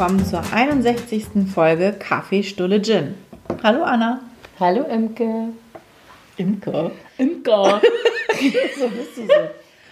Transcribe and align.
willkommen 0.00 0.24
zur 0.24 0.42
61. 0.50 1.26
Folge 1.54 1.92
Kaffee 1.92 2.42
Stulle 2.42 2.80
Gin. 2.80 3.16
Hallo 3.62 3.82
Anna. 3.82 4.22
Hallo 4.58 4.84
Imke. 4.84 5.50
Imke. 6.38 6.92
Imke. 7.18 7.52
so 8.78 8.88
bist 8.88 9.16
du 9.18 9.26
so 9.26 9.50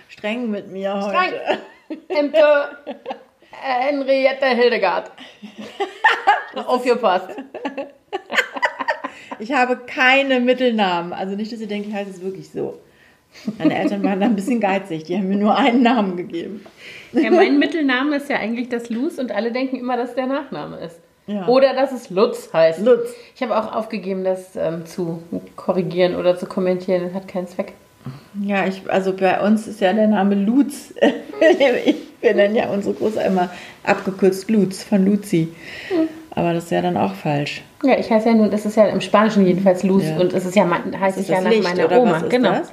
streng 0.08 0.50
mit 0.50 0.72
mir 0.72 0.94
heute. 0.94 1.10
Streng. 1.10 1.98
Imke. 2.08 2.38
Äh, 2.86 3.90
Henriette 3.90 4.46
Hildegard. 4.46 5.12
Aufgepasst. 6.54 7.28
Ich 9.40 9.52
habe 9.52 9.76
keine 9.76 10.40
Mittelnamen. 10.40 11.12
Also 11.12 11.36
nicht, 11.36 11.52
dass 11.52 11.60
ihr 11.60 11.68
denkt, 11.68 11.86
ich 11.86 11.94
heiße 11.94 12.10
es 12.10 12.22
wirklich 12.22 12.50
so. 12.50 12.80
Meine 13.58 13.78
Eltern 13.78 14.02
waren 14.02 14.18
da 14.18 14.26
ein 14.26 14.34
bisschen 14.34 14.58
geizig. 14.58 15.04
Die 15.04 15.16
haben 15.16 15.28
mir 15.28 15.36
nur 15.36 15.56
einen 15.56 15.82
Namen 15.82 16.16
gegeben. 16.16 16.64
Ja, 17.12 17.30
mein 17.30 17.58
Mittelname 17.58 18.16
ist 18.16 18.28
ja 18.28 18.36
eigentlich 18.36 18.68
das 18.68 18.90
Luz 18.90 19.18
und 19.18 19.32
alle 19.32 19.52
denken 19.52 19.76
immer, 19.76 19.96
dass 19.96 20.14
der 20.14 20.26
Nachname 20.26 20.76
ist. 20.78 20.98
Ja. 21.26 21.46
Oder 21.46 21.74
dass 21.74 21.92
es 21.92 22.08
Lutz 22.10 22.50
heißt. 22.52 22.80
Lutz. 22.80 23.10
Ich 23.34 23.42
habe 23.42 23.56
auch 23.58 23.74
aufgegeben, 23.74 24.24
das 24.24 24.56
ähm, 24.56 24.86
zu 24.86 25.22
korrigieren 25.56 26.16
oder 26.16 26.38
zu 26.38 26.46
kommentieren. 26.46 27.02
Das 27.04 27.14
hat 27.14 27.28
keinen 27.28 27.46
Zweck. 27.46 27.72
Ja, 28.42 28.66
ich, 28.66 28.82
also 28.90 29.12
bei 29.12 29.38
uns 29.40 29.66
ist 29.66 29.80
ja 29.80 29.92
der 29.92 30.06
Name 30.06 30.34
Lutz. 30.34 30.94
ich, 31.84 31.96
wir 32.22 32.34
nennen 32.34 32.54
ja 32.56 32.68
unsere 32.70 32.94
Große 32.94 33.20
immer 33.22 33.50
abgekürzt 33.84 34.50
Lutz 34.50 34.82
von 34.82 35.04
Luzi. 35.04 35.48
Aber 36.30 36.54
das 36.54 36.64
ist 36.64 36.70
ja 36.70 36.80
dann 36.80 36.96
auch 36.96 37.14
falsch. 37.14 37.62
Ja, 37.82 37.98
ich 37.98 38.10
heiße 38.10 38.28
ja 38.28 38.34
nun, 38.34 38.50
das 38.50 38.64
ist 38.64 38.76
ja 38.76 38.86
im 38.86 39.00
Spanischen 39.00 39.46
jedenfalls 39.46 39.82
Luz 39.82 40.04
Ja. 40.04 40.16
und 40.18 40.32
es 40.32 40.46
ist 40.46 40.56
ja, 40.56 40.64
mein- 40.64 40.98
heißt 40.98 41.18
es 41.18 41.28
ja 41.28 41.40
nach 41.40 41.52
meiner 41.62 41.90
Oma. 42.00 42.20
genau. 42.28 42.50
das? 42.50 42.72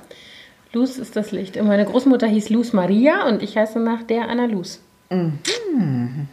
Luz 0.75 0.97
ist 0.97 1.15
das 1.15 1.31
Licht. 1.31 1.55
Und 1.55 1.67
meine 1.67 1.85
Großmutter 1.85 2.27
hieß 2.27 2.49
Luz 2.49 2.73
Maria 2.73 3.27
und 3.27 3.41
ich 3.41 3.57
heiße 3.57 3.79
nach 3.79 4.03
der 4.03 4.27
Anna 4.27 4.45
Luz. 4.45 4.81
Mhm. 5.09 5.39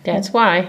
That's 0.05 0.35
why. 0.35 0.65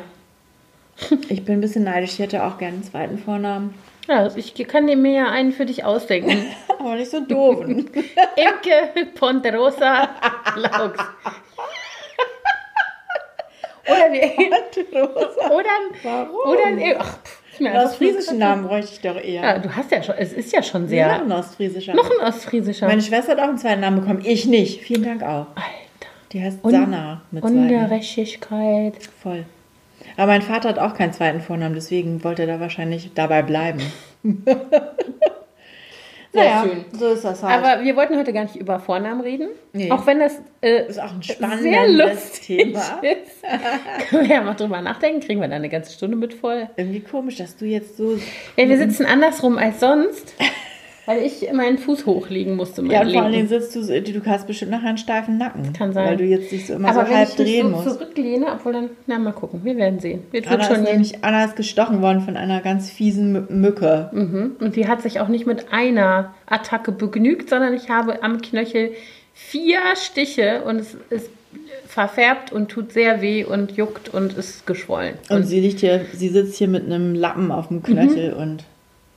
Ich 1.28 1.44
bin 1.44 1.56
ein 1.56 1.62
bisschen 1.62 1.84
neidisch. 1.84 2.12
Ich 2.14 2.20
hätte 2.20 2.44
auch 2.44 2.60
gerne 2.60 2.76
einen 2.76 2.84
zweiten 2.84 3.18
Vornamen. 3.18 3.74
Ja, 4.08 4.30
ich 4.36 4.54
kann 4.68 4.86
dir 4.86 4.96
mir 4.96 5.14
ja 5.14 5.30
einen 5.30 5.52
für 5.52 5.66
dich 5.66 5.84
ausdenken. 5.84 6.46
Aber 6.80 6.96
nicht 6.96 7.10
so 7.10 7.22
doof. 7.22 7.62
Imke 7.66 9.08
Ponderosa 9.16 10.10
Laux. 10.56 10.94
Oder, 13.86 14.10
die, 14.10 14.96
Rosa. 14.96 15.50
oder, 15.52 15.70
Warum? 16.04 16.52
oder 16.52 17.00
ach, 17.00 17.18
Einen 17.59 17.78
ostfriesischen 17.78 18.38
Namen 18.40 18.66
bräuchte 18.68 18.92
ich 18.94 19.02
doch 19.02 19.16
eher. 19.22 19.42
Ja, 19.44 19.59
du 19.59 19.70
hast 19.76 19.92
ja 19.92 20.02
schon, 20.04 20.16
es 20.18 20.34
ist 20.34 20.52
ja 20.54 20.64
schon 20.64 20.88
sehr. 20.88 21.08
Noch 21.20 21.26
ein 21.26 21.32
ostfriesischer. 21.32 21.94
Noch 21.94 22.09
ein 22.09 22.28
ostfriesischer. 22.28 22.88
Meine 22.88 23.02
Schwester 23.02 23.34
hat 23.34 23.40
auch 23.40 23.50
einen 23.50 23.58
zweiten 23.58 23.82
Namen 23.82 24.00
bekommen. 24.02 24.22
Ich 24.23 24.46
nicht. 24.46 24.82
Vielen 24.82 25.04
Dank 25.04 25.23
auch. 25.23 25.48
Alter. 25.56 26.08
Die 26.31 26.42
heißt 26.42 26.64
Un- 26.64 26.72
Sanna 26.72 27.22
mit. 27.31 27.44
Ungerechtigkeit. 27.44 28.94
Voll. 29.22 29.46
Aber 30.18 30.28
mein 30.28 30.42
Vater 30.42 30.70
hat 30.70 30.80
auch 30.80 30.96
keinen 30.96 31.14
zweiten 31.14 31.42
Vornamen, 31.42 31.76
deswegen 31.76 32.24
wollte 32.24 32.42
er 32.44 32.48
da 32.48 32.59
wahrscheinlich 32.59 33.12
dabei 33.16 33.42
bleiben. 33.42 33.81
Sehr 36.34 36.44
Naja, 36.44 36.64
schön. 36.64 36.86
So 37.00 37.09
ist 37.09 37.23
das 37.23 37.44
halt. 37.44 37.64
Aber 37.64 37.84
wir 37.84 37.95
wollten 37.95 38.17
heute 38.17 38.34
gar 38.34 38.44
nicht 38.44 38.56
über 38.56 38.80
Vornamen 38.80 39.22
reden. 39.22 39.50
Nee. 39.72 39.92
Auch 39.92 40.06
wenn 40.08 40.20
das 40.20 40.42
äh, 40.62 40.88
ist 40.88 41.00
auch 41.00 41.12
ein 41.14 41.22
sehr 41.22 41.36
spannendes 41.36 41.98
lustig 41.98 42.58
Thema. 42.58 42.80
ist. 43.02 43.44
Können 44.09 44.28
wir 44.28 44.36
ja 44.36 44.42
mal 44.42 44.56
drüber 44.56 44.81
nachdenken. 44.81 45.20
Kriegen 45.20 45.42
wir 45.42 45.48
da 45.48 45.56
eine 45.56 45.70
ganze 45.70 45.94
Stunde 45.94 46.17
mit 46.17 46.34
voll. 46.34 46.70
Irgendwie 46.75 47.02
komisch, 47.02 47.38
dass 47.38 47.56
du 47.56 47.66
jetzt 47.66 47.98
so. 47.98 48.17
Ja, 48.58 48.67
wir 48.67 48.78
sitzen 48.80 49.06
andersrum 49.06 49.59
als 49.59 49.80
sonst, 49.80 50.34
weil 51.06 51.22
ich 51.24 51.52
meinen 51.53 51.78
Fuß 51.78 52.06
hochlegen 52.06 52.56
musste. 52.56 52.81
Ja, 52.86 53.02
und 53.02 53.12
vor 53.12 53.24
allen. 53.24 53.34
Dingen 53.34 53.47
sitzt 53.47 53.75
du 53.75 53.81
du 53.81 54.25
hast 54.25 54.47
bestimmt 54.47 54.72
nachher 54.72 54.90
einen 54.90 54.97
steifen 54.97 55.38
Nacken. 55.38 55.74
Kann 55.74 55.91
sein. 55.94 56.06
Weil 56.08 56.18
du 56.18 56.24
jetzt 56.24 56.52
dich 56.52 56.68
so 56.68 56.74
immer 56.75 56.90
Aber 56.90 57.03
so 57.06 57.09
wenn 57.12 57.18
halb 57.18 57.30
ich 57.30 57.38
mich 57.40 57.47
drehen 57.47 57.69
so 57.72 57.75
musst. 57.78 57.90
zurücklehne, 58.00 58.46
obwohl 58.53 58.74
dann, 58.74 58.90
na 59.08 59.19
mal 59.19 59.34
gucken, 59.34 59.62
wir 59.64 59.75
werden 59.78 60.00
sehen. 60.00 60.22
Wird, 60.31 60.47
Anna 60.50 60.64
schon 60.64 60.84
ist, 60.84 60.90
nämlich, 60.91 61.24
Anna 61.24 61.46
ist 61.46 61.56
gestochen 61.56 62.02
worden 62.02 62.22
von 62.22 62.38
einer 62.38 62.62
ganz 62.62 62.90
fiesen 62.90 63.36
Mü- 63.36 63.52
Mücke. 63.52 64.09
Mhm. 64.14 64.56
Und 64.59 64.75
die 64.75 64.88
hat 64.88 65.02
sich 65.02 65.19
auch 65.19 65.28
nicht 65.28 65.46
mit 65.46 65.74
einer 65.74 66.34
Attacke 66.46 66.91
begnügt, 66.91 67.50
sondern 67.50 67.74
ich 67.74 67.90
habe 67.90 68.24
am 68.24 68.41
Knöchel 68.41 68.91
vier 69.34 69.80
Stiche 69.96 70.64
und 70.66 70.78
es 70.78 70.96
ist 71.09 71.30
verfärbt 71.88 72.52
und 72.52 72.70
tut 72.70 72.91
sehr 72.91 73.22
weh 73.22 73.44
und 73.44 73.72
juckt 73.74 74.09
und 74.14 74.38
ist 74.38 74.66
geschwollen. 74.66 75.16
Und 75.30 75.44
sie 75.44 75.59
liegt 75.59 75.80
hier, 75.81 76.06
sie 76.14 76.30
sitzt 76.30 76.58
hier 76.58 76.68
mit 76.68 76.85
einem 76.85 77.14
Lappen 77.14 77.52
auf 77.52 77.68
dem 77.68 77.84
Knöchel 77.84 78.34
Mhm. 78.34 78.41
und 78.41 78.64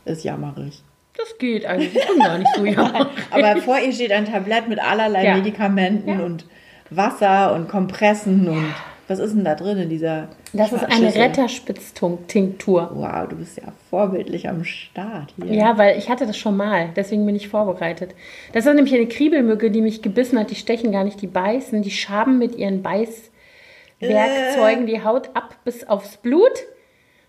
ist 0.04 0.24
jammerig. 0.24 0.82
Das 1.16 1.38
geht 1.38 1.64
eigentlich. 1.66 1.94
Ich 1.96 2.06
bin 2.06 2.18
gar 2.18 2.38
nicht 2.38 2.50
so 2.56 2.64
ja. 2.64 3.08
Aber 3.30 3.56
vor 3.62 3.78
ihr 3.78 3.92
steht 3.92 4.10
ein 4.12 4.24
Tablett 4.26 4.68
mit 4.68 4.80
allerlei 4.82 5.24
Ja. 5.24 5.34
Medikamenten 5.36 6.18
Ja. 6.18 6.24
und 6.24 6.44
Wasser 6.90 7.54
und 7.54 7.68
Kompressen 7.68 8.48
und 8.48 8.74
was 9.08 9.20
ist 9.20 9.34
denn 9.34 9.44
da 9.44 9.54
drin 9.54 9.78
in 9.78 9.88
dieser 9.88 10.28
Das 10.52 10.72
ist 10.72 10.82
eine? 10.84 11.14
Retterspitztinktur. 11.14 12.90
Wow, 12.92 13.28
du 13.28 13.36
bist 13.36 13.56
ja 13.56 13.62
vorbildlich 13.88 14.48
am 14.48 14.64
Start 14.64 15.32
hier. 15.40 15.54
Ja, 15.54 15.78
weil 15.78 15.96
ich 15.96 16.10
hatte 16.10 16.26
das 16.26 16.36
schon 16.36 16.56
mal, 16.56 16.88
deswegen 16.96 17.24
bin 17.24 17.36
ich 17.36 17.46
vorbereitet. 17.48 18.16
Das 18.52 18.66
ist 18.66 18.74
nämlich 18.74 18.92
eine 18.94 19.06
Kriebelmücke, 19.06 19.70
die 19.70 19.80
mich 19.80 20.02
gebissen 20.02 20.36
hat. 20.40 20.50
Die 20.50 20.56
stechen 20.56 20.90
gar 20.90 21.04
nicht, 21.04 21.22
die 21.22 21.28
beißen, 21.28 21.82
die 21.82 21.92
schaben 21.92 22.38
mit 22.38 22.56
ihren 22.56 22.82
Beißwerkzeugen 22.82 24.86
die 24.86 25.04
Haut 25.04 25.30
ab 25.34 25.54
bis 25.64 25.86
aufs 25.88 26.16
Blut. 26.16 26.64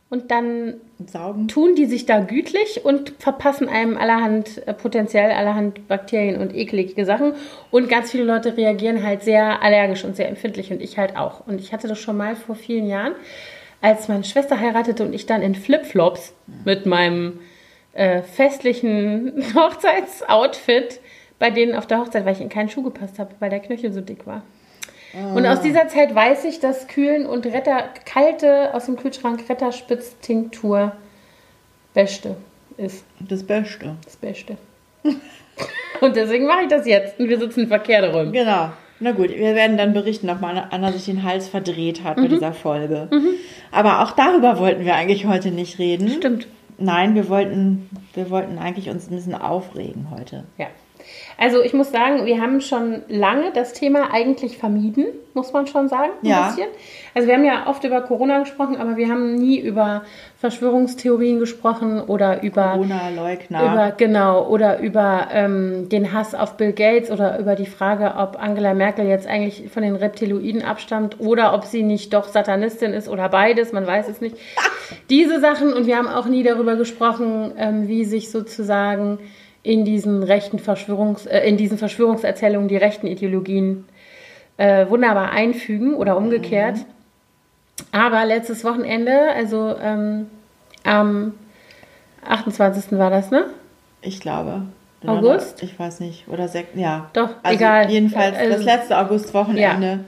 Und 0.10 0.32
dann 0.32 0.76
Saugen. 1.06 1.50
tun 1.50 1.76
die 1.76 1.86
sich 1.86 2.06
da 2.06 2.20
gütlich 2.20 2.86
und 2.86 3.14
verpassen 3.20 3.68
einem 3.68 3.98
allerhand, 3.98 4.66
äh, 4.66 4.74
potenziell 4.74 5.32
allerhand 5.32 5.88
Bakterien 5.90 6.40
und 6.40 6.56
eklige 6.56 7.06
Sachen. 7.06 7.34
Und 7.72 7.90
ganz 7.90 8.12
viele 8.12 8.24
Leute 8.24 8.56
reagieren 8.56 9.04
halt 9.04 9.24
sehr 9.24 9.62
allergisch 9.62 10.06
und 10.06 10.16
sehr 10.16 10.30
empfindlich 10.30 10.72
und 10.72 10.82
ich 10.82 10.98
halt 10.98 11.18
auch. 11.18 11.46
Und 11.46 11.60
ich 11.60 11.74
hatte 11.74 11.90
das 11.90 12.00
schon 12.00 12.16
mal 12.16 12.38
vor 12.38 12.56
vielen 12.56 12.88
Jahren, 12.88 13.16
als 13.82 14.08
meine 14.08 14.24
Schwester 14.24 14.60
heiratete 14.60 15.04
und 15.04 15.14
ich 15.14 15.26
dann 15.26 15.42
in 15.42 15.56
Flipflops 15.56 16.34
mit 16.64 16.86
meinem 16.86 17.42
äh, 17.92 18.22
festlichen 18.22 19.44
Hochzeitsoutfit 19.56 21.02
bei 21.40 21.52
denen 21.52 21.76
auf 21.76 21.86
der 21.86 22.00
Hochzeit, 22.00 22.26
weil 22.26 22.34
ich 22.34 22.42
in 22.42 22.50
keinen 22.50 22.70
Schuh 22.70 22.84
gepasst 22.84 23.20
habe, 23.20 23.32
weil 23.40 23.50
der 23.50 23.60
Knöchel 23.60 23.92
so 23.92 24.02
dick 24.02 24.26
war. 24.26 24.44
Und 25.34 25.46
aus 25.46 25.62
dieser 25.62 25.88
Zeit 25.88 26.14
weiß 26.14 26.46
ich, 26.46 26.60
dass 26.60 26.88
Kühlen 26.88 27.26
und 27.26 27.46
Retter, 27.46 27.84
kalte 28.06 28.74
aus 28.74 28.86
dem 28.86 28.96
Kühlschrank 28.98 29.44
Retterspitz-Tinktur 29.50 30.92
Beste 31.94 32.36
ist. 32.78 33.04
Das 33.20 33.44
Beste. 33.44 33.96
Das 34.04 34.16
Beste. 34.16 34.58
und 36.02 36.16
deswegen 36.16 36.46
mache 36.46 36.64
ich 36.64 36.68
das 36.70 36.86
jetzt. 36.86 37.20
Und 37.20 37.30
wir 37.30 37.40
sitzen 37.40 37.68
verkehrt 37.68 38.14
rum. 38.14 38.32
Genau. 38.32 38.70
Na 39.00 39.12
gut, 39.12 39.30
wir 39.30 39.56
werden 39.56 39.78
dann 39.78 39.94
berichten, 39.94 40.30
ob 40.30 40.42
Anna 40.44 40.70
Anna 40.72 40.92
sich 40.92 41.06
den 41.06 41.24
Hals 41.24 41.48
verdreht 41.48 42.04
hat 42.04 42.18
Mhm. 42.18 42.22
bei 42.24 42.28
dieser 42.30 42.54
Folge. 42.54 43.10
Aber 43.72 44.02
auch 44.04 44.12
darüber 44.12 44.58
wollten 44.60 44.86
wir 44.86 44.96
eigentlich 44.96 45.26
heute 45.26 45.52
nicht 45.52 45.78
reden. 45.80 46.10
Stimmt. 46.10 46.48
Nein, 46.80 47.16
wir 47.16 47.30
wollten, 47.30 47.90
wir 48.14 48.30
wollten 48.30 48.58
eigentlich 48.60 48.90
uns 48.90 49.10
ein 49.10 49.16
bisschen 49.16 49.36
aufregen 49.36 50.10
heute. 50.12 50.44
Ja. 50.58 50.68
Also 51.40 51.62
ich 51.62 51.74
muss 51.74 51.92
sagen, 51.92 52.26
wir 52.26 52.42
haben 52.42 52.62
schon 52.62 53.04
lange 53.10 53.52
das 53.54 53.74
Thema 53.74 54.12
eigentlich 54.12 54.58
vermieden, 54.58 55.06
muss 55.36 55.54
man 55.54 55.68
schon 55.68 55.88
sagen. 55.88 56.12
Ein 56.24 56.28
Ja. 56.28 56.48
bisschen. 56.48 56.68
Also 57.14 57.28
wir 57.28 57.36
haben 57.36 57.46
ja 57.46 57.68
oft 57.68 57.84
über 57.84 58.02
Corona 58.02 58.40
gesprochen, 58.40 58.78
aber 58.78 58.98
wir 58.98 59.08
haben 59.10 59.36
nie 59.36 59.60
über 59.60 60.04
Verschwörungstheorien 60.40 61.40
gesprochen 61.40 62.02
oder 62.02 62.42
über 62.42 62.72
Corona-Leugner. 62.72 63.62
Über, 63.72 63.92
genau, 63.96 64.48
oder 64.48 64.80
über 64.80 65.28
ähm, 65.32 65.90
den 65.90 66.12
Hass 66.14 66.34
auf 66.34 66.58
Bill 66.58 66.74
Gates 66.74 67.12
oder 67.12 67.38
über 67.38 67.56
die 67.56 67.66
Frage, 67.68 68.16
ob 68.18 68.42
Angela 68.42 68.74
Merkel 68.74 69.06
jetzt 69.06 69.28
eigentlich 69.28 69.70
von 69.72 69.84
den 69.84 69.96
Reptiloiden 69.96 70.64
abstammt 70.64 71.20
oder 71.20 71.54
ob 71.54 71.66
sie 71.66 71.84
nicht 71.84 72.14
doch 72.14 72.28
Satanistin 72.28 72.94
ist 72.94 73.08
oder 73.10 73.30
beides, 73.30 73.72
man 73.74 73.86
weiß 73.86 74.08
es 74.10 74.22
nicht. 74.22 74.36
Diese 75.12 75.40
Sachen 75.40 75.74
und 75.74 75.86
wir 75.86 75.98
haben 75.98 76.08
auch 76.08 76.26
nie 76.26 76.42
darüber 76.44 76.76
gesprochen, 76.76 77.52
ähm, 77.58 77.88
wie 77.88 78.06
sich 78.06 78.32
sozusagen 78.32 79.20
in 79.64 79.86
diesen 79.86 80.24
rechten 80.24 80.60
Verschwörungs, 80.60 81.26
äh, 81.26 81.40
in 81.48 81.58
diesen 81.58 81.78
Verschwörungserzählungen 81.78 82.68
die 82.68 82.78
rechten 82.78 83.08
Ideologien 83.08 83.86
äh, 84.58 84.88
wunderbar 84.90 85.32
einfügen 85.32 85.94
oder 85.96 86.18
umgekehrt. 86.18 86.78
Aber 87.92 88.26
letztes 88.26 88.64
Wochenende, 88.64 89.12
also 89.36 89.76
ähm, 89.82 90.28
am 90.84 91.34
28. 92.26 92.98
war 92.98 93.10
das, 93.10 93.30
ne? 93.32 93.46
Ich 94.02 94.20
glaube. 94.20 94.64
August? 95.06 95.62
Ich 95.62 95.78
weiß 95.78 96.00
nicht. 96.00 96.28
Oder 96.28 96.48
sek 96.48 96.68
ja. 96.76 97.10
Doch, 97.14 97.30
also 97.44 97.56
egal. 97.58 97.90
Jedenfalls 97.90 98.36
Äh, 98.38 98.50
das 98.50 98.64
letzte 98.64 98.98
Augustwochenende 98.98 100.00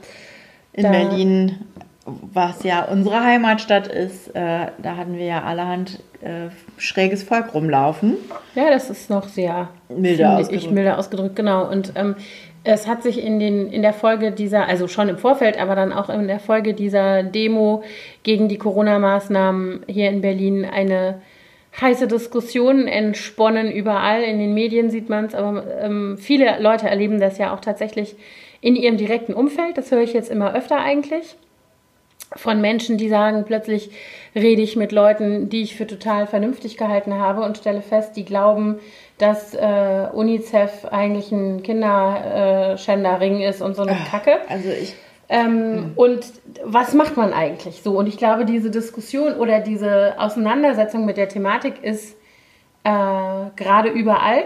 in 0.72 0.82
Da- 0.82 0.90
Berlin, 0.90 1.60
was 2.04 2.64
ja 2.64 2.84
unsere 2.84 3.22
Heimatstadt 3.22 3.86
ist. 3.86 4.34
Äh, 4.34 4.66
da 4.82 4.96
hatten 4.96 5.16
wir 5.16 5.24
ja 5.24 5.42
allerhand 5.44 6.00
äh, 6.22 6.48
schräges 6.80 7.22
Volk 7.22 7.54
rumlaufen. 7.54 8.16
Ja, 8.54 8.70
das 8.70 8.90
ist 8.90 9.10
noch 9.10 9.28
sehr 9.28 9.68
Milde 9.88 10.16
finde 10.16 10.36
ausgedrückt. 10.36 10.64
Ich 10.64 10.70
milde 10.70 10.98
ausgedrückt, 10.98 11.36
genau. 11.36 11.68
Und 11.68 11.92
ähm, 11.94 12.16
es 12.64 12.86
hat 12.86 13.02
sich 13.02 13.22
in, 13.24 13.38
den, 13.38 13.72
in 13.72 13.82
der 13.82 13.92
Folge 13.92 14.32
dieser, 14.32 14.66
also 14.68 14.88
schon 14.88 15.08
im 15.08 15.18
Vorfeld, 15.18 15.58
aber 15.60 15.74
dann 15.74 15.92
auch 15.92 16.10
in 16.10 16.26
der 16.26 16.40
Folge 16.40 16.74
dieser 16.74 17.22
Demo 17.22 17.82
gegen 18.22 18.48
die 18.48 18.58
Corona-Maßnahmen 18.58 19.84
hier 19.86 20.10
in 20.10 20.20
Berlin 20.20 20.64
eine 20.64 21.22
heiße 21.80 22.06
Diskussion 22.06 22.86
entsponnen. 22.86 23.70
Überall 23.70 24.22
in 24.22 24.38
den 24.38 24.54
Medien 24.54 24.90
sieht 24.90 25.08
man 25.08 25.26
es, 25.26 25.34
aber 25.34 25.64
ähm, 25.80 26.18
viele 26.18 26.60
Leute 26.60 26.88
erleben 26.88 27.20
das 27.20 27.38
ja 27.38 27.54
auch 27.54 27.60
tatsächlich 27.60 28.16
in 28.60 28.76
ihrem 28.76 28.96
direkten 28.96 29.32
Umfeld. 29.32 29.78
Das 29.78 29.90
höre 29.90 30.02
ich 30.02 30.12
jetzt 30.12 30.30
immer 30.30 30.54
öfter 30.54 30.78
eigentlich. 30.78 31.36
Von 32.36 32.60
Menschen, 32.60 32.96
die 32.96 33.08
sagen, 33.08 33.44
plötzlich 33.44 33.90
rede 34.34 34.62
ich 34.62 34.76
mit 34.76 34.92
Leuten, 34.92 35.48
die 35.48 35.62
ich 35.62 35.76
für 35.76 35.86
total 35.86 36.26
vernünftig 36.26 36.76
gehalten 36.76 37.14
habe 37.14 37.42
und 37.42 37.58
stelle 37.58 37.82
fest, 37.82 38.16
die 38.16 38.24
glauben, 38.24 38.78
dass 39.18 39.54
äh, 39.54 40.06
UNICEF 40.12 40.86
eigentlich 40.86 41.32
ein 41.32 41.62
Kinderschänderring 41.62 43.40
ist 43.40 43.60
und 43.60 43.74
so 43.76 43.82
eine 43.82 43.96
Kacke. 44.10 44.38
Also 44.48 44.70
ich. 44.70 44.94
Ähm, 45.28 45.72
mhm. 45.72 45.92
Und 45.94 46.24
was 46.64 46.92
macht 46.94 47.16
man 47.16 47.32
eigentlich 47.32 47.82
so? 47.82 47.96
Und 47.98 48.08
ich 48.08 48.16
glaube, 48.16 48.44
diese 48.44 48.70
Diskussion 48.70 49.34
oder 49.34 49.60
diese 49.60 50.14
Auseinandersetzung 50.18 51.04
mit 51.04 51.16
der 51.16 51.28
Thematik 51.28 51.82
ist 51.82 52.16
äh, 52.84 52.90
gerade 53.56 53.90
überall. 53.90 54.44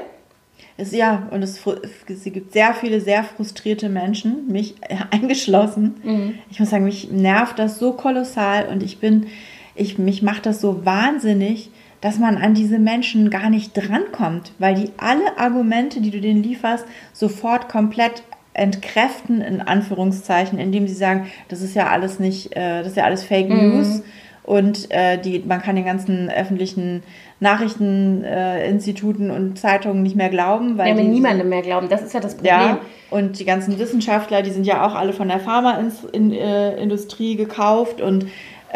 Es, 0.77 0.93
ja, 0.93 1.29
und 1.31 1.43
es, 1.43 1.61
es, 2.09 2.25
gibt 2.25 2.53
sehr 2.53 2.75
viele 2.75 3.01
sehr 3.01 3.23
frustrierte 3.23 3.89
Menschen, 3.89 4.49
mich 4.49 4.75
eingeschlossen. 5.11 5.95
Mhm. 6.03 6.35
Ich 6.51 6.59
muss 6.59 6.71
sagen, 6.71 6.85
mich 6.85 7.11
nervt 7.11 7.59
das 7.59 7.79
so 7.79 7.93
kolossal 7.93 8.67
und 8.67 8.83
ich 8.83 8.99
bin, 8.99 9.27
ich, 9.75 9.99
mich 9.99 10.23
macht 10.23 10.47
das 10.47 10.61
so 10.61 10.85
wahnsinnig, 10.85 11.71
dass 12.01 12.19
man 12.19 12.37
an 12.37 12.55
diese 12.55 12.79
Menschen 12.79 13.31
gar 13.31 13.51
nicht 13.51 13.73
drankommt, 13.75 14.53
weil 14.59 14.75
die 14.75 14.91
alle 14.99 15.39
Argumente, 15.39 16.01
die 16.01 16.11
du 16.11 16.21
denen 16.21 16.43
lieferst, 16.43 16.85
sofort 17.13 17.69
komplett 17.69 18.25
entkräften, 18.53 19.41
in 19.41 19.61
Anführungszeichen, 19.61 20.59
indem 20.59 20.87
sie 20.87 20.95
sagen, 20.95 21.29
das 21.49 21.63
ist 21.63 21.75
ja 21.75 21.89
alles 21.89 22.19
nicht, 22.19 22.55
äh, 22.57 22.81
das 22.81 22.89
ist 22.89 22.97
ja 22.97 23.05
alles 23.05 23.25
Fake 23.25 23.49
mhm. 23.49 23.57
News 23.57 24.03
und 24.45 24.91
äh, 24.91 25.19
die, 25.19 25.41
man 25.41 25.63
kann 25.63 25.75
den 25.75 25.87
ganzen 25.87 26.31
öffentlichen 26.31 27.03
Nachrichteninstituten 27.45 29.31
äh, 29.31 29.33
und 29.33 29.59
Zeitungen 29.59 30.03
nicht 30.03 30.17
mehr 30.17 30.31
glauben. 30.31 30.77
Weil 30.79 30.89
ja, 30.89 30.97
wir 30.97 31.05
niemandem 31.05 31.49
mehr 31.49 31.63
glauben, 31.63 31.89
das 31.89 32.03
ist 32.03 32.13
ja 32.15 32.21
das 32.21 32.35
Problem. 32.35 32.53
Ja, 32.53 32.79
und 33.11 33.39
die 33.39 33.45
ganzen 33.45 33.79
Wissenschaftler, 33.79 34.43
die 34.43 34.51
sind 34.51 34.67
ja 34.67 34.85
auch 34.85 34.95
alle 34.95 35.13
von 35.13 35.29
der 35.29 35.39
Pharmaindustrie 35.39 37.33
äh, 37.33 37.37
gekauft 37.37 38.01
und 38.01 38.27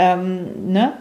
ähm, 0.01 0.71
ne? 0.73 0.93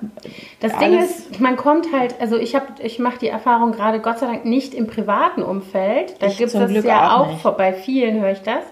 Das 0.60 0.74
Alles. 0.74 0.90
Ding 0.90 1.00
ist, 1.00 1.40
man 1.40 1.56
kommt 1.56 1.94
halt, 1.94 2.16
also 2.20 2.36
ich 2.36 2.56
habe, 2.56 2.66
ich 2.82 2.98
mache 2.98 3.20
die 3.20 3.28
Erfahrung 3.28 3.74
gerade 3.74 4.00
Gott 4.00 4.18
sei 4.18 4.26
Dank 4.26 4.46
nicht 4.46 4.74
im 4.74 4.88
privaten 4.88 5.44
Umfeld. 5.44 6.16
Da 6.20 6.28
gibt 6.28 6.42
es 6.42 6.54
das 6.54 6.72
Glück 6.72 6.84
ja 6.84 7.16
auch, 7.16 7.46
auch 7.46 7.58
bei 7.58 7.74
vielen 7.74 8.20
höre 8.20 8.32
ich 8.32 8.42
das. 8.42 8.64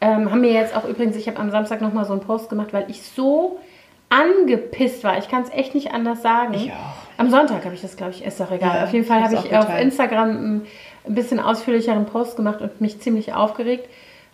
Ähm, 0.00 0.32
haben 0.32 0.40
mir 0.40 0.52
jetzt 0.52 0.74
auch 0.74 0.84
übrigens, 0.84 1.14
ich 1.14 1.28
habe 1.28 1.38
am 1.38 1.52
Samstag 1.52 1.80
nochmal 1.80 2.06
so 2.06 2.12
einen 2.12 2.22
Post 2.22 2.48
gemacht, 2.48 2.72
weil 2.72 2.86
ich 2.88 3.02
so 3.02 3.60
angepisst 4.08 5.04
war. 5.04 5.18
Ich 5.18 5.28
kann 5.28 5.42
es 5.42 5.50
echt 5.50 5.76
nicht 5.76 5.92
anders 5.92 6.22
sagen. 6.22 6.54
Ich 6.54 6.72
auch. 6.72 7.01
Am 7.16 7.30
Sonntag 7.30 7.64
habe 7.64 7.74
ich 7.74 7.82
das, 7.82 7.96
glaube 7.96 8.12
ich, 8.12 8.24
ist 8.24 8.40
doch 8.40 8.50
egal. 8.50 8.76
Ja, 8.76 8.84
auf 8.84 8.92
jeden 8.92 9.04
Fall 9.04 9.22
habe 9.22 9.34
ich 9.34 9.56
auf 9.56 9.68
Instagram 9.78 10.30
ein, 10.30 10.62
ein 11.06 11.14
bisschen 11.14 11.40
ausführlicheren 11.40 12.06
Post 12.06 12.36
gemacht 12.36 12.60
und 12.60 12.80
mich 12.80 13.00
ziemlich 13.00 13.34
aufgeregt. 13.34 13.88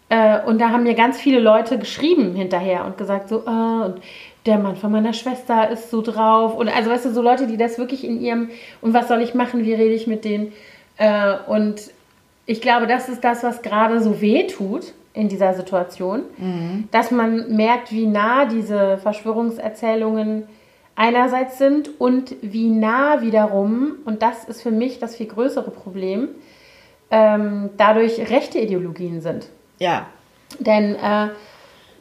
Äh, 0.08 0.40
und 0.42 0.60
da 0.60 0.70
haben 0.70 0.84
mir 0.84 0.94
ganz 0.94 1.18
viele 1.18 1.40
Leute 1.40 1.78
geschrieben 1.78 2.34
hinterher 2.34 2.84
und 2.84 2.96
gesagt 2.96 3.28
so, 3.28 3.44
äh, 3.46 3.84
und 3.86 4.00
der 4.46 4.58
Mann 4.58 4.76
von 4.76 4.90
meiner 4.90 5.12
Schwester 5.12 5.68
ist 5.70 5.90
so 5.90 6.00
drauf. 6.00 6.54
Und 6.54 6.68
also, 6.68 6.90
weißt 6.90 7.04
du, 7.04 7.12
so 7.12 7.20
Leute, 7.20 7.46
die 7.46 7.56
das 7.56 7.78
wirklich 7.78 8.04
in 8.04 8.20
ihrem, 8.20 8.50
und 8.80 8.94
was 8.94 9.08
soll 9.08 9.20
ich 9.20 9.34
machen, 9.34 9.64
wie 9.64 9.74
rede 9.74 9.94
ich 9.94 10.06
mit 10.06 10.24
denen? 10.24 10.52
Äh, 10.96 11.34
und 11.46 11.90
ich 12.46 12.62
glaube, 12.62 12.86
das 12.86 13.08
ist 13.08 13.22
das, 13.22 13.42
was 13.42 13.60
gerade 13.60 14.00
so 14.00 14.20
weh 14.22 14.46
tut 14.46 14.94
in 15.12 15.28
dieser 15.28 15.52
Situation, 15.52 16.22
mhm. 16.38 16.88
dass 16.90 17.10
man 17.10 17.54
merkt, 17.54 17.92
wie 17.92 18.06
nah 18.06 18.46
diese 18.46 18.98
Verschwörungserzählungen 18.98 20.44
einerseits 20.98 21.58
sind 21.58 22.00
und 22.00 22.34
wie 22.42 22.68
nah 22.68 23.22
wiederum, 23.22 23.94
und 24.04 24.20
das 24.20 24.44
ist 24.44 24.62
für 24.62 24.72
mich 24.72 24.98
das 24.98 25.16
viel 25.16 25.26
größere 25.26 25.70
Problem, 25.70 26.28
ähm, 27.10 27.70
dadurch 27.76 28.18
rechte 28.30 28.58
Ideologien 28.58 29.20
sind. 29.20 29.48
Ja. 29.78 30.06
Denn 30.58 30.96
äh, 30.96 31.28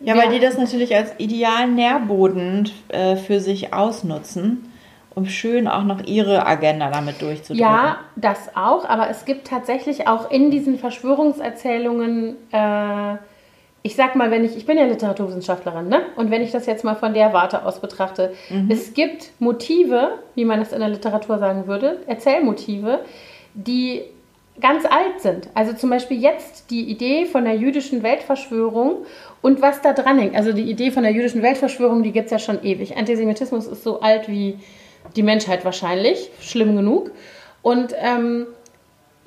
ja, 0.01 0.15
weil 0.17 0.29
die 0.31 0.39
das 0.39 0.57
natürlich 0.57 0.95
als 0.95 1.11
idealen 1.19 1.75
Nährboden 1.75 2.69
äh, 2.89 3.15
für 3.15 3.39
sich 3.39 3.73
ausnutzen, 3.73 4.71
um 5.13 5.27
schön 5.27 5.67
auch 5.67 5.83
noch 5.83 6.03
ihre 6.05 6.45
Agenda 6.45 6.89
damit 6.89 7.21
durchzudrücken. 7.21 7.61
Ja, 7.61 7.99
das 8.15 8.55
auch, 8.55 8.85
aber 8.85 9.09
es 9.09 9.25
gibt 9.25 9.47
tatsächlich 9.47 10.07
auch 10.07 10.31
in 10.31 10.49
diesen 10.49 10.79
Verschwörungserzählungen, 10.79 12.35
äh, 12.51 13.15
ich 13.83 13.95
sag 13.95 14.15
mal, 14.15 14.31
wenn 14.31 14.43
ich, 14.43 14.57
ich 14.57 14.65
bin 14.65 14.77
ja 14.77 14.85
Literaturwissenschaftlerin, 14.85 15.87
ne? 15.87 16.01
Und 16.15 16.31
wenn 16.31 16.41
ich 16.41 16.51
das 16.51 16.65
jetzt 16.65 16.83
mal 16.83 16.95
von 16.95 17.13
der 17.13 17.31
Warte 17.33 17.65
aus 17.65 17.79
betrachte, 17.79 18.33
mhm. 18.49 18.69
es 18.69 18.93
gibt 18.93 19.31
Motive, 19.39 20.19
wie 20.35 20.45
man 20.45 20.59
das 20.59 20.73
in 20.73 20.79
der 20.79 20.89
Literatur 20.89 21.37
sagen 21.39 21.67
würde, 21.67 22.01
Erzählmotive, 22.07 22.99
die 23.53 24.03
ganz 24.59 24.85
alt 24.85 25.21
sind. 25.21 25.49
Also 25.53 25.73
zum 25.73 25.89
Beispiel 25.89 26.19
jetzt 26.19 26.71
die 26.71 26.89
Idee 26.89 27.25
von 27.25 27.45
der 27.45 27.55
jüdischen 27.55 28.03
Weltverschwörung 28.03 29.05
und 29.41 29.61
was 29.61 29.81
da 29.81 29.93
dran 29.93 30.17
hängt. 30.17 30.35
Also 30.35 30.51
die 30.51 30.69
Idee 30.69 30.91
von 30.91 31.03
der 31.03 31.11
jüdischen 31.11 31.43
Weltverschwörung, 31.43 32.03
die 32.03 32.11
gibt 32.11 32.25
es 32.25 32.31
ja 32.31 32.39
schon 32.39 32.63
ewig. 32.63 32.97
Antisemitismus 32.97 33.67
ist 33.67 33.83
so 33.83 33.99
alt 34.01 34.27
wie 34.27 34.57
die 35.15 35.23
Menschheit 35.23 35.63
wahrscheinlich, 35.63 36.29
schlimm 36.41 36.75
genug. 36.75 37.11
Und 37.61 37.93
ähm, 37.99 38.47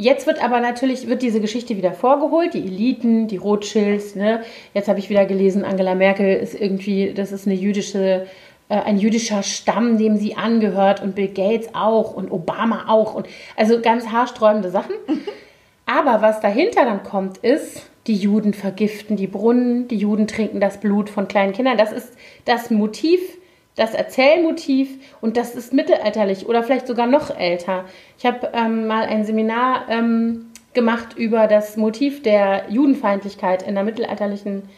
jetzt 0.00 0.26
wird 0.26 0.42
aber 0.42 0.60
natürlich 0.60 1.08
wird 1.08 1.22
diese 1.22 1.40
Geschichte 1.40 1.76
wieder 1.76 1.92
vorgeholt, 1.92 2.54
die 2.54 2.64
Eliten, 2.64 3.28
die 3.28 3.36
Rothschilds. 3.36 4.14
Ne? 4.14 4.42
Jetzt 4.72 4.88
habe 4.88 4.98
ich 4.98 5.10
wieder 5.10 5.26
gelesen, 5.26 5.64
Angela 5.64 5.94
Merkel 5.94 6.36
ist 6.36 6.54
irgendwie, 6.54 7.12
das 7.12 7.32
ist 7.32 7.46
eine 7.46 7.54
jüdische 7.54 8.26
äh, 8.68 8.74
ein 8.74 8.98
jüdischer 8.98 9.42
Stamm, 9.42 9.98
dem 9.98 10.16
sie 10.16 10.36
angehört 10.36 11.02
und 11.02 11.14
Bill 11.14 11.28
Gates 11.28 11.74
auch 11.74 12.14
und 12.14 12.30
Obama 12.30 12.86
auch 12.88 13.14
und 13.14 13.26
also 13.56 13.80
ganz 13.80 14.08
haarsträubende 14.08 14.70
Sachen. 14.70 14.94
Aber 15.86 16.22
was 16.22 16.40
dahinter 16.40 16.84
dann 16.84 17.02
kommt, 17.02 17.38
ist, 17.38 17.90
die 18.06 18.14
Juden 18.14 18.54
vergiften 18.54 19.16
die 19.16 19.26
Brunnen, 19.26 19.88
die 19.88 19.96
Juden 19.96 20.26
trinken 20.26 20.60
das 20.60 20.78
Blut 20.78 21.10
von 21.10 21.28
kleinen 21.28 21.52
Kindern. 21.52 21.76
Das 21.76 21.92
ist 21.92 22.12
das 22.44 22.70
Motiv, 22.70 23.20
das 23.80 23.94
Erzählmotiv 23.94 25.16
und 25.20 25.36
das 25.36 25.54
ist 25.54 25.72
mittelalterlich 25.72 26.46
oder 26.48 26.62
vielleicht 26.62 26.86
sogar 26.86 27.06
noch 27.06 27.36
älter. 27.36 27.84
Ich 28.18 28.26
habe 28.26 28.50
ähm, 28.52 28.86
mal 28.86 29.04
ein 29.06 29.24
Seminar 29.24 29.88
ähm, 29.88 30.46
gemacht 30.74 31.16
über 31.16 31.46
das 31.46 31.76
Motiv 31.76 32.22
der 32.22 32.66
Judenfeindlichkeit 32.68 33.62
in 33.62 33.74
der 33.74 33.84
mittelalterlichen 33.84 34.68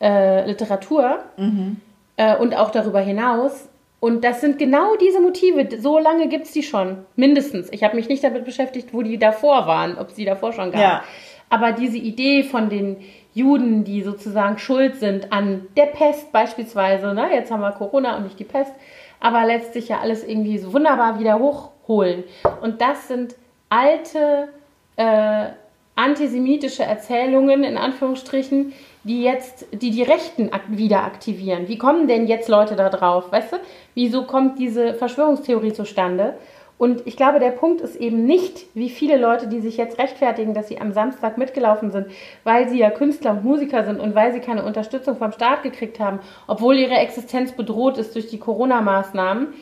äh, 0.00 0.46
Literatur. 0.46 1.20
Mhm 1.36 1.78
äh, 2.16 2.36
und 2.36 2.56
auch 2.56 2.70
darüber 2.70 3.00
hinaus. 3.00 3.68
Und 4.00 4.24
das 4.24 4.40
sind 4.40 4.58
genau 4.58 4.96
diese 4.96 5.20
Motive. 5.20 5.68
So 5.80 5.98
lange 5.98 6.28
gibt 6.28 6.46
es 6.46 6.52
die 6.52 6.62
schon. 6.62 6.98
Mindestens. 7.14 7.68
Ich 7.72 7.84
habe 7.84 7.94
mich 7.96 8.08
nicht 8.08 8.24
damit 8.24 8.44
beschäftigt, 8.44 8.88
wo 8.92 9.02
die 9.02 9.18
davor 9.18 9.66
waren, 9.66 9.96
ob 9.96 10.08
es 10.08 10.14
die 10.14 10.24
davor 10.24 10.52
schon 10.52 10.72
gab. 10.72 10.80
Ja. 10.80 11.04
Aber 11.50 11.72
diese 11.72 11.98
Idee 11.98 12.42
von 12.42 12.68
den 12.68 12.96
Juden, 13.34 13.84
die 13.84 14.02
sozusagen 14.02 14.58
schuld 14.58 14.96
sind 14.96 15.32
an 15.32 15.66
der 15.76 15.86
Pest 15.86 16.32
beispielsweise, 16.32 17.14
ne? 17.14 17.32
jetzt 17.32 17.50
haben 17.50 17.60
wir 17.60 17.72
Corona 17.72 18.16
und 18.16 18.24
nicht 18.24 18.38
die 18.38 18.44
Pest, 18.44 18.72
aber 19.20 19.46
lässt 19.46 19.72
sich 19.72 19.88
ja 19.88 20.00
alles 20.00 20.24
irgendwie 20.24 20.58
so 20.58 20.72
wunderbar 20.72 21.18
wieder 21.18 21.38
hochholen. 21.38 22.24
Und 22.60 22.80
das 22.80 23.08
sind 23.08 23.34
alte 23.68 24.48
äh, 24.96 25.46
antisemitische 25.94 26.82
Erzählungen, 26.82 27.64
in 27.64 27.76
Anführungsstrichen, 27.76 28.72
die 29.04 29.22
jetzt, 29.22 29.66
die 29.72 29.90
die 29.90 30.02
Rechten 30.02 30.50
wieder 30.68 31.04
aktivieren. 31.04 31.68
Wie 31.68 31.78
kommen 31.78 32.06
denn 32.06 32.26
jetzt 32.26 32.48
Leute 32.48 32.76
da 32.76 32.88
drauf? 32.88 33.32
Weißt 33.32 33.52
du? 33.52 33.56
Wieso 33.94 34.24
kommt 34.24 34.58
diese 34.58 34.94
Verschwörungstheorie 34.94 35.72
zustande? 35.72 36.34
Und 36.82 37.06
ich 37.06 37.16
glaube, 37.16 37.38
der 37.38 37.52
Punkt 37.52 37.80
ist 37.80 37.94
eben 37.94 38.24
nicht, 38.26 38.66
wie 38.74 38.90
viele 38.90 39.16
Leute, 39.16 39.46
die 39.46 39.60
sich 39.60 39.76
jetzt 39.76 40.00
rechtfertigen, 40.00 40.52
dass 40.52 40.66
sie 40.66 40.80
am 40.80 40.90
Samstag 40.90 41.38
mitgelaufen 41.38 41.92
sind, 41.92 42.08
weil 42.42 42.68
sie 42.68 42.80
ja 42.80 42.90
Künstler 42.90 43.30
und 43.30 43.44
Musiker 43.44 43.84
sind 43.84 44.00
und 44.00 44.16
weil 44.16 44.32
sie 44.32 44.40
keine 44.40 44.64
Unterstützung 44.64 45.16
vom 45.16 45.30
Staat 45.30 45.62
gekriegt 45.62 46.00
haben, 46.00 46.18
obwohl 46.48 46.76
ihre 46.76 46.96
Existenz 46.96 47.52
bedroht 47.52 47.98
ist 47.98 48.16
durch 48.16 48.26
die 48.26 48.38
Corona-Maßnahmen. 48.38 49.54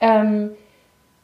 Ähm, 0.00 0.50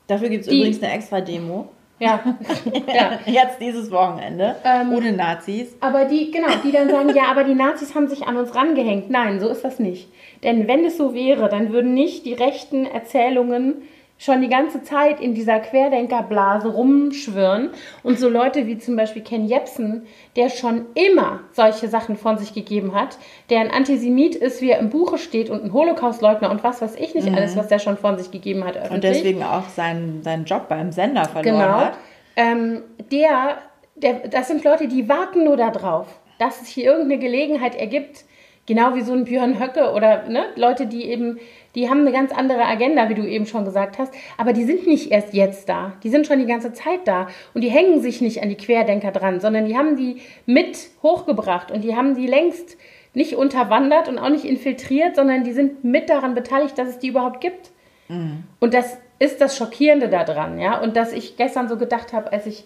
Dafür 0.07 0.29
gibt 0.29 0.47
es 0.47 0.53
übrigens 0.53 0.81
eine 0.85 0.93
extra 0.93 1.21
Demo. 1.21 1.67
Ja. 1.99 2.23
ja. 2.87 3.19
Jetzt 3.27 3.61
dieses 3.61 3.91
Wochenende. 3.91 4.55
Ähm, 4.65 4.93
ohne 4.93 5.11
Nazis. 5.11 5.77
Aber 5.81 6.05
die, 6.05 6.31
genau, 6.31 6.47
die 6.63 6.71
dann 6.71 6.89
sagen, 6.89 7.13
ja, 7.13 7.25
aber 7.29 7.43
die 7.43 7.57
Nazis 7.57 7.97
haben 7.97 8.07
sich 8.07 8.23
an 8.23 8.37
uns 8.37 8.55
rangehängt. 8.55 9.11
Nein, 9.11 9.41
so 9.41 9.49
ist 9.49 9.65
das 9.65 9.81
nicht. 9.81 10.13
Denn 10.45 10.69
wenn 10.69 10.85
es 10.85 10.97
so 10.97 11.13
wäre, 11.13 11.49
dann 11.49 11.73
würden 11.73 11.93
nicht 11.93 12.25
die 12.25 12.35
rechten 12.35 12.87
Erzählungen 12.87 13.83
schon 14.21 14.43
die 14.43 14.49
ganze 14.49 14.83
Zeit 14.83 15.19
in 15.19 15.35
dieser 15.35 15.61
Querdenkerblase 15.61 16.69
rumschwirren 16.69 17.71
und 18.03 18.19
so 18.19 18.29
Leute 18.29 18.67
wie 18.67 18.77
zum 18.77 18.95
Beispiel 18.95 19.23
Ken 19.23 19.47
Jebsen, 19.47 20.07
der 20.37 20.51
schon 20.51 20.85
immer 20.95 21.41
solche 21.53 21.89
Sachen 21.89 22.17
von 22.17 22.37
sich 22.37 22.53
gegeben 22.53 22.95
hat, 22.95 23.17
der 23.49 23.61
ein 23.61 23.71
Antisemit 23.71 24.35
ist, 24.35 24.61
wie 24.61 24.71
er 24.71 24.79
im 24.79 24.91
Buche 24.91 25.17
steht 25.17 25.49
und 25.49 25.65
ein 25.65 25.73
Holocaustleugner 25.73 26.51
und 26.51 26.63
was 26.63 26.83
weiß 26.83 26.97
ich 26.97 27.15
nicht 27.15 27.31
mhm. 27.31 27.35
alles, 27.35 27.57
was 27.57 27.69
der 27.69 27.79
schon 27.79 27.97
von 27.97 28.19
sich 28.19 28.31
gegeben 28.31 28.63
hat 28.65 28.77
öffentlich. 28.77 28.95
Und 28.95 29.05
deswegen 29.05 29.43
auch 29.43 29.67
seinen, 29.71 30.23
seinen 30.23 30.45
Job 30.45 30.69
beim 30.69 30.93
Sender 30.93 31.25
verloren 31.25 31.59
genau. 31.59 31.81
hat. 31.81 31.95
Ähm, 32.37 32.83
der, 33.11 33.57
der, 33.95 34.29
das 34.29 34.49
sind 34.49 34.63
Leute, 34.65 34.87
die 34.87 35.09
warten 35.09 35.45
nur 35.45 35.57
darauf, 35.57 36.07
dass 36.39 36.61
es 36.61 36.69
hier 36.69 36.85
irgendeine 36.85 37.19
Gelegenheit 37.19 37.75
ergibt, 37.75 38.25
genau 38.67 38.95
wie 38.95 39.01
so 39.01 39.15
ein 39.15 39.25
Björn 39.25 39.59
Höcke 39.59 39.93
oder 39.93 40.29
ne, 40.29 40.45
Leute, 40.57 40.87
die 40.87 41.07
eben 41.07 41.39
die 41.75 41.89
haben 41.89 42.01
eine 42.01 42.13
ganz 42.13 42.33
andere 42.33 42.65
Agenda, 42.65 43.09
wie 43.09 43.15
du 43.15 43.27
eben 43.27 43.47
schon 43.47 43.65
gesagt 43.65 43.99
hast, 43.99 44.13
aber 44.37 44.53
die 44.53 44.65
sind 44.65 44.87
nicht 44.87 45.11
erst 45.11 45.35
jetzt 45.35 45.69
da. 45.69 45.93
Die 46.03 46.11
sind 46.11 46.27
schon 46.27 46.39
die 46.39 46.47
ganze 46.47 46.73
Zeit 46.73 47.07
da 47.07 47.29
und 47.55 47.63
die 47.63 47.71
hängen 47.71 48.01
sich 48.01 48.21
nicht 48.21 48.43
an 48.43 48.49
die 48.49 48.57
Querdenker 48.57 49.13
dran, 49.13 49.41
sondern 49.41 49.67
die 49.67 49.77
haben 49.77 49.97
die 49.97 50.21
mit 50.47 50.91
hochgebracht 51.03 51.71
und 51.71 51.83
die 51.83 51.95
haben 51.95 52.15
die 52.15 52.27
längst 52.27 52.77
nicht 53.15 53.35
unterwandert 53.35 54.09
und 54.09 54.19
auch 54.19 54.29
nicht 54.29 54.45
infiltriert, 54.45 55.17
sondern 55.17 55.45
die 55.45 55.53
sind 55.53 55.85
mit 55.85 56.11
daran 56.11 56.35
beteiligt, 56.35 56.79
dass 56.79 56.89
es 56.89 56.99
die 56.99 57.09
überhaupt 57.09 57.41
gibt. 57.41 57.71
Mhm. 58.09 58.45
Und 58.61 58.75
das 58.75 58.99
ist 59.19 59.41
das 59.41 59.57
Schockierende 59.57 60.09
daran, 60.09 60.59
ja. 60.59 60.81
Und 60.81 60.97
dass 60.97 61.13
ich 61.13 61.37
gestern 61.37 61.69
so 61.69 61.77
gedacht 61.77 62.13
habe, 62.13 62.33
als 62.33 62.47
ich 62.47 62.65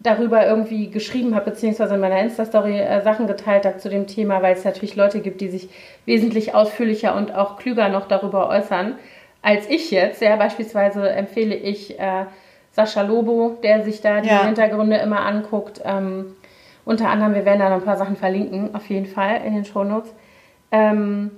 darüber 0.00 0.46
irgendwie 0.46 0.90
geschrieben 0.90 1.34
habe, 1.34 1.50
beziehungsweise 1.50 1.94
in 1.94 2.00
meiner 2.00 2.20
Insta-Story 2.20 2.78
äh, 2.78 3.02
Sachen 3.02 3.26
geteilt 3.26 3.64
habe 3.64 3.78
zu 3.78 3.88
dem 3.88 4.06
Thema, 4.06 4.42
weil 4.42 4.54
es 4.54 4.64
natürlich 4.64 4.94
Leute 4.94 5.20
gibt, 5.20 5.40
die 5.40 5.48
sich 5.48 5.68
wesentlich 6.06 6.54
ausführlicher 6.54 7.16
und 7.16 7.34
auch 7.34 7.58
klüger 7.58 7.88
noch 7.88 8.06
darüber 8.06 8.48
äußern 8.48 8.94
als 9.42 9.68
ich 9.68 9.90
jetzt. 9.90 10.20
Ja, 10.20 10.36
beispielsweise 10.36 11.08
empfehle 11.10 11.54
ich 11.54 11.98
äh, 11.98 12.24
Sascha 12.72 13.02
Lobo, 13.02 13.56
der 13.62 13.84
sich 13.84 14.00
da 14.00 14.20
die 14.20 14.28
ja. 14.28 14.44
Hintergründe 14.44 14.96
immer 14.96 15.20
anguckt. 15.20 15.80
Ähm, 15.84 16.36
unter 16.84 17.08
anderem, 17.08 17.34
wir 17.34 17.44
werden 17.44 17.60
da 17.60 17.68
noch 17.68 17.76
ein 17.76 17.84
paar 17.84 17.96
Sachen 17.96 18.16
verlinken, 18.16 18.74
auf 18.74 18.88
jeden 18.88 19.06
Fall 19.06 19.42
in 19.44 19.54
den 19.54 19.64
Shownotes. 19.64 20.12
Ähm, 20.70 21.30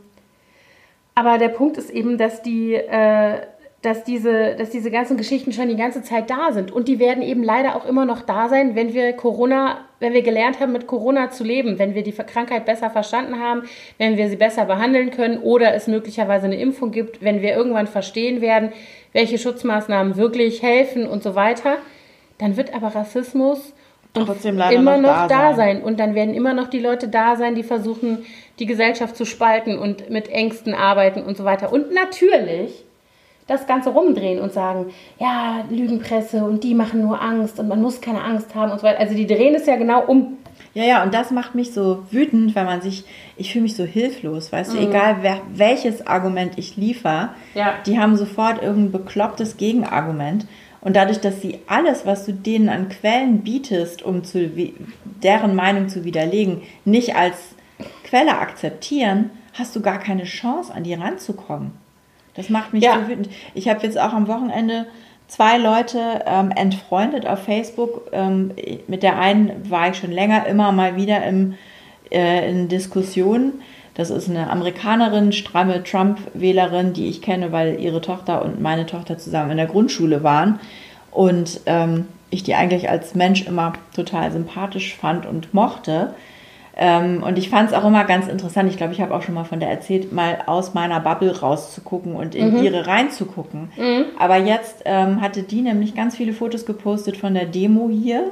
aber 1.15 1.39
der 1.39 1.49
Punkt 1.49 1.77
ist 1.77 1.91
eben, 1.91 2.19
dass 2.19 2.43
die 2.43 2.75
äh, 2.75 3.41
dass 3.83 4.05
diese, 4.05 4.57
dass 4.57 4.69
diese 4.69 4.91
ganzen 4.91 5.17
Geschichten 5.17 5.53
schon 5.53 5.69
die 5.69 5.77
ganze 5.77 6.03
Zeit 6.03 6.29
da 6.29 6.53
sind. 6.53 6.71
Und 6.71 6.87
die 6.87 6.99
werden 6.99 7.23
eben 7.23 7.43
leider 7.43 7.77
auch 7.77 7.87
immer 7.87 8.05
noch 8.05 8.21
da 8.21 8.49
sein, 8.51 8.75
wenn 8.75 8.93
wir 8.93 9.15
Corona, 9.15 9.79
wenn 10.01 10.13
wir 10.13 10.21
gelernt 10.21 10.61
haben, 10.61 10.73
mit 10.73 10.87
Corona 10.87 11.31
zu 11.31 11.45
leben, 11.45 11.79
wenn 11.79 11.95
wir 11.95 12.03
die 12.03 12.13
Krankheit 12.13 12.67
besser 12.67 12.91
verstanden 12.91 13.41
haben, 13.41 13.63
wenn 13.97 14.19
wir 14.19 14.29
sie 14.29 14.37
besser 14.37 14.67
behandeln 14.67 15.11
können 15.11 15.39
oder 15.39 15.75
es 15.75 15.87
möglicherweise 15.87 16.45
eine 16.45 16.61
Impfung 16.61 16.91
gibt, 16.91 17.23
wenn 17.23 17.41
wir 17.41 17.57
irgendwann 17.57 17.87
verstehen 17.87 18.43
werden, 18.43 18.73
welche 19.15 19.39
Schutzmaßnahmen 19.39 20.17
wirklich 20.17 20.63
helfen 20.63 21.09
und 21.09 21.23
so 21.23 21.35
weiter. 21.35 21.79
Dann 22.37 22.59
wird 22.59 22.75
aber 22.75 22.89
Rassismus 22.89 23.73
immer 24.15 24.99
noch, 24.99 25.21
noch 25.21 25.29
da, 25.29 25.55
sein. 25.55 25.57
sein. 25.57 25.83
Und 25.83 26.01
dann 26.01 26.15
werden 26.15 26.35
immer 26.35 26.53
noch 26.53 26.69
die 26.69 26.81
Leute 26.81 27.09
da 27.09 27.37
sein, 27.37 27.55
die 27.55 27.63
versuchen, 27.63 28.27
die 28.59 28.67
Gesellschaft 28.67 29.17
zu 29.17 29.25
spalten 29.25 29.79
und 29.79 30.11
mit 30.11 30.29
Ängsten 30.29 30.75
arbeiten 30.75 31.23
und 31.23 31.39
so 31.39 31.45
weiter. 31.45 31.73
Und 31.73 31.95
natürlich 31.95 32.85
das 33.51 33.67
Ganze 33.67 33.91
rumdrehen 33.91 34.41
und 34.41 34.53
sagen, 34.53 34.93
ja, 35.19 35.65
Lügenpresse 35.71 36.45
und 36.45 36.63
die 36.63 36.73
machen 36.73 37.03
nur 37.03 37.21
Angst 37.21 37.59
und 37.59 37.67
man 37.67 37.83
muss 37.83 38.01
keine 38.01 38.23
Angst 38.23 38.55
haben 38.55 38.71
und 38.71 38.79
so 38.79 38.85
weiter. 38.85 39.01
Also 39.01 39.15
die 39.15 39.27
drehen 39.27 39.57
es 39.57 39.67
ja 39.67 39.75
genau 39.75 40.05
um. 40.07 40.39
Ja, 40.73 40.85
ja, 40.85 41.03
und 41.03 41.13
das 41.13 41.33
macht 41.33 41.57
mich 41.57 41.73
so 41.73 42.05
wütend, 42.13 42.55
weil 42.55 42.65
man 42.65 42.81
sich, 42.81 43.05
ich 43.37 43.53
fühle 43.53 43.65
mich 43.65 43.75
so 43.75 43.83
hilflos, 43.83 44.53
weißt 44.53 44.73
mhm. 44.73 44.77
du, 44.77 44.89
egal 44.89 45.17
wer, 45.23 45.41
welches 45.53 46.07
Argument 46.07 46.53
ich 46.59 46.77
liefere, 46.77 47.31
ja. 47.55 47.75
die 47.87 47.99
haben 47.99 48.15
sofort 48.15 48.63
irgendein 48.63 48.93
beklopptes 48.93 49.57
Gegenargument. 49.57 50.47
Und 50.81 50.95
dadurch, 50.95 51.21
dass 51.21 51.41
sie 51.41 51.59
alles, 51.67 52.07
was 52.07 52.25
du 52.25 52.33
denen 52.33 52.69
an 52.69 52.89
Quellen 52.89 53.41
bietest, 53.41 54.03
um 54.03 54.23
zu, 54.23 54.49
deren 55.23 55.57
Meinung 55.57 55.89
zu 55.89 56.05
widerlegen, 56.05 56.63
nicht 56.85 57.17
als 57.17 57.37
Quelle 58.05 58.39
akzeptieren, 58.39 59.31
hast 59.55 59.75
du 59.75 59.81
gar 59.83 59.99
keine 59.99 60.25
Chance, 60.25 60.73
an 60.73 60.85
die 60.85 60.95
ranzukommen. 60.95 61.73
Das 62.35 62.49
macht 62.49 62.73
mich 62.73 62.85
ja. 62.85 62.95
so 62.95 63.09
wütend. 63.09 63.29
Ich 63.55 63.69
habe 63.69 63.81
jetzt 63.83 63.99
auch 63.99 64.13
am 64.13 64.29
Wochenende 64.29 64.87
zwei 65.29 65.59
Leute 65.59 66.23
ähm, 66.27 66.51
entfreundet 66.51 67.27
auf 67.27 67.45
Facebook. 67.45 68.11
Ähm, 68.13 68.53
mit 68.89 69.03
der 69.03 69.19
einen 69.19 69.71
war 69.71 69.91
ich 69.91 69.97
schon 69.97 70.11
länger 70.13 70.47
immer 70.47 70.73
mal 70.73 70.97
wieder 70.97 71.25
im, 71.25 71.55
äh, 72.11 72.51
in 72.51 72.69
Diskussionen. 72.69 73.63
Das 73.95 74.11
ist 74.11 74.29
eine 74.29 74.51
Amerikanerin, 74.51 75.33
stramme 75.33 75.83
Trump-Wählerin, 75.83 76.93
die 76.93 77.09
ich 77.09 77.23
kenne, 77.23 77.53
weil 77.53 77.81
ihre 77.81 78.01
Tochter 78.01 78.45
und 78.45 78.61
meine 78.61 78.87
Tochter 78.87 79.19
zusammen 79.19 79.53
in 79.53 79.57
der 79.57 79.67
Grundschule 79.67 80.23
waren. 80.23 80.61
Und 81.11 81.61
ähm, 81.67 82.07
ich 82.31 82.43
die 82.43 82.55
eigentlich 82.55 82.89
als 82.89 83.15
Mensch 83.15 83.47
immer 83.47 83.73
total 83.95 84.31
sympathisch 84.31 84.97
fand 84.97 85.27
und 85.27 85.53
mochte. 85.53 86.15
Ähm, 86.83 87.23
und 87.23 87.37
ich 87.37 87.51
fand 87.51 87.69
es 87.69 87.77
auch 87.77 87.85
immer 87.85 88.05
ganz 88.05 88.27
interessant, 88.27 88.71
ich 88.71 88.79
glaube, 88.79 88.95
ich 88.95 89.03
habe 89.03 89.15
auch 89.15 89.21
schon 89.21 89.35
mal 89.35 89.45
von 89.45 89.61
der 89.61 89.69
erzählt, 89.69 90.15
mal 90.15 90.39
aus 90.47 90.73
meiner 90.73 90.99
Bubble 90.99 91.39
rauszugucken 91.39 92.17
und 92.17 92.35
in 92.35 92.57
mhm. 92.57 92.63
ihre 92.63 92.87
reinzugucken. 92.87 93.71
Mhm. 93.77 94.07
Aber 94.19 94.39
jetzt 94.39 94.83
ähm, 94.87 95.21
hatte 95.21 95.43
die 95.43 95.61
nämlich 95.61 95.95
ganz 95.95 96.17
viele 96.17 96.33
Fotos 96.33 96.65
gepostet 96.65 97.19
von 97.19 97.35
der 97.35 97.45
Demo 97.45 97.91
hier. 97.91 98.31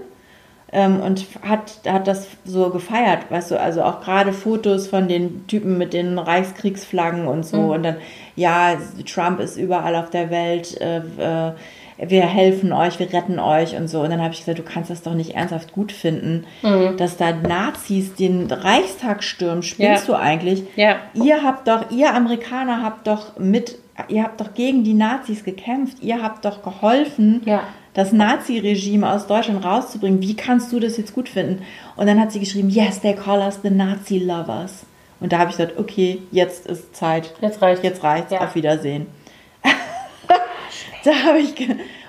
Ähm, 0.71 1.00
und 1.00 1.26
hat, 1.43 1.81
hat 1.87 2.07
das 2.07 2.28
so 2.45 2.69
gefeiert, 2.69 3.31
weißt 3.31 3.52
du, 3.52 3.61
also 3.61 3.83
auch 3.83 4.02
gerade 4.02 4.35
Fotos 4.35 4.87
von 4.87 5.09
den 5.09 5.47
Typen 5.47 5.78
mit 5.78 5.95
den 5.95 6.19
Reichskriegsflaggen 6.19 7.26
und 7.26 7.47
so. 7.47 7.57
Mhm. 7.59 7.71
Und 7.71 7.83
dann, 7.85 7.97
ja, 8.35 8.76
Trump 9.07 9.40
ist 9.40 9.59
überall 9.59 9.95
auf 9.95 10.11
der 10.11 10.31
Welt. 10.31 10.78
Äh, 10.81 10.99
äh, 10.99 11.52
wir 11.99 12.23
helfen 12.23 12.73
euch, 12.73 12.99
wir 12.99 13.12
retten 13.12 13.38
euch 13.38 13.75
und 13.75 13.88
so. 13.88 14.00
Und 14.00 14.11
dann 14.11 14.23
habe 14.23 14.33
ich 14.33 14.40
gesagt, 14.40 14.59
du 14.59 14.62
kannst 14.62 14.90
das 14.90 15.02
doch 15.02 15.14
nicht 15.14 15.35
ernsthaft 15.35 15.73
gut 15.73 15.90
finden, 15.90 16.45
mhm. 16.62 16.97
dass 16.97 17.17
da 17.17 17.33
Nazis 17.33 18.14
den 18.14 18.50
Reichstag 18.50 19.25
stürmen. 19.25 19.62
Spinnst 19.62 20.07
ja. 20.07 20.14
du 20.14 20.21
eigentlich? 20.21 20.62
Ja. 20.76 20.97
Ihr 21.14 21.43
habt 21.43 21.67
doch, 21.67 21.90
ihr 21.90 22.14
Amerikaner 22.14 22.83
habt 22.83 23.07
doch 23.09 23.38
mit, 23.38 23.78
ihr 24.09 24.23
habt 24.23 24.40
doch 24.40 24.55
gegen 24.55 24.85
die 24.85 24.95
Nazis 24.95 25.45
gekämpft. 25.45 25.99
Ihr 26.00 26.23
habt 26.23 26.45
doch 26.45 26.62
geholfen, 26.62 27.43
ja. 27.45 27.64
das 27.95 28.12
Nazi-Regime 28.12 29.11
aus 29.11 29.26
Deutschland 29.26 29.64
rauszubringen. 29.64 30.23
Wie 30.23 30.37
kannst 30.37 30.73
du 30.73 30.78
das 30.78 30.97
jetzt 30.97 31.14
gut 31.14 31.28
finden? 31.28 31.62
Und 31.97 32.07
dann 32.07 32.21
hat 32.21 32.31
sie 32.31 32.40
geschrieben, 32.40 32.71
yes, 32.71 33.00
they 33.00 33.14
call 33.14 33.40
us 33.40 33.59
the 33.62 33.71
Nazi 33.71 34.19
lovers. 34.19 34.87
Und 35.21 35.33
da 35.33 35.38
habe 35.38 35.50
ich 35.50 35.57
gesagt, 35.57 35.78
okay, 35.78 36.23
jetzt 36.31 36.67
ist 36.67 36.95
Zeit. 36.95 37.35
Jetzt 37.40 37.61
reicht. 37.61 37.83
Jetzt 37.83 38.05
reicht's. 38.05 38.33
Ja. 38.33 38.43
Auf 38.43 38.55
Wiedersehen. 38.55 39.07
da 41.05 41.12
habe 41.26 41.38
ich 41.38 41.55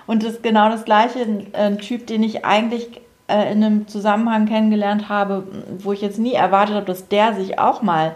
und 0.07 0.23
das 0.23 0.33
ist 0.33 0.43
genau 0.43 0.69
das 0.69 0.85
gleiche 0.85 1.19
ein 1.53 1.77
Typ, 1.77 2.07
den 2.07 2.23
ich 2.23 2.43
eigentlich 2.45 2.87
äh, 3.27 3.51
in 3.51 3.63
einem 3.63 3.87
Zusammenhang 3.87 4.47
kennengelernt 4.47 5.07
habe, 5.07 5.43
wo 5.79 5.93
ich 5.93 6.01
jetzt 6.01 6.17
nie 6.17 6.33
erwartet 6.33 6.75
habe, 6.75 6.85
dass 6.85 7.07
der 7.07 7.35
sich 7.35 7.59
auch 7.59 7.81
mal 7.81 8.13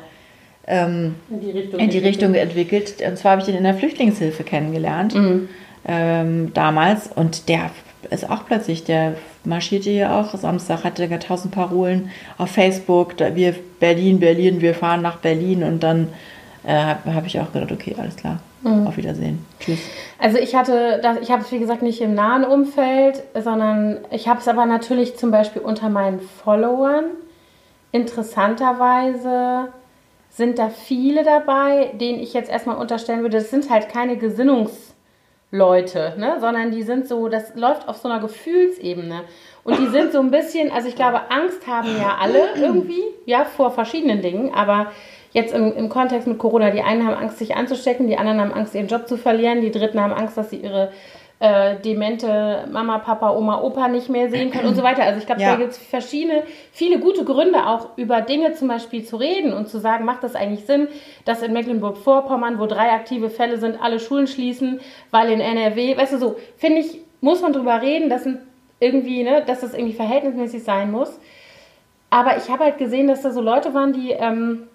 ähm, 0.66 1.16
in 1.30 1.42
die 1.42 1.52
Richtung, 1.52 1.80
in 1.80 1.90
die 1.90 2.00
Richtung 2.00 2.34
entwickelt. 2.34 2.96
Und 3.08 3.18
zwar 3.18 3.34
habe 3.34 3.42
ich 3.42 3.48
ihn 3.48 3.56
in 3.56 3.64
der 3.64 3.76
Flüchtlingshilfe 3.76 4.44
kennengelernt 4.44 5.14
mhm. 5.14 5.50
ähm, 5.88 6.52
damals 6.54 7.08
und 7.08 7.48
der 7.48 7.70
ist 8.10 8.30
auch 8.30 8.46
plötzlich, 8.46 8.84
der 8.84 9.16
marschierte 9.44 9.90
hier 9.90 10.12
auch. 10.14 10.36
Samstag 10.36 10.84
hatte 10.84 11.08
er 11.08 11.20
tausend 11.20 11.54
Parolen 11.54 12.10
auf 12.38 12.50
Facebook. 12.50 13.16
Da 13.18 13.36
wir 13.36 13.56
Berlin, 13.80 14.20
Berlin, 14.20 14.62
wir 14.62 14.74
fahren 14.74 15.02
nach 15.02 15.18
Berlin 15.18 15.64
und 15.64 15.84
dann 15.84 16.10
äh, 16.66 16.74
habe 16.74 17.28
ich 17.28 17.40
auch 17.40 17.52
gedacht, 17.54 17.72
okay, 17.72 17.96
alles 17.98 18.16
klar. 18.16 18.40
Mhm. 18.64 18.88
Auf 18.88 18.98
Wiedersehen. 18.98 19.46
Tschüss. 19.60 19.80
Also 20.18 20.38
ich 20.38 20.56
hatte, 20.56 21.00
das, 21.04 21.20
ich 21.20 21.32
habe 21.32 21.42
es 21.42 21.52
wie 21.52 21.60
gesagt 21.60 21.82
nicht 21.82 22.02
im 22.02 22.16
nahen 22.16 22.46
Umfeld, 22.46 23.24
sondern 23.36 24.00
ich 24.10 24.28
habe 24.28 24.40
es 24.40 24.48
aber 24.48 24.66
natürlich 24.66 25.18
zum 25.18 25.32
Beispiel 25.32 25.62
unter 25.62 25.90
meinen 25.90 26.22
Followern. 26.22 27.06
Interessanterweise 27.92 29.68
sind 30.30 30.58
da 30.58 30.70
viele 30.70 31.24
dabei, 31.24 31.92
denen 31.94 32.20
ich 32.20 32.34
jetzt 32.34 32.50
erstmal 32.50 32.78
unterstellen 32.78 33.22
würde, 33.22 33.38
das 33.38 33.52
sind 33.52 33.70
halt 33.70 33.90
keine 33.90 34.18
Gesinnungsleute, 34.18 36.16
ne? 36.18 36.38
sondern 36.40 36.72
die 36.72 36.82
sind 36.84 37.08
so, 37.08 37.28
das 37.28 37.56
läuft 37.56 37.88
auf 37.88 37.98
so 37.98 38.10
einer 38.10 38.20
Gefühlsebene. 38.20 39.22
Und 39.64 39.78
die 39.78 39.88
sind 39.88 40.12
so 40.12 40.20
ein 40.20 40.32
bisschen, 40.32 40.72
also 40.72 40.88
ich 40.88 40.96
glaube, 40.96 41.30
Angst 41.30 41.68
haben 41.68 41.90
ja 41.98 42.18
alle 42.20 42.56
irgendwie, 42.56 43.04
ja, 43.26 43.46
vor 43.46 43.72
verschiedenen 43.72 44.22
Dingen, 44.22 44.54
aber 44.54 44.92
jetzt 45.34 45.54
im, 45.54 45.76
im 45.76 45.90
Kontext 45.90 46.28
mit 46.28 46.38
Corona, 46.38 46.72
die 46.72 46.82
einen 46.82 47.06
haben 47.06 47.16
Angst, 47.16 47.40
sich 47.40 47.56
anzustecken, 47.56 48.08
die 48.08 48.18
anderen 48.18 48.40
haben 48.40 48.54
Angst, 48.54 48.74
ihren 48.74 48.88
Job 48.88 49.08
zu 49.08 49.18
verlieren, 49.18 49.62
die 49.62 49.72
dritten 49.72 50.00
haben 50.00 50.14
Angst, 50.14 50.38
dass 50.38 50.52
sie 50.52 50.58
ihre 50.58 50.92
äh, 51.40 51.76
demente 51.84 52.66
Mama, 52.72 53.00
Papa, 53.00 53.32
Oma, 53.32 53.62
Opa 53.62 53.90
nicht 53.90 54.08
mehr 54.08 54.30
sehen 54.30 54.50
können 54.50 54.68
und 54.68 54.76
so 54.76 54.84
weiter. 54.84 55.04
Also 55.04 55.20
ich 55.20 55.26
glaube, 55.26 55.42
ja. 55.42 55.52
da 55.52 55.58
gibt 55.58 55.72
es 55.72 55.78
verschiedene, 55.78 56.44
viele 56.72 57.00
gute 57.00 57.26
Gründe 57.26 57.68
auch 57.68 57.98
über 57.98 58.22
Dinge 58.22 58.54
zum 58.54 58.70
Beispiel 58.70 59.04
zu 59.04 59.18
reden 59.18 59.52
und 59.52 59.68
zu 59.68 59.80
sagen, 59.80 60.06
macht 60.06 60.24
das 60.24 60.36
eigentlich 60.36 60.66
Sinn, 60.66 60.88
dass 61.26 61.42
in 61.42 61.52
Mecklenburg-Vorpommern, 61.52 62.60
wo 62.60 62.66
drei 62.66 62.92
aktive 62.92 63.30
Fälle 63.30 63.58
sind, 63.58 63.82
alle 63.82 64.00
Schulen 64.00 64.28
schließen, 64.28 64.80
weil 65.12 65.32
in 65.32 65.42
NRW, 65.42 65.98
weißt 65.98 66.14
du 66.14 66.18
so, 66.18 66.36
finde 66.56 66.80
ich, 66.80 67.00
muss 67.20 67.42
man 67.42 67.52
drüber 67.52 67.82
reden, 67.82 68.10
dass 68.10 68.26
irgendwie, 68.80 69.24
ne, 69.24 69.44
dass 69.46 69.62
das 69.62 69.74
irgendwie 69.74 69.94
verhältnismäßig 69.94 70.64
sein 70.64 70.92
muss. 70.92 71.20
Aber 72.10 72.38
ich 72.38 72.50
habe 72.50 72.64
halt 72.64 72.78
gesehen, 72.78 73.08
dass 73.08 73.22
da 73.22 73.32
so 73.32 73.42
Leute 73.42 73.74
waren, 73.74 73.92
die 73.92 74.12
ähm, 74.12 74.68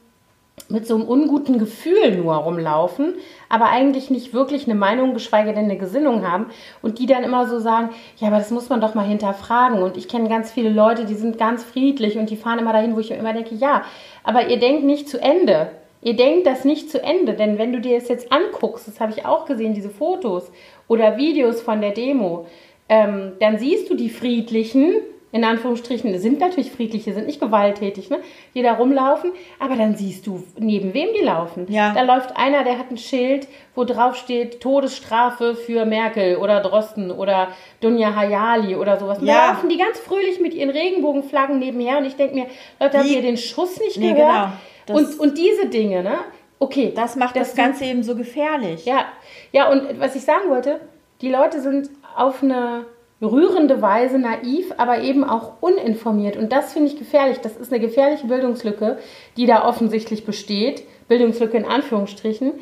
mit 0.68 0.86
so 0.86 0.94
einem 0.94 1.04
unguten 1.04 1.58
Gefühl 1.58 2.16
nur 2.16 2.34
rumlaufen, 2.34 3.14
aber 3.48 3.66
eigentlich 3.66 4.10
nicht 4.10 4.32
wirklich 4.32 4.66
eine 4.66 4.74
Meinung, 4.74 5.14
geschweige 5.14 5.52
denn 5.52 5.64
eine 5.64 5.78
Gesinnung 5.78 6.28
haben 6.28 6.46
und 6.82 6.98
die 6.98 7.06
dann 7.06 7.24
immer 7.24 7.46
so 7.46 7.58
sagen, 7.58 7.90
ja, 8.18 8.28
aber 8.28 8.38
das 8.38 8.50
muss 8.50 8.68
man 8.68 8.80
doch 8.80 8.94
mal 8.94 9.06
hinterfragen 9.06 9.82
und 9.82 9.96
ich 9.96 10.08
kenne 10.08 10.28
ganz 10.28 10.50
viele 10.50 10.70
Leute, 10.70 11.04
die 11.04 11.14
sind 11.14 11.38
ganz 11.38 11.64
friedlich 11.64 12.18
und 12.18 12.30
die 12.30 12.36
fahren 12.36 12.58
immer 12.58 12.72
dahin, 12.72 12.94
wo 12.94 13.00
ich 13.00 13.10
immer 13.10 13.32
denke, 13.32 13.54
ja, 13.54 13.82
aber 14.24 14.48
ihr 14.48 14.58
denkt 14.58 14.84
nicht 14.84 15.08
zu 15.08 15.20
Ende. 15.20 15.70
Ihr 16.00 16.14
denkt 16.14 16.46
das 16.46 16.64
nicht 16.64 16.90
zu 16.90 17.02
Ende, 17.02 17.34
denn 17.34 17.58
wenn 17.58 17.72
du 17.72 17.80
dir 17.80 17.98
das 17.98 18.08
jetzt 18.08 18.30
anguckst, 18.30 18.86
das 18.86 19.00
habe 19.00 19.12
ich 19.12 19.26
auch 19.26 19.46
gesehen, 19.46 19.74
diese 19.74 19.90
Fotos 19.90 20.50
oder 20.86 21.16
Videos 21.16 21.60
von 21.60 21.80
der 21.80 21.90
Demo, 21.90 22.46
ähm, 22.88 23.32
dann 23.40 23.58
siehst 23.58 23.90
du 23.90 23.96
die 23.96 24.08
Friedlichen, 24.08 24.94
in 25.30 25.44
Anführungsstrichen, 25.44 26.18
sind 26.18 26.40
natürlich 26.40 26.72
friedliche, 26.72 27.12
sind 27.12 27.26
nicht 27.26 27.40
gewalttätig, 27.40 28.08
ne? 28.08 28.20
die 28.54 28.62
da 28.62 28.74
rumlaufen, 28.74 29.32
aber 29.58 29.76
dann 29.76 29.94
siehst 29.94 30.26
du, 30.26 30.42
neben 30.58 30.94
wem 30.94 31.08
die 31.18 31.24
laufen. 31.24 31.66
Ja. 31.68 31.92
Da 31.92 32.02
läuft 32.02 32.36
einer, 32.36 32.64
der 32.64 32.78
hat 32.78 32.90
ein 32.90 32.96
Schild, 32.96 33.46
wo 33.74 33.84
drauf 33.84 34.16
steht 34.16 34.60
Todesstrafe 34.60 35.54
für 35.54 35.84
Merkel 35.84 36.36
oder 36.36 36.60
Drosten 36.60 37.10
oder 37.10 37.48
Dunja 37.80 38.14
Hayali 38.14 38.74
oder 38.74 38.98
sowas. 38.98 39.18
Ja. 39.20 39.34
Da 39.34 39.52
laufen 39.52 39.68
die 39.68 39.76
ganz 39.76 39.98
fröhlich 39.98 40.40
mit 40.40 40.54
ihren 40.54 40.70
Regenbogenflaggen 40.70 41.58
nebenher 41.58 41.98
und 41.98 42.06
ich 42.06 42.16
denke 42.16 42.34
mir, 42.34 42.46
Leute, 42.80 42.98
habt 42.98 43.08
ihr 43.08 43.20
den 43.20 43.36
Schuss 43.36 43.78
nicht 43.80 43.98
nee, 43.98 44.14
gehört? 44.14 44.52
Genau. 44.86 44.98
und, 44.98 45.20
und 45.20 45.38
diese 45.38 45.66
Dinge, 45.66 46.02
ne? 46.02 46.18
Okay. 46.58 46.92
Das 46.96 47.16
macht 47.16 47.36
das, 47.36 47.48
das 47.48 47.56
Ganze 47.56 47.84
eben 47.84 48.02
so 48.02 48.16
gefährlich. 48.16 48.84
Ja, 48.84 49.04
ja, 49.52 49.70
und 49.70 50.00
was 50.00 50.16
ich 50.16 50.22
sagen 50.22 50.48
wollte, 50.48 50.80
die 51.20 51.30
Leute 51.30 51.60
sind 51.60 51.90
auf 52.16 52.42
eine 52.42 52.86
rührende 53.20 53.82
Weise 53.82 54.18
naiv, 54.18 54.72
aber 54.76 55.00
eben 55.00 55.24
auch 55.24 55.54
uninformiert. 55.60 56.36
Und 56.36 56.52
das 56.52 56.72
finde 56.72 56.88
ich 56.88 56.98
gefährlich. 56.98 57.38
Das 57.38 57.56
ist 57.56 57.72
eine 57.72 57.80
gefährliche 57.80 58.26
Bildungslücke, 58.26 58.98
die 59.36 59.46
da 59.46 59.66
offensichtlich 59.66 60.24
besteht. 60.24 60.84
Bildungslücke 61.08 61.56
in 61.56 61.64
Anführungsstrichen. 61.64 62.52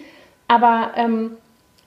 Aber 0.49 0.93
ähm, 0.97 1.37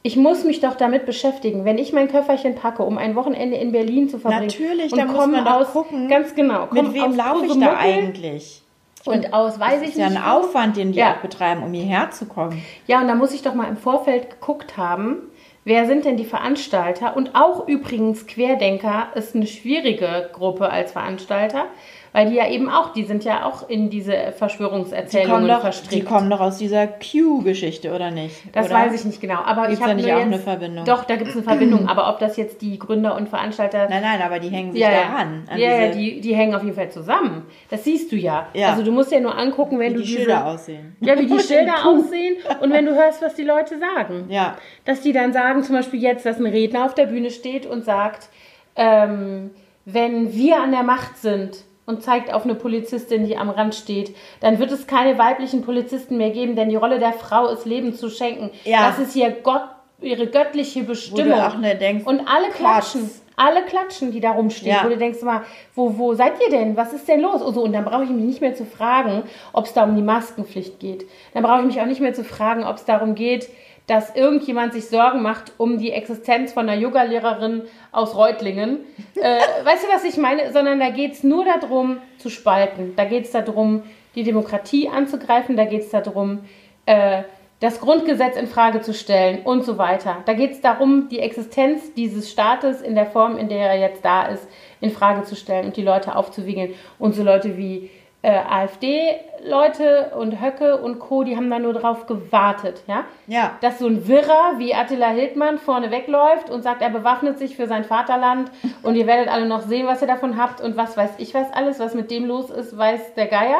ich 0.03 0.15
muss 0.15 0.43
mich 0.43 0.59
doch 0.61 0.75
damit 0.75 1.05
beschäftigen, 1.05 1.65
wenn 1.65 1.77
ich 1.77 1.93
mein 1.93 2.09
Köfferchen 2.09 2.55
packe, 2.55 2.83
um 2.83 2.97
ein 2.97 3.15
Wochenende 3.15 3.57
in 3.57 3.71
Berlin 3.71 4.07
zu 4.07 4.19
verbringen. 4.19 4.47
Natürlich, 4.47 4.91
da 4.91 5.05
muss 5.05 5.27
man 5.27 5.47
aus, 5.47 5.71
gucken, 5.71 6.07
ganz 6.07 6.35
genau, 6.35 6.67
mit 6.71 6.93
wem 6.93 7.15
laufe 7.15 7.45
ich 7.45 7.59
da 7.59 7.75
eigentlich? 7.77 8.61
Und 9.05 9.33
aus 9.33 9.59
weiß 9.59 9.81
ich 9.81 9.95
nicht. 9.95 9.99
Das 9.99 10.09
ist 10.09 10.15
ja 10.15 10.21
ein 10.21 10.31
Aufwand, 10.31 10.77
den 10.77 10.91
die 10.91 10.99
ja. 10.99 11.13
auch 11.13 11.21
betreiben, 11.21 11.63
um 11.63 11.73
hierher 11.73 12.11
zu 12.11 12.25
kommen. 12.25 12.61
Ja, 12.85 13.01
und 13.01 13.07
da 13.07 13.15
muss 13.15 13.33
ich 13.33 13.41
doch 13.41 13.53
mal 13.53 13.67
im 13.67 13.77
Vorfeld 13.77 14.29
geguckt 14.29 14.77
haben, 14.77 15.28
Wer 15.69 15.85
sind 15.85 16.03
denn 16.03 16.17
die 16.17 16.25
Veranstalter? 16.25 17.15
Und 17.15 17.35
auch 17.35 17.67
übrigens 17.67 18.25
Querdenker 18.25 19.09
ist 19.13 19.35
eine 19.35 19.45
schwierige 19.45 20.31
Gruppe 20.33 20.71
als 20.71 20.93
Veranstalter, 20.93 21.67
weil 22.11 22.29
die 22.29 22.35
ja 22.35 22.47
eben 22.49 22.69
auch, 22.69 22.93
die 22.93 23.03
sind 23.03 23.23
ja 23.23 23.45
auch 23.45 23.67
in 23.69 23.89
diese 23.89 24.31
Verschwörungserzählungen 24.35 25.43
die 25.43 25.49
doch, 25.49 25.61
verstrickt. 25.61 25.93
Die 25.93 26.03
kommen 26.03 26.29
doch 26.29 26.39
aus 26.39 26.57
dieser 26.57 26.87
Q-Geschichte, 26.87 27.93
oder 27.93 28.11
nicht? 28.11 28.35
Das 28.53 28.67
oder? 28.67 28.75
weiß 28.75 28.93
ich 28.93 29.05
nicht 29.05 29.21
genau. 29.21 29.41
Aber 29.43 29.67
gibt's 29.67 29.79
ich 29.79 29.81
habe 29.81 29.91
da 29.91 29.95
nicht 29.95 30.11
auch 30.11 30.17
jetzt, 30.17 30.27
eine 30.27 30.39
Verbindung. 30.39 30.85
Doch, 30.85 31.03
da 31.03 31.15
gibt 31.15 31.29
es 31.29 31.35
eine 31.35 31.43
Verbindung. 31.43 31.87
aber 31.87 32.09
ob 32.09 32.19
das 32.19 32.37
jetzt 32.37 32.61
die 32.61 32.79
Gründer 32.79 33.15
und 33.15 33.29
Veranstalter. 33.29 33.87
Nein, 33.89 34.01
nein, 34.01 34.21
aber 34.21 34.39
die 34.39 34.49
hängen 34.49 34.71
sich 34.71 34.81
ja, 34.81 34.89
daran. 34.89 35.43
An 35.49 35.59
ja, 35.59 35.85
ja, 35.85 35.91
die, 35.91 36.19
die 36.21 36.35
hängen 36.35 36.55
auf 36.55 36.63
jeden 36.63 36.75
Fall 36.75 36.89
zusammen. 36.89 37.45
Das 37.69 37.83
siehst 37.83 38.11
du 38.11 38.15
ja. 38.15 38.47
ja. 38.53 38.69
Also 38.69 38.83
du 38.83 38.91
musst 38.91 39.11
ja 39.11 39.19
nur 39.19 39.37
angucken, 39.37 39.79
wenn 39.79 39.93
wie 39.93 39.97
du 39.97 40.01
die 40.01 40.07
diese, 40.07 40.19
Schilder 40.19 40.45
aussehen. 40.47 40.95
Ja, 41.01 41.17
wie 41.19 41.27
die 41.27 41.39
Schilder 41.47 41.85
aussehen 41.85 42.37
und 42.61 42.71
wenn 42.71 42.85
du 42.85 42.95
hörst, 42.95 43.21
was 43.21 43.35
die 43.35 43.43
Leute 43.43 43.75
sagen. 43.77 44.25
Ja. 44.29 44.57
Dass 44.85 45.01
die 45.01 45.13
dann 45.13 45.33
sagen, 45.33 45.63
zum 45.63 45.75
Beispiel 45.75 46.01
jetzt, 46.01 46.25
dass 46.25 46.39
ein 46.39 46.45
Redner 46.47 46.85
auf 46.85 46.95
der 46.95 47.05
Bühne 47.05 47.29
steht 47.29 47.65
und 47.65 47.85
sagt, 47.85 48.29
ähm, 48.75 49.51
wenn 49.85 50.33
wir 50.33 50.61
an 50.61 50.71
der 50.71 50.83
Macht 50.83 51.17
sind, 51.17 51.65
und 51.89 52.03
zeigt 52.03 52.31
auf 52.31 52.43
eine 52.43 52.53
Polizistin, 52.53 53.25
die 53.25 53.35
am 53.35 53.49
Rand 53.49 53.73
steht, 53.73 54.15
dann 54.41 54.59
wird 54.59 54.71
es 54.71 54.85
keine 54.85 55.17
weiblichen 55.17 55.63
Polizisten 55.63 56.17
mehr 56.17 56.29
geben, 56.29 56.55
denn 56.55 56.69
die 56.69 56.75
Rolle 56.75 56.99
der 56.99 57.13
Frau 57.13 57.47
ist 57.47 57.65
Leben 57.65 57.95
zu 57.95 58.09
schenken. 58.09 58.51
Ja. 58.63 58.87
Das 58.87 58.99
ist 58.99 59.15
ihr 59.15 59.31
Gott, 59.31 59.63
ihre 59.99 60.27
göttliche 60.27 60.83
Bestimmung. 60.83 61.31
Wo 61.31 61.35
du 61.35 61.47
auch 61.47 61.57
ne 61.57 61.75
denkst, 61.75 62.05
und 62.05 62.21
alle 62.27 62.49
klatschen. 62.49 63.09
Alle 63.35 63.63
klatschen, 63.63 64.11
die 64.11 64.19
da 64.19 64.31
rumstehen, 64.31 64.75
ja. 64.75 64.83
wo 64.83 64.89
du 64.89 64.97
denkst 64.97 65.21
mal, 65.21 65.43
wo, 65.73 65.97
wo 65.97 66.13
seid 66.13 66.33
ihr 66.45 66.49
denn? 66.49 66.75
Was 66.75 66.91
ist 66.91 67.07
denn 67.07 67.21
los? 67.21 67.41
Und, 67.41 67.53
so, 67.53 67.63
und 67.63 67.71
dann 67.71 67.85
brauche 67.85 68.03
ich 68.03 68.09
mich 68.09 68.25
nicht 68.25 68.41
mehr 68.41 68.53
zu 68.53 68.65
fragen, 68.65 69.23
ob 69.53 69.65
es 69.65 69.73
da 69.73 69.85
um 69.85 69.95
die 69.95 70.01
Maskenpflicht 70.01 70.79
geht. 70.79 71.07
Dann 71.33 71.41
brauche 71.41 71.61
ich 71.61 71.65
mich 71.65 71.81
auch 71.81 71.85
nicht 71.85 72.01
mehr 72.01 72.13
zu 72.13 72.25
fragen, 72.25 72.65
ob 72.65 72.75
es 72.75 72.85
darum 72.85 73.15
geht, 73.15 73.49
dass 73.89 74.15
irgendjemand 74.15 74.73
sich 74.73 74.87
Sorgen 74.87 75.23
macht 75.23 75.53
um 75.57 75.79
die 75.79 75.91
Existenz 75.91 76.53
von 76.53 76.69
einer 76.69 76.79
Yoga-Lehrerin 76.79 77.63
aus 77.91 78.15
Reutlingen. 78.15 78.79
Äh, 79.15 79.65
weißt 79.65 79.83
du, 79.83 79.87
was 79.89 80.05
ich 80.05 80.15
meine? 80.15 80.53
Sondern 80.53 80.79
da 80.79 80.91
geht 80.91 81.11
es 81.11 81.23
nur 81.25 81.43
darum, 81.43 81.97
zu 82.19 82.29
spalten. 82.29 82.93
Da 82.95 83.03
geht 83.03 83.25
es 83.25 83.31
darum, 83.31 83.83
die 84.15 84.23
Demokratie 84.23 84.87
anzugreifen. 84.87 85.57
Da 85.57 85.65
geht 85.65 85.81
es 85.81 85.89
darum, 85.89 86.45
äh, 86.85 87.23
das 87.59 87.81
Grundgesetz 87.81 88.37
in 88.37 88.47
Frage 88.47 88.79
zu 88.79 88.93
stellen 88.93 89.39
und 89.43 89.65
so 89.65 89.77
weiter. 89.77 90.19
Da 90.25 90.33
geht 90.33 90.51
es 90.51 90.61
darum, 90.61 91.09
die 91.09 91.19
Existenz 91.19 91.93
dieses 91.95 92.31
Staates 92.31 92.81
in 92.81 92.95
der 92.95 93.07
Form, 93.07 93.37
in 93.37 93.49
der 93.49 93.71
er 93.71 93.79
jetzt 93.79 94.05
da 94.05 94.27
ist, 94.27 94.47
in 94.79 94.91
Frage 94.91 95.23
zu 95.23 95.35
stellen 95.35 95.65
und 95.65 95.75
die 95.75 95.83
Leute 95.83 96.15
aufzuwiegeln. 96.15 96.73
Und 96.97 97.15
so 97.15 97.23
Leute 97.23 97.57
wie 97.57 97.89
äh, 98.21 98.31
AfD-Leute 98.31 100.11
und 100.17 100.41
Höcke 100.41 100.77
und 100.77 100.99
Co., 100.99 101.23
die 101.23 101.37
haben 101.37 101.49
da 101.49 101.57
nur 101.57 101.73
drauf 101.73 102.05
gewartet, 102.05 102.83
ja? 102.85 103.05
Ja. 103.27 103.57
Dass 103.61 103.79
so 103.79 103.87
ein 103.87 104.07
Wirrer 104.09 104.55
wie 104.57 104.75
Attila 104.75 105.07
Hildmann 105.09 105.57
vorne 105.57 105.89
wegläuft 105.89 106.49
und 106.49 106.61
sagt, 106.61 106.81
er 106.81 106.89
bewaffnet 106.89 107.39
sich 107.39 107.55
für 107.55 107.67
sein 107.67 107.85
Vaterland 107.85 108.51
und 108.83 108.95
ihr 108.95 109.07
werdet 109.07 109.29
alle 109.29 109.45
noch 109.45 109.61
sehen, 109.61 109.87
was 109.87 110.01
ihr 110.01 110.07
davon 110.07 110.37
habt 110.37 110.59
und 110.59 110.75
was 110.75 110.97
weiß 110.97 111.11
ich 111.17 111.33
was 111.33 111.51
alles, 111.53 111.79
was 111.79 111.93
mit 111.93 112.11
dem 112.11 112.25
los 112.25 112.49
ist, 112.49 112.77
weiß 112.77 113.13
der 113.15 113.27
Geier. 113.27 113.59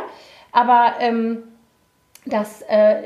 Aber 0.52 0.94
ähm, 1.00 1.44
das, 2.26 2.62
äh, 2.64 3.04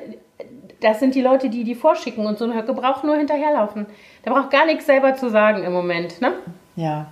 das 0.82 1.00
sind 1.00 1.14
die 1.14 1.22
Leute, 1.22 1.50
die 1.50 1.64
die 1.64 1.76
vorschicken 1.76 2.26
und 2.26 2.40
so 2.40 2.46
ein 2.46 2.56
Höcke 2.56 2.74
braucht 2.74 3.04
nur 3.04 3.16
hinterherlaufen. 3.16 3.86
Der 4.26 4.32
braucht 4.32 4.50
gar 4.50 4.66
nichts 4.66 4.88
selber 4.88 5.14
zu 5.16 5.30
sagen 5.30 5.64
im 5.64 5.74
Moment, 5.74 6.20
ne? 6.20 6.34
Ja. 6.76 7.08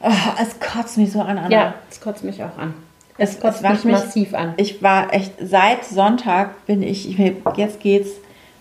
Oh, 0.00 0.10
es 0.42 0.58
kotzt 0.58 0.98
mich 0.98 1.12
so 1.12 1.20
an, 1.20 1.38
Anna. 1.38 1.50
Ja, 1.50 1.74
es 1.88 2.00
kotzt 2.00 2.24
mich 2.24 2.42
auch 2.42 2.58
an. 2.58 2.74
Es, 3.18 3.38
es 3.38 3.62
mich 3.62 3.84
massiv 3.84 4.34
an. 4.34 4.54
Ich 4.56 4.82
war 4.82 5.12
echt, 5.12 5.32
seit 5.40 5.84
Sonntag 5.84 6.66
bin 6.66 6.82
ich, 6.82 7.08
ich 7.08 7.32
jetzt 7.56 7.80
geht's, 7.80 8.10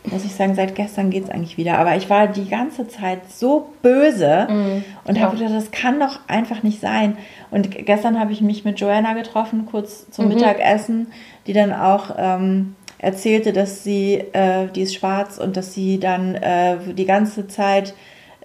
muss 0.06 0.24
ich 0.24 0.36
sagen, 0.36 0.56
seit 0.56 0.76
gestern 0.76 1.10
geht 1.10 1.26
es 1.26 1.30
eigentlich 1.30 1.58
wieder. 1.58 1.78
Aber 1.78 1.96
ich 1.96 2.10
war 2.10 2.28
die 2.28 2.48
ganze 2.48 2.88
Zeit 2.88 3.30
so 3.30 3.70
böse 3.82 4.48
mm, 4.50 5.08
und 5.08 5.20
habe 5.20 5.36
gedacht, 5.36 5.54
das 5.54 5.72
kann 5.72 6.00
doch 6.00 6.20
einfach 6.28 6.63
nicht 6.63 6.80
sein. 6.80 7.18
Und 7.52 7.72
gestern 7.72 8.20
habe 8.20 8.32
ich 8.32 8.41
mich 8.41 8.63
mit 8.65 8.80
Joanna 8.80 9.13
getroffen, 9.13 9.65
kurz 9.65 10.10
zum 10.12 10.26
mhm. 10.26 10.36
Mittagessen, 10.36 11.08
die 11.48 11.54
dann 11.54 11.74
auch 11.74 12.15
ähm, 12.18 12.76
erzählte, 13.00 13.52
dass 13.52 13.84
sie, 13.84 14.24
äh, 14.34 14.68
die 14.74 14.82
ist 14.82 14.96
schwarz 14.96 15.38
und 15.38 15.58
dass 15.58 15.74
sie 15.74 16.00
dann 16.00 16.36
äh, 16.36 16.78
die 16.94 17.06
ganze 17.06 17.48
Zeit 17.48 17.94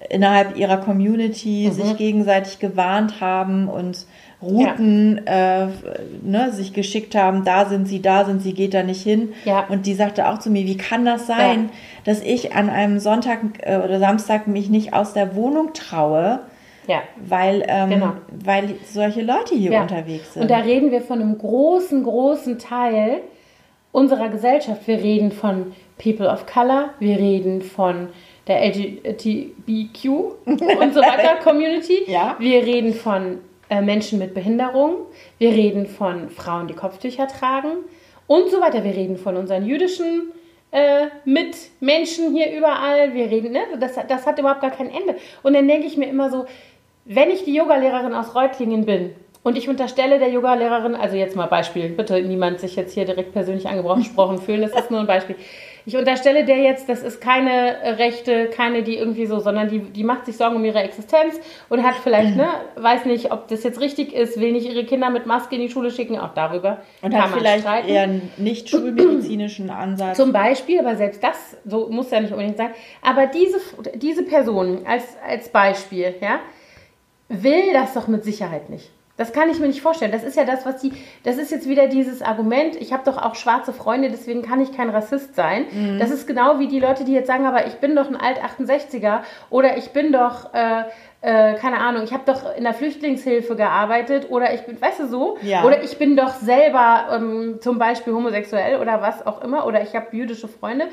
innerhalb 0.09 0.57
ihrer 0.57 0.79
Community 0.79 1.68
mhm. 1.68 1.75
sich 1.75 1.96
gegenseitig 1.96 2.59
gewarnt 2.59 3.20
haben 3.20 3.68
und 3.68 4.07
Routen 4.42 5.20
ja. 5.26 5.64
äh, 5.64 5.68
ne, 6.22 6.50
sich 6.53 6.72
geschickt 6.72 7.14
haben, 7.14 7.44
da 7.44 7.66
sind 7.66 7.87
sie, 7.87 8.00
da 8.00 8.24
sind 8.24 8.40
sie, 8.40 8.55
geht 8.55 8.72
da 8.72 8.83
nicht 8.83 9.03
hin. 9.03 9.35
Ja. 9.44 9.66
Und 9.68 9.87
die 9.87 9.94
sagte 9.94 10.29
auch 10.29 10.38
zu 10.38 10.50
mir, 10.50 10.64
wie 10.64 10.76
kann 10.76 11.05
das 11.05 11.26
sein, 11.26 11.64
ja. 11.64 11.70
dass 12.05 12.22
ich 12.22 12.55
an 12.55 12.70
einem 12.70 12.98
Sonntag 13.00 13.40
äh, 13.61 13.76
oder 13.76 13.98
Samstag 13.98 14.46
mich 14.46 14.70
nicht 14.70 14.94
aus 14.94 15.12
der 15.12 15.35
Wohnung 15.35 15.74
traue, 15.74 16.40
ja. 16.87 17.03
weil, 17.16 17.64
ähm, 17.68 17.90
genau. 17.90 18.12
weil 18.44 18.74
solche 18.87 19.20
Leute 19.20 19.55
hier 19.55 19.72
ja. 19.72 19.83
unterwegs 19.83 20.33
sind. 20.33 20.42
Und 20.42 20.50
da 20.50 20.59
reden 20.59 20.90
wir 20.90 21.03
von 21.03 21.20
einem 21.20 21.37
großen, 21.37 22.03
großen 22.03 22.59
Teil 22.59 23.20
unserer 23.92 24.31
Gesellschaft. 24.31 24.87
Wir 24.87 24.98
reden 24.98 25.33
von 25.33 25.72
People 26.03 26.29
of 26.29 26.46
Color, 26.46 26.90
wir 26.98 27.18
reden 27.18 27.61
von 27.61 28.09
der 28.46 28.64
LGBTQ 28.66 30.05
und 30.46 30.94
so 30.94 31.00
weiter 31.00 31.37
Community. 31.42 32.05
Ja. 32.07 32.37
Wir 32.38 32.64
reden 32.64 32.94
von 32.94 33.38
äh, 33.70 33.80
Menschen 33.80 34.18
mit 34.18 34.35
Behinderung, 34.35 35.06
wir 35.38 35.50
reden 35.50 35.87
von 35.87 36.28
Frauen, 36.28 36.66
die 36.66 36.74
Kopftücher 36.74 37.28
tragen 37.28 37.85
und 38.26 38.50
so 38.50 38.61
weiter. 38.61 38.85
Wir 38.85 38.94
reden 38.94 39.16
von 39.16 39.37
unseren 39.37 39.64
jüdischen 39.64 40.33
äh, 40.72 41.06
Mitmenschen 41.24 42.35
hier 42.35 42.52
überall. 42.56 43.14
Wir 43.14 43.30
reden, 43.30 43.52
ne? 43.52 43.61
das, 43.78 43.92
das 44.09 44.26
hat 44.26 44.38
überhaupt 44.38 44.61
gar 44.61 44.70
kein 44.70 44.90
Ende. 44.90 45.16
Und 45.42 45.54
dann 45.54 45.66
denke 45.66 45.87
ich 45.87 45.96
mir 45.96 46.09
immer 46.09 46.30
so, 46.30 46.46
wenn 47.04 47.30
ich 47.30 47.44
die 47.44 47.54
Yogalehrerin 47.54 48.12
aus 48.12 48.35
Reutlingen 48.35 48.87
bin 48.87 49.14
und 49.42 49.56
ich 49.56 49.68
unterstelle 49.68 50.18
der 50.18 50.30
Yogalehrerin, 50.30 50.94
also 50.94 51.16
jetzt 51.16 51.35
mal 51.35 51.46
Beispiel, 51.46 51.88
bitte 51.90 52.20
niemand 52.22 52.61
sich 52.61 52.76
jetzt 52.76 52.92
hier 52.94 53.04
direkt 53.04 53.33
persönlich 53.33 53.66
angesprochen 53.68 54.38
fühlen, 54.38 54.62
das 54.62 54.74
ist 54.74 54.90
nur 54.90 55.00
ein 55.00 55.06
Beispiel 55.06 55.37
ich 55.87 55.97
unterstelle 55.97 56.45
der 56.45 56.59
jetzt, 56.59 56.88
das 56.88 57.03
ist 57.03 57.21
keine 57.21 57.99
Rechte, 57.99 58.47
keine, 58.47 58.83
die 58.83 58.97
irgendwie 58.97 59.27
so, 59.27 59.40
sondern 59.40 59.69
die, 59.69 59.81
die 59.81 60.05
macht 60.05 60.27
sich 60.27 60.37
Sorgen 60.37 60.57
um 60.57 60.64
ihre 60.64 60.81
Existenz 60.81 61.40
und 61.69 61.83
hat 61.83 61.95
vielleicht, 61.95 62.37
ne, 62.37 62.49
weiß 62.77 63.05
nicht, 63.07 63.33
ob 63.33 63.49
das 63.49 63.62
jetzt 63.62 63.81
richtig 63.81 64.12
ist, 64.12 64.38
will 64.38 64.53
nicht 64.53 64.69
ihre 64.69 64.85
Kinder 64.85 65.11
mit 65.11 65.27
Maske 65.27 65.57
in 65.57 65.62
die 65.62 65.71
Schule 65.71 65.90
schicken, 65.90 66.19
auch 66.19 66.35
darüber. 66.35 66.79
Und 67.03 67.12
kann 67.12 67.23
hat 67.23 67.31
vielleicht 67.31 67.62
streiten. 67.62 67.88
eher 67.88 68.03
einen 68.03 68.31
nicht 68.37 68.69
schulmedizinischen 68.69 69.71
Ansatz. 69.71 70.16
Zum 70.16 70.33
Beispiel, 70.33 70.81
aber 70.81 70.97
selbst 70.97 71.23
das, 71.23 71.57
so 71.64 71.88
muss 71.88 72.11
ja 72.11 72.21
nicht 72.21 72.33
unbedingt 72.33 72.57
sein. 72.57 72.71
Aber 73.03 73.27
diese, 73.27 73.59
diese 73.95 74.23
Person 74.23 74.87
als, 74.87 75.05
als 75.27 75.49
Beispiel, 75.49 76.14
ja, 76.21 76.40
will 77.29 77.73
das 77.73 77.95
doch 77.95 78.09
mit 78.09 78.25
Sicherheit 78.25 78.71
nicht. 78.71 78.90
Das 79.20 79.35
kann 79.35 79.50
ich 79.50 79.59
mir 79.59 79.66
nicht 79.66 79.83
vorstellen. 79.83 80.12
Das 80.12 80.24
ist 80.24 80.35
ja 80.35 80.46
das, 80.46 80.64
was 80.64 80.80
die. 80.80 80.92
Das 81.24 81.37
ist 81.37 81.50
jetzt 81.50 81.68
wieder 81.68 81.88
dieses 81.88 82.22
Argument, 82.22 82.74
ich 82.76 82.94
habe 82.94 83.02
doch 83.04 83.18
auch 83.18 83.35
schwarze 83.35 83.74
Freunde, 83.74 84.09
deswegen 84.09 84.40
kann 84.40 84.62
ich 84.62 84.74
kein 84.74 84.88
Rassist 84.88 85.37
sein. 85.37 85.66
Mhm. 85.70 85.98
Das 85.98 86.11
ist 86.11 86.26
genau 86.26 86.59
wie 86.59 86.68
die 86.68 86.80
Leute, 86.80 87.04
die 87.04 87.12
jetzt 87.12 87.26
sagen, 87.26 87.44
aber 87.44 87.66
ich 87.66 87.74
bin 87.74 87.94
doch 87.94 88.09
ein 88.09 88.16
Alt-68er 88.16 89.20
oder 89.50 89.76
ich 89.76 89.90
bin 89.90 90.11
doch. 90.11 90.54
Äh, 90.54 90.85
äh, 91.22 91.52
keine 91.56 91.76
Ahnung, 91.80 92.04
ich 92.04 92.14
habe 92.14 92.22
doch 92.24 92.56
in 92.56 92.64
der 92.64 92.72
Flüchtlingshilfe 92.72 93.54
gearbeitet 93.54 94.30
oder 94.30 94.54
ich 94.54 94.62
bin, 94.62 94.80
weißt 94.80 95.00
du 95.00 95.06
so, 95.06 95.37
ja. 95.42 95.64
oder 95.64 95.83
ich 95.83 95.98
bin 95.98 96.16
doch 96.16 96.30
selber 96.37 97.09
ähm, 97.12 97.59
zum 97.61 97.78
Beispiel 97.78 98.14
homosexuell 98.14 98.80
oder 98.80 99.02
was 99.02 99.26
auch 99.26 99.44
immer 99.44 99.66
oder 99.66 99.83
ich 99.83 99.94
habe 99.94 100.16
jüdische 100.16 100.48
Freunde. 100.48 100.87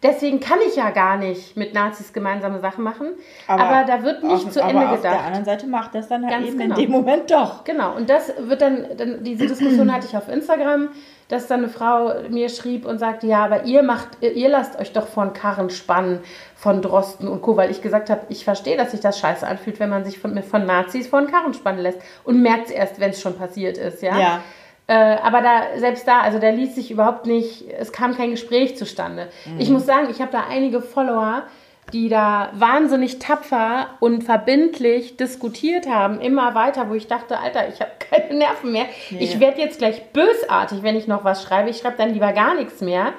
Deswegen 0.00 0.38
kann 0.38 0.58
ich 0.66 0.76
ja 0.76 0.90
gar 0.90 1.16
nicht 1.16 1.56
mit 1.56 1.74
Nazis 1.74 2.12
gemeinsame 2.12 2.60
Sachen 2.60 2.84
machen. 2.84 3.08
Aber, 3.48 3.64
aber 3.64 3.84
da 3.84 4.04
wird 4.04 4.22
nicht 4.22 4.46
auf, 4.46 4.50
zu 4.52 4.60
Ende 4.60 4.74
gedacht. 4.74 4.94
Auf 4.94 5.00
der 5.02 5.24
anderen 5.24 5.44
Seite 5.44 5.66
macht 5.66 5.94
das 5.94 6.06
dann 6.06 6.22
halt 6.22 6.34
Ganz 6.34 6.46
eben 6.46 6.58
genau. 6.58 6.76
in 6.76 6.82
dem 6.82 6.90
Moment 6.92 7.30
doch. 7.30 7.64
Genau. 7.64 7.96
Und 7.96 8.08
das 8.08 8.32
wird 8.38 8.62
dann, 8.62 8.86
dann 8.96 9.24
diese 9.24 9.48
Diskussion 9.48 9.92
hatte 9.92 10.06
ich 10.06 10.16
auf 10.16 10.28
Instagram, 10.28 10.90
dass 11.26 11.48
dann 11.48 11.60
eine 11.60 11.68
Frau 11.68 12.12
mir 12.30 12.48
schrieb 12.48 12.86
und 12.86 12.98
sagte, 12.98 13.26
ja, 13.26 13.44
aber 13.44 13.64
ihr 13.64 13.82
macht, 13.82 14.22
ihr 14.22 14.48
lasst 14.48 14.78
euch 14.78 14.92
doch 14.92 15.08
von 15.08 15.32
Karren 15.32 15.68
spannen, 15.68 16.20
von 16.54 16.80
Drosten 16.80 17.26
und 17.26 17.42
Co., 17.42 17.56
weil 17.56 17.72
ich 17.72 17.82
gesagt 17.82 18.08
habe, 18.08 18.22
ich 18.28 18.44
verstehe, 18.44 18.76
dass 18.76 18.92
sich 18.92 19.00
das 19.00 19.18
scheiße 19.18 19.46
anfühlt, 19.46 19.80
wenn 19.80 19.90
man 19.90 20.04
sich 20.04 20.20
von, 20.20 20.40
von 20.44 20.64
Nazis 20.64 21.08
von 21.08 21.26
Karren 21.26 21.54
spannen 21.54 21.80
lässt 21.80 22.00
und 22.22 22.40
merkt 22.40 22.66
es 22.66 22.70
erst, 22.70 23.00
wenn 23.00 23.10
es 23.10 23.20
schon 23.20 23.36
passiert 23.36 23.76
ist, 23.76 24.00
ja. 24.02 24.18
ja. 24.18 24.40
Äh, 24.88 24.94
aber 25.22 25.42
da, 25.42 25.78
selbst 25.78 26.08
da, 26.08 26.22
also 26.22 26.38
da 26.38 26.48
ließ 26.48 26.74
sich 26.74 26.90
überhaupt 26.90 27.26
nicht, 27.26 27.66
es 27.78 27.92
kam 27.92 28.16
kein 28.16 28.30
Gespräch 28.30 28.76
zustande. 28.76 29.28
Mhm. 29.44 29.60
Ich 29.60 29.68
muss 29.68 29.84
sagen, 29.84 30.08
ich 30.10 30.20
habe 30.20 30.32
da 30.32 30.44
einige 30.48 30.80
Follower, 30.80 31.42
die 31.92 32.08
da 32.08 32.48
wahnsinnig 32.54 33.18
tapfer 33.18 33.88
und 34.00 34.24
verbindlich 34.24 35.18
diskutiert 35.18 35.88
haben, 35.88 36.20
immer 36.20 36.54
weiter, 36.54 36.88
wo 36.88 36.94
ich 36.94 37.06
dachte, 37.06 37.38
Alter, 37.38 37.68
ich 37.68 37.80
habe 37.80 37.90
keine 38.10 38.38
Nerven 38.38 38.72
mehr. 38.72 38.86
Nee. 39.10 39.18
Ich 39.20 39.38
werde 39.40 39.60
jetzt 39.60 39.78
gleich 39.78 40.02
bösartig, 40.12 40.82
wenn 40.82 40.96
ich 40.96 41.06
noch 41.06 41.22
was 41.22 41.42
schreibe. 41.42 41.68
Ich 41.68 41.78
schreibe 41.78 41.98
dann 41.98 42.14
lieber 42.14 42.32
gar 42.32 42.54
nichts 42.54 42.80
mehr. 42.80 43.12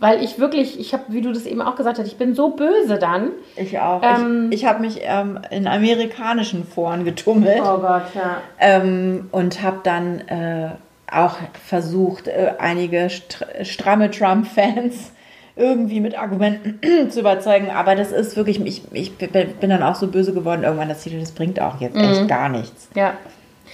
Weil 0.00 0.22
ich 0.22 0.38
wirklich, 0.38 0.78
ich 0.78 0.92
habe, 0.92 1.02
wie 1.08 1.22
du 1.22 1.32
das 1.32 1.44
eben 1.44 1.60
auch 1.60 1.74
gesagt 1.74 1.98
hast, 1.98 2.06
ich 2.06 2.16
bin 2.16 2.32
so 2.32 2.50
böse 2.50 3.00
dann. 3.00 3.32
Ich 3.56 3.80
auch. 3.80 4.00
Ähm, 4.04 4.52
ich 4.52 4.60
ich 4.60 4.68
habe 4.68 4.80
mich 4.80 5.00
ähm, 5.02 5.40
in 5.50 5.66
amerikanischen 5.66 6.64
Foren 6.64 7.04
getummelt. 7.04 7.60
Oh 7.60 7.78
Gott, 7.78 8.04
ja. 8.14 8.36
Ähm, 8.60 9.28
und 9.32 9.60
habe 9.60 9.80
dann 9.82 10.20
äh, 10.28 10.70
auch 11.12 11.36
versucht, 11.66 12.28
äh, 12.28 12.54
einige 12.58 13.08
stramme 13.62 14.10
Trump-Fans 14.10 15.12
irgendwie 15.56 16.00
mit 16.00 16.16
Argumenten 16.18 16.80
zu 17.10 17.20
überzeugen. 17.20 17.70
Aber 17.70 17.94
das 17.94 18.12
ist 18.12 18.36
wirklich, 18.36 18.60
ich, 18.64 18.82
ich 18.92 19.16
bin 19.16 19.70
dann 19.70 19.82
auch 19.82 19.96
so 19.96 20.06
böse 20.08 20.32
geworden 20.32 20.62
irgendwann, 20.62 20.88
dass 20.88 21.04
das 21.04 21.32
bringt 21.32 21.60
auch 21.60 21.80
jetzt 21.80 21.96
mhm. 21.96 22.04
echt 22.04 22.28
gar 22.28 22.48
nichts. 22.48 22.88
Ja. 22.94 23.14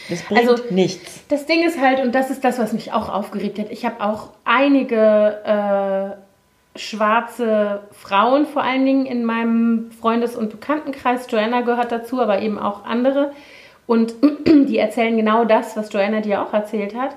Das 0.09 0.23
bringt 0.23 0.49
also, 0.49 0.63
nichts. 0.71 1.25
Das 1.29 1.47
Ding 1.47 1.65
ist 1.65 1.81
halt, 1.81 2.01
und 2.01 2.15
das 2.15 2.31
ist 2.31 2.45
das, 2.45 2.59
was 2.59 2.73
mich 2.73 2.93
auch 2.93 3.09
aufgeregt 3.09 3.59
hat, 3.59 3.71
ich 3.71 3.85
habe 3.85 4.03
auch 4.05 4.31
einige 4.45 6.17
äh, 6.75 6.79
schwarze 6.79 7.83
Frauen 7.93 8.47
vor 8.47 8.63
allen 8.63 8.85
Dingen 8.85 9.07
in 9.07 9.25
meinem 9.25 9.91
Freundes- 9.93 10.37
und 10.37 10.51
Bekanntenkreis. 10.51 11.27
Joanna 11.31 11.61
gehört 11.61 11.93
dazu, 11.93 12.21
aber 12.21 12.41
eben 12.41 12.59
auch 12.59 12.85
andere. 12.85 13.33
Und 13.87 14.15
die 14.47 14.79
erzählen 14.79 15.17
genau 15.17 15.45
das, 15.45 15.77
was 15.77 15.93
Joanna 15.93 16.21
dir 16.21 16.43
auch 16.43 16.53
erzählt 16.53 16.95
hat. 16.95 17.17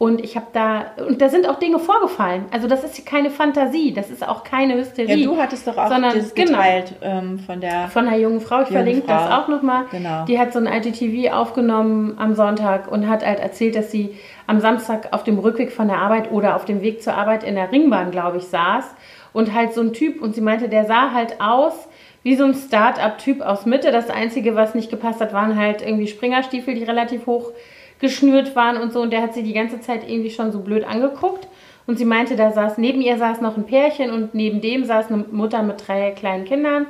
Und 0.00 0.24
ich 0.24 0.34
habe 0.34 0.46
da, 0.54 0.92
und 1.06 1.20
da 1.20 1.28
sind 1.28 1.46
auch 1.46 1.58
Dinge 1.58 1.78
vorgefallen. 1.78 2.46
Also 2.50 2.66
das 2.66 2.84
ist 2.84 3.04
keine 3.04 3.28
Fantasie, 3.28 3.92
das 3.92 4.08
ist 4.08 4.26
auch 4.26 4.44
keine 4.44 4.76
Hysterie. 4.76 5.14
Ja, 5.14 5.26
du 5.26 5.36
hattest 5.36 5.66
doch 5.66 5.76
auch 5.76 5.88
sondern, 5.88 6.14
das 6.14 6.34
genau. 6.34 6.52
geteilt 6.52 6.94
genau, 7.00 7.18
ähm, 7.18 7.38
von 7.40 7.60
der 7.60 7.88
Von 7.88 8.06
der 8.06 8.18
jungen 8.18 8.40
Frau, 8.40 8.62
ich 8.62 8.70
jungen 8.70 8.82
verlinke 8.82 9.06
Frau. 9.06 9.12
das 9.12 9.30
auch 9.30 9.48
nochmal. 9.48 9.84
Genau. 9.90 10.24
Die 10.24 10.38
hat 10.38 10.54
so 10.54 10.58
ein 10.58 10.66
IGTV 10.66 11.34
aufgenommen 11.34 12.14
am 12.16 12.34
Sonntag 12.34 12.90
und 12.90 13.10
hat 13.10 13.26
halt 13.26 13.40
erzählt, 13.40 13.76
dass 13.76 13.90
sie 13.90 14.16
am 14.46 14.60
Samstag 14.60 15.12
auf 15.12 15.22
dem 15.22 15.38
Rückweg 15.38 15.70
von 15.70 15.88
der 15.88 15.98
Arbeit 15.98 16.32
oder 16.32 16.56
auf 16.56 16.64
dem 16.64 16.80
Weg 16.80 17.02
zur 17.02 17.12
Arbeit 17.12 17.44
in 17.44 17.54
der 17.54 17.70
Ringbahn, 17.70 18.10
glaube 18.10 18.38
ich, 18.38 18.44
saß. 18.44 18.86
Und 19.34 19.52
halt 19.52 19.74
so 19.74 19.82
ein 19.82 19.92
Typ, 19.92 20.22
und 20.22 20.34
sie 20.34 20.40
meinte, 20.40 20.70
der 20.70 20.86
sah 20.86 21.12
halt 21.12 21.42
aus 21.42 21.74
wie 22.22 22.36
so 22.36 22.44
ein 22.44 22.54
Start-up-Typ 22.54 23.40
aus 23.40 23.66
Mitte. 23.66 23.92
Das 23.92 24.10
Einzige, 24.10 24.54
was 24.54 24.74
nicht 24.74 24.90
gepasst 24.90 25.20
hat, 25.20 25.32
waren 25.32 25.56
halt 25.56 25.82
irgendwie 25.82 26.06
Springerstiefel, 26.06 26.74
die 26.74 26.84
relativ 26.84 27.26
hoch 27.26 27.52
geschnürt 27.98 28.56
waren 28.56 28.76
und 28.76 28.92
so. 28.92 29.00
Und 29.00 29.12
der 29.12 29.22
hat 29.22 29.34
sie 29.34 29.42
die 29.42 29.52
ganze 29.52 29.80
Zeit 29.80 30.08
irgendwie 30.08 30.30
schon 30.30 30.52
so 30.52 30.60
blöd 30.60 30.84
angeguckt. 30.84 31.46
Und 31.86 31.98
sie 31.98 32.04
meinte, 32.04 32.36
da 32.36 32.52
saß 32.52 32.78
neben 32.78 33.00
ihr 33.00 33.18
saß 33.18 33.40
noch 33.40 33.56
ein 33.56 33.66
Pärchen 33.66 34.10
und 34.10 34.34
neben 34.34 34.60
dem 34.60 34.84
saß 34.84 35.10
eine 35.10 35.24
Mutter 35.30 35.62
mit 35.62 35.86
drei 35.86 36.10
kleinen 36.12 36.44
Kindern. 36.44 36.86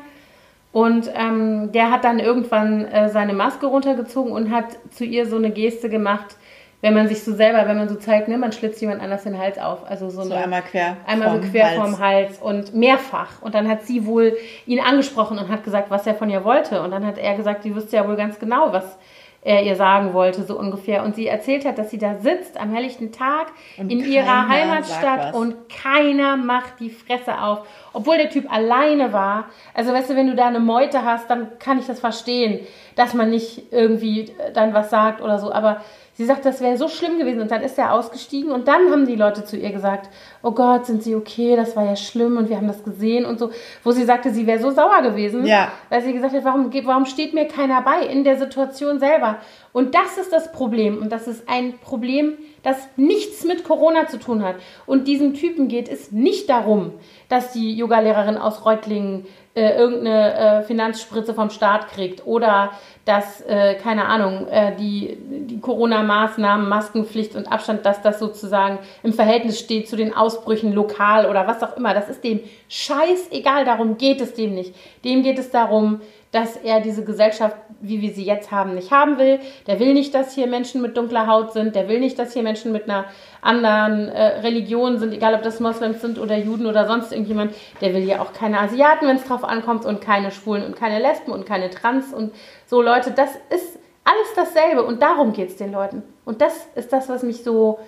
Und 0.73 1.11
ähm, 1.14 1.73
der 1.73 1.90
hat 1.90 2.05
dann 2.05 2.21
irgendwann 2.21 2.85
äh, 2.85 3.09
seine 3.09 3.33
Maske 3.33 3.66
runtergezogen 3.66 4.33
und 4.33 4.51
hat 4.51 4.79
zu 4.90 5.05
ihr 5.05 5.27
so 5.27 5.37
eine 5.37 5.51
Geste 5.51 5.88
gemacht, 5.88 6.37
wenn 6.81 6.95
man 6.95 7.09
sich 7.09 7.23
so 7.23 7.35
selber, 7.35 7.69
wenn 7.69 7.77
man 7.77 7.88
so 7.88 7.97
zeigt, 7.97 8.29
ne, 8.29 8.38
man 8.38 8.53
schlitzt 8.53 8.81
jemand 8.81 9.03
anders 9.03 9.25
den 9.25 9.38
Hals 9.38 9.59
auf. 9.59 9.88
Also 9.88 10.09
so, 10.09 10.23
so 10.23 10.33
eine, 10.33 10.45
einmal 10.45 10.62
quer. 10.62 10.97
Einmal 11.07 11.43
so 11.43 11.49
quer 11.51 11.66
Hals. 11.66 11.77
vorm 11.77 11.99
Hals 11.99 12.38
und 12.38 12.75
mehrfach. 12.75 13.43
Und 13.43 13.55
dann 13.55 13.69
hat 13.69 13.83
sie 13.83 14.07
wohl 14.07 14.37
ihn 14.66 14.81
angesprochen 14.81 15.38
und 15.38 15.49
hat 15.49 15.62
gesagt, 15.62 15.90
was 15.90 16.07
er 16.07 16.14
von 16.14 16.31
ihr 16.31 16.45
wollte. 16.45 16.83
Und 16.83 16.90
dann 16.90 17.07
hat 17.07 17.19
er 17.19 17.35
gesagt, 17.37 17.64
die 17.64 17.75
wüsste 17.75 17.97
ja 17.97 18.09
wohl 18.09 18.16
ganz 18.16 18.38
genau, 18.38 18.73
was 18.73 18.99
er 19.43 19.62
ihr 19.62 19.77
sagen 19.77 20.12
wollte, 20.12 20.43
so 20.43 20.59
ungefähr. 20.59 21.03
Und 21.03 21.16
sie 21.16 21.27
erzählt 21.27 21.64
hat, 21.64 21.79
dass 21.79 21.90
sie 21.90 21.99
da 21.99 22.16
sitzt 22.19 22.61
am 22.61 22.73
helllichten 22.75 23.11
Tag 23.11 23.49
und 23.79 23.90
in 23.90 24.01
ihrer 24.05 24.49
Heimatstadt 24.49 25.35
und 25.35 25.55
keiner 25.71 26.37
macht 26.37 26.79
die 26.79 26.90
Fresse 26.90 27.40
auf. 27.40 27.66
Obwohl 27.93 28.19
der 28.19 28.29
Typ 28.29 28.53
alleine 28.53 29.12
war. 29.12 29.47
Also 29.73 29.93
weißt 29.93 30.11
du, 30.11 30.16
wenn 30.16 30.27
du 30.27 30.35
da 30.35 30.47
eine 30.47 30.61
Meute 30.61 31.05
hast, 31.05 31.31
dann 31.31 31.59
kann 31.59 31.79
ich 31.79 31.87
das 31.87 32.01
verstehen, 32.01 32.61
dass 32.97 33.14
man 33.14 33.31
nicht 33.31 33.73
irgendwie 33.73 34.31
dann 34.53 34.75
was 34.75 34.90
sagt 34.90 35.23
oder 35.23 35.38
so. 35.38 35.53
Aber 35.53 35.81
Sie 36.20 36.26
sagt, 36.26 36.44
das 36.44 36.61
wäre 36.61 36.76
so 36.76 36.88
schlimm 36.88 37.18
gewesen. 37.18 37.40
Und 37.40 37.50
dann 37.50 37.62
ist 37.62 37.78
er 37.78 37.94
ausgestiegen 37.94 38.52
und 38.52 38.68
dann 38.68 38.90
haben 38.90 39.06
die 39.06 39.16
Leute 39.16 39.42
zu 39.42 39.56
ihr 39.56 39.72
gesagt, 39.72 40.11
oh 40.42 40.50
Gott, 40.50 40.85
sind 40.85 41.02
Sie 41.02 41.14
okay? 41.14 41.56
Das 41.56 41.76
war 41.76 41.87
ja 41.87 41.96
schlimm 41.96 42.37
und 42.37 42.50
wir 42.50 42.59
haben 42.59 42.66
das 42.66 42.85
gesehen 42.85 43.24
und 43.24 43.38
so. 43.38 43.50
Wo 43.85 43.92
sie 43.92 44.04
sagte, 44.04 44.30
sie 44.30 44.46
wäre 44.46 44.59
so 44.59 44.70
sauer 44.70 45.00
gewesen, 45.00 45.46
ja. 45.46 45.72
weil 45.88 46.02
sie 46.02 46.12
gesagt 46.12 46.35
hat, 46.35 46.44
warum, 46.44 46.70
warum 46.85 47.06
steht 47.06 47.33
mir 47.33 47.48
keiner 47.48 47.80
bei 47.80 48.02
in 48.02 48.22
der 48.22 48.37
Situation 48.37 48.98
selber? 48.98 49.38
Und 49.72 49.94
das 49.94 50.18
ist 50.18 50.30
das 50.30 50.52
Problem. 50.52 50.98
Und 50.98 51.11
das 51.11 51.26
ist 51.26 51.48
ein 51.48 51.78
Problem, 51.78 52.35
das 52.62 52.76
nichts 52.96 53.44
mit 53.44 53.64
Corona 53.64 54.06
zu 54.06 54.18
tun 54.18 54.42
hat. 54.42 54.56
Und 54.85 55.09
diesem 55.09 55.33
Typen 55.33 55.68
geht 55.68 55.88
es 55.88 56.12
nicht 56.12 56.50
darum, 56.50 56.92
dass 57.30 57.52
die 57.52 57.74
Yogalehrerin 57.74 58.37
aus 58.37 58.66
Reutlingen 58.66 59.24
äh, 59.61 59.77
irgendeine 59.77 60.35
äh, 60.35 60.62
Finanzspritze 60.62 61.35
vom 61.35 61.51
Staat 61.51 61.88
kriegt 61.88 62.27
oder 62.27 62.70
dass, 63.05 63.42
äh, 63.42 63.75
keine 63.75 64.07
Ahnung, 64.07 64.49
äh, 64.49 64.75
die, 64.77 65.18
die 65.20 65.61
Corona-Maßnahmen, 65.61 66.66
Maskenpflicht 66.66 67.37
und 67.37 67.51
Abstand, 67.51 67.85
dass 67.85 68.01
das 68.01 68.18
sozusagen 68.18 68.79
im 69.03 69.12
Verhältnis 69.12 69.59
steht 69.59 69.88
zu 69.88 69.96
den 69.96 70.14
Ausbrüchen 70.14 70.73
lokal 70.73 71.27
oder 71.27 71.46
was 71.46 71.62
auch 71.62 71.77
immer. 71.77 71.92
Das 71.92 72.09
ist 72.09 72.25
dem 72.25 72.40
scheißegal, 72.68 73.66
darum 73.66 73.99
geht 73.99 74.23
es 74.23 74.33
dem 74.33 74.55
nicht. 74.55 74.75
Dem 75.05 75.23
geht 75.23 75.38
es 75.38 75.51
darum, 75.51 76.01
dass 76.33 76.57
er 76.57 76.81
diese 76.81 77.05
Gesellschaft, 77.05 77.57
wie 77.81 78.01
wir 78.01 78.12
sie 78.12 78.25
jetzt 78.25 78.53
haben, 78.53 78.75
nicht 78.75 78.92
haben 78.92 79.18
will. 79.18 79.40
Der 79.66 79.81
will 79.81 79.92
nicht, 79.92 80.14
dass 80.14 80.35
hier 80.35 80.46
Menschen 80.46 80.81
mit 80.81 80.96
dunkler 80.96 81.27
Haut 81.27 81.53
sind. 81.53 81.75
Der 81.75 81.88
will 81.88 81.99
nicht, 81.99 82.18
dass 82.18 82.33
hier 82.33 82.44
Menschen 82.44 82.73
mit 82.73 82.85
einer 82.85 83.07
anderen 83.42 84.09
äh, 84.09 84.40
Religion 84.40 84.98
sind, 84.98 85.12
egal 85.12 85.35
ob 85.35 85.42
das 85.42 85.61
Moslems 85.61 86.00
sind 86.00 86.18
oder 86.18 86.37
Juden 86.37 86.66
oder 86.66 86.87
sonst 86.87 87.12
irgendjemand. 87.12 87.55
Der 87.81 87.94
will 87.94 88.05
ja 88.05 88.20
auch 88.20 88.33
keine 88.33 88.61
Asiaten, 88.61 89.07
wenn 89.07 89.16
es 89.16 89.24
drauf 89.24 89.44
ankommt, 89.44 89.85
und 89.85 90.00
keine 90.00 90.31
Schwulen 90.31 90.64
und 90.64 90.76
keine 90.76 90.98
Lesben 90.98 91.33
und 91.33 91.46
keine 91.46 91.70
Trans 91.70 92.12
und 92.12 92.33
so 92.66 92.83
Leute. 92.83 93.12
Das 93.12 93.31
ist 93.50 93.79
alles 94.05 94.35
dasselbe 94.35 94.83
und 94.83 95.03
darum 95.03 95.33
geht 95.33 95.48
es 95.48 95.57
den 95.57 95.72
Leuten. 95.72 96.03
Und 96.24 96.40
das 96.40 96.66
ist 96.74 96.92
das, 96.92 97.09
was 97.09 97.22
mich 97.22 97.42
so 97.42 97.79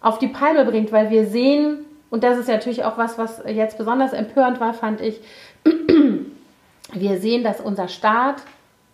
auf 0.00 0.18
die 0.18 0.28
Palme 0.28 0.64
bringt, 0.64 0.92
weil 0.92 1.10
wir 1.10 1.26
sehen, 1.26 1.84
und 2.10 2.24
das 2.24 2.38
ist 2.38 2.48
natürlich 2.48 2.84
auch 2.84 2.98
was, 2.98 3.18
was 3.18 3.42
jetzt 3.46 3.78
besonders 3.78 4.12
empörend 4.12 4.60
war, 4.60 4.74
fand 4.74 5.00
ich, 5.00 5.20
wir 6.92 7.18
sehen, 7.18 7.44
dass 7.44 7.60
unser 7.60 7.88
Staat 7.88 8.36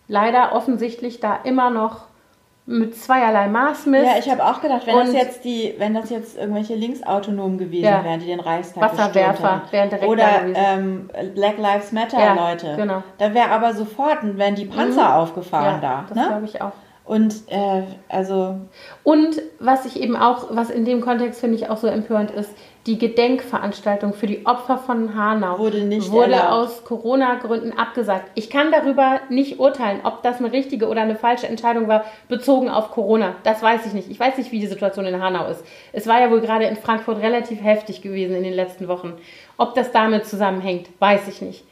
leider 0.07 0.53
offensichtlich 0.53 1.19
da 1.19 1.39
immer 1.43 1.69
noch 1.69 2.08
mit 2.65 2.95
zweierlei 2.95 3.47
Maß 3.47 3.87
misst. 3.87 4.05
Ja, 4.05 4.19
ich 4.19 4.29
habe 4.29 4.45
auch 4.45 4.61
gedacht, 4.61 4.85
wenn 4.85 4.97
das 4.97 5.13
jetzt 5.13 5.43
die, 5.43 5.73
wenn 5.79 5.95
das 5.95 6.09
jetzt 6.11 6.37
irgendwelche 6.37 6.75
Linksautonomen 6.75 7.57
gewesen 7.57 7.85
ja, 7.85 8.03
wären, 8.03 8.19
die 8.19 8.27
den 8.27 8.39
Reichstag 8.39 8.83
Wasserwerfer 8.83 9.63
wären 9.71 9.89
direkt 9.89 10.07
oder 10.07 10.29
ähm, 10.53 11.09
Black 11.33 11.57
Lives 11.57 11.91
Matter 11.91 12.19
ja, 12.19 12.33
Leute, 12.33 12.75
genau. 12.75 13.01
da 13.17 13.33
wäre 13.33 13.49
aber 13.49 13.73
sofort 13.73 14.19
wären 14.37 14.53
die 14.53 14.65
Panzer 14.65 15.09
mhm. 15.09 15.15
aufgefahren 15.15 15.81
ja, 15.81 16.05
da. 16.05 16.05
Das 16.07 16.17
ne? 16.17 16.27
glaube 16.27 16.45
ich 16.45 16.61
auch. 16.61 16.73
Und 17.09 17.33
äh, 17.47 17.81
also. 18.07 18.59
Und 19.03 19.41
was 19.59 19.87
ich 19.87 19.99
eben 19.99 20.15
auch, 20.15 20.49
was 20.51 20.69
in 20.69 20.85
dem 20.85 21.01
Kontext 21.01 21.39
finde 21.39 21.55
ich 21.55 21.67
auch 21.67 21.77
so 21.77 21.87
empörend 21.87 22.29
ist, 22.29 22.51
die 22.85 22.97
Gedenkveranstaltung 22.97 24.13
für 24.13 24.25
die 24.25 24.45
Opfer 24.45 24.77
von 24.77 25.13
Hanau 25.13 25.59
wurde, 25.59 25.89
wurde 26.11 26.49
aus 26.49 26.83
Corona-Gründen 26.85 27.77
abgesagt. 27.77 28.31
Ich 28.35 28.49
kann 28.49 28.71
darüber 28.71 29.19
nicht 29.29 29.59
urteilen, 29.59 29.99
ob 30.03 30.23
das 30.23 30.37
eine 30.37 30.51
richtige 30.51 30.87
oder 30.87 31.01
eine 31.01 31.15
falsche 31.15 31.47
Entscheidung 31.47 31.87
war, 31.87 32.05
bezogen 32.29 32.69
auf 32.69 32.91
Corona. 32.91 33.35
Das 33.43 33.61
weiß 33.61 33.85
ich 33.85 33.93
nicht. 33.93 34.09
Ich 34.09 34.19
weiß 34.19 34.37
nicht, 34.37 34.51
wie 34.51 34.59
die 34.59 34.67
Situation 34.67 35.05
in 35.05 35.21
Hanau 35.21 35.47
ist. 35.47 35.63
Es 35.91 36.07
war 36.07 36.21
ja 36.21 36.31
wohl 36.31 36.41
gerade 36.41 36.65
in 36.65 36.77
Frankfurt 36.77 37.21
relativ 37.21 37.61
heftig 37.61 38.01
gewesen 38.01 38.35
in 38.35 38.43
den 38.43 38.53
letzten 38.53 38.87
Wochen. 38.87 39.13
Ob 39.57 39.75
das 39.75 39.91
damit 39.91 40.25
zusammenhängt, 40.25 40.87
weiß 40.99 41.27
ich 41.27 41.41
nicht. 41.41 41.65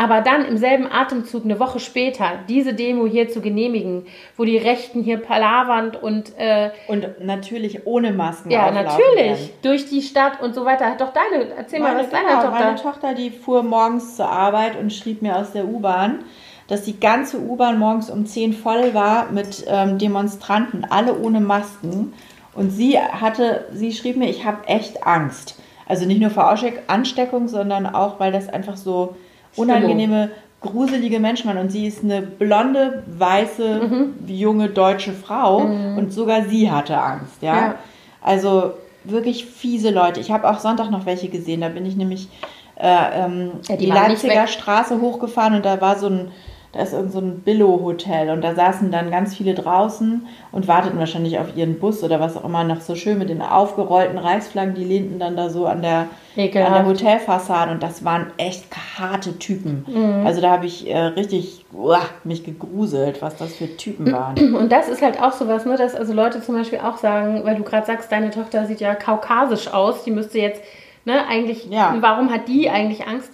Aber 0.00 0.22
dann 0.22 0.46
im 0.46 0.56
selben 0.56 0.90
Atemzug 0.90 1.44
eine 1.44 1.60
Woche 1.60 1.78
später 1.78 2.38
diese 2.48 2.72
Demo 2.72 3.06
hier 3.06 3.28
zu 3.28 3.42
genehmigen, 3.42 4.06
wo 4.34 4.46
die 4.46 4.56
Rechten 4.56 5.02
hier 5.02 5.18
palavernd 5.18 6.02
und 6.02 6.32
äh, 6.38 6.70
und 6.88 7.22
natürlich 7.22 7.86
ohne 7.86 8.10
Masken. 8.10 8.50
Ja, 8.50 8.70
natürlich 8.70 9.14
werden. 9.14 9.50
durch 9.60 9.90
die 9.90 10.00
Stadt 10.00 10.40
und 10.40 10.54
so 10.54 10.64
weiter. 10.64 10.94
Doch 10.96 11.12
deine, 11.12 11.54
erzähl 11.54 11.80
meine, 11.80 11.96
mal, 11.96 12.04
was 12.04 12.10
deine 12.10 12.28
genau, 12.28 12.42
Tochter. 12.44 12.64
Meine 12.64 12.76
Tochter, 12.80 13.14
die 13.14 13.28
fuhr 13.28 13.62
morgens 13.62 14.16
zur 14.16 14.30
Arbeit 14.30 14.80
und 14.80 14.90
schrieb 14.90 15.20
mir 15.20 15.36
aus 15.36 15.52
der 15.52 15.66
U-Bahn, 15.66 16.20
dass 16.66 16.84
die 16.84 16.98
ganze 16.98 17.38
U-Bahn 17.38 17.78
morgens 17.78 18.08
um 18.08 18.24
10 18.24 18.54
voll 18.54 18.94
war 18.94 19.30
mit 19.30 19.66
ähm, 19.68 19.98
Demonstranten, 19.98 20.86
alle 20.88 21.18
ohne 21.18 21.40
Masken. 21.40 22.14
Und 22.54 22.70
sie 22.70 22.98
hatte, 22.98 23.66
sie 23.74 23.92
schrieb 23.92 24.16
mir, 24.16 24.30
ich 24.30 24.46
habe 24.46 24.66
echt 24.66 25.06
Angst. 25.06 25.60
Also 25.86 26.06
nicht 26.06 26.22
nur 26.22 26.30
vor 26.30 26.56
Ansteckung, 26.86 27.48
sondern 27.48 27.84
auch, 27.86 28.18
weil 28.18 28.32
das 28.32 28.48
einfach 28.48 28.78
so 28.78 29.14
unangenehme, 29.56 30.30
gruselige 30.60 31.20
Menschen 31.20 31.48
waren. 31.48 31.58
Und 31.58 31.70
sie 31.70 31.86
ist 31.86 32.04
eine 32.04 32.22
blonde, 32.22 33.02
weiße, 33.06 33.80
mhm. 33.80 34.14
junge 34.26 34.68
deutsche 34.68 35.12
Frau 35.12 35.60
mhm. 35.60 35.98
und 35.98 36.12
sogar 36.12 36.44
sie 36.44 36.70
hatte 36.70 36.98
Angst. 36.98 37.42
Ja, 37.42 37.56
ja. 37.56 37.74
also 38.22 38.74
wirklich 39.04 39.46
fiese 39.46 39.90
Leute. 39.90 40.20
Ich 40.20 40.30
habe 40.30 40.48
auch 40.48 40.58
Sonntag 40.58 40.90
noch 40.90 41.06
welche 41.06 41.28
gesehen. 41.28 41.62
Da 41.62 41.68
bin 41.68 41.86
ich 41.86 41.96
nämlich 41.96 42.28
äh, 42.76 43.24
ähm, 43.24 43.52
ja, 43.68 43.76
die, 43.76 43.86
die 43.86 43.90
Leipziger 43.90 44.46
Straße 44.46 45.00
hochgefahren 45.00 45.54
und 45.54 45.64
da 45.64 45.80
war 45.80 45.98
so 45.98 46.06
ein 46.06 46.32
da 46.72 46.82
ist 46.82 46.92
irgend 46.92 47.12
so 47.12 47.18
ein 47.18 47.40
Billo-Hotel 47.40 48.30
und 48.30 48.42
da 48.42 48.54
saßen 48.54 48.92
dann 48.92 49.10
ganz 49.10 49.34
viele 49.34 49.54
draußen 49.54 50.26
und 50.52 50.68
warteten 50.68 51.00
wahrscheinlich 51.00 51.38
auf 51.40 51.56
ihren 51.56 51.80
Bus 51.80 52.04
oder 52.04 52.20
was 52.20 52.36
auch 52.36 52.44
immer, 52.44 52.62
noch 52.62 52.80
so 52.80 52.94
schön 52.94 53.18
mit 53.18 53.28
den 53.28 53.42
aufgerollten 53.42 54.18
Reichsflaggen, 54.18 54.74
die 54.74 54.84
lehnten 54.84 55.18
dann 55.18 55.36
da 55.36 55.50
so 55.50 55.66
an 55.66 55.82
der, 55.82 56.06
an 56.36 56.52
der 56.52 56.86
Hotelfassade 56.86 57.72
und 57.72 57.82
das 57.82 58.04
waren 58.04 58.28
echt 58.36 58.66
harte 58.98 59.36
Typen. 59.38 59.84
Mhm. 59.88 60.24
Also 60.24 60.40
da 60.40 60.50
habe 60.52 60.66
ich 60.66 60.88
äh, 60.88 60.96
richtig 60.96 61.64
uah, 61.72 62.02
mich 62.22 62.44
gegruselt, 62.44 63.20
was 63.20 63.36
das 63.36 63.56
für 63.56 63.76
Typen 63.76 64.12
waren. 64.12 64.54
Und 64.54 64.70
das 64.70 64.88
ist 64.88 65.02
halt 65.02 65.20
auch 65.20 65.32
sowas, 65.32 65.64
ne, 65.64 65.76
dass 65.76 65.94
also 65.94 66.12
Leute 66.12 66.40
zum 66.42 66.54
Beispiel 66.54 66.78
auch 66.80 66.98
sagen, 66.98 67.42
weil 67.44 67.56
du 67.56 67.62
gerade 67.62 67.86
sagst, 67.86 68.10
deine 68.12 68.30
Tochter 68.30 68.66
sieht 68.66 68.80
ja 68.80 68.94
kaukasisch 68.94 69.68
aus, 69.68 70.04
die 70.04 70.10
müsste 70.10 70.38
jetzt, 70.38 70.62
ne, 71.04 71.26
eigentlich, 71.28 71.66
ja. 71.70 71.96
warum 72.00 72.30
hat 72.30 72.48
die 72.48 72.70
eigentlich 72.70 73.06
Angst? 73.06 73.30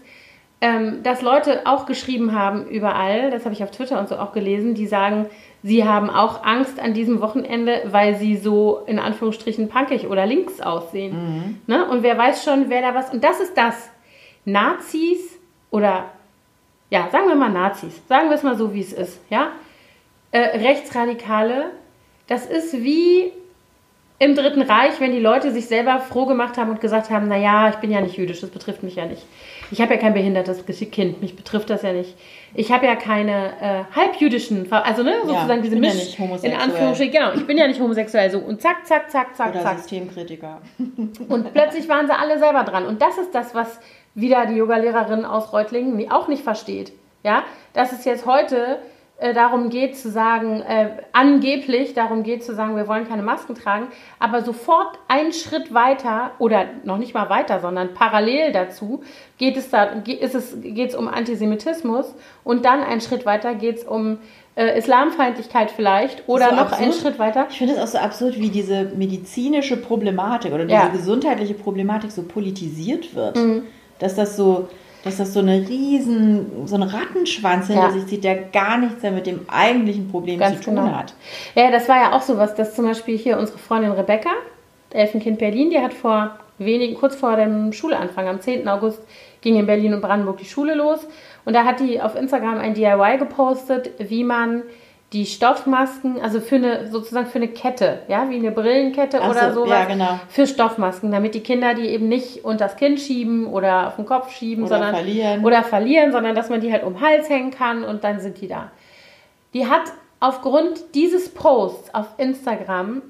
Ähm, 0.66 1.04
dass 1.04 1.22
Leute 1.22 1.60
auch 1.64 1.86
geschrieben 1.86 2.34
haben 2.34 2.66
überall, 2.66 3.30
das 3.30 3.44
habe 3.44 3.54
ich 3.54 3.62
auf 3.62 3.70
Twitter 3.70 4.00
und 4.00 4.08
so 4.08 4.16
auch 4.16 4.32
gelesen, 4.32 4.74
die 4.74 4.88
sagen, 4.88 5.26
sie 5.62 5.84
haben 5.84 6.10
auch 6.10 6.42
Angst 6.44 6.80
an 6.80 6.92
diesem 6.92 7.20
Wochenende, 7.20 7.82
weil 7.86 8.16
sie 8.16 8.36
so 8.36 8.82
in 8.86 8.98
Anführungsstrichen 8.98 9.68
punkig 9.68 10.08
oder 10.08 10.26
links 10.26 10.60
aussehen. 10.60 11.14
Mhm. 11.14 11.60
Ne? 11.68 11.88
Und 11.88 12.02
wer 12.02 12.18
weiß 12.18 12.42
schon, 12.42 12.68
wer 12.68 12.82
da 12.82 12.96
was. 12.96 13.12
Und 13.12 13.22
das 13.22 13.38
ist 13.38 13.56
das. 13.56 13.90
Nazis 14.44 15.38
oder 15.70 16.06
ja, 16.90 17.10
sagen 17.10 17.28
wir 17.28 17.36
mal 17.36 17.50
Nazis, 17.50 18.02
sagen 18.08 18.28
wir 18.28 18.34
es 18.34 18.42
mal 18.42 18.56
so, 18.56 18.74
wie 18.74 18.80
es 18.80 18.92
ist, 18.92 19.20
ja. 19.30 19.52
Äh, 20.32 20.58
Rechtsradikale, 20.58 21.66
das 22.26 22.46
ist 22.46 22.72
wie 22.82 23.32
im 24.18 24.34
Dritten 24.34 24.62
Reich, 24.62 24.98
wenn 24.98 25.12
die 25.12 25.20
Leute 25.20 25.50
sich 25.50 25.66
selber 25.66 26.00
froh 26.00 26.24
gemacht 26.24 26.56
haben 26.56 26.70
und 26.70 26.80
gesagt 26.80 27.10
haben, 27.10 27.28
naja, 27.28 27.68
ich 27.68 27.76
bin 27.76 27.90
ja 27.90 28.00
nicht 28.00 28.16
jüdisch, 28.16 28.40
das 28.40 28.48
betrifft 28.48 28.82
mich 28.82 28.96
ja 28.96 29.04
nicht. 29.04 29.22
Ich 29.70 29.80
habe 29.80 29.94
ja 29.94 30.00
kein 30.00 30.14
behindertes 30.14 30.64
Kind, 30.90 31.20
mich 31.20 31.36
betrifft 31.36 31.68
das 31.68 31.82
ja 31.82 31.92
nicht. 31.92 32.14
Ich 32.54 32.72
habe 32.72 32.86
ja 32.86 32.96
keine 32.96 33.52
äh, 33.60 33.84
halbjüdischen, 33.94 34.72
also 34.72 35.02
ne, 35.02 35.16
sozusagen 35.24 35.50
ja, 35.50 35.62
diese 35.62 35.76
Misch, 35.76 36.16
ja 36.18 36.24
in 36.42 36.54
Anführungsstrichen, 36.54 37.12
genau, 37.12 37.32
ich 37.34 37.46
bin 37.46 37.58
ja 37.58 37.66
nicht 37.66 37.80
homosexuell, 37.80 38.30
so 38.30 38.38
und 38.38 38.62
zack, 38.62 38.86
zack, 38.86 39.10
zack, 39.10 39.36
zack, 39.36 39.50
Oder 39.50 39.62
zack. 39.62 39.78
Systemkritiker. 39.78 40.62
Und 41.28 41.52
plötzlich 41.52 41.88
waren 41.88 42.06
sie 42.06 42.14
alle 42.14 42.38
selber 42.38 42.62
dran. 42.62 42.86
Und 42.86 43.02
das 43.02 43.18
ist 43.18 43.34
das, 43.34 43.54
was 43.54 43.78
wieder 44.14 44.46
die 44.46 44.54
Yoga-Lehrerin 44.54 45.24
aus 45.24 45.52
Reutlingen 45.52 46.10
auch 46.10 46.28
nicht 46.28 46.42
versteht. 46.42 46.92
Ja, 47.22 47.44
dass 47.72 47.92
es 47.92 48.04
jetzt 48.04 48.24
heute 48.24 48.78
äh, 49.18 49.32
darum 49.32 49.70
geht 49.70 49.96
zu 49.96 50.10
sagen, 50.10 50.60
äh, 50.60 50.90
angeblich 51.12 51.94
darum 51.94 52.22
geht 52.22 52.44
zu 52.44 52.54
sagen, 52.54 52.76
wir 52.76 52.86
wollen 52.86 53.08
keine 53.08 53.22
Masken 53.22 53.54
tragen, 53.54 53.88
aber 54.18 54.42
sofort 54.42 54.98
einen 55.08 55.32
Schritt 55.32 55.72
weiter 55.72 56.32
oder 56.38 56.66
noch 56.84 56.98
nicht 56.98 57.14
mal 57.14 57.30
weiter, 57.30 57.60
sondern 57.60 57.94
parallel 57.94 58.52
dazu 58.52 59.02
geht 59.38 59.56
es 59.56 59.70
da, 59.70 59.84
ist 59.84 60.34
es, 60.34 60.60
geht 60.60 60.90
es 60.90 60.94
um 60.94 61.08
Antisemitismus 61.08 62.14
und 62.44 62.66
dann 62.66 62.82
einen 62.82 63.00
Schritt 63.00 63.24
weiter 63.24 63.54
geht 63.54 63.78
es 63.78 63.84
um 63.84 64.18
äh, 64.54 64.78
Islamfeindlichkeit 64.78 65.70
vielleicht 65.70 66.28
oder 66.28 66.50
so 66.50 66.54
noch 66.54 66.62
absurd. 66.62 66.82
einen 66.82 66.92
Schritt 66.92 67.18
weiter. 67.18 67.46
Ich 67.50 67.58
finde 67.58 67.74
es 67.74 67.80
auch 67.80 67.86
so 67.86 67.98
absurd, 67.98 68.38
wie 68.38 68.50
diese 68.50 68.84
medizinische 68.96 69.76
Problematik 69.76 70.52
oder 70.52 70.64
diese 70.64 70.76
ja. 70.76 70.88
gesundheitliche 70.88 71.54
Problematik 71.54 72.10
so 72.10 72.22
politisiert 72.22 73.14
wird. 73.14 73.36
Mhm. 73.36 73.62
Dass 73.98 74.14
das 74.14 74.36
so, 74.36 74.68
dass 75.06 75.18
das 75.18 75.32
so 75.32 75.38
eine 75.38 75.68
riesen, 75.68 76.66
so 76.66 76.74
ein 76.74 76.82
Rattenschwanz 76.82 77.68
hinter 77.68 77.84
ja. 77.84 77.90
sich 77.92 78.06
zieht, 78.06 78.24
der 78.24 78.34
gar 78.34 78.76
nichts 78.76 79.02
mehr 79.02 79.12
mit 79.12 79.26
dem 79.26 79.40
eigentlichen 79.46 80.08
Problem 80.08 80.40
Ganz 80.40 80.58
zu 80.58 80.64
tun 80.64 80.74
genau. 80.74 80.88
hat. 80.88 81.14
Ja, 81.54 81.70
das 81.70 81.88
war 81.88 81.96
ja 81.96 82.12
auch 82.12 82.22
so 82.22 82.36
was, 82.38 82.56
dass 82.56 82.74
zum 82.74 82.86
Beispiel 82.86 83.16
hier 83.16 83.38
unsere 83.38 83.56
Freundin 83.58 83.92
Rebecca, 83.92 84.30
Elfenkind 84.90 85.38
Berlin, 85.38 85.70
die 85.70 85.78
hat 85.78 85.94
vor 85.94 86.36
wenigen, 86.58 86.96
kurz 86.96 87.14
vor 87.14 87.36
dem 87.36 87.72
Schulanfang, 87.72 88.26
am 88.26 88.40
10. 88.40 88.66
August, 88.66 89.00
ging 89.42 89.56
in 89.56 89.66
Berlin 89.66 89.94
und 89.94 90.00
Brandenburg 90.00 90.38
die 90.38 90.44
Schule 90.44 90.74
los. 90.74 91.06
Und 91.44 91.54
da 91.54 91.64
hat 91.64 91.78
die 91.78 92.00
auf 92.00 92.16
Instagram 92.16 92.58
ein 92.58 92.74
DIY 92.74 93.18
gepostet, 93.18 93.90
wie 93.98 94.24
man 94.24 94.64
die 95.12 95.24
Stoffmasken, 95.24 96.20
also 96.20 96.40
für 96.40 96.56
eine 96.56 96.90
sozusagen 96.90 97.26
für 97.26 97.36
eine 97.36 97.48
Kette, 97.48 98.00
ja, 98.08 98.28
wie 98.28 98.36
eine 98.36 98.50
Brillenkette 98.50 99.20
Ach 99.22 99.30
oder 99.30 99.52
so, 99.52 99.64
sowas, 99.64 99.78
ja, 99.78 99.84
genau. 99.84 100.20
für 100.28 100.46
Stoffmasken, 100.46 101.12
damit 101.12 101.34
die 101.34 101.40
Kinder 101.40 101.74
die 101.74 101.86
eben 101.86 102.08
nicht 102.08 102.44
unter 102.44 102.66
das 102.66 102.76
Kinn 102.76 102.98
schieben 102.98 103.46
oder 103.46 103.86
auf 103.86 103.96
den 103.96 104.04
Kopf 104.04 104.32
schieben, 104.32 104.64
oder 104.64 104.76
sondern 104.76 104.94
verlieren. 104.94 105.44
oder 105.44 105.62
verlieren, 105.62 106.12
sondern 106.12 106.34
dass 106.34 106.50
man 106.50 106.60
die 106.60 106.72
halt 106.72 106.82
um 106.82 106.94
den 106.94 107.02
Hals 107.02 107.28
hängen 107.28 107.52
kann 107.52 107.84
und 107.84 108.02
dann 108.02 108.18
sind 108.18 108.40
die 108.40 108.48
da. 108.48 108.72
Die 109.54 109.66
hat 109.66 109.92
aufgrund 110.18 110.94
dieses 110.94 111.28
Posts 111.28 111.94
auf 111.94 112.06
Instagram 112.18 113.02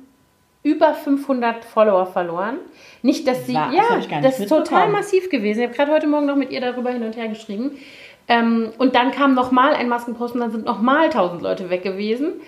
über 0.62 0.94
500 0.94 1.64
Follower 1.64 2.06
verloren. 2.06 2.58
Nicht, 3.00 3.26
dass 3.28 3.46
sie, 3.46 3.54
War, 3.54 3.72
ja, 3.72 3.84
das, 3.96 4.08
das 4.22 4.40
ist 4.40 4.48
total 4.48 4.88
massiv 4.88 5.30
gewesen. 5.30 5.60
Ich 5.60 5.66
habe 5.68 5.76
gerade 5.76 5.92
heute 5.92 6.08
Morgen 6.08 6.26
noch 6.26 6.34
mit 6.34 6.50
ihr 6.50 6.60
darüber 6.60 6.90
hin 6.90 7.04
und 7.04 7.16
her 7.16 7.28
geschrieben. 7.28 7.78
Ähm, 8.28 8.70
und 8.78 8.94
dann 8.94 9.12
kam 9.12 9.34
nochmal 9.34 9.74
ein 9.74 9.88
Maskenpost 9.88 10.34
und 10.34 10.40
dann 10.40 10.50
sind 10.50 10.64
nochmal 10.64 11.04
1000 11.06 11.42
Leute 11.42 11.70
weg 11.70 11.82
gewesen, 11.82 12.40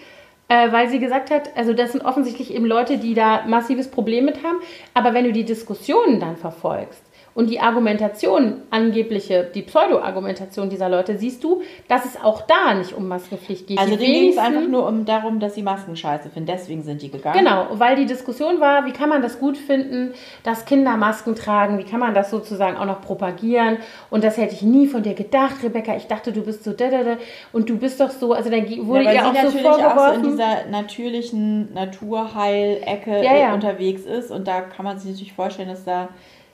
äh, 0.48 0.72
weil 0.72 0.88
sie 0.88 0.98
gesagt 0.98 1.30
hat, 1.30 1.56
also 1.56 1.72
das 1.72 1.92
sind 1.92 2.04
offensichtlich 2.04 2.52
eben 2.52 2.66
Leute, 2.66 2.98
die 2.98 3.14
da 3.14 3.44
massives 3.46 3.90
Problem 3.90 4.24
mit 4.24 4.42
haben. 4.42 4.58
Aber 4.94 5.14
wenn 5.14 5.24
du 5.24 5.32
die 5.32 5.44
Diskussionen 5.44 6.20
dann 6.20 6.36
verfolgst, 6.36 7.02
und 7.38 7.50
die 7.50 7.60
Argumentation, 7.60 8.62
angebliche, 8.70 9.48
die 9.54 9.62
Pseudo-Argumentation 9.62 10.70
dieser 10.70 10.88
Leute, 10.88 11.16
siehst 11.18 11.44
du, 11.44 11.62
dass 11.86 12.04
es 12.04 12.20
auch 12.20 12.42
da 12.42 12.74
nicht 12.74 12.92
um 12.92 13.06
Maskenpflicht 13.06 13.68
geht. 13.68 13.78
Also 13.78 13.94
denen 13.94 14.12
ging 14.12 14.30
es 14.30 14.38
einfach 14.38 14.66
nur 14.66 14.88
um 14.88 15.04
darum, 15.04 15.38
dass 15.38 15.54
sie 15.54 15.62
Masken 15.62 15.94
scheiße 15.94 16.30
finden. 16.30 16.48
Deswegen 16.48 16.82
sind 16.82 17.00
die 17.00 17.12
gegangen. 17.12 17.38
Genau, 17.38 17.68
weil 17.74 17.94
die 17.94 18.06
Diskussion 18.06 18.58
war, 18.58 18.86
wie 18.86 18.90
kann 18.90 19.08
man 19.08 19.22
das 19.22 19.38
gut 19.38 19.56
finden, 19.56 20.14
dass 20.42 20.64
Kinder 20.64 20.96
Masken 20.96 21.36
tragen, 21.36 21.78
wie 21.78 21.84
kann 21.84 22.00
man 22.00 22.12
das 22.12 22.30
sozusagen 22.30 22.76
auch 22.76 22.86
noch 22.86 23.02
propagieren. 23.02 23.76
Und 24.10 24.24
das 24.24 24.36
hätte 24.36 24.56
ich 24.56 24.62
nie 24.62 24.88
von 24.88 25.04
dir 25.04 25.14
gedacht, 25.14 25.62
Rebecca. 25.62 25.94
Ich 25.94 26.08
dachte, 26.08 26.32
du 26.32 26.42
bist 26.42 26.64
so 26.64 26.72
da, 26.72 26.90
da, 26.90 27.04
da. 27.04 27.16
Und 27.52 27.70
du 27.70 27.78
bist 27.78 28.00
doch 28.00 28.10
so, 28.10 28.32
also 28.32 28.50
dann 28.50 28.68
wurde 28.84 29.04
ja, 29.04 29.12
ihr 29.12 29.26
auch 29.28 29.48
so 29.48 29.58
vorgeworfen. 29.58 29.96
Auch 29.96 30.14
so 30.14 30.20
in 30.22 30.30
dieser 30.32 30.66
natürlichen 30.72 31.72
Naturheilecke 31.72 33.22
ja, 33.22 33.36
ja. 33.36 33.54
unterwegs 33.54 34.02
ist. 34.06 34.32
Und 34.32 34.48
da 34.48 34.62
kann 34.62 34.84
man 34.84 34.98
sich 34.98 35.12
natürlich 35.12 35.34
vorstellen, 35.34 35.68
dass 35.68 35.84
da 35.84 36.08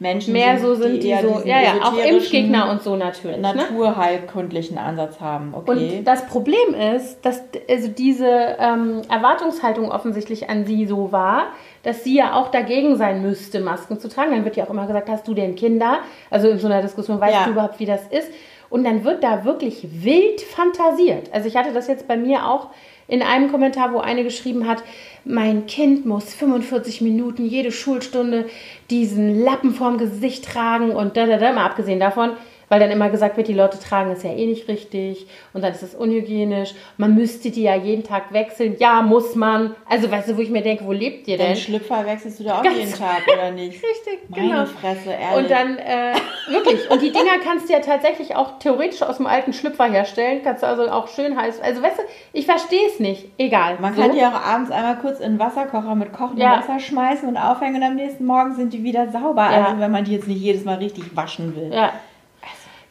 Menschen 0.05 0.35
mehr 0.35 0.59
sind, 0.59 0.67
so 0.67 0.75
sind, 0.75 1.03
die, 1.03 1.09
die 1.09 1.17
so, 1.23 1.41
ja, 1.45 1.63
ja, 1.63 1.73
auch 1.83 1.97
Impfgegner 1.97 2.71
und 2.71 2.83
so 2.83 2.95
natürlich. 2.95 3.39
Ne? 3.39 3.55
Naturheilkundlichen 3.55 4.77
ne? 4.77 4.83
Ansatz 4.83 5.19
haben, 5.19 5.55
okay. 5.55 5.71
Und 5.71 6.05
das 6.05 6.27
Problem 6.27 6.75
ist, 6.95 7.25
dass 7.25 7.43
also 7.69 7.89
diese 7.89 8.29
ähm, 8.29 9.01
Erwartungshaltung 9.11 9.91
offensichtlich 9.91 10.51
an 10.51 10.67
sie 10.67 10.85
so 10.85 11.11
war, 11.11 11.47
dass 11.83 12.05
sie 12.05 12.17
ja 12.17 12.35
auch 12.35 12.51
dagegen 12.51 12.97
sein 12.97 13.23
müsste, 13.23 13.61
Masken 13.61 13.99
zu 13.99 14.09
tragen. 14.09 14.33
Dann 14.33 14.45
wird 14.45 14.57
ja 14.57 14.65
auch 14.65 14.71
immer 14.71 14.87
gesagt, 14.87 15.09
hast 15.09 15.27
du 15.27 15.33
denn 15.33 15.55
Kinder? 15.55 16.01
Also 16.31 16.49
in 16.49 16.59
so 16.59 16.67
einer 16.67 16.83
Diskussion, 16.83 17.19
weißt 17.19 17.35
ja. 17.35 17.45
du 17.47 17.53
überhaupt, 17.53 17.81
wie 17.81 17.87
das 17.87 18.07
ist? 18.09 18.31
Und 18.69 18.85
dann 18.85 19.05
wird 19.05 19.25
da 19.25 19.45
wirklich 19.45 19.87
wild 20.05 20.43
fantasiert. 20.43 21.33
Also 21.33 21.49
ich 21.49 21.57
hatte 21.57 21.73
das 21.73 21.87
jetzt 21.87 22.07
bei 22.07 22.17
mir 22.17 22.47
auch 22.47 22.69
in 23.09 23.23
einem 23.23 23.51
Kommentar, 23.51 23.93
wo 23.93 23.99
eine 23.99 24.25
geschrieben 24.25 24.67
hat, 24.67 24.83
mein 25.25 25.67
Kind 25.67 26.07
muss 26.07 26.35
45 26.35 27.01
Minuten 27.01 27.45
jede 27.47 27.73
Schulstunde 27.73 28.47
diesen 28.91 29.43
Lappen 29.43 29.75
vorm 29.75 29.99
Gesicht 29.99 30.45
tragen 30.45 30.91
und 30.91 31.17
da, 31.17 31.27
da, 31.27 31.39
da, 31.39 31.53
mal 31.53 31.65
abgesehen 31.65 32.01
davon, 32.01 32.31
weil 32.75 32.81
dann 32.81 32.91
immer 32.91 33.09
gesagt 33.09 33.37
wird, 33.37 33.47
die 33.47 33.55
Leute 33.55 33.79
tragen 33.79 34.11
es 34.11 34.25
ja 34.25 34.33
eh 34.33 34.47
nicht 34.47 34.67
richtig 34.67 35.29
und 35.53 35.63
dann 35.63 35.73
ist 35.73 35.85
es 35.85 35.95
unhygienisch. 35.95 36.75
Man 36.97 37.15
müsste 37.15 37.53
die 37.53 37.63
ja 37.63 37.77
jeden 37.77 38.03
Tag 38.03 38.33
wechseln. 38.33 38.75
Ja, 38.81 39.01
muss 39.01 39.37
man. 39.37 39.77
Also, 39.89 40.11
weißt 40.11 40.31
du, 40.31 40.37
wo 40.37 40.41
ich 40.41 40.51
mir 40.51 40.63
denke, 40.63 40.85
wo 40.85 40.91
lebt 40.91 41.29
ihr 41.29 41.39
denn? 41.39 41.51
Den 41.51 41.57
Schlüpfer 41.57 42.05
wechselst 42.05 42.41
du 42.41 42.45
da 42.45 42.59
auch 42.59 42.65
Ganz 42.65 42.77
jeden 42.77 42.93
Tag, 42.93 43.23
oder 43.33 43.51
nicht? 43.53 43.75
Richtig, 43.77 44.29
Meine 44.29 44.49
genau. 44.49 44.65
Fresse, 44.67 45.11
ehrlich. 45.11 45.45
Und 45.45 45.51
dann, 45.53 45.79
äh, 45.79 46.15
wirklich. 46.49 46.91
Und 46.91 47.01
die 47.01 47.13
Dinger 47.13 47.39
kannst 47.45 47.69
du 47.69 47.75
ja 47.75 47.79
tatsächlich 47.79 48.35
auch 48.35 48.59
theoretisch 48.59 49.03
aus 49.03 49.19
dem 49.19 49.29
alten 49.29 49.53
Schlüpfer 49.53 49.85
herstellen. 49.85 50.41
Kannst 50.43 50.65
du 50.65 50.67
also 50.67 50.91
auch 50.91 51.07
schön 51.07 51.41
heiß. 51.41 51.61
Also, 51.61 51.81
weißt 51.81 51.99
du, 51.99 52.03
ich 52.33 52.45
verstehe 52.45 52.89
es 52.89 52.99
nicht. 52.99 53.29
Egal. 53.39 53.77
Man 53.81 53.95
so. 53.95 54.03
kann 54.03 54.11
die 54.11 54.21
auch 54.21 54.33
abends 54.33 54.73
einmal 54.73 54.97
kurz 54.97 55.21
in 55.21 55.35
den 55.35 55.39
Wasserkocher 55.39 55.95
mit 55.95 56.13
kochendem 56.13 56.43
ja. 56.43 56.59
Wasser 56.59 56.81
schmeißen 56.81 57.29
und 57.29 57.37
aufhängen 57.37 57.77
und 57.77 57.85
am 57.85 57.95
nächsten 57.95 58.27
Morgen 58.27 58.57
sind 58.57 58.73
die 58.73 58.83
wieder 58.83 59.11
sauber. 59.11 59.49
Ja. 59.49 59.67
Also, 59.67 59.79
wenn 59.79 59.93
man 59.93 60.03
die 60.03 60.15
jetzt 60.15 60.27
nicht 60.27 60.41
jedes 60.41 60.65
Mal 60.65 60.79
richtig 60.79 61.15
waschen 61.15 61.55
will. 61.55 61.73
Ja. 61.73 61.93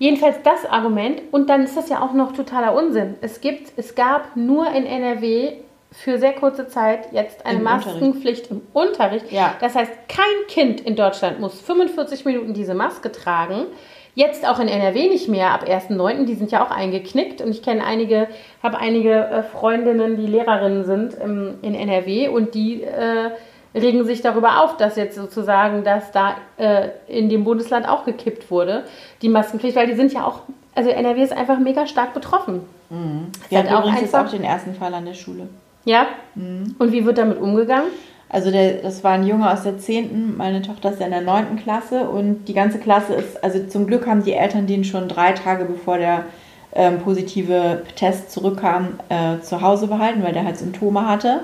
Jedenfalls 0.04 0.36
das 0.44 0.66
Argument. 0.66 1.22
Und 1.32 1.50
dann 1.50 1.64
ist 1.64 1.78
das 1.78 1.88
ja 1.88 2.02
auch 2.02 2.12
noch 2.12 2.34
totaler 2.34 2.76
Unsinn. 2.76 3.16
Es 3.22 3.40
gibt, 3.40 3.72
es 3.78 3.96
gab 3.96 4.36
nur 4.36 4.68
in 4.68 4.86
NRW 4.86 5.54
für 5.94 6.18
sehr 6.18 6.34
kurze 6.34 6.68
Zeit 6.68 7.14
jetzt 7.14 7.46
eine 7.46 7.60
Im 7.60 7.64
Maskenpflicht 7.64 8.52
Unterricht. 8.52 8.52
im 8.52 8.62
Unterricht. 8.74 9.32
Ja. 9.32 9.56
Das 9.62 9.76
heißt, 9.76 9.94
kein 10.10 10.26
Kind 10.50 10.82
in 10.82 10.98
Deutschland 10.98 11.40
muss 11.40 11.62
45 11.62 12.26
Minuten 12.26 12.54
diese 12.54 12.74
Maske 12.74 13.14
tragen. 13.14 13.68
Jetzt 14.14 14.46
auch 14.46 14.60
in 14.60 14.68
NRW 14.68 15.08
nicht 15.08 15.30
mehr 15.30 15.52
ab 15.52 15.64
1.9. 15.64 16.26
Die 16.26 16.36
sind 16.36 16.52
ja 16.52 16.66
auch 16.66 16.72
eingeknickt. 16.72 17.42
Und 17.42 17.52
ich 17.52 17.64
kenne 17.64 17.86
einige, 17.86 18.28
habe 18.62 18.80
einige 18.80 19.14
äh, 19.14 19.44
Freundinnen, 19.44 20.18
die 20.18 20.28
Lehrerinnen 20.28 20.84
sind 20.84 21.16
ähm, 21.24 21.60
in 21.62 21.76
NRW 21.76 22.28
und 22.28 22.56
die 22.56 22.84
äh, 22.84 23.32
regen 23.76 24.06
sich 24.06 24.22
darüber 24.22 24.64
auf, 24.64 24.78
dass 24.78 24.96
jetzt 24.96 25.16
sozusagen 25.16 25.84
das 25.84 26.12
da 26.12 26.36
äh, 26.58 26.90
in 27.08 27.30
dem 27.30 27.44
Bundesland 27.44 27.88
auch 27.88 28.06
gekippt 28.06 28.52
wurde, 28.52 28.84
die 29.22 29.30
Maskenpflicht, 29.30 29.76
weil 29.76 29.88
die 29.88 29.96
sind 29.96 30.14
ja 30.14 30.26
auch, 30.26 30.42
also 30.76 30.90
NRW 30.90 31.24
ist 31.24 31.34
einfach 31.34 31.60
mega 31.60 31.88
stark 31.88 32.14
betroffen. 32.14 32.62
Mhm. 32.90 33.28
Wir 33.50 33.60
hatten 33.60 33.74
übrigens 33.74 34.02
jetzt 34.02 34.16
auch 34.16 34.30
den 34.30 34.44
ersten 34.44 34.76
Fall 34.76 34.94
an 34.94 35.06
der 35.06 35.14
Schule. 35.14 35.48
Ja? 35.86 36.08
Mhm. 36.36 36.76
Und 36.78 36.92
wie 36.92 37.06
wird 37.06 37.18
damit 37.18 37.40
umgegangen? 37.40 37.90
Also 38.30 38.50
der, 38.50 38.82
das 38.82 39.04
war 39.04 39.12
ein 39.12 39.28
Junge 39.28 39.52
aus 39.52 39.64
der 39.64 39.78
10., 39.78 40.38
meine 40.38 40.64
Tochter 40.64 40.92
ist 40.92 41.00
ja 41.00 41.06
in 41.06 41.12
der 41.12 41.22
9. 41.22 41.58
Klasse 41.58 42.10
und 42.10 42.46
die 42.46 42.54
ganze 42.54 42.80
Klasse 42.80 43.14
ist, 43.14 43.44
also 43.44 43.64
zum 43.68 43.86
Glück 43.86 44.08
haben 44.08 44.24
die 44.24 44.34
Eltern 44.34 44.66
den 44.66 44.84
schon 44.84 45.08
drei 45.08 45.34
Tage 45.34 45.66
bevor 45.66 46.00
der 46.00 46.26
ähm, 46.74 47.00
positive 47.00 47.84
Tests 47.96 48.34
zurückkamen, 48.34 49.00
äh, 49.10 49.40
zu 49.42 49.62
Hause 49.62 49.86
behalten, 49.86 50.24
weil 50.24 50.34
der 50.34 50.46
halt 50.46 50.58
Symptome 50.58 51.08
hatte. 51.08 51.42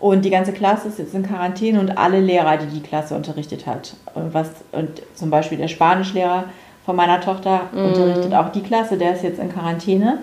Und 0.00 0.24
die 0.24 0.30
ganze 0.30 0.52
Klasse 0.52 0.88
ist 0.88 0.98
jetzt 0.98 1.14
in 1.14 1.22
Quarantäne 1.22 1.78
und 1.78 1.98
alle 1.98 2.20
Lehrer, 2.20 2.56
die 2.56 2.66
die 2.66 2.80
Klasse 2.80 3.14
unterrichtet 3.14 3.66
hat. 3.66 3.94
Und, 4.14 4.32
was, 4.32 4.48
und 4.72 5.02
zum 5.14 5.28
Beispiel 5.30 5.58
der 5.58 5.68
Spanischlehrer 5.68 6.44
von 6.86 6.96
meiner 6.96 7.20
Tochter 7.20 7.68
mm. 7.72 7.78
unterrichtet 7.78 8.34
auch 8.34 8.48
die 8.50 8.62
Klasse, 8.62 8.96
der 8.96 9.12
ist 9.12 9.22
jetzt 9.22 9.38
in 9.38 9.52
Quarantäne. 9.52 10.20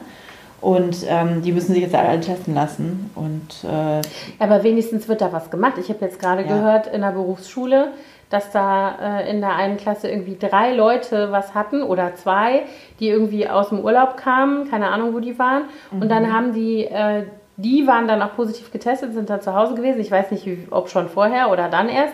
Und 0.59 1.05
ähm, 1.07 1.43
die 1.43 1.51
müssen 1.51 1.73
sich 1.73 1.83
jetzt 1.83 1.93
alle 1.93 2.19
testen 2.19 2.55
lassen. 2.55 3.11
Und, 3.13 3.63
äh, 3.63 4.01
Aber 4.43 4.63
wenigstens 4.63 5.07
wird 5.07 5.21
da 5.21 5.31
was 5.31 5.51
gemacht. 5.51 5.73
Ich 5.79 5.89
habe 5.89 6.03
jetzt 6.03 6.19
gerade 6.19 6.41
ja. 6.41 6.47
gehört 6.47 6.87
in 6.87 7.01
der 7.01 7.11
Berufsschule, 7.11 7.89
dass 8.31 8.51
da 8.51 9.19
äh, 9.19 9.29
in 9.29 9.39
der 9.39 9.55
einen 9.55 9.77
Klasse 9.77 10.09
irgendwie 10.09 10.35
drei 10.39 10.73
Leute 10.73 11.31
was 11.31 11.53
hatten 11.53 11.83
oder 11.83 12.15
zwei, 12.15 12.63
die 12.99 13.07
irgendwie 13.07 13.47
aus 13.47 13.69
dem 13.69 13.79
Urlaub 13.79 14.17
kamen, 14.17 14.67
keine 14.69 14.87
Ahnung, 14.87 15.13
wo 15.13 15.19
die 15.19 15.37
waren. 15.37 15.63
Mhm. 15.91 16.01
Und 16.01 16.09
dann 16.09 16.23
mhm. 16.23 16.33
haben 16.33 16.53
die, 16.53 16.85
äh, 16.85 17.25
die 17.57 17.85
waren 17.87 18.07
dann 18.07 18.21
auch 18.21 18.35
positiv 18.35 18.71
getestet, 18.71 19.13
sind 19.13 19.29
dann 19.29 19.41
zu 19.41 19.53
Hause 19.53 19.75
gewesen. 19.75 19.99
Ich 19.99 20.11
weiß 20.11 20.31
nicht, 20.31 20.47
ob 20.69 20.89
schon 20.89 21.09
vorher 21.09 21.51
oder 21.51 21.69
dann 21.69 21.89
erst. 21.89 22.13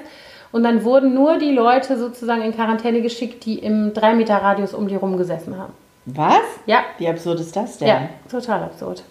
Und 0.51 0.63
dann 0.63 0.83
wurden 0.83 1.13
nur 1.13 1.37
die 1.37 1.51
Leute 1.51 1.97
sozusagen 1.97 2.41
in 2.41 2.53
Quarantäne 2.53 3.01
geschickt, 3.01 3.45
die 3.45 3.59
im 3.59 3.91
3-Meter-Radius 3.93 4.73
um 4.73 4.87
die 4.87 4.95
rum 4.95 5.17
gesessen 5.17 5.57
haben. 5.57 5.73
Was? 6.05 6.43
Ja. 6.65 6.79
Wie 6.97 7.07
absurd 7.07 7.39
ist 7.39 7.55
das 7.55 7.77
denn? 7.77 7.87
Ja, 7.87 8.09
total 8.29 8.63
absurd. 8.63 9.03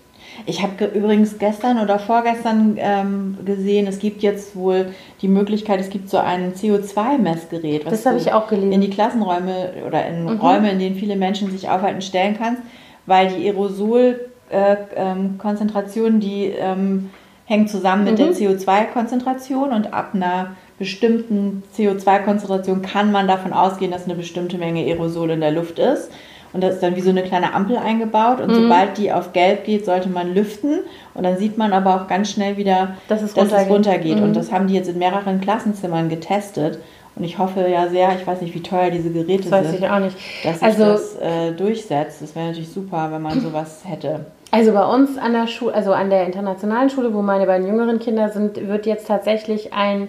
Ich 0.47 0.63
habe 0.63 0.87
übrigens 0.87 1.39
gestern 1.39 1.79
oder 1.79 1.99
vorgestern 1.99 2.77
ähm, 2.79 3.39
gesehen, 3.45 3.87
es 3.87 3.99
gibt 3.99 4.23
jetzt 4.23 4.57
wohl 4.57 4.95
die 5.21 5.29
Möglichkeit, 5.29 5.81
es 5.81 5.91
gibt 5.91 6.09
so 6.09 6.17
ein 6.19 6.55
CO2-Messgerät, 6.55 7.85
was 7.85 7.93
das 7.93 8.07
habe 8.07 8.19
ich 8.19 8.33
auch 8.33 8.47
gelesen. 8.49 8.73
in 8.73 8.81
die 8.81 8.91
Klassenräume 8.91 9.75
oder 9.87 10.07
in 10.07 10.23
mhm. 10.25 10.41
Räume, 10.41 10.71
in 10.71 10.79
denen 10.79 10.97
viele 10.97 11.17
Menschen 11.17 11.51
sich 11.51 11.69
aufhalten, 11.69 12.01
stellen 12.01 12.37
kannst, 12.39 12.63
weil 13.05 13.29
die 13.29 13.47
Aerosol-Konzentration, 13.49 14.32
äh, 14.53 14.77
ähm, 14.95 16.21
die 16.21 16.53
ähm, 16.57 17.11
hängt 17.47 17.71
zusammen 17.71 18.05
mit 18.05 18.15
mhm. 18.15 18.17
der 18.17 18.33
CO2-Konzentration 18.33 19.73
und 19.73 19.93
ab 19.93 20.11
einer 20.15 20.57
bestimmten 20.79 21.63
CO2-Konzentration 21.77 22.83
kann 22.83 23.13
man 23.13 23.29
davon 23.29 23.53
ausgehen, 23.53 23.91
dass 23.91 24.05
eine 24.05 24.15
bestimmte 24.15 24.59
Menge 24.59 24.81
Aerosol 24.81 25.31
in 25.31 25.41
der 25.41 25.53
Luft 25.53 25.79
ist. 25.79 26.11
Und 26.53 26.63
da 26.63 26.69
ist 26.69 26.81
dann 26.81 26.97
wie 26.97 27.01
so 27.01 27.11
eine 27.11 27.23
kleine 27.23 27.55
Ampel 27.55 27.77
eingebaut. 27.77 28.41
Und 28.41 28.51
mhm. 28.51 28.63
sobald 28.63 28.99
die 28.99 29.11
auf 29.13 29.33
gelb 29.33 29.65
geht, 29.65 29.87
sollte 29.87 30.09
man 30.09 30.35
lüften. 30.35 30.81
Und 31.15 31.23
dann 31.23 31.39
sieht 31.39 31.57
man 31.57 31.73
aber 31.73 31.97
auch 31.97 32.09
ganz 32.09 32.31
schnell 32.31 32.57
wieder, 32.57 32.97
dass 33.09 33.23
es 33.23 33.33
dass 33.33 33.45
runtergeht. 33.45 33.67
Es 33.67 33.73
runtergeht. 33.73 34.17
Mhm. 34.19 34.23
Und 34.25 34.37
das 34.37 34.53
haben 34.53 34.67
die 34.67 34.75
jetzt 34.75 34.89
in 34.89 34.99
mehreren 34.99 35.41
Klassenzimmern 35.41 36.09
getestet. 36.09 36.79
Und 37.15 37.25
ich 37.25 37.39
hoffe 37.39 37.67
ja 37.69 37.89
sehr, 37.89 38.15
ich 38.19 38.27
weiß 38.27 38.41
nicht, 38.43 38.55
wie 38.55 38.63
teuer 38.63 38.91
diese 38.91 39.11
Geräte 39.11 39.45
das 39.49 39.53
weiß 39.53 39.73
Ich 39.73 39.89
auch 39.89 39.99
nicht. 39.99 40.17
Dass 40.45 40.61
sich 40.61 40.63
also, 40.63 40.85
das 40.85 41.17
äh, 41.17 41.53
durchsetzt. 41.53 42.23
Das 42.23 42.35
wäre 42.35 42.49
natürlich 42.49 42.71
super, 42.71 43.09
wenn 43.11 43.23
man 43.23 43.41
sowas 43.41 43.83
hätte. 43.85 44.27
Also 44.53 44.73
bei 44.73 44.85
uns 44.85 45.19
an 45.19 45.33
der 45.33 45.49
Schule, 45.49 45.75
also 45.75 45.93
an 45.93 46.11
der 46.11 46.27
internationalen 46.27 46.91
Schule, 46.91 47.13
wo 47.13 47.23
meine 47.23 47.47
beiden 47.47 47.67
jüngeren 47.67 47.99
Kinder 47.99 48.29
sind, 48.29 48.69
wird 48.69 48.87
jetzt 48.87 49.09
tatsächlich 49.09 49.73
ein 49.73 50.09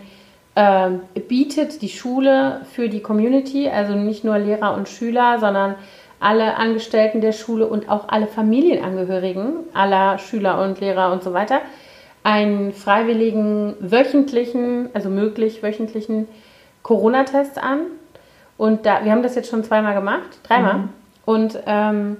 äh, 0.56 0.90
bietet 1.28 1.82
die 1.82 1.90
Schule 1.90 2.62
für 2.74 2.90
die 2.90 3.00
Community, 3.00 3.70
also 3.70 3.96
nicht 3.96 4.24
nur 4.24 4.38
Lehrer 4.38 4.76
und 4.76 4.88
Schüler, 4.90 5.40
sondern 5.40 5.76
alle 6.20 6.58
Angestellten 6.58 7.22
der 7.22 7.32
Schule 7.32 7.66
und 7.66 7.90
auch 7.90 8.10
alle 8.10 8.28
Familienangehörigen 8.28 9.54
aller 9.74 10.20
Schüler 10.20 10.62
und 10.62 10.80
Lehrer 10.80 11.12
und 11.12 11.24
so 11.24 11.34
weiter 11.34 11.62
einen 12.24 12.74
freiwilligen 12.74 13.76
wöchentlichen, 13.80 14.90
also 14.94 15.10
möglich 15.10 15.64
wöchentlichen 15.64 16.28
Corona-Test 16.82 17.58
an. 17.58 17.82
Und 18.58 18.86
da, 18.86 19.04
wir 19.04 19.12
haben 19.12 19.24
das 19.24 19.36
jetzt 19.36 19.50
schon 19.50 19.64
zweimal 19.64 19.94
gemacht, 19.94 20.40
dreimal. 20.44 20.76
Mhm. 20.76 20.90
Und 21.26 21.60
ähm, 21.66 22.18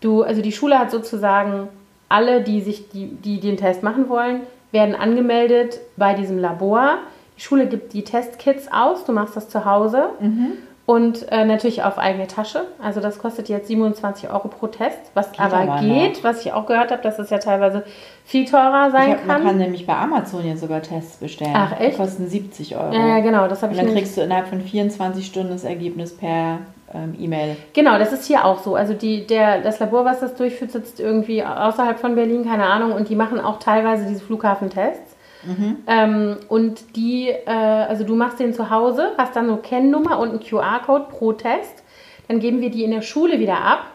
du, 0.00 0.22
also 0.22 0.42
die 0.42 0.52
Schule 0.52 0.78
hat 0.78 0.90
sozusagen 0.90 1.68
alle, 2.08 2.42
die 2.42 2.60
sich, 2.60 2.88
die, 2.90 3.06
die 3.06 3.40
den 3.40 3.56
Test 3.56 3.82
machen 3.82 4.08
wollen, 4.08 4.42
werden 4.72 4.94
angemeldet 4.94 5.80
bei 5.96 6.14
diesem 6.14 6.38
Labor. 6.38 6.98
Die 7.36 7.42
Schule 7.42 7.66
gibt 7.66 7.92
die 7.92 8.04
Testkits 8.04 8.68
aus, 8.72 9.04
du 9.04 9.12
machst 9.12 9.36
das 9.36 9.48
zu 9.48 9.64
Hause. 9.64 10.10
Mhm. 10.20 10.52
Und 10.86 11.32
äh, 11.32 11.44
natürlich 11.44 11.82
auf 11.82 11.98
eigene 11.98 12.28
Tasche. 12.28 12.62
Also 12.80 13.00
das 13.00 13.18
kostet 13.18 13.48
jetzt 13.48 13.66
27 13.66 14.30
Euro 14.30 14.46
pro 14.46 14.68
Test, 14.68 14.98
was 15.14 15.32
geht 15.32 15.40
aber, 15.40 15.56
aber 15.56 15.80
geht, 15.80 16.18
noch. 16.18 16.24
was 16.24 16.46
ich 16.46 16.52
auch 16.52 16.64
gehört 16.64 16.92
habe, 16.92 17.02
dass 17.02 17.18
es 17.18 17.28
ja 17.28 17.38
teilweise 17.38 17.82
viel 18.24 18.44
teurer 18.44 18.92
sein 18.92 19.10
hab, 19.10 19.18
kann. 19.18 19.26
Man 19.26 19.42
kann 19.42 19.58
nämlich 19.58 19.84
bei 19.84 19.96
Amazon 19.96 20.46
jetzt 20.46 20.60
sogar 20.60 20.82
Tests 20.82 21.16
bestellen. 21.16 21.54
Ach 21.56 21.80
echt? 21.80 21.94
Die 21.94 21.96
kosten 22.00 22.28
70 22.28 22.76
Euro. 22.76 22.94
Ja, 22.94 23.08
ja 23.08 23.18
genau, 23.18 23.48
das 23.48 23.64
habe 23.64 23.72
ich. 23.72 23.80
Und 23.80 23.86
dann 23.86 23.96
kriegst 23.96 24.16
du 24.16 24.20
innerhalb 24.20 24.46
von 24.46 24.60
24 24.60 25.26
Stunden 25.26 25.50
das 25.50 25.64
Ergebnis 25.64 26.16
per 26.16 26.60
ähm, 26.94 27.14
E-Mail. 27.18 27.56
Genau, 27.72 27.98
das 27.98 28.12
ist 28.12 28.26
hier 28.26 28.44
auch 28.44 28.62
so. 28.62 28.76
Also 28.76 28.94
die, 28.94 29.26
der, 29.26 29.60
das 29.60 29.80
Labor, 29.80 30.04
was 30.04 30.20
das 30.20 30.34
durchführt, 30.34 30.70
sitzt 30.70 31.00
irgendwie 31.00 31.42
außerhalb 31.42 31.98
von 31.98 32.14
Berlin, 32.14 32.44
keine 32.44 32.64
Ahnung, 32.64 32.92
und 32.92 33.08
die 33.08 33.16
machen 33.16 33.40
auch 33.40 33.58
teilweise 33.58 34.06
diese 34.06 34.20
Flughafentests. 34.24 35.16
Mhm. 35.44 35.76
Ähm, 35.86 36.36
und 36.48 36.96
die, 36.96 37.28
äh, 37.28 37.50
also 37.50 38.04
du 38.04 38.14
machst 38.14 38.40
den 38.40 38.52
zu 38.52 38.70
Hause, 38.70 39.12
hast 39.16 39.36
dann 39.36 39.48
so 39.48 39.56
Kennnummer 39.56 40.18
und 40.18 40.30
einen 40.30 40.40
QR-Code 40.40 41.06
pro 41.10 41.32
Test. 41.32 41.82
Dann 42.28 42.40
geben 42.40 42.60
wir 42.60 42.70
die 42.70 42.84
in 42.84 42.90
der 42.90 43.02
Schule 43.02 43.38
wieder 43.38 43.60
ab. 43.60 43.86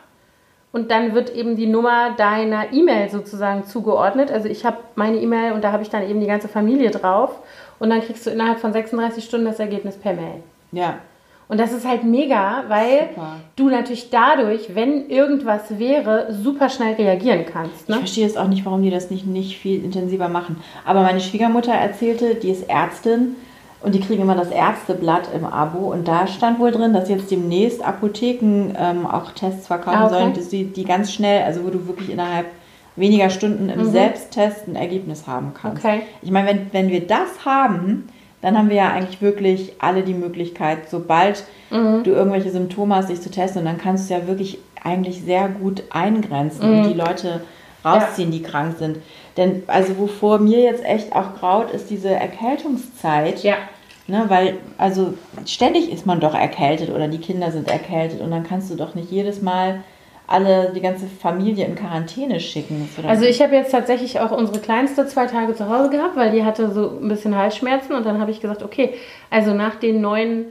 Und 0.74 0.90
dann 0.90 1.14
wird 1.14 1.36
eben 1.36 1.58
die 1.58 1.68
Nummer 1.68 2.12
deiner 2.16 2.72
E-Mail 2.72 3.10
sozusagen 3.10 3.66
zugeordnet. 3.66 4.32
Also 4.32 4.48
ich 4.48 4.66
habe 4.66 4.78
meine 4.96 5.18
E-Mail 5.18 5.52
und 5.52 5.66
da 5.66 5.74
habe 5.74 5.84
ich 5.84 5.90
dann 5.90 6.08
eben 6.10 6.22
die 6.22 6.28
ganze 6.28 6.48
Familie 6.48 6.92
drauf. 6.92 7.40
Und 7.80 7.90
dann 7.90 8.02
kriegst 8.02 8.26
du 8.26 8.30
innerhalb 8.30 8.60
von 8.60 8.72
36 8.72 9.24
Stunden 9.24 9.48
das 9.48 9.60
Ergebnis 9.60 9.98
per 9.98 10.14
Mail. 10.14 10.44
Ja. 10.72 11.00
Und 11.52 11.60
das 11.60 11.74
ist 11.74 11.86
halt 11.86 12.06
mega, 12.06 12.64
weil 12.70 13.10
super. 13.10 13.36
du 13.58 13.68
natürlich 13.70 14.10
dadurch, 14.10 14.74
wenn 14.74 15.10
irgendwas 15.10 15.78
wäre, 15.78 16.28
super 16.32 16.70
schnell 16.70 16.94
reagieren 16.94 17.44
kannst. 17.46 17.90
Ne? 17.90 17.96
Ich 17.96 18.00
verstehe 18.04 18.26
jetzt 18.26 18.38
auch 18.38 18.48
nicht, 18.48 18.66
warum 18.66 18.82
die 18.82 18.90
das 18.90 19.12
nicht, 19.12 19.28
nicht 19.28 19.58
viel 19.58 19.84
intensiver 19.84 20.30
machen. 20.30 20.64
Aber 20.86 21.02
meine 21.02 21.20
Schwiegermutter 21.20 21.74
erzählte, 21.74 22.36
die 22.36 22.52
ist 22.52 22.70
Ärztin 22.70 23.36
und 23.82 23.94
die 23.94 24.00
kriegen 24.00 24.22
immer 24.22 24.36
das 24.36 24.50
Ärzteblatt 24.50 25.28
im 25.36 25.44
Abo. 25.44 25.92
Und 25.92 26.08
da 26.08 26.26
stand 26.26 26.58
wohl 26.58 26.72
drin, 26.72 26.94
dass 26.94 27.10
jetzt 27.10 27.30
demnächst 27.30 27.84
Apotheken 27.84 28.74
ähm, 28.80 29.06
auch 29.06 29.34
Tests 29.34 29.68
verkaufen 29.68 29.98
ah, 29.98 30.06
okay. 30.06 30.40
sollen, 30.40 30.50
die, 30.52 30.64
die 30.72 30.86
ganz 30.86 31.12
schnell, 31.12 31.44
also 31.44 31.66
wo 31.66 31.70
du 31.70 31.86
wirklich 31.86 32.12
innerhalb 32.12 32.46
weniger 32.96 33.30
Stunden 33.30 33.68
im 33.68 33.88
mhm. 33.88 33.92
Selbsttest 33.92 34.70
ein 34.70 34.78
Ergebnis 34.78 35.28
haben 35.28 35.52
kannst. 35.54 35.84
Okay. 35.84 36.04
Ich 36.22 36.32
meine, 36.32 36.48
wenn, 36.48 36.68
wenn 36.72 36.90
wir 36.90 37.06
das 37.06 37.44
haben, 37.44 38.08
dann 38.42 38.58
haben 38.58 38.70
wir 38.70 38.78
ja 38.78 38.92
eigentlich 38.92 39.22
wirklich 39.22 39.74
alle 39.80 40.04
die 40.04 40.14
Möglichkeit, 40.14 40.90
sobald 40.90 41.44
mhm. 41.70 42.04
du 42.04 42.12
irgendwelche 42.12 42.50
Symptome 42.50 42.96
hast, 42.96 43.10
dich 43.10 43.22
zu 43.22 43.30
testen. 43.30 43.62
Und 43.62 43.66
dann 43.66 43.78
kannst 43.78 44.10
du 44.10 44.14
ja 44.14 44.28
wirklich 44.28 44.58
eigentlich 44.84 45.22
sehr 45.24 45.48
gut 45.48 45.84
eingrenzen 45.92 46.70
mhm. 46.70 46.80
und 46.80 46.90
die 46.90 46.98
Leute 46.98 47.42
rausziehen, 47.86 48.32
ja. 48.32 48.40
die 48.40 48.44
krank 48.44 48.76
sind. 48.78 48.98
Denn 49.38 49.64
also 49.68 49.98
wovor 49.98 50.40
mir 50.40 50.62
jetzt 50.62 50.84
echt 50.84 51.16
auch 51.16 51.36
graut, 51.36 51.72
ist 51.72 51.90
diese 51.90 52.10
Erkältungszeit. 52.10 53.44
Ja. 53.44 53.56
Ne, 54.08 54.26
weil, 54.28 54.58
also 54.78 55.14
ständig 55.46 55.92
ist 55.92 56.06
man 56.06 56.20
doch 56.20 56.34
erkältet 56.34 56.90
oder 56.90 57.08
die 57.08 57.20
Kinder 57.20 57.52
sind 57.52 57.70
erkältet 57.70 58.20
und 58.20 58.32
dann 58.32 58.44
kannst 58.44 58.70
du 58.70 58.76
doch 58.76 58.96
nicht 58.96 59.12
jedes 59.12 59.42
Mal 59.42 59.84
alle, 60.32 60.72
die 60.74 60.82
ganze 60.82 61.08
Familie 61.08 61.66
in 61.66 61.76
Quarantäne 61.76 62.40
schicken. 62.40 62.88
Also 63.08 63.26
ich 63.26 63.42
habe 63.42 63.56
jetzt 63.56 63.72
tatsächlich 63.72 64.20
auch 64.20 64.32
unsere 64.32 64.60
Kleinste 64.60 65.06
zwei 65.08 65.26
Tage 65.26 65.56
zu 65.56 65.70
Hause 65.70 65.90
gehabt, 65.90 66.16
weil 66.16 66.32
die 66.32 66.44
hatte 66.44 66.72
so 66.72 67.00
ein 67.02 67.08
bisschen 67.08 67.36
Halsschmerzen 67.36 67.94
und 67.94 68.06
dann 68.06 68.20
habe 68.20 68.32
ich 68.32 68.42
gesagt, 68.42 68.64
okay, 68.64 68.96
also 69.30 69.54
nach 69.54 69.76
den 69.76 70.02
neuen 70.02 70.46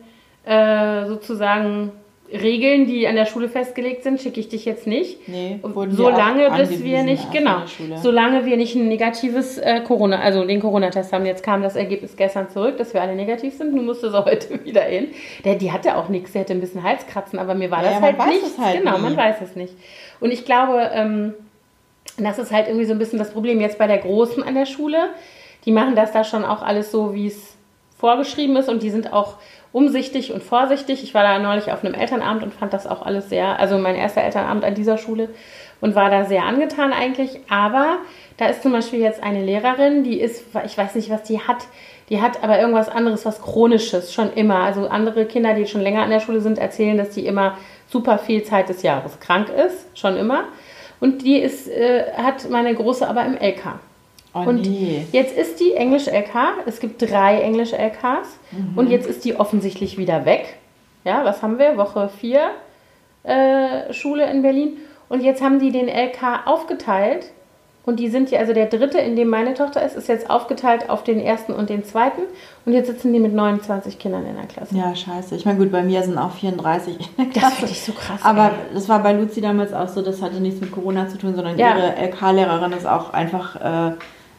äh, 0.44 1.06
sozusagen 1.06 1.92
Regeln, 2.32 2.86
die 2.86 3.08
an 3.08 3.16
der 3.16 3.26
Schule 3.26 3.48
festgelegt 3.48 4.04
sind, 4.04 4.20
schicke 4.20 4.38
ich 4.38 4.48
dich 4.48 4.64
jetzt 4.64 4.86
nicht. 4.86 5.28
Nee, 5.28 5.58
solange 5.90 6.50
bis 6.56 6.82
wir 6.82 7.02
nicht, 7.02 7.32
genau, 7.32 7.62
solange 8.00 8.44
wir 8.44 8.56
nicht 8.56 8.76
ein 8.76 8.88
negatives 8.88 9.58
äh, 9.58 9.80
Corona, 9.80 10.20
also 10.20 10.44
den 10.44 10.60
Corona-Test 10.60 11.12
haben. 11.12 11.26
Jetzt 11.26 11.42
kam 11.42 11.62
das 11.62 11.74
Ergebnis 11.74 12.16
gestern 12.16 12.48
zurück, 12.48 12.76
dass 12.78 12.94
wir 12.94 13.02
alle 13.02 13.16
negativ 13.16 13.56
sind. 13.56 13.76
Du 13.76 13.82
musstest 13.82 14.14
heute 14.24 14.64
wieder 14.64 14.82
hin. 14.82 15.08
Der, 15.44 15.56
die 15.56 15.72
hatte 15.72 15.96
auch 15.96 16.08
nichts, 16.08 16.32
der 16.32 16.42
hatte 16.42 16.52
ein 16.52 16.60
bisschen 16.60 16.82
Halskratzen, 16.82 17.38
aber 17.38 17.54
mir 17.54 17.70
war 17.70 17.82
ja, 17.82 17.90
das 17.90 18.00
halt 18.00 18.18
nicht. 18.26 18.58
Halt 18.58 18.78
genau, 18.78 18.96
nie. 18.96 19.02
man 19.02 19.16
weiß 19.16 19.36
es 19.42 19.56
nicht. 19.56 19.74
Und 20.20 20.30
ich 20.30 20.44
glaube, 20.44 20.90
ähm, 20.94 21.34
das 22.16 22.38
ist 22.38 22.52
halt 22.52 22.68
irgendwie 22.68 22.86
so 22.86 22.92
ein 22.92 22.98
bisschen 22.98 23.18
das 23.18 23.32
Problem 23.32 23.60
jetzt 23.60 23.78
bei 23.78 23.86
der 23.86 23.98
Großen 23.98 24.42
an 24.42 24.54
der 24.54 24.66
Schule. 24.66 25.10
Die 25.64 25.72
machen 25.72 25.96
das 25.96 26.12
da 26.12 26.24
schon 26.24 26.44
auch 26.44 26.62
alles 26.62 26.90
so, 26.90 27.14
wie 27.14 27.26
es 27.26 27.56
vorgeschrieben 27.98 28.56
ist 28.56 28.68
und 28.68 28.82
die 28.82 28.90
sind 28.90 29.12
auch 29.12 29.34
umsichtig 29.72 30.32
und 30.32 30.42
vorsichtig. 30.42 31.02
Ich 31.02 31.14
war 31.14 31.22
da 31.22 31.38
neulich 31.38 31.72
auf 31.72 31.84
einem 31.84 31.94
Elternabend 31.94 32.42
und 32.42 32.54
fand 32.54 32.72
das 32.72 32.86
auch 32.86 33.02
alles 33.02 33.28
sehr, 33.28 33.58
also 33.58 33.78
mein 33.78 33.94
erster 33.94 34.22
Elternabend 34.22 34.64
an 34.64 34.74
dieser 34.74 34.98
Schule 34.98 35.28
und 35.80 35.94
war 35.94 36.10
da 36.10 36.24
sehr 36.24 36.44
angetan 36.44 36.92
eigentlich. 36.92 37.40
Aber 37.48 37.98
da 38.36 38.46
ist 38.46 38.62
zum 38.62 38.72
Beispiel 38.72 39.00
jetzt 39.00 39.22
eine 39.22 39.44
Lehrerin, 39.44 40.02
die 40.02 40.20
ist, 40.20 40.44
ich 40.64 40.76
weiß 40.76 40.94
nicht, 40.94 41.10
was 41.10 41.22
die 41.22 41.40
hat, 41.40 41.66
die 42.08 42.20
hat 42.20 42.42
aber 42.42 42.58
irgendwas 42.58 42.88
anderes, 42.88 43.24
was 43.24 43.40
chronisches, 43.40 44.12
schon 44.12 44.32
immer. 44.32 44.56
Also 44.56 44.88
andere 44.88 45.26
Kinder, 45.26 45.54
die 45.54 45.66
schon 45.66 45.80
länger 45.80 46.02
an 46.02 46.10
der 46.10 46.20
Schule 46.20 46.40
sind, 46.40 46.58
erzählen, 46.58 46.98
dass 46.98 47.10
die 47.10 47.24
immer 47.24 47.56
super 47.86 48.18
viel 48.18 48.42
Zeit 48.42 48.68
des 48.68 48.82
Jahres 48.82 49.20
krank 49.20 49.48
ist, 49.48 49.86
schon 49.96 50.16
immer. 50.16 50.44
Und 50.98 51.22
die 51.22 51.38
ist, 51.38 51.68
äh, 51.68 52.12
hat 52.16 52.50
meine 52.50 52.74
Große 52.74 53.06
aber 53.06 53.24
im 53.24 53.36
LK. 53.36 53.78
Oh, 54.32 54.40
und 54.40 54.62
nee. 54.62 55.06
jetzt 55.12 55.36
ist 55.36 55.58
die 55.58 55.74
Englisch-LK, 55.74 56.64
es 56.66 56.78
gibt 56.78 57.02
drei 57.02 57.40
Englisch-LKs 57.40 58.38
mhm. 58.52 58.78
und 58.78 58.90
jetzt 58.90 59.08
ist 59.08 59.24
die 59.24 59.36
offensichtlich 59.36 59.98
wieder 59.98 60.24
weg. 60.24 60.56
Ja, 61.04 61.24
was 61.24 61.42
haben 61.42 61.58
wir? 61.58 61.76
Woche 61.76 62.08
4 62.20 62.50
äh, 63.24 63.92
Schule 63.92 64.30
in 64.30 64.42
Berlin. 64.42 64.76
Und 65.08 65.22
jetzt 65.22 65.42
haben 65.42 65.58
die 65.58 65.72
den 65.72 65.88
LK 65.88 66.46
aufgeteilt 66.46 67.32
und 67.86 67.98
die 67.98 68.08
sind 68.08 68.30
ja, 68.30 68.38
also 68.38 68.52
der 68.52 68.66
dritte, 68.66 68.98
in 68.98 69.16
dem 69.16 69.28
meine 69.28 69.54
Tochter 69.54 69.82
ist, 69.84 69.96
ist 69.96 70.08
jetzt 70.08 70.28
aufgeteilt 70.28 70.90
auf 70.90 71.02
den 71.02 71.18
ersten 71.18 71.52
und 71.52 71.70
den 71.70 71.82
zweiten. 71.84 72.22
Und 72.66 72.74
jetzt 72.74 72.88
sitzen 72.88 73.12
die 73.12 73.18
mit 73.18 73.32
29 73.32 73.98
Kindern 73.98 74.26
in 74.26 74.36
der 74.36 74.44
Klasse. 74.44 74.76
Ja, 74.76 74.94
scheiße. 74.94 75.34
Ich 75.34 75.46
meine, 75.46 75.58
gut, 75.58 75.72
bei 75.72 75.82
mir 75.82 76.02
sind 76.02 76.18
auch 76.18 76.32
34 76.32 76.98
in 77.00 77.06
der 77.16 77.24
Das 77.26 77.34
Klasse. 77.34 77.56
finde 77.56 77.72
ich 77.72 77.82
so 77.82 77.92
krass. 77.92 78.20
Aber 78.22 78.44
ey. 78.44 78.74
das 78.74 78.88
war 78.88 79.02
bei 79.02 79.12
Luzi 79.12 79.40
damals 79.40 79.72
auch 79.72 79.88
so, 79.88 80.02
das 80.02 80.20
hatte 80.20 80.36
nichts 80.40 80.60
mit 80.60 80.70
Corona 80.70 81.08
zu 81.08 81.16
tun, 81.18 81.34
sondern 81.34 81.58
Ja. 81.58 81.76
ihre 81.76 81.96
LK-Lehrerin 81.96 82.72
ist 82.72 82.86
auch 82.86 83.12
einfach, 83.12 83.56
äh, 83.56 83.94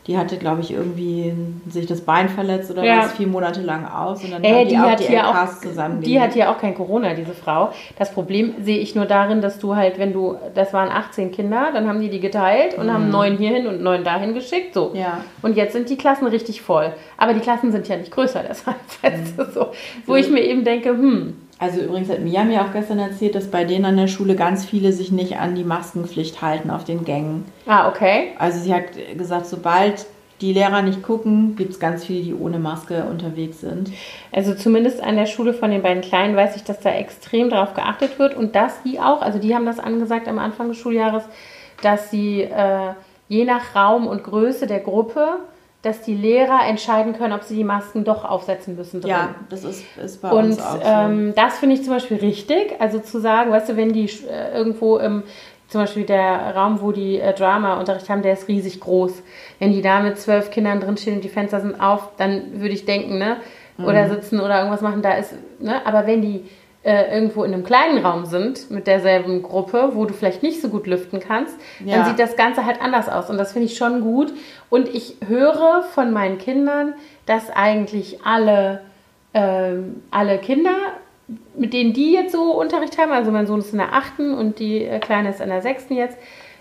die 0.08 0.18
hatte, 0.18 0.38
glaube 0.38 0.62
ich, 0.62 0.72
irgendwie 0.72 1.32
sich 1.70 1.86
das 1.86 2.02
Bein 2.02 2.28
verletzt 2.28 2.72
oder 2.72 2.84
Ja. 2.84 3.00
was, 3.04 3.14
vier 3.14 3.28
Monate 3.28 3.62
lang 3.62 3.86
aus. 3.86 4.24
Und 4.24 4.32
dann 4.32 4.44
Äh, 4.44 4.64
die, 4.64 4.70
die 4.72 4.78
auch 4.78 4.90
hat 4.90 5.00
die 5.00 5.04
hier 5.04 5.28
auch, 5.28 5.60
zusammen. 5.62 6.02
die 6.02 6.20
hat 6.20 6.36
ja 6.36 6.52
auch 6.52 6.58
kein 6.58 6.74
Corona, 6.74 7.14
diese 7.14 7.34
Frau. 7.34 7.70
Das 8.00 8.12
Problem 8.12 8.56
sehe 8.62 8.80
ich 8.80 8.96
nur 8.96 9.06
darin, 9.06 9.42
dass 9.42 9.60
du 9.60 9.76
halt, 9.76 10.00
wenn 10.00 10.12
du, 10.12 10.38
das 10.56 10.74
waren 10.74 10.90
18 10.90 11.32
Kinder, 11.32 11.70
dann 11.72 11.88
haben 11.88 12.02
die 12.02 12.10
die 12.10 12.20
geteilt 12.20 12.76
und 12.78 12.92
haben 12.92 13.10
neun 13.10 13.38
hierhin 13.38 13.68
und 13.68 13.84
neun 13.84 14.04
dahin 14.04 14.34
geschickt, 14.34 14.74
so. 14.74 14.90
Mhm. 14.90 14.96
Ja. 14.96 15.24
Und 15.44 15.56
jetzt 15.56 15.74
sind 15.74 15.88
die 15.90 15.98
Klassen 15.98 16.26
richtig 16.28 16.62
voll. 16.64 16.92
Aber 17.18 17.34
die 17.34 17.40
Klassen 17.40 17.72
sind 17.72 17.88
ja 17.88 17.96
nicht 17.98 18.12
größer, 18.12 18.42
deshalb, 18.50 18.78
du, 19.38 19.46
so. 19.52 19.68
Wo 20.08 20.16
ich 20.16 20.30
mir 20.32 20.42
eben 20.42 20.64
denke, 20.64 20.90
hm, 20.90 21.36
Also 21.62 21.80
übrigens 21.80 22.10
hat 22.10 22.22
Mia 22.22 22.44
mir 22.44 22.64
auch 22.64 22.74
gestern 22.74 22.98
erzählt, 22.98 23.36
dass 23.36 23.46
bei 23.46 23.66
denen 23.66 23.86
an 23.86 23.96
der 23.96 24.08
Schule 24.08 24.36
ganz 24.36 24.66
viele 24.66 24.92
sich 24.92 25.12
nicht 25.12 25.38
an 25.38 25.54
die 25.54 25.64
Maskenpflicht 25.64 26.42
halten 26.42 26.72
auf 26.72 26.86
den 26.86 27.06
Gängen. 27.06 27.46
ah, 27.68 27.88
okay. 27.88 28.30
Also 28.40 28.60
sie 28.60 28.74
hat 28.74 28.86
gesagt, 29.16 29.46
sobald 29.46 30.08
die 30.42 30.54
Lehrer 30.54 30.82
nicht 30.82 31.04
gucken, 31.04 31.56
gibt 31.56 31.74
es 31.74 31.80
ganz 31.80 32.04
viele, 32.04 32.24
die 32.24 32.34
ohne 32.34 32.58
Maske 32.58 33.04
unterwegs 33.04 33.62
sind. 33.62 33.92
Also 34.32 34.56
zumindest 34.56 35.04
an 35.04 35.18
der 35.18 35.28
Schule 35.28 35.54
von 35.54 35.70
den 35.70 35.84
beiden 35.84 36.02
Kleinen 36.02 36.36
weiß 36.36 36.56
ich, 36.56 36.64
dass 36.64 36.80
da 36.80 36.90
extrem 36.90 37.52
darauf 37.52 37.76
geachtet 37.76 38.18
wird 38.18 38.36
und 38.36 38.56
dass 38.56 38.82
die 38.82 39.00
auch, 39.00 39.22
also 39.22 39.38
die 39.38 39.54
haben 39.54 39.68
das 39.68 39.78
angesagt 39.78 40.28
am 40.28 40.40
Anfang 40.40 40.70
des 40.70 40.78
Schuljahres, 40.78 41.26
dass 41.84 42.10
sie 42.10 42.42
äh, 42.42 42.94
je 43.28 43.46
nach 43.46 43.76
Raum 43.76 44.08
und 44.08 44.24
Größe 44.24 44.66
der 44.66 44.80
Gruppe, 44.80 45.38
dass 45.82 46.02
die 46.02 46.14
Lehrer 46.16 46.60
entscheiden 46.68 47.14
können, 47.18 47.34
ob 47.34 47.44
sie 47.44 47.56
die 47.56 47.64
Masken 47.64 48.04
doch 48.04 48.24
aufsetzen 48.24 48.76
müssen 48.76 49.02
drin. 49.02 49.10
Ja, 49.10 49.36
das 49.50 49.64
ist, 49.64 49.84
ist 49.98 50.22
bei 50.22 50.30
Und 50.32 50.46
uns 50.46 50.60
auch 50.62 50.74
so. 50.76 50.80
ähm, 50.84 51.34
das 51.36 51.58
finde 51.60 51.76
ich 51.76 51.84
zum 51.84 51.94
Beispiel 51.94 52.18
richtig. 52.18 52.76
Also 52.80 53.00
zu 53.00 53.20
sagen, 53.20 53.52
weißt 53.52 53.70
du, 53.70 53.78
wenn 53.78 53.92
die 53.92 54.06
äh, 54.30 54.56
irgendwo 54.56 54.98
im, 54.98 55.24
zum 55.70 55.82
Beispiel 55.82 56.04
der 56.06 56.56
Raum, 56.56 56.82
wo 56.82 56.92
die 56.92 57.20
äh, 57.20 57.34
Drama-Unterricht 57.34 58.10
haben, 58.10 58.22
der 58.22 58.34
ist 58.34 58.48
riesig 58.48 58.80
groß. 58.80 59.24
Wenn 59.58 59.72
die 59.72 59.82
da 59.82 60.02
mit 60.02 60.20
zwölf 60.20 60.52
Kindern 60.52 60.82
drinstehen 60.82 61.16
und 61.16 61.24
die 61.24 61.30
Fenster 61.30 61.62
sind 61.62 61.80
auf, 61.82 62.10
dann 62.18 62.62
würde 62.62 62.74
ich 62.74 62.86
denken, 62.86 63.18
ne? 63.18 63.38
Oder 63.80 64.06
Mhm. 64.06 64.10
sitzen 64.12 64.40
oder 64.40 64.58
irgendwas 64.60 64.82
machen, 64.82 65.02
da 65.02 65.14
ist, 65.14 65.34
ne? 65.60 65.84
Aber 65.88 66.06
wenn 66.06 66.22
die 66.22 66.48
äh, 66.84 67.14
irgendwo 67.14 67.44
in 67.44 67.54
einem 67.54 67.64
kleinen 67.64 68.04
Raum 68.04 68.26
sind 68.26 68.72
mit 68.72 68.88
derselben 68.88 69.44
Gruppe, 69.44 69.92
wo 69.94 70.06
du 70.06 70.14
vielleicht 70.14 70.42
nicht 70.44 70.62
so 70.62 70.70
gut 70.70 70.88
lüften 70.88 71.20
kannst, 71.20 71.56
Ja. 71.86 71.98
dann 71.98 72.06
sieht 72.08 72.20
das 72.20 72.36
Ganze 72.36 72.66
halt 72.66 72.82
anders 72.82 73.08
aus. 73.08 73.30
Und 73.30 73.38
das 73.38 73.54
finde 73.54 73.68
ich 73.68 73.78
schon 73.78 74.02
gut. 74.02 74.34
Und 74.70 74.88
ich 74.88 75.18
höre 75.28 75.84
von 75.94 76.12
meinen 76.12 76.38
Kindern, 76.40 76.94
dass 77.26 77.50
eigentlich 77.52 78.26
alle 78.26 78.82
ähm, 79.34 80.02
alle 80.12 80.40
Kinder, 80.40 80.76
mit 81.56 81.72
denen 81.74 81.94
die 81.94 82.12
jetzt 82.12 82.34
so 82.34 82.52
Unterricht 82.60 82.98
haben, 82.98 83.12
also 83.14 83.32
mein 83.32 83.48
Sohn 83.48 83.60
ist 83.60 83.72
in 83.72 83.78
der 83.78 83.94
achten 83.94 84.34
und 84.34 84.60
die 84.60 84.84
äh, 84.84 85.00
Kleine 85.00 85.30
ist 85.30 85.40
in 85.40 85.48
der 85.48 85.62
sechsten 85.62 85.94
jetzt, 85.96 86.18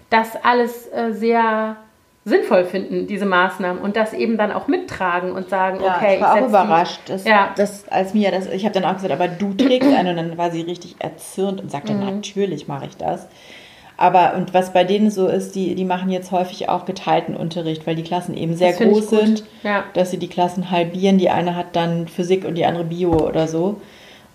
das 0.09 0.37
alles 0.45 0.87
äh, 0.93 1.13
sehr 1.13 1.77
sinnvoll 2.25 2.65
finden, 2.65 3.07
diese 3.07 3.25
Maßnahmen 3.25 3.81
und 3.83 3.97
das 3.97 4.13
eben 4.13 4.37
dann 4.37 4.53
auch 4.53 4.69
mittragen 4.69 5.33
und 5.33 5.49
sagen, 5.49 5.81
Ja, 5.83 5.97
okay, 5.97 6.17
ich 6.17 6.21
war 6.21 6.33
auch 6.33 6.35
setz 6.35 6.45
die- 6.45 6.49
überrascht, 6.51 7.01
dass, 7.07 7.25
Ja. 7.25 7.51
dass 7.57 7.89
als 7.89 8.13
Mia 8.15 8.31
das, 8.31 8.47
ich 8.49 8.65
habe 8.65 8.75
dann 8.79 8.85
auch 8.85 8.95
gesagt, 8.95 9.13
aber 9.13 9.27
du 9.29 9.55
trägst 9.55 9.89
eine 9.95 10.11
und 10.11 10.17
dann 10.17 10.37
war 10.39 10.51
sie 10.51 10.61
richtig 10.63 10.97
erzürnt 10.99 11.61
und 11.63 11.71
sagte, 11.71 11.95
Mhm. 11.95 12.01
natürlich 12.05 12.69
mache 12.69 12.87
ich 12.87 12.97
das. 12.97 13.27
Aber 13.97 14.35
und 14.35 14.55
was 14.55 14.73
bei 14.73 14.83
denen 14.85 15.11
so 15.11 15.29
ist, 15.29 15.55
die, 15.55 15.75
die 15.75 15.85
machen 15.85 16.11
jetzt 16.11 16.31
häufig 16.33 16.69
auch 16.71 16.87
geteilten 16.87 17.37
Unterricht, 17.37 17.87
weil 17.87 17.97
die 17.97 18.03
Klassen 18.03 18.35
eben 18.37 18.55
sehr 18.55 18.71
ich 18.71 18.79
groß 18.79 19.11
sind, 19.11 19.45
Ja. 19.63 19.85
dass 19.95 20.11
sie 20.11 20.17
die 20.19 20.29
Klassen 20.29 20.71
halbieren. 20.71 21.19
Die 21.19 21.29
eine 21.31 21.55
hat 21.55 21.75
dann 21.77 22.09
Physik 22.09 22.47
und 22.47 22.55
die 22.55 22.65
andere 22.65 22.85
Bio 22.85 23.13
oder 23.13 23.47
so. 23.47 23.81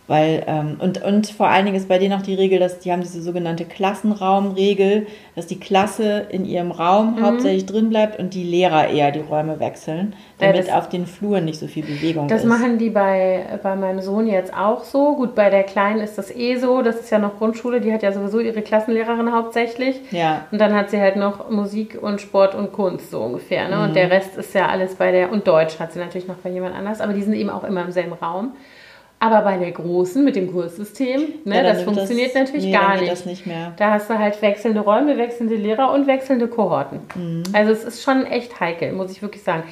Weil, 0.08 0.44
ähm, 0.46 0.78
und, 0.80 1.04
und 1.04 1.28
vor 1.28 1.48
allen 1.48 1.66
Dingen 1.66 1.78
ist 1.78 1.88
bei 1.90 1.98
denen 1.98 2.14
auch 2.14 2.22
die 2.22 2.36
Regel, 2.36 2.60
dass 2.60 2.78
die 2.80 2.92
haben 2.92 3.02
diese 3.02 3.22
sogenannte 3.24 3.66
Klassenraumregel, 3.66 5.08
dass 5.36 5.48
die 5.48 5.60
Klasse 5.60 6.28
in 6.30 6.46
ihrem 6.46 6.72
Raum 6.72 7.16
Mhm. 7.16 7.22
hauptsächlich 7.26 7.66
drin 7.66 7.90
bleibt 7.90 8.20
und 8.20 8.34
die 8.34 8.44
Lehrer 8.44 8.88
eher 8.90 9.12
die 9.12 9.20
Räume 9.20 9.60
wechseln, 9.60 10.14
Ja, 10.40 10.48
damit 10.52 10.68
das- 10.68 10.74
auf 10.74 10.90
den 10.90 11.06
Fluren 11.08 11.46
nicht 11.46 11.60
so 11.60 11.68
viel 11.68 11.84
Bewegung 11.84 12.28
Das 12.28 12.42
ist. 12.44 12.48
machen 12.48 12.78
die 12.78 12.90
bei, 12.90 13.46
bei 13.64 13.76
meinem 13.76 14.02
Sohn 14.02 14.28
jetzt 14.28 14.54
auch 14.56 14.84
so. 14.84 15.16
Gut, 15.16 15.36
bei 15.36 15.50
der 15.50 15.64
Kleinen 15.64 16.02
ist 16.02 16.18
das 16.18 16.30
eh 16.36 16.56
so. 16.58 16.82
Das 16.82 16.98
ist 17.00 17.10
ja 17.10 17.20
noch 17.20 17.38
Grundschule. 17.38 17.82
Die 17.82 17.92
hat 17.94 18.04
ja 18.04 18.12
sowieso 18.12 18.40
ihre 18.40 18.62
Klassenlehrerin 18.62 19.34
hauptsächlich. 19.34 20.00
Ja. 20.12 20.46
Und 20.52 20.60
dann 20.62 20.74
hat 20.74 20.90
sie 20.90 21.00
halt 21.00 21.16
noch 21.16 21.50
Musik 21.50 21.98
und 22.02 22.22
Sport 22.22 22.54
und 22.56 22.72
Kunst 22.74 23.12
so 23.12 23.22
ungefähr. 23.22 23.68
Ne? 23.70 23.84
Und 23.84 23.96
der 23.96 24.12
Rest 24.12 24.38
ist 24.38 24.54
ja 24.54 24.68
alles 24.68 24.96
bei 24.96 25.12
der, 25.12 25.32
und 25.32 25.48
Deutsch 25.48 25.80
hat 25.80 25.94
sie 25.94 26.00
natürlich 26.00 26.28
noch 26.28 26.36
bei 26.38 26.50
jemand 26.50 26.76
anders, 26.76 27.02
aber 27.02 27.14
die 27.14 27.22
sind 27.24 27.34
eben 27.34 27.50
auch 27.50 27.64
immer 27.64 27.82
im 27.84 27.92
selben 27.92 28.14
Raum. 28.14 28.52
Aber 29.20 29.42
bei 29.42 29.58
der 29.58 29.72
Großen 29.72 30.24
mit 30.24 30.36
dem 30.36 30.52
Kurssystem, 30.52 31.22
ne, 31.46 31.56
Ja, 31.58 31.64
das 31.64 31.84
funktioniert 31.84 32.36
natürlich 32.36 32.66
nee, 32.66 32.72
gar 32.72 32.98
nicht. 32.98 33.12
das 33.12 33.26
nicht. 33.26 33.44
Da 33.78 33.92
hast 33.92 34.10
du 34.10 34.20
halt 34.20 34.42
wechselnde 34.42 34.82
Räume, 34.82 35.18
wechselnde 35.18 35.56
Lehrer 35.56 35.94
und 35.94 36.06
wechselnde 36.06 36.48
Kohorten. 36.48 37.00
Mhm. 37.16 37.44
Also 37.54 37.72
es 37.72 37.84
ist 37.84 38.04
schon 38.04 38.26
echt 38.26 38.60
heikel, 38.60 38.92
muss 38.92 39.12
ich 39.12 39.22
wirklich 39.22 39.44
sagen. 39.44 39.64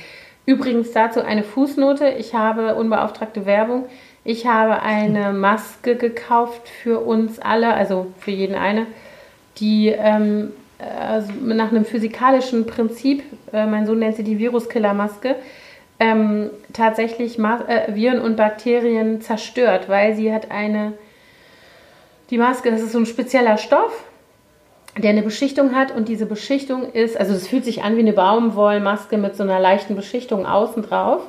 Übrigens 0.45 0.91
dazu 0.91 1.21
eine 1.21 1.43
Fußnote. 1.43 2.09
Ich 2.17 2.33
habe 2.33 2.75
unbeauftragte 2.75 3.45
Werbung. 3.45 3.85
Ich 4.23 4.47
habe 4.47 4.81
eine 4.81 5.33
Maske 5.33 5.95
gekauft 5.95 6.67
für 6.67 6.99
uns 7.01 7.39
alle, 7.39 7.73
also 7.73 8.07
für 8.19 8.31
jeden 8.31 8.55
eine, 8.55 8.87
die 9.59 9.89
ähm, 9.89 10.51
also 10.79 11.31
nach 11.41 11.71
einem 11.71 11.85
physikalischen 11.85 12.65
Prinzip, 12.65 13.23
äh, 13.53 13.65
mein 13.65 13.85
Sohn 13.85 13.99
nennt 13.99 14.15
sie 14.15 14.23
die 14.23 14.39
Viruskillermaske, 14.39 15.35
ähm, 15.99 16.49
tatsächlich 16.73 17.37
Ma 17.37 17.61
äh, 17.67 17.95
Viren 17.95 18.19
und 18.19 18.35
Bakterien 18.35 19.21
zerstört, 19.21 19.89
weil 19.89 20.15
sie 20.15 20.33
hat 20.33 20.51
eine, 20.51 20.93
die 22.29 22.37
Maske, 22.37 22.71
das 22.71 22.81
ist 22.81 22.91
so 22.91 22.99
ein 22.99 23.05
spezieller 23.05 23.57
Stoff, 23.57 24.03
der 24.95 25.09
eine 25.09 25.23
Beschichtung 25.23 25.73
hat 25.73 25.95
und 25.95 26.07
diese 26.07 26.27
Beschichtung 26.27 26.91
ist, 26.93 27.17
also 27.19 27.33
es 27.33 27.47
fühlt 27.47 27.65
sich 27.65 27.81
an 27.81 27.95
wie 27.95 28.01
eine 28.01 28.13
Baumwollmaske 28.13 29.17
mit 29.17 29.35
so 29.35 29.41
einer 29.41 29.59
leichten 29.59 29.95
Beschichtung 29.95 30.45
außen 30.45 30.83
drauf. 30.83 31.21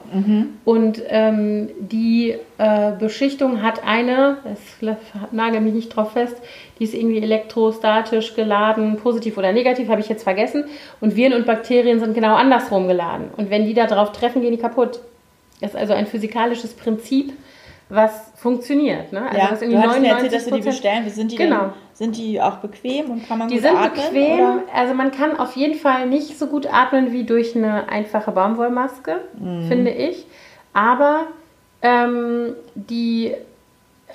Und 0.67 1.03
ähm, 1.09 1.71
die 1.79 2.37
äh, 2.59 2.93
Beschichtung 2.99 3.63
hat 3.63 3.83
eine, 3.87 4.37
das 4.45 4.97
nagel 5.33 5.63
mich 5.63 5.73
nicht 5.73 5.97
drauf 5.97 6.13
fest, 6.13 6.37
die 6.79 6.85
ist 6.85 6.93
irgendwie 6.93 7.23
elektrostatisch 7.23 8.35
geladen, 8.35 8.97
positiv 8.97 9.39
oder 9.39 9.53
negativ, 9.53 9.89
habe 9.89 10.03
ich 10.03 10.11
jetzt 10.11 10.25
vergessen. 10.25 10.65
Und 11.01 11.17
Viren 11.17 11.33
und 11.33 11.47
Bakterien 11.47 12.01
sind 12.01 12.15
genau 12.15 12.35
andersrum 12.35 12.87
geladen. 12.87 13.29
Und 13.35 13.49
wenn 13.49 13.65
die 13.65 13.75
da 13.75 13.87
drauf 13.87 14.13
treffen, 14.13 14.43
gehen 14.43 14.53
die 14.53 14.59
kaputt. 14.59 15.01
Das 15.63 15.71
ist 15.71 15.77
also 15.77 15.95
ein 15.95 16.07
physikalisches 16.07 16.75
Prinzip, 16.75 17.33
was 17.95 18.33
funktioniert. 18.37 19.13
Ne? 19.13 19.23
Also 19.27 19.37
ja, 19.39 19.51
was 19.53 19.61
du 19.61 19.79
hattest 19.79 20.01
mir 20.01 20.09
erzählt, 20.09 20.33
dass 20.35 20.45
du 20.47 20.51
die 20.53 20.63
99%. 20.63 20.65
bestellen. 20.65 21.11
Sind 21.11 21.33
die, 21.33 21.37
Genau. 21.37 21.61
denn, 21.61 21.71
sind 21.95 22.17
die 22.17 22.41
auch 22.41 22.57
bequem 22.57 23.11
und 23.11 23.29
kann 23.29 23.39
man 23.39 23.49
Die 23.49 23.55
gut 23.55 23.63
sind 23.65 23.77
atmen? 23.77 24.05
bequem, 24.13 24.41
Oder? 24.41 24.63
also 24.75 24.95
man 24.95 25.11
kann 25.13 25.39
auf 25.39 25.55
jeden 25.57 25.75
Fall 25.79 26.07
nicht 26.09 26.39
so 26.39 26.47
gut 26.49 26.67
atmen 26.73 27.13
wie 27.13 27.25
durch 27.25 27.55
eine 27.57 27.89
einfache 27.89 28.33
Baumwollmaske, 28.33 29.21
Mhm. 29.39 29.69
finde 29.69 29.91
ich. 29.93 30.27
Aber 30.73 31.27
ähm, 31.83 32.55
die, 32.75 33.35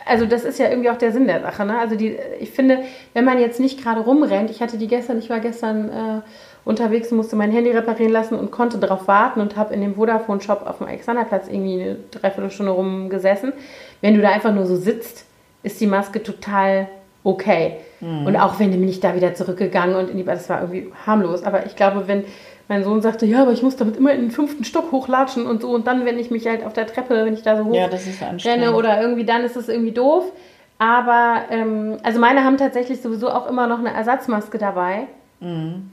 also 0.05 0.25
das 0.25 0.43
ist 0.43 0.59
ja 0.59 0.69
irgendwie 0.69 0.89
auch 0.89 0.97
der 0.97 1.11
Sinn 1.11 1.27
der 1.27 1.41
Sache. 1.41 1.65
Ne? 1.65 1.77
Also 1.79 1.95
die, 1.95 2.17
ich 2.39 2.51
finde, 2.51 2.79
wenn 3.13 3.25
man 3.25 3.39
jetzt 3.39 3.59
nicht 3.59 3.81
gerade 3.81 4.01
rumrennt, 4.01 4.49
ich 4.49 4.61
hatte 4.61 4.77
die 4.77 4.87
gestern, 4.87 5.19
ich 5.19 5.29
war 5.29 5.39
gestern 5.39 5.89
äh, 5.89 6.21
unterwegs 6.65 7.11
musste 7.11 7.35
mein 7.35 7.51
Handy 7.51 7.71
reparieren 7.71 8.11
lassen 8.11 8.35
und 8.35 8.51
konnte 8.51 8.77
darauf 8.77 9.07
warten 9.07 9.41
und 9.41 9.55
habe 9.55 9.73
in 9.73 9.81
dem 9.81 9.95
Vodafone-Shop 9.95 10.63
auf 10.65 10.77
dem 10.77 10.87
Alexanderplatz 10.87 11.47
irgendwie 11.47 11.81
eine 11.81 11.95
Dreiviertelstunde 12.11 12.71
rumgesessen. 12.71 13.53
Wenn 14.01 14.15
du 14.15 14.21
da 14.21 14.29
einfach 14.29 14.53
nur 14.53 14.65
so 14.65 14.75
sitzt, 14.75 15.25
ist 15.63 15.81
die 15.81 15.87
Maske 15.87 16.23
total 16.23 16.87
okay. 17.23 17.77
Und 18.25 18.35
auch 18.37 18.59
wenn 18.59 18.71
bin 18.71 18.87
ich 18.87 18.99
da 18.99 19.15
wieder 19.15 19.33
zurückgegangen 19.33 19.95
und 19.95 20.09
in 20.09 20.17
die, 20.17 20.23
das 20.23 20.49
war 20.49 20.61
irgendwie 20.61 20.91
harmlos. 21.05 21.43
Aber 21.43 21.65
ich 21.65 21.75
glaube, 21.75 22.07
wenn 22.07 22.23
mein 22.69 22.83
Sohn 22.83 23.01
sagte, 23.01 23.25
ja, 23.25 23.41
aber 23.41 23.51
ich 23.51 23.63
muss 23.63 23.75
damit 23.75 23.97
immer 23.97 24.13
in 24.13 24.21
den 24.21 24.31
fünften 24.31 24.63
Stock 24.63 24.91
hochlatschen 24.91 25.45
und 25.45 25.61
so 25.61 25.71
und 25.71 25.87
dann, 25.87 26.05
wenn 26.05 26.19
ich 26.19 26.29
mich 26.31 26.47
halt 26.47 26.63
auf 26.63 26.71
der 26.71 26.87
Treppe, 26.87 27.25
wenn 27.25 27.33
ich 27.33 27.41
da 27.41 27.57
so 27.57 27.65
hoch 27.65 27.73
Ja, 27.73 27.87
das 27.87 28.05
renne 28.45 28.75
oder 28.75 29.01
irgendwie, 29.01 29.25
dann 29.25 29.43
ist 29.43 29.57
es 29.57 29.69
irgendwie 29.69 29.91
doof. 29.91 30.31
Aber, 30.77 31.41
ähm, 31.49 31.97
also 32.03 32.19
meine 32.19 32.45
haben 32.45 32.57
tatsächlich 32.57 33.01
sowieso 33.01 33.29
auch 33.29 33.49
immer 33.49 33.67
noch 33.67 33.79
eine 33.79 33.93
Ersatzmaske 33.93 34.57
dabei. 34.57 35.07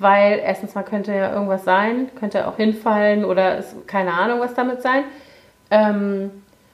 Weil 0.00 0.40
erstens 0.44 0.74
mal 0.74 0.82
könnte 0.82 1.12
ja 1.14 1.32
irgendwas 1.32 1.64
sein, 1.64 2.10
könnte 2.18 2.48
auch 2.48 2.56
hinfallen 2.56 3.24
oder 3.24 3.58
ist 3.58 3.86
keine 3.86 4.12
Ahnung, 4.12 4.40
was 4.40 4.54
damit 4.54 4.82
sein. 4.82 5.04
Ähm, 5.70 6.30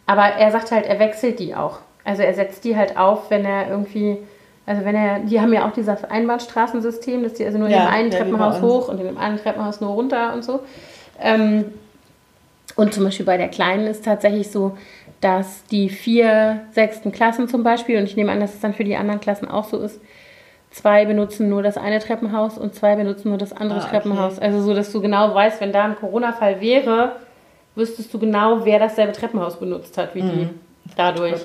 aber 0.06 0.22
er 0.22 0.50
sagt 0.50 0.70
halt, 0.70 0.86
er 0.86 0.98
wechselt 0.98 1.38
die 1.38 1.54
auch. 1.54 1.80
Also 2.04 2.22
er 2.22 2.32
setzt 2.34 2.64
die 2.64 2.76
halt 2.76 2.96
auf, 2.96 3.30
wenn 3.30 3.44
er 3.44 3.68
irgendwie, 3.68 4.18
also 4.64 4.84
wenn 4.84 4.94
er, 4.94 5.20
die 5.20 5.40
haben 5.40 5.52
ja 5.52 5.68
auch 5.68 5.72
dieses 5.72 6.02
Einbahnstraßensystem, 6.04 7.22
dass 7.22 7.34
die 7.34 7.44
also 7.44 7.58
nur 7.58 7.68
in 7.68 7.74
Ja, 7.74 7.84
dem 7.84 7.92
einen 7.92 8.10
ja, 8.10 8.18
Treppenhaus 8.18 8.62
hoch 8.62 8.88
und 8.88 8.98
in 8.98 9.06
dem 9.06 9.18
anderen 9.18 9.38
Treppenhaus 9.38 9.80
nur 9.80 9.90
runter 9.90 10.32
und 10.32 10.42
so. 10.42 10.60
Ähm, 11.20 11.66
und 12.76 12.94
zum 12.94 13.04
Beispiel 13.04 13.26
bei 13.26 13.36
der 13.36 13.48
Kleinen 13.48 13.86
ist 13.86 14.04
tatsächlich 14.04 14.50
so, 14.50 14.78
dass 15.20 15.64
die 15.66 15.90
vier 15.90 16.62
sechsten 16.72 17.12
Klassen 17.12 17.48
zum 17.48 17.62
Beispiel, 17.62 17.98
und 17.98 18.04
ich 18.04 18.16
nehme 18.16 18.32
an, 18.32 18.40
dass 18.40 18.54
es 18.54 18.60
dann 18.60 18.72
für 18.74 18.84
die 18.84 18.96
anderen 18.96 19.20
Klassen 19.20 19.48
auch 19.48 19.64
so 19.64 19.78
ist, 19.78 20.00
zwei 20.72 21.04
benutzen 21.04 21.48
nur 21.48 21.62
das 21.62 21.76
eine 21.76 21.98
Treppenhaus 21.98 22.58
und 22.58 22.74
zwei 22.74 22.96
benutzen 22.96 23.28
nur 23.28 23.38
das 23.38 23.52
andere 23.52 23.80
Ah, 23.80 23.82
okay. 23.82 23.90
Treppenhaus. 23.90 24.38
Also 24.38 24.60
so, 24.62 24.74
dass 24.74 24.90
du 24.92 25.00
genau 25.00 25.34
weißt, 25.34 25.60
wenn 25.60 25.72
da 25.72 25.84
ein 25.84 25.96
Corona-Fall 25.96 26.60
wäre, 26.60 27.16
wüsstest 27.74 28.12
du 28.12 28.18
genau, 28.18 28.64
wer 28.64 28.78
dasselbe 28.78 29.12
Treppenhaus 29.12 29.56
benutzt 29.58 29.96
hat 29.98 30.14
wie 30.14 30.22
Mhm. 30.22 30.30
die. 30.30 30.48
Dadurch. 30.96 31.40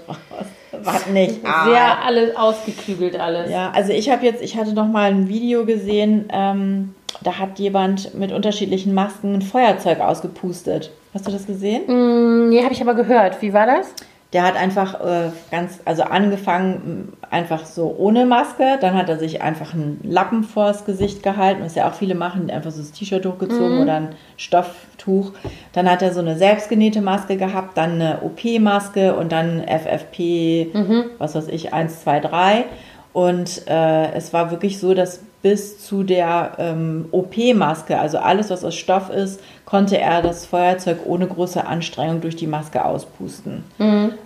Was 0.83 1.07
nicht. 1.07 1.39
Ah. 1.45 1.65
Sehr 1.65 2.03
alles 2.05 2.35
ausgeklügelt 2.35 3.19
alles. 3.19 3.49
Ja, 3.51 3.71
also 3.73 3.93
ich 3.93 4.09
habe 4.09 4.25
jetzt, 4.25 4.41
ich 4.41 4.57
hatte 4.57 4.73
noch 4.73 4.87
mal 4.87 5.11
ein 5.11 5.27
Video 5.29 5.63
gesehen, 5.65 6.27
ähm, 6.33 6.95
da 7.23 7.37
hat 7.37 7.57
jemand 7.59 8.13
mit 8.15 8.31
unterschiedlichen 8.31 8.93
Masken 8.93 9.35
ein 9.35 9.41
Feuerzeug 9.41 9.99
ausgepustet. 10.01 10.91
Hast 11.13 11.27
du 11.27 11.31
das 11.31 11.45
gesehen? 11.47 11.83
Mm, 11.87 12.49
nee, 12.49 12.61
habe 12.63 12.73
ich 12.73 12.81
aber 12.81 12.93
gehört. 12.95 13.41
Wie 13.41 13.53
war 13.53 13.65
das? 13.65 13.93
Der 14.33 14.43
hat 14.43 14.57
einfach 14.57 14.99
äh, 14.99 15.29
ganz, 15.51 15.79
also 15.85 16.03
angefangen 16.03 16.73
m, 16.73 17.13
einfach 17.31 17.65
so 17.65 17.95
ohne 17.97 18.25
Maske, 18.25 18.77
dann 18.81 18.93
hat 18.95 19.07
er 19.07 19.17
sich 19.17 19.41
einfach 19.41 19.73
einen 19.73 20.01
Lappen 20.03 20.43
vors 20.43 20.83
Gesicht 20.85 21.23
gehalten, 21.23 21.61
was 21.63 21.75
ja 21.75 21.87
auch 21.87 21.93
viele 21.93 22.13
machen, 22.15 22.49
einfach 22.49 22.71
so 22.71 22.79
das 22.81 22.91
T-Shirt 22.91 23.25
hochgezogen 23.25 23.77
oder 23.83 23.95
ein 23.95 24.09
Stofftuch. 24.35 25.31
Dann 25.71 25.89
hat 25.89 26.01
er 26.01 26.13
so 26.13 26.19
eine 26.19 26.35
selbstgenähte 26.37 26.99
Maske 27.01 27.37
gehabt, 27.37 27.77
dann 27.77 27.93
eine 28.01 28.19
OP-Maske 28.21 29.15
und 29.15 29.31
dann 29.31 29.63
FFP, 29.65 30.71
was 31.19 31.33
weiß 31.35 31.47
ich, 31.47 31.73
1, 31.73 32.01
2, 32.03 32.19
3. 32.19 32.65
Und 33.13 33.67
äh, 33.67 34.11
es 34.11 34.33
war 34.33 34.51
wirklich 34.51 34.79
so, 34.79 34.93
dass 34.93 35.21
bis 35.41 35.85
zu 35.85 36.03
der 36.03 36.53
ähm, 36.57 37.05
OP-Maske, 37.11 37.99
also 37.99 38.17
alles, 38.17 38.49
was 38.49 38.65
aus 38.65 38.75
Stoff 38.75 39.09
ist, 39.09 39.39
konnte 39.65 39.97
er 39.97 40.21
das 40.21 40.45
Feuerzeug 40.45 40.99
ohne 41.05 41.27
große 41.27 41.65
Anstrengung 41.65 42.21
durch 42.21 42.35
die 42.35 42.47
Maske 42.47 42.83
auspusten. 42.83 43.63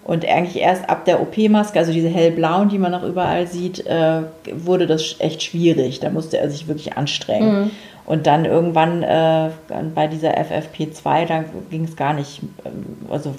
Und 0.04 0.26
eigentlich 0.26 0.62
erst 0.62 0.90
ab 0.90 1.06
der 1.06 1.22
OP-Maske, 1.22 1.80
also 1.80 1.92
diese 1.92 2.10
hellblauen, 2.10 2.70
die 2.70 2.78
man 2.78 2.92
noch 2.92 3.04
überall 3.04 3.48
sieht, 3.48 3.86
äh, 3.86 4.22
wurde 4.54 4.88
das 4.88 5.16
echt 5.20 5.44
schwierig. 5.44 6.00
Da 6.00 6.10
musste 6.10 6.38
er 6.38 6.50
sich 6.50 6.68
wirklich 6.68 6.98
anstrengen. 6.98 7.72
Und 8.06 8.26
dann 8.28 8.46
irgendwann 8.46 9.04
äh, 9.04 9.50
bei 9.96 10.08
dieser 10.08 10.32
FFP2, 10.38 11.26
da 11.28 11.44
ging 11.70 11.84
es 11.86 11.96
gar 11.96 12.14
nicht, 12.14 12.42
ähm, 12.66 12.98
also 13.10 13.34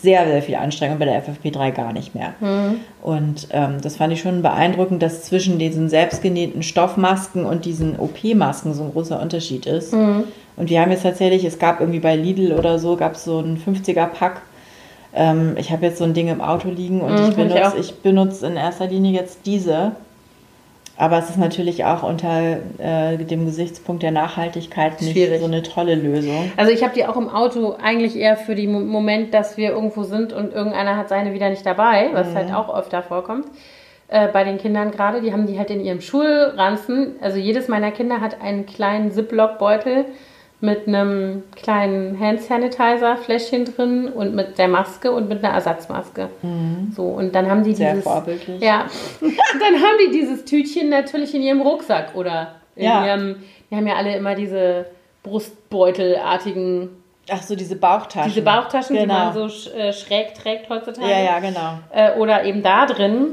sehr, 0.00 0.26
sehr 0.26 0.42
viel 0.42 0.56
Anstrengung, 0.56 0.98
bei 0.98 1.04
der 1.04 1.22
FFP3 1.22 1.70
gar 1.72 1.92
nicht 1.92 2.14
mehr. 2.14 2.32
Und 3.02 3.48
ähm, 3.52 3.76
das 3.82 3.96
fand 3.96 4.12
ich 4.12 4.20
schon 4.20 4.42
beeindruckend, 4.42 5.02
dass 5.02 5.24
zwischen 5.24 5.58
diesen 5.58 5.88
selbstgenähten 5.88 6.62
Stoffmasken 6.62 7.44
und 7.44 7.64
diesen 7.64 7.98
OP-Masken 7.98 8.74
so 8.74 8.84
ein 8.84 8.92
großer 8.92 9.20
Unterschied 9.20 9.66
ist. 9.66 9.92
Und 9.92 10.70
wir 10.70 10.80
haben 10.80 10.90
jetzt 10.90 11.02
tatsächlich, 11.04 11.44
es 11.44 11.58
gab 11.58 11.80
irgendwie 11.80 12.00
bei 12.00 12.16
Lidl 12.16 12.52
oder 12.52 12.78
so, 12.78 12.96
gab 12.96 13.14
es 13.14 13.24
so 13.24 13.38
ein 13.40 13.60
50er-Pack. 13.64 14.40
Ähm, 15.14 15.54
ich 15.58 15.70
habe 15.70 15.86
jetzt 15.86 15.98
so 15.98 16.04
ein 16.04 16.14
Ding 16.14 16.28
im 16.28 16.40
Auto 16.40 16.68
liegen 16.70 17.00
und 17.00 17.12
Mhm, 17.12 17.22
ich 17.22 17.28
ich 17.28 17.34
benutze 17.36 17.68
auch. 17.68 17.74
ich 17.76 17.94
benutze 18.02 18.46
in 18.46 18.56
erster 18.56 18.86
Linie 18.88 19.12
jetzt 19.12 19.40
diese. 19.46 19.92
Aber 21.00 21.16
es 21.18 21.30
ist 21.30 21.38
natürlich 21.38 21.84
auch 21.84 22.02
unter 22.02 22.58
äh, 22.78 23.16
dem 23.18 23.46
Gesichtspunkt 23.46 24.02
der 24.02 24.10
Nachhaltigkeit 24.10 25.00
nicht 25.00 25.12
Schwierig. 25.12 25.38
so 25.38 25.46
eine 25.46 25.62
tolle 25.62 25.94
Lösung. 25.94 26.50
Also 26.56 26.72
ich 26.72 26.82
habe 26.82 26.92
die 26.92 27.06
auch 27.06 27.16
im 27.16 27.28
Auto 27.28 27.76
eigentlich 27.80 28.16
eher 28.16 28.36
für 28.36 28.56
den 28.56 28.72
Mo- 28.72 28.80
Moment, 28.80 29.32
dass 29.32 29.56
wir 29.56 29.70
irgendwo 29.70 30.02
sind 30.02 30.32
und 30.32 30.52
irgendeiner 30.52 30.96
hat 30.96 31.08
seine 31.08 31.32
wieder 31.32 31.50
nicht 31.50 31.64
dabei, 31.64 32.08
was 32.14 32.34
halt 32.34 32.52
auch 32.52 32.76
öfter 32.76 33.02
vorkommt. 33.04 33.46
Äh, 34.08 34.26
bei 34.32 34.42
den 34.42 34.58
Kindern 34.58 34.90
gerade, 34.90 35.20
die 35.20 35.32
haben 35.32 35.46
die 35.46 35.56
halt 35.56 35.70
in 35.70 35.84
ihrem 35.84 36.00
Schulranzen. 36.00 37.14
Also 37.20 37.38
jedes 37.38 37.68
meiner 37.68 37.92
Kinder 37.92 38.20
hat 38.20 38.40
einen 38.42 38.66
kleinen 38.66 39.12
Ziploc-Beutel 39.12 40.06
mit 40.60 40.88
einem 40.88 41.44
kleinen 41.54 42.18
Hand 42.18 42.40
Sanitizer-Fläschchen 42.42 43.64
drin 43.64 44.08
und 44.08 44.34
mit 44.34 44.58
der 44.58 44.66
Maske 44.68 45.12
und 45.12 45.28
mit 45.28 45.44
einer 45.44 45.54
Ersatzmaske. 45.54 46.28
So, 46.96 47.04
und 47.04 47.32
dann 47.34 47.48
haben 47.48 47.62
die 47.62 47.74
Sehr 47.74 47.90
dieses. 47.92 48.04
vorbildlich. 48.04 48.60
Ja, 48.60 48.86
dann 49.20 49.74
haben 49.74 49.98
die 50.04 50.10
dieses 50.10 50.44
Tütchen 50.44 50.88
natürlich 50.88 51.32
in 51.34 51.42
ihrem 51.42 51.60
Rucksack 51.60 52.14
oder 52.16 52.56
in 52.74 52.84
Ja. 52.86 53.06
ihrem. 53.06 53.36
Die 53.70 53.76
haben 53.76 53.86
ja 53.86 53.94
alle 53.94 54.16
immer 54.16 54.34
diese 54.34 54.86
Brustbeutelartigen 55.22 56.90
Ach 57.30 57.42
so, 57.42 57.54
diese 57.54 57.76
Bauchtaschen. 57.76 58.30
diese 58.30 58.42
Bauchtaschen, 58.42 58.96
die 58.96 59.02
genau. 59.02 59.32
man 59.32 59.34
so 59.34 59.70
äh, 59.72 59.92
schräg 59.92 60.34
trägt 60.34 60.70
heutzutage. 60.70 61.06
Ja, 61.10 61.20
ja, 61.20 61.38
genau. 61.40 61.78
Äh, 61.92 62.18
oder 62.18 62.42
eben 62.44 62.62
da 62.62 62.86
drin, 62.86 63.26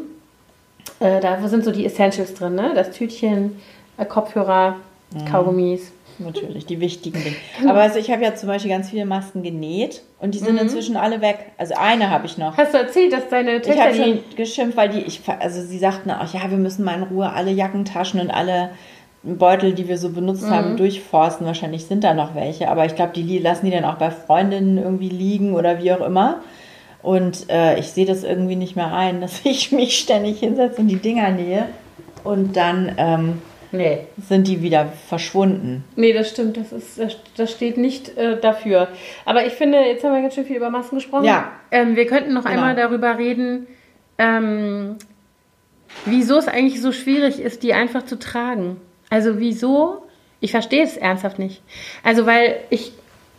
äh, 0.99 1.21
da 1.21 1.47
sind 1.47 1.63
so 1.63 1.71
die 1.71 1.85
Essentials 1.85 2.33
drin, 2.33 2.55
ne? 2.55 2.73
Das 2.75 2.91
Tütchen, 2.91 3.59
äh, 3.97 4.05
Kopfhörer, 4.05 4.75
Mhm. 5.13 5.25
Kaugummis. 5.31 5.91
Natürlich, 6.19 6.65
die 6.65 6.79
wichtigen 6.79 7.21
Dinge. 7.21 7.35
Genau. 7.59 7.71
Aber 7.71 7.81
also 7.81 7.99
ich 7.99 8.09
habe 8.11 8.23
ja 8.23 8.33
zum 8.35 8.47
Beispiel 8.47 8.71
ganz 8.71 8.89
viele 8.89 9.05
Masken 9.05 9.43
genäht 9.43 10.01
und 10.19 10.33
die 10.33 10.39
Mhm. 10.39 10.45
sind 10.45 10.57
inzwischen 10.61 10.95
alle 10.97 11.19
weg. 11.21 11.37
Also 11.57 11.73
eine 11.77 12.09
habe 12.09 12.25
ich 12.25 12.37
noch. 12.37 12.57
Hast 12.57 12.73
du 12.73 12.77
erzählt, 12.77 13.11
dass 13.13 13.27
deine 13.29 13.57
Ich 13.57 13.63
Töchter 13.63 13.81
habe 13.83 13.93
die... 13.93 13.97
schon 14.03 14.19
geschimpft, 14.37 14.77
weil 14.77 14.89
die, 14.89 15.01
ich, 15.01 15.21
also 15.39 15.61
sie 15.61 15.77
sagten 15.77 16.11
auch, 16.11 16.33
ja, 16.33 16.49
wir 16.49 16.57
müssen 16.57 16.85
mal 16.85 16.95
in 16.95 17.03
Ruhe 17.03 17.29
alle 17.31 17.51
Jackentaschen 17.51 18.19
und 18.21 18.31
alle 18.31 18.69
Beutel, 19.23 19.73
die 19.73 19.87
wir 19.87 19.97
so 19.97 20.09
benutzt 20.11 20.43
Mhm. 20.43 20.49
haben, 20.51 20.77
durchforsten. 20.77 21.45
Wahrscheinlich 21.47 21.85
sind 21.85 22.03
da 22.03 22.13
noch 22.13 22.35
welche, 22.35 22.69
aber 22.69 22.85
ich 22.85 22.95
glaube, 22.95 23.11
die 23.13 23.39
lassen 23.39 23.65
die 23.65 23.71
dann 23.71 23.83
auch 23.85 23.95
bei 23.95 24.11
Freundinnen 24.11 24.77
irgendwie 24.77 25.09
liegen 25.09 25.53
oder 25.53 25.81
wie 25.83 25.91
auch 25.91 26.05
immer. 26.05 26.41
Und 27.01 27.49
äh, 27.49 27.77
ich 27.79 27.87
sehe 27.91 28.05
das 28.05 28.23
irgendwie 28.23 28.55
nicht 28.55 28.75
mehr 28.75 28.93
ein, 28.93 29.21
dass 29.21 29.41
ich 29.43 29.71
mich 29.71 29.97
ständig 29.99 30.39
hinsetze 30.39 30.79
und 30.81 30.87
die 30.87 30.95
Dinger 30.97 31.29
nähe. 31.31 31.65
Und 32.23 32.55
dann 32.55 32.91
ähm, 32.97 33.41
Nee. 33.77 33.99
sind 34.27 34.47
die 34.47 34.61
wieder 34.61 34.87
verschwunden. 35.07 35.83
Nee, 35.95 36.13
das 36.13 36.29
stimmt. 36.29 36.57
Das, 36.57 36.71
ist, 36.71 36.99
das- 37.37 37.51
steht 37.51 37.77
nicht 37.77 38.17
äh, 38.17 38.39
dafür. 38.39 38.87
Aber 39.25 39.45
ich 39.45 39.53
finde, 39.53 39.79
jetzt 39.79 40.03
haben 40.03 40.13
wir 40.13 40.21
ganz 40.21 40.35
schön 40.35 40.45
viel 40.45 40.57
über 40.57 40.69
Masken 40.69 40.95
gesprochen. 40.95 41.25
Ja. 41.25 41.51
Ähm, 41.71 41.95
wir 41.95 42.05
könnten 42.07 42.33
noch 42.33 42.43
Genau. 42.45 42.55
einmal 42.55 42.75
darüber 42.75 43.17
reden, 43.17 43.67
ähm, 44.17 44.95
wieso 46.05 46.37
es 46.37 46.47
eigentlich 46.47 46.81
so 46.81 46.91
schwierig 46.91 47.39
ist, 47.39 47.63
die 47.63 47.73
einfach 47.73 48.03
zu 48.05 48.17
tragen. 48.19 48.77
Also 49.09 49.39
wieso? 49.39 50.03
Ich 50.39 50.51
verstehe 50.51 50.83
es 50.83 50.97
ernsthaft 50.97 51.39
nicht. 51.39 51.61
Also 52.03 52.25
weil 52.25 52.57
ich 52.69 52.91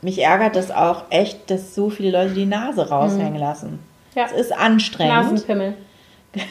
Mich 0.02 0.22
ärgert 0.22 0.56
das 0.56 0.70
auch 0.70 1.04
echt, 1.10 1.50
dass 1.50 1.74
so 1.74 1.90
viele 1.90 2.10
Leute 2.10 2.34
die 2.34 2.46
Nase 2.46 2.88
raushängen 2.88 3.36
lassen. 3.36 3.70
Mhm. 3.72 3.78
Ja. 4.14 4.24
Es 4.26 4.32
ist 4.32 4.52
anstrengend. 4.52 5.14
Nasenpimmel. 5.14 5.74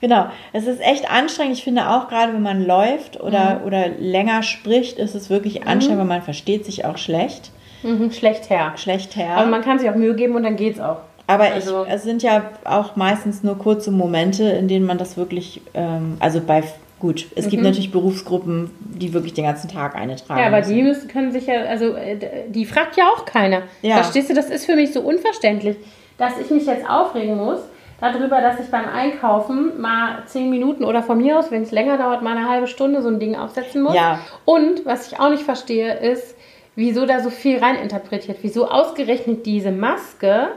Genau, 0.00 0.26
es 0.52 0.66
ist 0.66 0.80
echt 0.80 1.10
anstrengend. 1.10 1.56
Ich 1.56 1.64
finde 1.64 1.88
auch 1.90 2.08
gerade, 2.08 2.32
wenn 2.32 2.42
man 2.42 2.64
läuft 2.64 3.20
oder, 3.20 3.62
oder 3.66 3.88
länger 3.88 4.42
spricht, 4.42 4.98
ist 4.98 5.14
es 5.14 5.28
wirklich 5.28 5.66
anstrengend, 5.66 6.00
weil 6.00 6.06
man 6.06 6.22
versteht 6.22 6.64
sich 6.64 6.84
auch 6.84 6.98
schlecht. 6.98 7.50
Mhm, 7.82 8.12
schlecht 8.12 8.50
her. 8.50 8.72
Schlecht 8.76 9.16
her. 9.16 9.36
Aber 9.36 9.46
man 9.50 9.62
kann 9.62 9.78
sich 9.78 9.88
auch 9.90 9.94
Mühe 9.94 10.14
geben 10.14 10.36
und 10.36 10.42
dann 10.44 10.56
geht's 10.56 10.80
auch. 10.80 10.98
Aber 11.26 11.44
also- 11.44 11.84
ich, 11.84 11.92
es 11.92 12.02
sind 12.04 12.22
ja 12.22 12.50
auch 12.64 12.96
meistens 12.96 13.42
nur 13.42 13.58
kurze 13.58 13.90
Momente, 13.90 14.44
in 14.44 14.68
denen 14.68 14.86
man 14.86 14.98
das 14.98 15.16
wirklich, 15.16 15.60
ähm, 15.74 16.16
also 16.20 16.40
bei, 16.40 16.62
gut, 17.00 17.26
es 17.36 17.48
gibt 17.48 17.62
natürlich 17.62 17.90
Berufsgruppen, 17.90 18.70
die 18.80 19.12
wirklich 19.12 19.34
den 19.34 19.44
ganzen 19.44 19.68
Tag 19.68 19.94
eine 19.94 20.16
tragen. 20.16 20.34
Mhm. 20.34 20.38
Ja, 20.40 20.46
aber 20.46 20.58
müssen. 20.58 20.74
die 20.74 20.82
müssen, 20.82 21.08
können 21.08 21.32
sich 21.32 21.46
ja, 21.46 21.62
also 21.64 21.94
äh, 21.94 22.16
die 22.48 22.64
fragt 22.64 22.96
ja 22.96 23.08
auch 23.08 23.26
keiner. 23.26 23.62
Ja. 23.82 23.96
Verstehst 23.96 24.30
du, 24.30 24.34
das 24.34 24.48
ist 24.48 24.64
für 24.64 24.74
mich 24.74 24.92
so 24.92 25.02
unverständlich, 25.02 25.76
dass 26.16 26.38
ich 26.40 26.50
mich 26.50 26.64
jetzt 26.66 26.88
aufregen 26.88 27.36
muss 27.36 27.60
darüber, 28.00 28.40
dass 28.40 28.60
ich 28.60 28.70
beim 28.70 28.88
Einkaufen 28.88 29.80
mal 29.80 30.22
zehn 30.26 30.50
Minuten 30.50 30.84
oder 30.84 31.02
von 31.02 31.18
mir 31.18 31.38
aus, 31.38 31.50
wenn 31.50 31.62
es 31.62 31.72
länger 31.72 31.98
dauert, 31.98 32.22
mal 32.22 32.36
eine 32.36 32.48
halbe 32.48 32.66
Stunde 32.66 33.02
so 33.02 33.08
ein 33.08 33.18
Ding 33.18 33.36
aufsetzen 33.36 33.82
muss. 33.82 33.94
Ja. 33.94 34.20
Und 34.44 34.86
was 34.86 35.10
ich 35.10 35.18
auch 35.18 35.30
nicht 35.30 35.42
verstehe, 35.42 35.94
ist, 35.98 36.36
wieso 36.76 37.06
da 37.06 37.20
so 37.20 37.30
viel 37.30 37.58
reininterpretiert, 37.58 38.38
wieso 38.42 38.68
ausgerechnet 38.68 39.46
diese 39.46 39.72
Maske. 39.72 40.48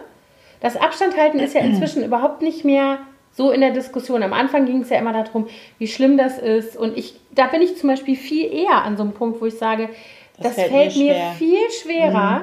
Das 0.60 0.78
Abstand 0.78 1.18
halten 1.18 1.40
ist 1.40 1.56
ja 1.56 1.62
inzwischen 1.62 2.04
überhaupt 2.04 2.44
nicht 2.44 2.64
mehr 2.64 3.00
so 3.32 3.50
in 3.50 3.62
der 3.62 3.72
Diskussion. 3.72 4.22
Am 4.22 4.34
Anfang 4.34 4.66
ging 4.66 4.82
es 4.82 4.90
ja 4.90 5.00
immer 5.00 5.14
darum, 5.14 5.48
wie 5.80 5.88
schlimm 5.88 6.18
das 6.18 6.38
ist. 6.38 6.78
Und 6.78 6.98
ich, 6.98 7.16
da 7.32 7.48
bin 7.48 7.62
ich 7.62 7.78
zum 7.78 7.90
Beispiel 7.90 8.16
viel 8.16 8.54
eher 8.54 8.84
an 8.84 8.98
so 8.98 9.04
einem 9.04 9.14
Punkt, 9.14 9.42
wo 9.42 9.46
ich 9.46 9.58
sage, 9.58 9.90
das, 10.38 10.56
Das 10.56 10.56
fällt, 10.56 10.72
fällt 10.72 10.98
mir 10.98 11.14
schwer. 11.14 11.30
Mhm. 11.30 11.36
viel 11.36 11.72
schwerer, 11.82 12.42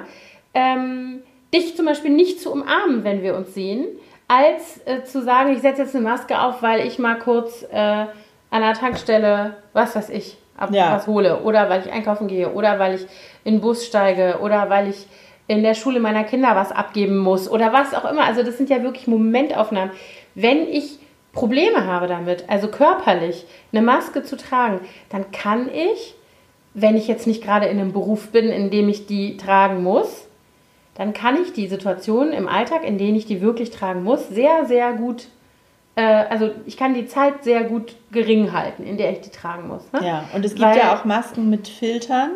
ähm, 0.55 1.23
dich 1.55 1.77
zum 1.77 1.87
Beispiel 1.87 2.11
nicht 2.11 2.41
zu 2.41 2.51
umarmen, 2.53 3.05
wenn 3.05 3.23
wir 3.23 3.37
uns 3.37 3.55
sehen, 3.55 3.87
als 4.29 4.81
äh, 4.87 5.03
zu 5.05 5.23
sagen, 5.23 5.53
ich 5.53 5.61
setze 5.63 5.83
jetzt 5.83 5.95
eine 5.97 6.05
Maske 6.05 6.41
auf, 6.41 6.63
weil 6.63 6.87
ich 6.87 6.99
mal 6.99 7.19
kurz 7.19 7.63
äh, 7.73 7.77
an 8.51 8.63
der 8.63 8.75
Tankstelle, 8.75 9.57
was 9.73 9.97
weiß 9.97 10.11
ich, 10.11 10.37
ab, 10.57 10.71
Ja. 10.73 10.95
was 10.95 11.07
hole. 11.07 11.41
Oder 11.43 11.69
weil 11.71 11.81
ich 11.85 11.93
einkaufen 11.93 12.29
gehe. 12.29 12.53
Oder 12.53 12.79
weil 12.79 12.95
ich 12.97 13.07
in 13.45 13.55
den 13.55 13.61
Bus 13.61 13.87
steige. 13.87 14.39
Oder 14.43 14.69
weil 14.69 14.89
ich 14.91 15.07
in 15.47 15.63
der 15.63 15.75
Schule 15.75 15.99
meiner 15.99 16.25
Kinder 16.25 16.55
was 16.55 16.73
abgeben 16.73 17.17
muss. 17.19 17.51
Oder 17.51 17.73
was 17.73 17.95
auch 17.95 18.05
immer. 18.11 18.25
Also 18.25 18.43
das 18.43 18.59
sind 18.59 18.69
ja 18.69 18.83
wirklich 18.83 19.07
Momentaufnahmen. 19.07 19.91
Wenn 20.35 20.69
ich 20.69 20.99
Probleme 21.33 21.87
habe 21.87 22.07
damit, 22.07 22.45
also 22.49 22.69
körperlich 22.69 23.47
eine 23.73 23.83
Maske 23.83 24.23
zu 24.25 24.37
tragen, 24.37 24.81
dann 25.09 25.31
kann 25.31 25.71
ich, 25.73 26.15
wenn 26.75 26.97
ich 26.97 27.09
jetzt 27.09 27.27
nicht 27.27 27.43
gerade 27.43 27.67
in 27.67 27.79
einem 27.81 27.93
Beruf 27.93 28.29
bin, 28.29 28.49
in 28.49 28.71
dem 28.71 28.89
ich 28.89 29.07
die 29.07 29.37
tragen 29.37 29.83
muss, 29.83 30.28
dann 30.99 31.15
kann 31.15 31.41
ich 31.41 31.53
die 31.55 31.67
Situation 31.69 32.33
im 32.33 32.47
Alltag, 32.49 32.85
in 32.85 32.99
denen 32.99 33.17
ich 33.17 33.25
die 33.25 33.41
wirklich 33.41 33.71
tragen 33.71 34.03
muss, 34.05 34.29
sehr, 34.29 34.67
sehr 34.67 34.93
gut, 34.93 35.29
äh, 35.97 36.03
also 36.03 36.51
ich 36.67 36.77
kann 36.77 36.93
die 36.93 37.07
Zeit 37.07 37.45
sehr 37.45 37.65
gut 37.65 37.95
gering 38.13 38.53
halten, 38.53 38.83
in 38.85 38.99
der 38.99 39.13
ich 39.13 39.21
die 39.23 39.31
tragen 39.31 39.69
muss. 39.69 39.83
Ne? 39.93 40.01
Ja, 40.07 40.25
und 40.35 40.45
es 40.45 40.55
gibt 40.55 40.67
Weil- 40.67 40.77
ja 40.77 40.95
auch 40.95 41.05
Masken 41.07 41.49
mit 41.49 41.69
Filtern, 41.69 42.31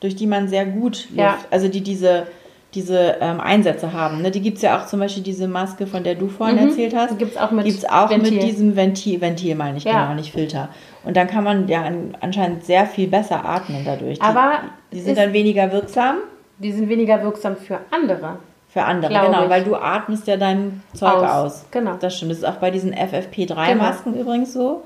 durch 0.00 0.16
die 0.16 0.26
man 0.26 0.48
sehr 0.48 0.66
gut 0.66 1.06
Luft, 1.10 1.16
Ja. 1.18 1.38
also 1.50 1.68
die 1.68 1.80
diese 1.80 2.26
diese 2.72 3.16
ähm, 3.20 3.40
Einsätze 3.40 3.92
haben. 3.92 4.22
Ne? 4.22 4.30
Die 4.30 4.40
gibt 4.40 4.58
es 4.58 4.62
ja 4.62 4.78
auch 4.80 4.86
zum 4.86 5.00
Beispiel 5.00 5.24
diese 5.24 5.48
Maske, 5.48 5.88
von 5.88 6.04
der 6.04 6.14
du 6.14 6.28
vorhin 6.28 6.54
Mhm. 6.54 6.68
erzählt 6.68 6.94
hast. 6.94 7.18
Gibt's 7.18 7.36
auch 7.36 7.50
mit 7.50 7.64
Gibt's 7.64 7.84
auch 7.84 8.08
Ventil. 8.10 8.32
mit 8.34 8.42
diesem 8.44 8.76
Ventil, 8.76 9.20
Ventil 9.20 9.56
meine 9.56 9.78
ich, 9.78 9.82
Ja. 9.82 10.04
genau, 10.04 10.14
nicht 10.14 10.30
Filter. 10.30 10.68
Und 11.02 11.16
dann 11.16 11.26
kann 11.26 11.42
man 11.42 11.66
ja 11.66 11.82
an- 11.82 12.16
anscheinend 12.20 12.62
sehr 12.64 12.86
viel 12.86 13.08
besser 13.08 13.44
atmen 13.44 13.82
dadurch. 13.84 14.20
Die, 14.20 14.24
Aber 14.24 14.52
die 14.92 15.00
sind 15.00 15.14
ist- 15.14 15.18
dann 15.20 15.32
weniger 15.32 15.72
wirksam 15.72 16.18
Die 16.60 16.72
sind 16.72 16.88
weniger 16.88 17.22
wirksam 17.22 17.56
für 17.56 17.80
andere. 17.90 18.38
für 18.68 18.82
andere, 18.82 19.12
genau, 19.12 19.44
ich. 19.44 19.50
weil 19.50 19.64
du 19.64 19.74
atmest 19.74 20.26
ja 20.28 20.36
dein 20.36 20.82
Zeug 20.94 21.14
aus. 21.14 21.24
Aus, 21.24 21.66
genau. 21.70 21.96
Das 21.98 22.16
stimmt. 22.16 22.30
Das 22.30 22.38
ist 22.38 22.44
auch 22.44 22.56
bei 22.56 22.70
diesen 22.70 22.94
FFP3-Masken 22.94 24.14
übrigens 24.14 24.52
so. 24.52 24.84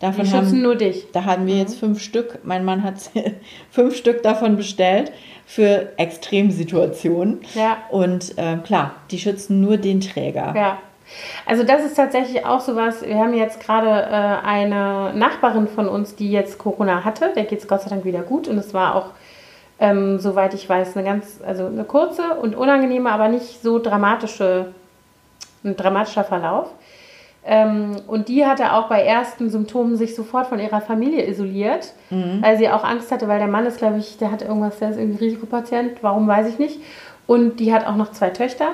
Davon 0.00 0.24
Die 0.24 0.30
schützen 0.30 0.46
haben, 0.48 0.62
nur 0.62 0.74
dich. 0.74 1.06
da 1.12 1.24
haben 1.24 1.46
wir 1.46 1.54
jetzt 1.54 1.78
fünf 1.78 2.00
Stück. 2.02 2.40
Mein 2.42 2.64
Mann 2.64 2.82
hat 2.82 2.94
fünf 3.70 3.94
Stück 3.96 4.24
davon 4.24 4.56
bestellt 4.56 5.12
für 5.46 5.92
Extremsituationen. 5.96 7.40
Ja. 7.54 7.76
Und 7.88 8.34
ähm, 8.36 8.64
klar, 8.64 8.96
die 9.12 9.18
schützen 9.18 9.60
nur 9.60 9.76
den 9.76 10.00
Träger. 10.00 10.54
Ja. 10.56 10.78
Also 11.46 11.62
das 11.62 11.84
ist 11.84 11.94
tatsächlich 11.94 12.44
auch 12.44 12.60
sowas. 12.60 13.02
Wir 13.02 13.16
haben 13.16 13.32
jetzt 13.34 13.60
gerade 13.60 13.88
äh, 13.88 14.46
eine 14.46 15.12
Nachbarin 15.14 15.68
von 15.68 15.88
uns, 15.88 16.16
die 16.16 16.32
jetzt 16.32 16.58
Corona 16.58 17.04
hatte. 17.04 17.32
Der 17.36 17.44
geht 17.44 17.60
es 17.60 17.68
Gott 17.68 17.82
sei 17.82 17.90
Dank 17.90 18.04
wieder 18.04 18.22
gut. 18.22 18.48
Und 18.48 18.58
es 18.58 18.74
war 18.74 18.96
auch, 18.96 19.10
ähm, 19.82 20.20
soweit 20.20 20.54
ich 20.54 20.68
weiß, 20.68 20.96
eine 20.96 21.04
ganz, 21.04 21.40
also 21.44 21.66
eine 21.66 21.82
kurze 21.82 22.34
und 22.40 22.54
unangenehme, 22.54 23.10
aber 23.10 23.28
nicht 23.28 23.62
so 23.62 23.80
dramatische, 23.80 24.66
ein 25.64 25.76
dramatischer 25.76 26.22
Verlauf. 26.22 26.68
Ähm, 27.44 27.96
und 28.06 28.28
die 28.28 28.46
hatte 28.46 28.74
auch 28.74 28.88
bei 28.88 29.02
ersten 29.02 29.50
Symptomen 29.50 29.96
sich 29.96 30.14
sofort 30.14 30.46
von 30.46 30.60
ihrer 30.60 30.80
Familie 30.80 31.28
isoliert, 31.28 31.94
weil 32.40 32.56
sie 32.58 32.68
auch 32.68 32.84
Angst 32.84 33.10
hatte, 33.10 33.26
weil 33.26 33.40
der 33.40 33.48
Mann 33.48 33.66
ist, 33.66 33.78
glaube 33.78 33.98
ich, 33.98 34.18
der 34.18 34.30
hat 34.30 34.42
irgendwas, 34.42 34.78
der 34.78 34.90
ist 34.90 34.98
irgendwie 34.98 35.24
Risikopatient, 35.24 36.00
warum 36.02 36.28
weiß 36.28 36.46
ich 36.46 36.60
nicht. 36.60 36.78
Und 37.26 37.58
die 37.58 37.74
hat 37.74 37.84
auch 37.84 37.96
noch 37.96 38.12
zwei 38.12 38.30
Töchter. 38.30 38.68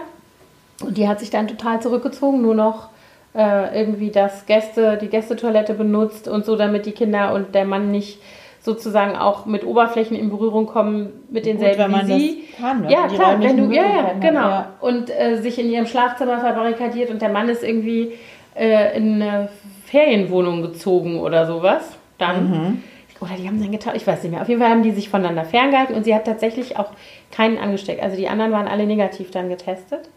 Und 0.85 0.99
die 0.99 1.09
hat 1.09 1.21
sich 1.21 1.31
dann 1.31 1.49
total 1.49 1.81
zurückgezogen, 1.81 2.43
nur 2.43 2.55
noch 2.55 2.91
äh, 3.35 3.81
irgendwie 3.81 4.11
das 4.11 4.45
Gäste, 4.45 4.99
die 4.99 5.09
Gästetoilette 5.09 5.73
benutzt 5.73 6.29
und 6.29 6.45
so, 6.45 6.55
damit 6.55 6.85
die 6.85 6.93
Kinder 6.93 7.33
und 7.33 7.55
der 7.55 7.65
Mann 7.65 7.91
nicht 7.91 8.21
sozusagen 8.69 9.17
auch 9.17 9.47
mit 9.47 9.65
Oberflächen 9.65 10.15
in 10.15 10.29
Berührung 10.29 10.67
kommen 10.67 11.25
mit 11.31 11.47
denselben 11.47 11.79
wenn 11.85 11.91
man 11.91 12.07
wie 12.07 12.21
sie. 12.21 12.45
das 12.51 12.61
kann? 12.61 12.89
Ja, 12.91 13.09
Die 13.09 13.15
klar, 13.15 13.41
wenn 13.41 13.57
du, 13.57 13.75
ja, 13.75 13.83
ja, 13.83 14.13
genau. 14.21 14.41
ja. 14.41 14.75
Und 14.81 15.09
äh, 15.09 15.41
sich 15.41 15.59
in 15.59 15.71
ihrem 15.71 15.87
Schlafzimmer 15.87 16.39
verbarrikadiert 16.39 17.09
und 17.09 17.23
der 17.23 17.31
Mann 17.31 17.49
ist 17.49 17.65
irgendwie 17.65 18.13
äh, 18.55 18.95
in 18.95 19.23
eine 19.23 19.49
Ferienwohnung 19.87 20.61
gezogen 20.61 21.19
oder 21.19 21.47
sowas. 21.47 21.97
Dann. 22.19 22.51
Mhm. 22.51 22.83
Oder 23.21 23.33
die 23.41 23.49
haben 23.49 23.61
dann 23.61 23.73
getauscht, 23.73 23.97
ich 23.97 24.07
weiß 24.07 24.23
nicht 24.23 24.33
mehr. 24.33 24.43
Auf 24.43 24.49
jeden 24.49 24.61
Fall 24.61 24.71
haben 24.71 24.83
die 24.83 24.93
sich 24.93 25.09
voneinander 25.09 25.45
ferngehalten 25.45 25.97
und 25.97 26.05
sie 26.05 26.15
hat 26.15 26.27
tatsächlich 26.27 26.77
auch 26.77 26.91
keinen 27.33 27.57
angesteckt. 27.59 28.03
Also 28.03 28.17
die 28.17 28.29
anderen 28.29 28.53
waren 28.53 28.69
alle 28.69 28.87
negativ 28.87 29.31
dann 29.31 29.49
getestet. 29.49 30.11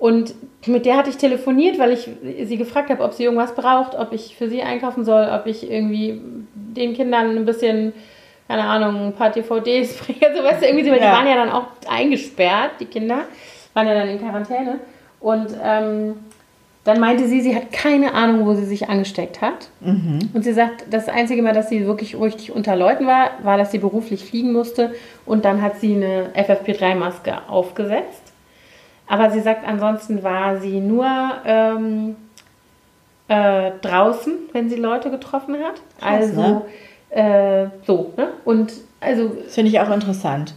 Und 0.00 0.34
mit 0.66 0.86
der 0.86 0.96
hatte 0.96 1.10
ich 1.10 1.18
telefoniert, 1.18 1.78
weil 1.78 1.92
ich 1.92 2.08
sie 2.44 2.56
gefragt 2.56 2.88
habe, 2.90 3.04
ob 3.04 3.12
sie 3.12 3.24
irgendwas 3.24 3.54
braucht, 3.54 3.94
ob 3.96 4.12
ich 4.12 4.34
für 4.34 4.48
sie 4.48 4.62
einkaufen 4.62 5.04
soll, 5.04 5.28
ob 5.30 5.46
ich 5.46 5.70
irgendwie 5.70 6.18
den 6.54 6.94
Kindern 6.94 7.36
ein 7.36 7.44
bisschen, 7.44 7.92
keine 8.48 8.64
Ahnung, 8.64 9.08
ein 9.08 9.12
paar 9.12 9.30
DVDs 9.30 9.92
bringe. 9.98 10.34
So, 10.34 10.42
weißt 10.42 10.62
du, 10.62 10.66
irgendwie, 10.66 10.84
so, 10.86 10.90
weil 10.90 11.00
Ja. 11.00 11.10
die 11.10 11.16
waren 11.18 11.26
ja 11.28 11.34
dann 11.36 11.50
auch 11.52 11.66
eingesperrt, 11.86 12.72
die 12.80 12.86
Kinder, 12.86 13.24
waren 13.74 13.86
ja 13.86 13.94
dann 13.94 14.08
in 14.08 14.18
Quarantäne. 14.18 14.80
Und 15.20 15.48
ähm, 15.62 16.14
dann 16.84 16.98
meinte 16.98 17.26
sie, 17.28 17.42
sie 17.42 17.54
hat 17.54 17.70
keine 17.70 18.14
Ahnung, 18.14 18.46
wo 18.46 18.54
sie 18.54 18.64
sich 18.64 18.88
angesteckt 18.88 19.42
hat. 19.42 19.68
Und 20.32 20.42
sie 20.42 20.54
sagt, 20.54 20.86
das 20.90 21.10
einzige 21.10 21.42
Mal, 21.42 21.52
dass 21.52 21.68
sie 21.68 21.84
wirklich 21.86 22.18
richtig 22.18 22.52
unter 22.52 22.74
Leuten 22.74 23.06
war, 23.06 23.32
war, 23.42 23.58
dass 23.58 23.70
sie 23.70 23.76
beruflich 23.78 24.24
fliegen 24.24 24.52
musste. 24.54 24.94
Und 25.26 25.44
dann 25.44 25.60
hat 25.60 25.78
sie 25.78 25.94
eine 25.94 26.30
FFP3-Maske 26.34 27.48
aufgesetzt. 27.50 28.29
Aber 29.10 29.30
sie 29.30 29.40
sagt, 29.40 29.66
ansonsten 29.66 30.22
war 30.22 30.58
sie 30.58 30.78
nur 30.80 31.04
ähm, 31.44 32.14
äh, 33.28 33.72
draußen, 33.82 34.32
wenn 34.52 34.68
sie 34.70 34.76
Leute 34.76 35.10
getroffen 35.10 35.56
hat. 35.56 35.80
Krass, 36.00 36.30
also 36.30 36.66
äh, 37.10 37.66
so, 37.86 38.12
ne? 38.16 38.28
Und 38.44 38.72
also 39.00 39.28
Das 39.44 39.54
finde 39.54 39.70
ich 39.70 39.80
auch 39.80 39.90
interessant. 39.90 40.54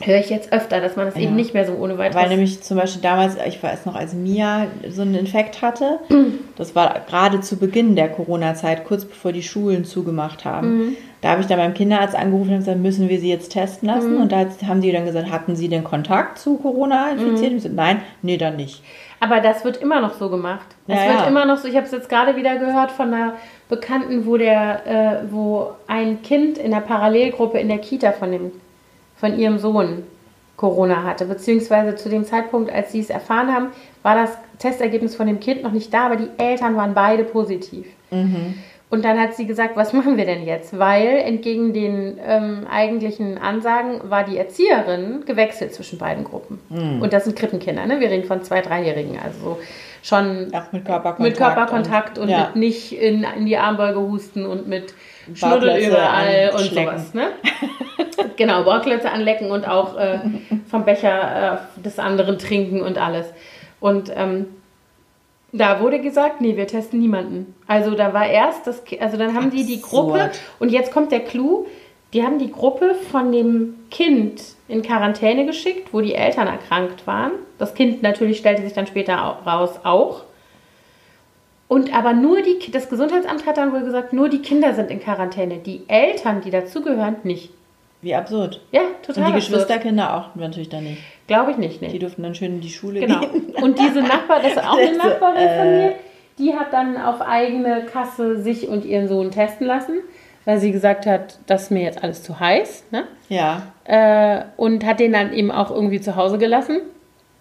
höre 0.00 0.18
ich 0.20 0.30
jetzt 0.30 0.52
öfter, 0.54 0.80
dass 0.80 0.96
man 0.96 1.04
das 1.06 1.16
Ja. 1.16 1.22
eben 1.22 1.36
nicht 1.36 1.52
mehr 1.52 1.66
so 1.66 1.74
ohne 1.74 1.98
weiteres. 1.98 2.22
Weil 2.22 2.30
nämlich 2.30 2.62
zum 2.62 2.78
Beispiel 2.78 3.02
damals, 3.02 3.36
ich 3.46 3.62
weiß 3.62 3.84
noch, 3.84 3.94
als 3.94 4.14
Mia 4.14 4.68
so 4.88 5.02
einen 5.02 5.14
Infekt 5.14 5.60
hatte, 5.60 5.98
das 6.56 6.74
war 6.74 6.98
gerade 7.06 7.40
zu 7.42 7.58
Beginn 7.58 7.94
der 7.94 8.08
Corona-Zeit, 8.08 8.84
kurz 8.86 9.04
bevor 9.04 9.32
die 9.32 9.42
Schulen 9.42 9.84
zugemacht 9.84 10.46
haben. 10.46 10.96
Da 11.22 11.30
habe 11.30 11.40
ich 11.40 11.46
dann 11.46 11.58
beim 11.58 11.72
Kinderarzt 11.72 12.16
angerufen 12.16 12.50
und 12.50 12.58
gesagt, 12.58 12.78
müssen 12.78 13.08
wir 13.08 13.20
sie 13.20 13.30
jetzt 13.30 13.52
testen 13.52 13.88
lassen? 13.88 14.16
Und 14.16 14.32
da 14.32 14.44
haben 14.66 14.80
die 14.80 14.90
dann 14.90 15.06
gesagt, 15.06 15.30
hatten 15.30 15.54
sie 15.54 15.68
den 15.68 15.84
Kontakt 15.84 16.38
zu 16.38 16.56
Corona-Infizierten? 16.56 17.56
Ich 17.58 17.62
so, 17.62 17.68
Nein, 17.68 18.02
nee, 18.22 18.36
dann 18.36 18.56
nicht. 18.56 18.82
Aber 19.20 19.40
das 19.40 19.64
wird 19.64 19.76
immer 19.76 20.00
noch 20.00 20.14
so 20.14 20.28
gemacht. 20.28 20.66
Es 20.88 20.96
Ja, 20.96 21.06
wird 21.06 21.20
ja. 21.20 21.26
immer 21.28 21.46
noch 21.46 21.58
so. 21.58 21.68
Ich 21.68 21.76
habe 21.76 21.86
es 21.86 21.92
jetzt 21.92 22.08
gerade 22.08 22.34
wieder 22.34 22.58
gehört 22.58 22.90
von 22.90 23.14
einer 23.14 23.34
Bekannten, 23.68 24.26
wo 24.26 24.36
der, 24.36 24.84
äh, 24.84 25.32
wo 25.32 25.70
ein 25.86 26.22
Kind 26.22 26.58
in 26.58 26.72
der 26.72 26.80
Parallelgruppe 26.80 27.58
in 27.58 27.68
der 27.68 27.78
Kita 27.78 28.10
von 28.10 28.32
dem, 28.32 28.50
von 29.16 29.38
ihrem 29.38 29.58
Sohn 29.60 30.02
Corona 30.56 31.04
hatte, 31.04 31.24
beziehungsweise 31.24 31.94
zu 31.94 32.08
dem 32.08 32.24
Zeitpunkt, 32.24 32.72
als 32.72 32.90
sie 32.92 33.00
es 33.00 33.10
erfahren 33.10 33.52
haben, 33.54 33.68
war 34.02 34.16
das 34.16 34.30
Testergebnis 34.58 35.14
von 35.14 35.28
dem 35.28 35.38
Kind 35.38 35.62
noch 35.62 35.72
nicht 35.72 35.94
da, 35.94 36.06
aber 36.06 36.16
die 36.16 36.28
Eltern 36.38 36.76
waren 36.76 36.94
beide 36.94 37.22
positiv. 37.24 37.86
Und 38.92 39.06
dann 39.06 39.18
hat 39.18 39.34
sie 39.34 39.46
gesagt, 39.46 39.74
was 39.74 39.94
machen 39.94 40.18
wir 40.18 40.26
denn 40.26 40.44
jetzt? 40.44 40.78
Weil 40.78 41.16
entgegen 41.24 41.72
den 41.72 42.20
ähm, 42.22 42.66
eigentlichen 42.70 43.38
Ansagen 43.38 44.10
war 44.10 44.22
die 44.22 44.36
Erzieherin 44.36 45.24
gewechselt 45.24 45.72
zwischen 45.72 45.98
beiden 45.98 46.24
Gruppen. 46.24 46.60
Und 47.00 47.10
das 47.14 47.24
sind 47.24 47.34
Krippenkinder, 47.34 47.86
ne? 47.86 48.00
Wir 48.00 48.10
reden 48.10 48.24
von 48.24 48.42
zwei, 48.42 48.60
dreijährigen, 48.60 49.18
also 49.18 49.38
so 49.42 49.58
schon 50.02 50.52
Auch 50.52 50.72
mit 50.72 50.84
Körperkontakt. 50.84 51.20
mit 51.20 51.36
Körperkontakt 51.38 52.18
und, 52.18 52.28
ja. 52.28 52.48
mit 52.48 52.56
nicht 52.56 52.92
in, 52.92 53.24
in 53.34 53.46
die 53.46 53.56
Armbeuge 53.56 53.98
husten 53.98 54.44
und 54.44 54.68
mit 54.68 54.92
Schnuddel 55.32 55.78
überall 55.86 56.50
und 56.52 56.60
anschlecken. 56.60 56.98
sowas, 56.98 57.14
ne? 57.14 57.28
genau, 58.36 58.62
Bauklötze 58.64 59.10
anlecken 59.10 59.50
und 59.50 59.66
auch 59.66 59.96
äh, 59.96 60.18
vom 60.70 60.84
Becher 60.84 61.62
äh, 61.78 61.80
des 61.80 61.98
anderen 61.98 62.38
trinken 62.38 62.82
und 62.82 62.98
alles. 62.98 63.24
Und 63.80 64.12
ähm, 64.14 64.48
da 65.52 65.80
wurde 65.80 66.00
gesagt, 66.00 66.40
nee, 66.40 66.56
wir 66.56 66.66
testen 66.66 66.98
niemanden. 67.00 67.54
Also 67.66 67.94
da 67.94 68.14
war 68.14 68.26
erst 68.26 68.66
das, 68.66 68.82
also 69.00 69.16
dann 69.16 69.34
haben 69.34 69.50
die 69.50 69.64
die 69.64 69.80
Gruppe 69.82 70.22
Absurd. 70.24 70.40
und 70.60 70.70
jetzt 70.70 70.92
kommt 70.92 71.12
der 71.12 71.20
Clou, 71.20 71.66
die 72.14 72.22
haben 72.22 72.38
die 72.38 72.50
Gruppe 72.50 72.94
von 73.10 73.32
dem 73.32 73.74
Kind 73.90 74.42
in 74.68 74.82
Quarantäne 74.82 75.46
geschickt, 75.46 75.88
wo 75.92 76.00
die 76.00 76.14
Eltern 76.14 76.46
erkrankt 76.46 77.06
waren. 77.06 77.32
Das 77.58 77.74
Kind 77.74 78.02
natürlich 78.02 78.38
stellte 78.38 78.62
sich 78.62 78.72
dann 78.72 78.86
später 78.86 79.24
au- 79.24 79.48
raus 79.48 79.80
auch. 79.84 80.24
Und 81.68 81.94
aber 81.94 82.12
nur 82.12 82.42
die, 82.42 82.70
das 82.70 82.90
Gesundheitsamt 82.90 83.46
hat 83.46 83.56
dann 83.56 83.72
wohl 83.72 83.80
gesagt, 83.82 84.12
nur 84.12 84.28
die 84.28 84.42
Kinder 84.42 84.74
sind 84.74 84.90
in 84.90 85.00
Quarantäne. 85.00 85.56
Die 85.58 85.82
Eltern, 85.88 86.42
die 86.42 86.50
dazugehören, 86.50 87.16
nicht. 87.22 87.50
Wie 88.02 88.14
absurd. 88.14 88.60
Ja, 88.72 88.80
Und 88.82 89.02
total. 89.06 89.14
die 89.14 89.20
absurd. 89.34 89.34
Geschwisterkinder 89.36 90.16
auch 90.16 90.34
natürlich 90.34 90.68
dann 90.68 90.84
nicht. 90.84 91.00
Glaube 91.28 91.52
ich 91.52 91.56
nicht, 91.56 91.80
Die 91.80 91.86
nee. 91.86 91.98
durften 91.98 92.22
dann 92.24 92.34
schön 92.34 92.54
in 92.56 92.60
die 92.60 92.68
Schule 92.70 93.00
Genau. 93.00 93.20
gehen. 93.20 93.54
Und 93.62 93.78
diese 93.78 94.02
Nachbar, 94.02 94.40
das 94.42 94.52
ist 94.52 94.58
auch 94.58 94.76
eine 94.76 94.88
Also, 94.90 95.08
Nachbarin 95.08 95.48
von 95.48 95.66
äh, 95.68 95.86
mir, 95.88 95.94
die 96.38 96.54
hat 96.54 96.72
dann 96.72 96.96
auf 97.00 97.20
eigene 97.20 97.84
Kasse 97.86 98.42
sich 98.42 98.68
und 98.68 98.84
ihren 98.84 99.06
Sohn 99.06 99.30
testen 99.30 99.66
lassen, 99.66 100.00
weil 100.44 100.58
sie 100.58 100.72
gesagt 100.72 101.06
hat, 101.06 101.38
das 101.46 101.64
ist 101.64 101.70
mir 101.70 101.82
jetzt 101.82 102.02
alles 102.02 102.22
zu 102.22 102.40
heiß. 102.40 102.84
Ne? 102.90 103.04
Ja. 103.28 103.62
Äh, 103.84 104.44
und 104.56 104.84
hat 104.84 104.98
den 104.98 105.12
dann 105.12 105.32
eben 105.32 105.50
auch 105.52 105.70
irgendwie 105.70 106.00
zu 106.00 106.16
Hause 106.16 106.38
gelassen. 106.38 106.78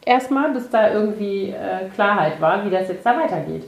Erstmal, 0.06 0.52
bis 0.52 0.70
da 0.70 0.92
irgendwie 0.94 1.50
äh, 1.50 1.88
Klarheit 1.96 2.40
war, 2.42 2.66
wie 2.66 2.70
das 2.70 2.88
jetzt 2.90 3.06
da 3.06 3.18
weitergeht. 3.18 3.64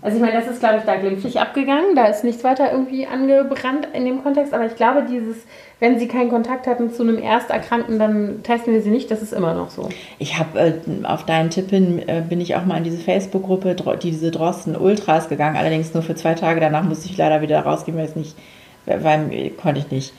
Also 0.00 0.16
ich 0.16 0.22
meine, 0.22 0.38
das 0.40 0.46
ist, 0.46 0.60
glaube 0.60 0.76
ich, 0.78 0.84
da 0.84 0.94
glimpflich 0.94 1.40
abgegangen. 1.40 1.96
Da 1.96 2.06
ist 2.06 2.22
nichts 2.22 2.44
weiter 2.44 2.70
irgendwie 2.70 3.06
angebrannt 3.06 3.88
in 3.92 4.04
dem 4.04 4.22
Kontext. 4.22 4.54
Aber 4.54 4.64
ich 4.66 4.76
glaube, 4.76 5.04
dieses, 5.10 5.38
wenn 5.80 5.98
sie 5.98 6.06
keinen 6.06 6.30
Kontakt 6.30 6.68
hatten 6.68 6.92
zu 6.92 7.02
einem 7.02 7.18
Ersterkrankten, 7.18 7.98
dann 7.98 8.44
testen 8.44 8.72
wir 8.72 8.80
sie 8.80 8.90
nicht. 8.90 9.10
Das 9.10 9.22
ist 9.22 9.32
immer 9.32 9.54
noch 9.54 9.70
so. 9.70 9.88
Ich 10.20 10.38
habe 10.38 10.58
äh, 10.60 10.72
auf 11.04 11.26
deinen 11.26 11.50
Tipp 11.50 11.70
hin, 11.70 12.00
äh, 12.06 12.22
bin 12.28 12.40
ich 12.40 12.54
auch 12.54 12.64
mal 12.64 12.76
in 12.76 12.84
diese 12.84 12.98
Facebook-Gruppe, 12.98 13.74
Dro- 13.74 13.96
diese 13.96 14.30
Drosten 14.30 14.76
Ultras 14.76 15.28
gegangen, 15.28 15.56
allerdings 15.56 15.92
nur 15.94 16.04
für 16.04 16.14
zwei 16.14 16.34
Tage. 16.34 16.60
Danach 16.60 16.84
musste 16.84 17.08
ich 17.08 17.16
leider 17.16 17.42
wieder 17.42 17.58
rausgehen, 17.60 17.98
weil 17.98 18.04
es 18.04 18.14
nicht, 18.14 18.36
weil, 18.86 19.02
weil 19.02 19.50
konnte 19.50 19.80
ich 19.80 19.90
nicht. 19.90 20.14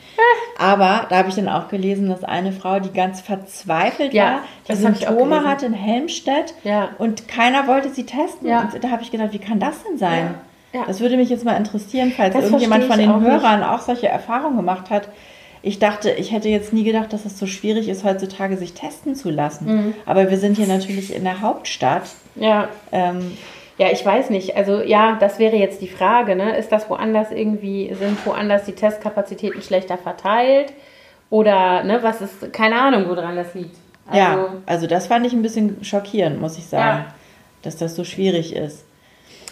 Aber 0.57 1.07
da 1.09 1.17
habe 1.17 1.29
ich 1.29 1.35
dann 1.35 1.49
auch 1.49 1.67
gelesen, 1.69 2.09
dass 2.09 2.23
eine 2.23 2.51
Frau, 2.51 2.79
die 2.79 2.91
ganz 2.91 3.21
verzweifelt 3.21 4.13
Ja, 4.13 4.23
war, 4.23 4.41
die 4.69 4.75
Symptome 4.75 5.43
hatte 5.43 5.65
in 5.65 5.73
Helmstedt 5.73 6.53
Ja. 6.63 6.89
und 6.97 7.27
keiner 7.27 7.67
wollte 7.67 7.89
sie 7.89 8.05
testen. 8.05 8.47
Ja. 8.47 8.69
Und 8.73 8.83
da 8.83 8.89
habe 8.89 9.01
ich 9.03 9.11
gedacht, 9.11 9.29
wie 9.33 9.39
kann 9.39 9.59
das 9.59 9.83
denn 9.83 9.97
sein? 9.97 10.35
Das 10.87 11.01
würde 11.01 11.17
mich 11.17 11.29
jetzt 11.29 11.43
mal 11.43 11.57
interessieren, 11.57 12.13
falls 12.15 12.33
Das 12.33 12.45
irgendjemand 12.45 12.85
von 12.85 12.97
den 12.97 13.09
auch 13.11 13.19
nicht. 13.19 13.29
Hörern 13.29 13.61
auch 13.63 13.81
solche 13.81 14.07
Erfahrungen 14.07 14.55
gemacht 14.55 14.89
hat. 14.89 15.09
Ich 15.63 15.79
dachte, 15.79 16.09
ich 16.11 16.31
hätte 16.31 16.47
jetzt 16.49 16.73
nie 16.73 16.83
gedacht, 16.83 17.11
dass 17.13 17.25
es 17.25 17.37
so 17.37 17.45
schwierig 17.45 17.87
ist, 17.89 18.03
heutzutage 18.03 18.57
sich 18.57 18.73
testen 18.73 19.15
zu 19.15 19.29
lassen. 19.29 19.65
Mhm. 19.65 19.93
Aber 20.05 20.29
wir 20.31 20.37
sind 20.37 20.57
hier 20.57 20.67
natürlich 20.67 21.13
in 21.15 21.23
der 21.23 21.41
Hauptstadt. 21.41 22.03
Ja. 22.35 22.69
Ähm, 22.91 23.37
Ja, 23.78 23.88
ich 23.91 24.05
weiß 24.05 24.30
nicht. 24.30 24.55
Also 24.55 24.82
ja, 24.82 25.17
das 25.19 25.39
wäre 25.39 25.55
jetzt 25.55 25.82
die 25.82 25.88
Frage. 25.88 26.36
Ne? 26.36 26.55
Ist 26.57 26.72
das 26.72 26.89
woanders 26.89 27.32
irgendwie, 27.32 27.93
sind 27.93 28.24
woanders 28.26 28.65
die 28.65 28.74
Testkapazitäten 28.74 29.61
schlechter 29.61 29.97
verteilt? 29.97 30.74
Oder 31.30 31.84
ne, 31.84 31.99
was 32.03 32.22
ist, 32.22 32.53
keine 32.53 32.80
Ahnung, 32.80 33.05
woran 33.07 33.36
das 33.36 33.53
liegt. 33.53 33.76
Also, 34.07 34.19
ja, 34.19 34.49
also 34.65 34.88
das 34.88 35.07
fand 35.07 35.26
ich 35.26 35.34
ein 35.34 35.41
bisschen 35.41 35.84
schockierend, 35.84 36.41
muss 36.41 36.57
ich 36.57 36.65
sagen, 36.65 37.05
ja. 37.07 37.13
dass 37.61 37.78
das 37.78 37.95
so 37.95 38.03
schwierig 38.03 38.53
ist. 38.55 38.84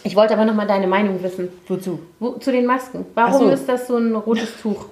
Ich 0.03 0.15
wollte 0.15 0.33
aber 0.33 0.45
noch 0.45 0.53
mal 0.53 0.67
deine 0.67 0.87
Meinung 0.87 1.21
wissen. 1.23 1.49
Wozu? 1.67 1.99
Wo, 2.19 2.31
zu 2.33 2.51
den 2.51 2.65
Masken. 2.65 3.05
Warum 3.15 3.47
so. 3.47 3.49
ist 3.49 3.67
das 3.67 3.87
so 3.87 3.97
ein 3.97 4.15
rotes 4.15 4.61
Tuch? 4.61 4.85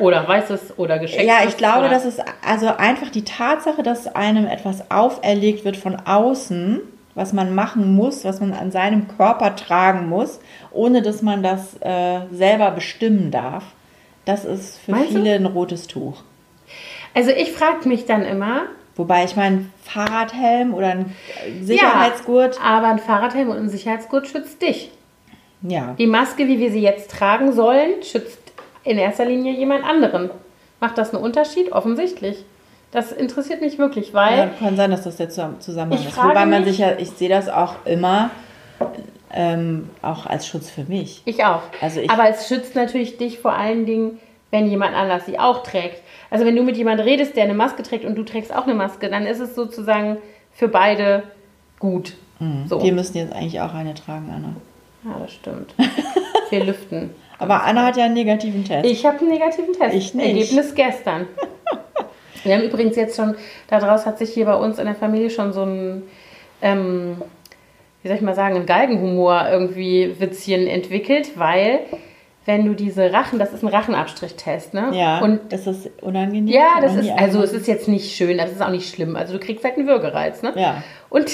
Oder 0.00 0.26
weißes 0.26 0.78
oder 0.78 0.98
geschenktes? 0.98 1.28
Ja, 1.28 1.46
ich 1.46 1.56
glaube, 1.56 1.88
das 1.88 2.04
ist 2.04 2.20
also 2.44 2.68
einfach 2.68 3.10
die 3.10 3.24
Tatsache, 3.24 3.82
dass 3.82 4.14
einem 4.14 4.46
etwas 4.46 4.90
auferlegt 4.90 5.64
wird 5.64 5.76
von 5.76 5.96
außen, 5.96 6.80
was 7.14 7.32
man 7.32 7.54
machen 7.54 7.94
muss, 7.94 8.24
was 8.24 8.40
man 8.40 8.52
an 8.52 8.70
seinem 8.70 9.08
Körper 9.08 9.56
tragen 9.56 10.08
muss, 10.08 10.40
ohne 10.72 11.02
dass 11.02 11.22
man 11.22 11.42
das 11.42 11.76
äh, 11.80 12.20
selber 12.32 12.70
bestimmen 12.70 13.30
darf. 13.30 13.64
Das 14.24 14.44
ist 14.44 14.78
für 14.78 14.92
Meinst 14.92 15.08
viele 15.08 15.30
du? 15.30 15.34
ein 15.36 15.46
rotes 15.46 15.86
Tuch. 15.86 16.22
Also 17.14 17.30
ich 17.30 17.52
frage 17.52 17.88
mich 17.88 18.06
dann 18.06 18.24
immer. 18.24 18.62
Wobei 18.96 19.24
ich 19.24 19.36
meine, 19.36 19.66
Fahrradhelm 19.82 20.72
oder 20.72 20.88
ein 20.88 21.16
Sicherheitsgurt. 21.62 22.56
Ja, 22.56 22.62
aber 22.62 22.88
ein 22.88 22.98
Fahrradhelm 22.98 23.50
und 23.50 23.56
ein 23.56 23.68
Sicherheitsgurt 23.68 24.26
schützt 24.28 24.62
dich. 24.62 24.90
Ja. 25.62 25.94
Die 25.98 26.06
Maske, 26.06 26.46
wie 26.46 26.58
wir 26.58 26.70
sie 26.70 26.80
jetzt 26.80 27.10
tragen 27.10 27.52
sollen, 27.52 28.02
schützt 28.02 28.40
in 28.84 28.98
erster 28.98 29.24
Linie 29.24 29.52
jemand 29.52 29.84
anderen. 29.84 30.30
Macht 30.80 30.98
das 30.98 31.14
einen 31.14 31.24
Unterschied? 31.24 31.72
Offensichtlich. 31.72 32.44
Das 32.94 33.10
interessiert 33.10 33.60
mich 33.60 33.76
wirklich, 33.76 34.14
weil. 34.14 34.38
Ja, 34.38 34.46
kann 34.46 34.76
sein, 34.76 34.92
dass 34.92 35.02
das 35.02 35.16
der 35.16 35.28
Zusammenhang 35.28 35.98
ist. 35.98 36.16
Wobei 36.16 36.46
man 36.46 36.64
sich 36.64 36.78
ja, 36.78 36.92
ich 36.96 37.10
sehe 37.10 37.28
das 37.28 37.48
auch 37.48 37.84
immer 37.84 38.30
ähm, 39.32 39.90
auch 40.00 40.26
als 40.26 40.46
Schutz 40.46 40.70
für 40.70 40.84
mich. 40.84 41.20
Ich 41.24 41.44
auch. 41.44 41.62
Also 41.80 42.00
ich, 42.00 42.08
Aber 42.08 42.28
es 42.28 42.46
schützt 42.46 42.76
natürlich 42.76 43.16
dich 43.16 43.40
vor 43.40 43.52
allen 43.52 43.84
Dingen, 43.84 44.20
wenn 44.52 44.70
jemand 44.70 44.94
anders 44.94 45.26
sie 45.26 45.40
auch 45.40 45.64
trägt. 45.64 46.02
Also 46.30 46.46
wenn 46.46 46.54
du 46.54 46.62
mit 46.62 46.76
jemandem 46.76 47.04
redest, 47.04 47.34
der 47.34 47.42
eine 47.42 47.54
Maske 47.54 47.82
trägt 47.82 48.04
und 48.04 48.14
du 48.14 48.22
trägst 48.22 48.54
auch 48.54 48.62
eine 48.62 48.74
Maske, 48.74 49.10
dann 49.10 49.26
ist 49.26 49.40
es 49.40 49.56
sozusagen 49.56 50.18
für 50.52 50.68
beide 50.68 51.24
gut. 51.80 52.14
Mhm. 52.38 52.68
So. 52.68 52.80
Wir 52.80 52.92
müssen 52.92 53.16
jetzt 53.16 53.32
eigentlich 53.32 53.60
auch 53.60 53.74
eine 53.74 53.94
tragen, 53.94 54.32
Anna. 54.32 54.54
Ja, 55.04 55.18
das 55.18 55.32
stimmt. 55.32 55.74
Wir 56.50 56.64
lüften. 56.64 57.10
Aber 57.40 57.64
Anna 57.64 57.86
hat 57.86 57.96
ja 57.96 58.04
einen 58.04 58.14
negativen 58.14 58.64
Test. 58.64 58.86
Ich 58.86 59.04
habe 59.04 59.18
einen 59.18 59.30
negativen 59.30 59.72
Test. 59.72 59.96
Ich 59.96 60.14
nicht. 60.14 60.26
Ergebnis 60.28 60.74
gestern. 60.76 61.26
Wir 62.44 62.54
haben 62.54 62.62
übrigens 62.62 62.96
jetzt 62.96 63.16
schon, 63.16 63.34
daraus 63.68 64.06
hat 64.06 64.18
sich 64.18 64.30
hier 64.30 64.46
bei 64.46 64.54
uns 64.54 64.78
in 64.78 64.86
der 64.86 64.94
Familie 64.94 65.30
schon 65.30 65.52
so 65.52 65.62
ein, 65.62 66.02
ähm, 66.62 67.16
wie 68.02 68.08
soll 68.08 68.16
ich 68.16 68.22
mal 68.22 68.34
sagen, 68.34 68.56
ein 68.56 68.66
Galgenhumor 68.66 69.48
irgendwie 69.50 70.14
Witzchen 70.18 70.66
entwickelt, 70.66 71.38
weil 71.38 71.80
wenn 72.46 72.66
du 72.66 72.74
diese 72.74 73.12
Rachen, 73.12 73.38
das 73.38 73.52
ist 73.52 73.62
ein 73.62 73.68
Rachenabstrichtest, 73.68 74.74
ne? 74.74 74.90
Ja. 74.92 75.20
Und 75.20 75.52
das 75.52 75.66
ist 75.66 75.90
unangenehm. 76.02 76.46
Ja, 76.46 76.80
das 76.82 76.94
ist, 76.94 77.10
also 77.10 77.42
es 77.42 77.54
ist 77.54 77.66
jetzt 77.66 77.88
nicht 77.88 78.14
schön, 78.14 78.36
das 78.36 78.52
ist 78.52 78.62
auch 78.62 78.70
nicht 78.70 78.92
schlimm. 78.92 79.16
Also 79.16 79.32
du 79.32 79.38
kriegst 79.38 79.64
halt 79.64 79.78
einen 79.78 79.86
Würgereiz, 79.86 80.42
ne? 80.42 80.52
Ja. 80.54 80.82
Und 81.08 81.30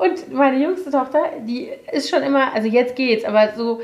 Und 0.00 0.32
meine 0.32 0.56
jüngste 0.56 0.90
Tochter, 0.90 1.18
die 1.46 1.68
ist 1.92 2.08
schon 2.08 2.22
immer, 2.22 2.54
also 2.54 2.66
jetzt 2.66 2.96
geht's, 2.96 3.22
aber 3.22 3.50
so 3.54 3.82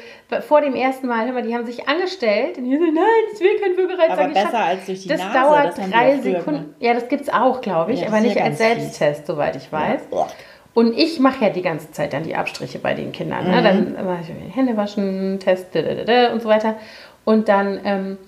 vor 0.48 0.62
dem 0.62 0.74
ersten 0.74 1.06
Mal, 1.06 1.30
mal, 1.30 1.42
die 1.42 1.54
haben 1.54 1.66
sich 1.66 1.86
angestellt 1.86 2.56
und 2.56 2.64
die 2.64 2.74
so, 2.74 2.84
nein, 2.84 3.04
ich 3.34 3.38
will 3.38 3.60
kein 3.60 3.76
Würgereiz. 3.76 4.12
Aber 4.12 4.28
besser 4.28 4.58
als 4.58 4.86
durch 4.86 5.02
die 5.02 5.08
das 5.08 5.20
Nase. 5.20 5.38
Dauert 5.38 5.78
das 5.78 5.90
drei 5.90 6.16
Sekunden. 6.16 6.74
Ja, 6.80 6.94
das 6.94 7.10
gibt's 7.10 7.28
auch, 7.28 7.60
glaube 7.60 7.92
ich, 7.92 8.00
ja, 8.00 8.06
aber 8.06 8.20
nicht 8.20 8.40
als 8.40 8.56
Selbsttest, 8.56 9.18
fies. 9.18 9.26
soweit 9.26 9.56
ich 9.56 9.70
weiß. 9.70 10.08
Ja. 10.10 10.26
Und 10.72 10.96
ich 10.96 11.20
mache 11.20 11.44
ja 11.44 11.50
die 11.50 11.60
ganze 11.60 11.92
Zeit 11.92 12.14
dann 12.14 12.22
die 12.22 12.34
Abstriche 12.34 12.78
bei 12.78 12.94
den 12.94 13.12
Kindern. 13.12 13.44
Ne? 13.44 13.50
Mhm. 13.50 13.56
Ne? 13.56 13.92
Dann 13.96 14.06
mache 14.06 14.20
ich 14.22 14.56
Hände 14.56 14.74
waschen, 14.78 15.38
Test 15.38 15.76
und 15.76 16.40
so 16.40 16.48
weiter. 16.48 16.76
Und 17.26 17.50
dann 17.50 17.78
ähm, 17.84 18.18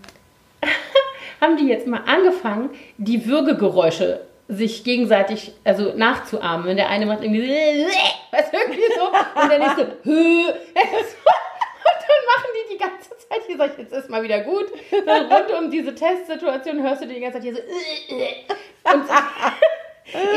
haben 1.40 1.56
die 1.56 1.68
jetzt 1.68 1.86
mal 1.86 2.02
angefangen, 2.06 2.68
die 2.98 3.24
Würgegeräusche 3.24 4.27
sich 4.48 4.82
gegenseitig 4.82 5.52
also 5.62 5.92
nachzuahmen. 5.94 6.66
Wenn 6.66 6.78
der 6.78 6.88
eine 6.88 7.06
macht 7.06 7.22
irgendwie 7.22 7.42
so, 7.42 7.46
was 8.30 8.52
irgendwie 8.52 8.80
so 8.96 9.04
und 9.42 9.50
der 9.50 9.58
nächste 9.58 9.82
und 9.82 9.98
dann 12.08 12.24
machen 12.26 12.48
die 12.54 12.68
die 12.74 12.78
ganze 12.78 13.10
Zeit 13.10 13.42
hier 13.46 13.58
sag 13.58 13.72
ich 13.72 13.78
jetzt 13.78 13.92
ist 13.92 14.10
mal 14.10 14.22
wieder 14.22 14.40
gut. 14.40 14.66
Dann 15.06 15.30
rund 15.30 15.52
um 15.58 15.70
diese 15.70 15.94
Testsituation 15.94 16.82
hörst 16.82 17.02
du 17.02 17.06
die 17.06 17.20
ganze 17.20 17.40
Zeit 17.40 17.44
hier 17.44 17.54
so 17.54 17.60
und 18.92 19.04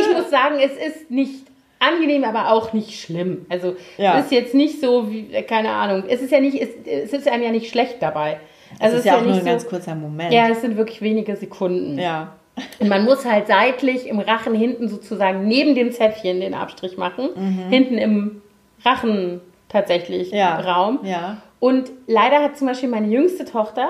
ich 0.02 0.12
muss 0.14 0.30
sagen, 0.30 0.60
es 0.60 0.74
ist 0.74 1.10
nicht 1.10 1.46
angenehm, 1.80 2.26
aber 2.26 2.52
auch 2.52 2.74
nicht 2.74 3.00
schlimm. 3.00 3.46
Also 3.48 3.78
ja. 3.98 4.20
es 4.20 4.26
ist 4.26 4.34
jetzt 4.34 4.54
nicht 4.54 4.82
so 4.82 5.10
wie 5.10 5.42
keine 5.44 5.70
Ahnung. 5.70 6.04
Es 6.10 6.22
ist 6.22 6.32
ja 6.32 6.42
nicht 6.42 6.62
es, 6.62 6.70
es 6.86 7.14
ist 7.14 7.30
einem 7.30 7.44
ja 7.44 7.52
nicht 7.52 7.70
schlecht 7.70 8.02
dabei. 8.02 8.42
Also 8.80 8.98
es 8.98 9.02
ist 9.02 9.06
ja 9.06 9.18
auch 9.18 9.22
nur 9.22 9.34
ein 9.34 9.40
so, 9.40 9.46
ganz 9.46 9.68
kurzer 9.68 9.96
Moment. 9.96 10.34
Ja, 10.34 10.50
es 10.50 10.60
sind 10.62 10.76
wirklich 10.76 11.02
wenige 11.02 11.38
Sekunden. 11.38 11.98
Ja. 11.98 12.36
Und 12.80 12.90
man 12.90 13.06
muss 13.06 13.26
halt 13.26 13.48
seitlich 13.48 14.08
im 14.08 14.20
Rachen 14.20 14.54
hinten 14.54 14.90
sozusagen 14.90 15.48
neben 15.48 15.76
dem 15.76 15.92
Zäpfchen 15.92 16.42
den 16.42 16.54
Abstrich 16.54 16.98
machen. 16.98 17.30
Mhm. 17.36 17.70
Hinten 17.70 17.98
im 17.98 18.42
Rachen 18.84 19.42
tatsächlich 19.70 20.32
ja. 20.32 20.60
Raum. 20.60 21.00
Ja. 21.04 21.38
Und 21.60 21.92
leider 22.08 22.42
hat 22.42 22.58
zum 22.58 22.68
Beispiel 22.68 22.90
meine 22.90 23.08
jüngste 23.08 23.46
Tochter 23.46 23.90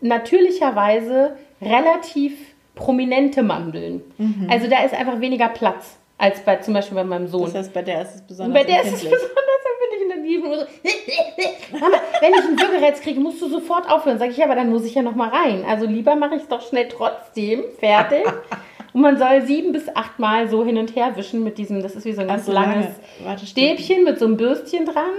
natürlicherweise 0.00 1.36
relativ 1.60 2.34
prominente 2.74 3.42
Mandeln. 3.42 4.02
Mhm. 4.16 4.46
Also 4.48 4.68
da 4.68 4.84
ist 4.84 4.94
einfach 4.94 5.20
weniger 5.20 5.48
Platz 5.48 5.98
als 6.16 6.40
bei 6.40 6.56
zum 6.56 6.74
Beispiel 6.74 6.96
bei 6.96 7.04
meinem 7.04 7.28
Sohn. 7.28 7.44
Das 7.44 7.54
heißt, 7.54 7.74
bei 7.74 7.82
der 7.82 8.02
ist 8.02 8.14
es 8.14 8.22
besonders. 8.22 8.62
Bei 8.62 8.64
der 8.64 8.82
ist 8.82 8.92
es 8.92 9.02
besonders 9.02 9.28
empfindlich 10.10 10.44
und 10.44 10.58
so, 10.58 11.86
wenn 12.20 12.32
ich 12.32 12.44
einen 12.44 12.60
Würgereiz 12.60 13.00
kriege, 13.00 13.20
musst 13.20 13.40
du 13.42 13.48
sofort 13.48 13.90
aufhören. 13.90 14.18
Sag 14.18 14.30
ich, 14.30 14.36
ja, 14.36 14.46
aber 14.46 14.54
dann 14.54 14.70
muss 14.70 14.84
ich 14.84 14.94
ja 14.94 15.02
noch 15.02 15.14
mal 15.14 15.28
rein. 15.28 15.64
Also 15.66 15.86
lieber 15.86 16.16
mache 16.16 16.36
ich 16.36 16.42
es 16.42 16.48
doch 16.48 16.66
schnell 16.66 16.88
trotzdem 16.88 17.64
fertig. 17.78 18.24
Und 18.94 19.02
man 19.02 19.18
soll 19.18 19.42
sieben 19.42 19.72
bis 19.72 19.88
acht 19.94 20.18
Mal 20.18 20.48
so 20.48 20.64
hin 20.64 20.78
und 20.78 20.96
her 20.96 21.14
wischen 21.14 21.44
mit 21.44 21.58
diesem, 21.58 21.82
das 21.82 21.94
ist 21.94 22.06
wie 22.06 22.12
so 22.12 22.22
ein 22.22 22.26
ganz 22.26 22.46
so 22.46 22.52
langes 22.52 22.86
lange. 23.22 23.38
Stäbchen 23.38 24.02
mit 24.02 24.18
so 24.18 24.24
einem 24.24 24.36
Bürstchen 24.36 24.86
dran. 24.86 25.12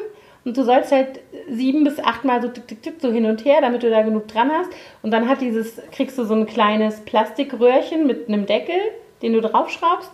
Und 0.43 0.57
du 0.57 0.63
sollst 0.63 0.91
halt 0.91 1.19
sieben 1.49 1.83
bis 1.83 1.99
acht 1.99 2.25
Mal 2.25 2.41
so 2.41 2.47
tick, 2.47 2.67
tick, 2.67 2.81
tick, 2.81 2.95
so 2.99 3.11
hin 3.11 3.25
und 3.25 3.45
her, 3.45 3.61
damit 3.61 3.83
du 3.83 3.89
da 3.89 4.01
genug 4.01 4.27
dran 4.27 4.51
hast. 4.51 4.69
Und 5.03 5.11
dann 5.11 5.29
hat 5.29 5.41
dieses, 5.41 5.79
kriegst 5.91 6.17
du 6.17 6.25
so 6.25 6.33
ein 6.33 6.47
kleines 6.47 7.01
Plastikröhrchen 7.01 8.07
mit 8.07 8.27
einem 8.27 8.45
Deckel, 8.47 8.75
den 9.21 9.33
du 9.33 9.41
draufschraubst 9.41 10.11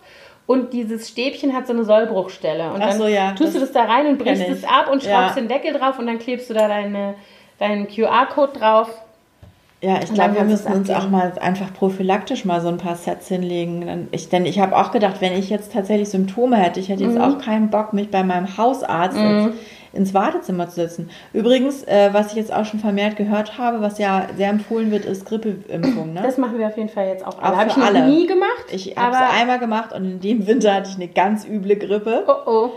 und 0.47 0.73
dieses 0.73 1.09
Stäbchen 1.09 1.53
hat 1.53 1.67
so 1.67 1.73
eine 1.73 1.83
Sollbruchstelle. 1.85 2.71
Und 2.71 2.79
dann 2.79 2.97
so, 2.97 3.07
ja, 3.07 3.31
tust 3.31 3.55
du 3.55 3.59
das 3.59 3.71
da 3.71 3.85
rein 3.85 4.07
und 4.07 4.17
brichst 4.19 4.47
es 4.47 4.63
ab 4.63 4.89
und 4.91 5.03
schraubst 5.03 5.35
ja. 5.35 5.41
den 5.41 5.47
Deckel 5.47 5.73
drauf 5.73 5.97
und 5.97 6.05
dann 6.05 6.19
klebst 6.19 6.49
du 6.49 6.53
da 6.53 6.67
deine, 6.67 7.15
deinen 7.57 7.87
QR-Code 7.87 8.59
drauf. 8.59 8.89
Ja, 9.81 9.99
ich 10.01 10.13
glaube, 10.13 10.35
wir 10.35 10.43
müssen 10.43 10.71
uns 10.71 10.89
auch 10.89 11.09
mal 11.09 11.33
einfach 11.39 11.73
prophylaktisch 11.73 12.45
mal 12.45 12.61
so 12.61 12.69
ein 12.69 12.77
paar 12.77 12.95
Sets 12.95 13.27
hinlegen. 13.27 14.07
Ich, 14.11 14.29
denn 14.29 14.45
ich 14.45 14.59
habe 14.59 14.75
auch 14.77 14.91
gedacht, 14.91 15.17
wenn 15.19 15.33
ich 15.33 15.49
jetzt 15.49 15.73
tatsächlich 15.73 16.09
Symptome 16.09 16.57
hätte, 16.57 16.79
ich 16.79 16.89
hätte 16.89 17.03
jetzt 17.03 17.15
mhm. 17.15 17.21
auch 17.21 17.37
keinen 17.39 17.69
Bock, 17.69 17.93
mich 17.93 18.09
bei 18.09 18.23
meinem 18.23 18.57
Hausarzt 18.57 19.17
mhm 19.17 19.53
ins 19.95 20.13
Wartezimmer 20.13 20.67
zu 20.67 20.75
setzen. 20.75 21.09
Übrigens, 21.33 21.83
äh, 21.83 22.09
was 22.11 22.27
ich 22.27 22.35
jetzt 22.35 22.53
auch 22.53 22.65
schon 22.65 22.79
vermehrt 22.79 23.15
gehört 23.15 23.57
habe, 23.57 23.81
was 23.81 23.97
ja 23.97 24.27
sehr 24.35 24.49
empfohlen 24.49 24.91
wird, 24.91 25.05
ist 25.05 25.25
Grippeimpfung. 25.25 26.13
Ne? 26.13 26.21
Das 26.21 26.37
machen 26.37 26.59
wir 26.59 26.67
auf 26.67 26.77
jeden 26.77 26.89
Fall 26.89 27.07
jetzt 27.07 27.25
auch. 27.25 27.41
alle. 27.41 27.57
Habe 27.57 27.69
ich 27.69 27.77
noch 27.77 27.85
alle. 27.85 28.07
nie 28.07 28.27
gemacht. 28.27 28.65
Ich 28.71 28.95
habe 28.97 29.15
es 29.15 29.41
einmal 29.41 29.59
gemacht 29.59 29.93
und 29.93 30.05
in 30.05 30.19
dem 30.19 30.47
Winter 30.47 30.73
hatte 30.73 30.89
ich 30.89 30.95
eine 30.95 31.07
ganz 31.07 31.45
üble 31.45 31.75
Grippe. 31.77 32.25
Oh 32.27 32.49
oh. 32.49 32.69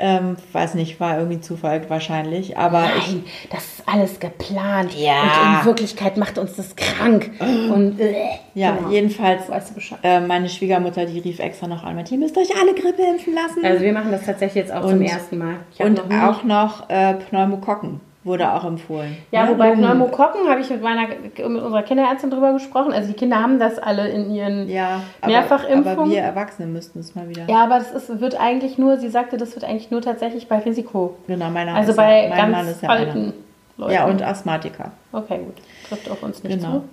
Ähm, 0.00 0.36
weiß 0.52 0.74
nicht, 0.74 1.00
war 1.00 1.18
irgendwie 1.18 1.40
Zufall 1.40 1.88
wahrscheinlich. 1.90 2.56
Aber 2.56 2.82
Nein, 2.82 3.24
ich, 3.24 3.48
das 3.50 3.77
alles 3.88 4.20
geplant. 4.20 4.94
Ja. 4.94 5.22
Und 5.22 5.60
in 5.60 5.66
Wirklichkeit 5.66 6.16
macht 6.16 6.38
uns 6.38 6.56
das 6.56 6.76
krank. 6.76 7.30
Und 7.40 8.00
äh, 8.00 8.14
ja, 8.54 8.72
genau. 8.72 8.90
jedenfalls, 8.90 9.48
weißt 9.48 9.72
du 9.76 9.96
äh, 10.02 10.20
meine 10.20 10.48
Schwiegermutter, 10.48 11.06
die 11.06 11.18
rief 11.20 11.38
extra 11.38 11.66
noch 11.66 11.84
an, 11.84 11.98
ihr 12.08 12.18
müsst 12.18 12.36
euch 12.36 12.50
alle 12.60 12.74
Grippe 12.74 13.02
impfen 13.02 13.34
lassen. 13.34 13.64
Also 13.64 13.82
wir 13.82 13.92
machen 13.92 14.12
das 14.12 14.24
tatsächlich 14.24 14.64
jetzt 14.64 14.72
auch 14.72 14.84
und, 14.84 14.90
zum 14.90 15.02
ersten 15.02 15.38
Mal. 15.38 15.56
Und 15.78 16.08
noch 16.08 16.22
auch 16.22 16.44
noch 16.44 16.90
äh, 16.90 17.14
Pneumokokken 17.14 18.00
wurde 18.24 18.52
auch 18.52 18.64
empfohlen. 18.64 19.16
Ja, 19.30 19.44
ne? 19.44 19.50
wobei 19.50 19.72
Pneumokokken 19.72 20.48
habe 20.48 20.60
ich 20.60 20.70
mit 20.70 20.82
meiner 20.82 21.08
mit 21.08 21.38
unserer 21.38 21.82
Kinderärztin 21.82 22.30
drüber 22.30 22.52
gesprochen. 22.52 22.92
Also 22.92 23.08
die 23.08 23.14
Kinder 23.14 23.40
haben 23.40 23.58
das 23.58 23.78
alle 23.78 24.08
in 24.08 24.30
ihren 24.30 24.68
ja, 24.68 25.00
aber, 25.20 25.32
Mehrfachimpfungen. 25.32 25.98
Aber 25.98 26.10
wir 26.10 26.20
Erwachsene 26.20 26.68
müssten 26.68 27.00
es 27.00 27.14
mal 27.14 27.28
wieder. 27.28 27.46
Ja, 27.48 27.64
aber 27.64 27.78
das 27.78 27.92
ist, 27.92 28.20
wird 28.20 28.38
eigentlich 28.38 28.78
nur, 28.78 28.98
sie 28.98 29.08
sagte, 29.08 29.36
das 29.36 29.54
wird 29.54 29.64
eigentlich 29.64 29.90
nur 29.90 30.02
tatsächlich 30.02 30.46
bei 30.48 30.58
Risiko. 30.58 31.16
Genau, 31.26 31.50
meiner 31.50 31.74
Also 31.74 31.94
bei 31.94 32.28
ja, 32.28 32.36
ganz 32.36 32.52
Mann 32.52 32.68
ist 32.68 32.82
ja 32.82 32.88
alten 32.88 33.32
Leuten. 33.78 33.92
Ja, 33.92 34.06
und 34.06 34.22
Asthmatiker. 34.22 34.92
Okay, 35.12 35.38
gut. 35.38 35.56
Trifft 35.88 36.10
auf 36.10 36.22
uns 36.22 36.42
nicht 36.42 36.60
genau. 36.60 36.80
zu. 36.80 36.84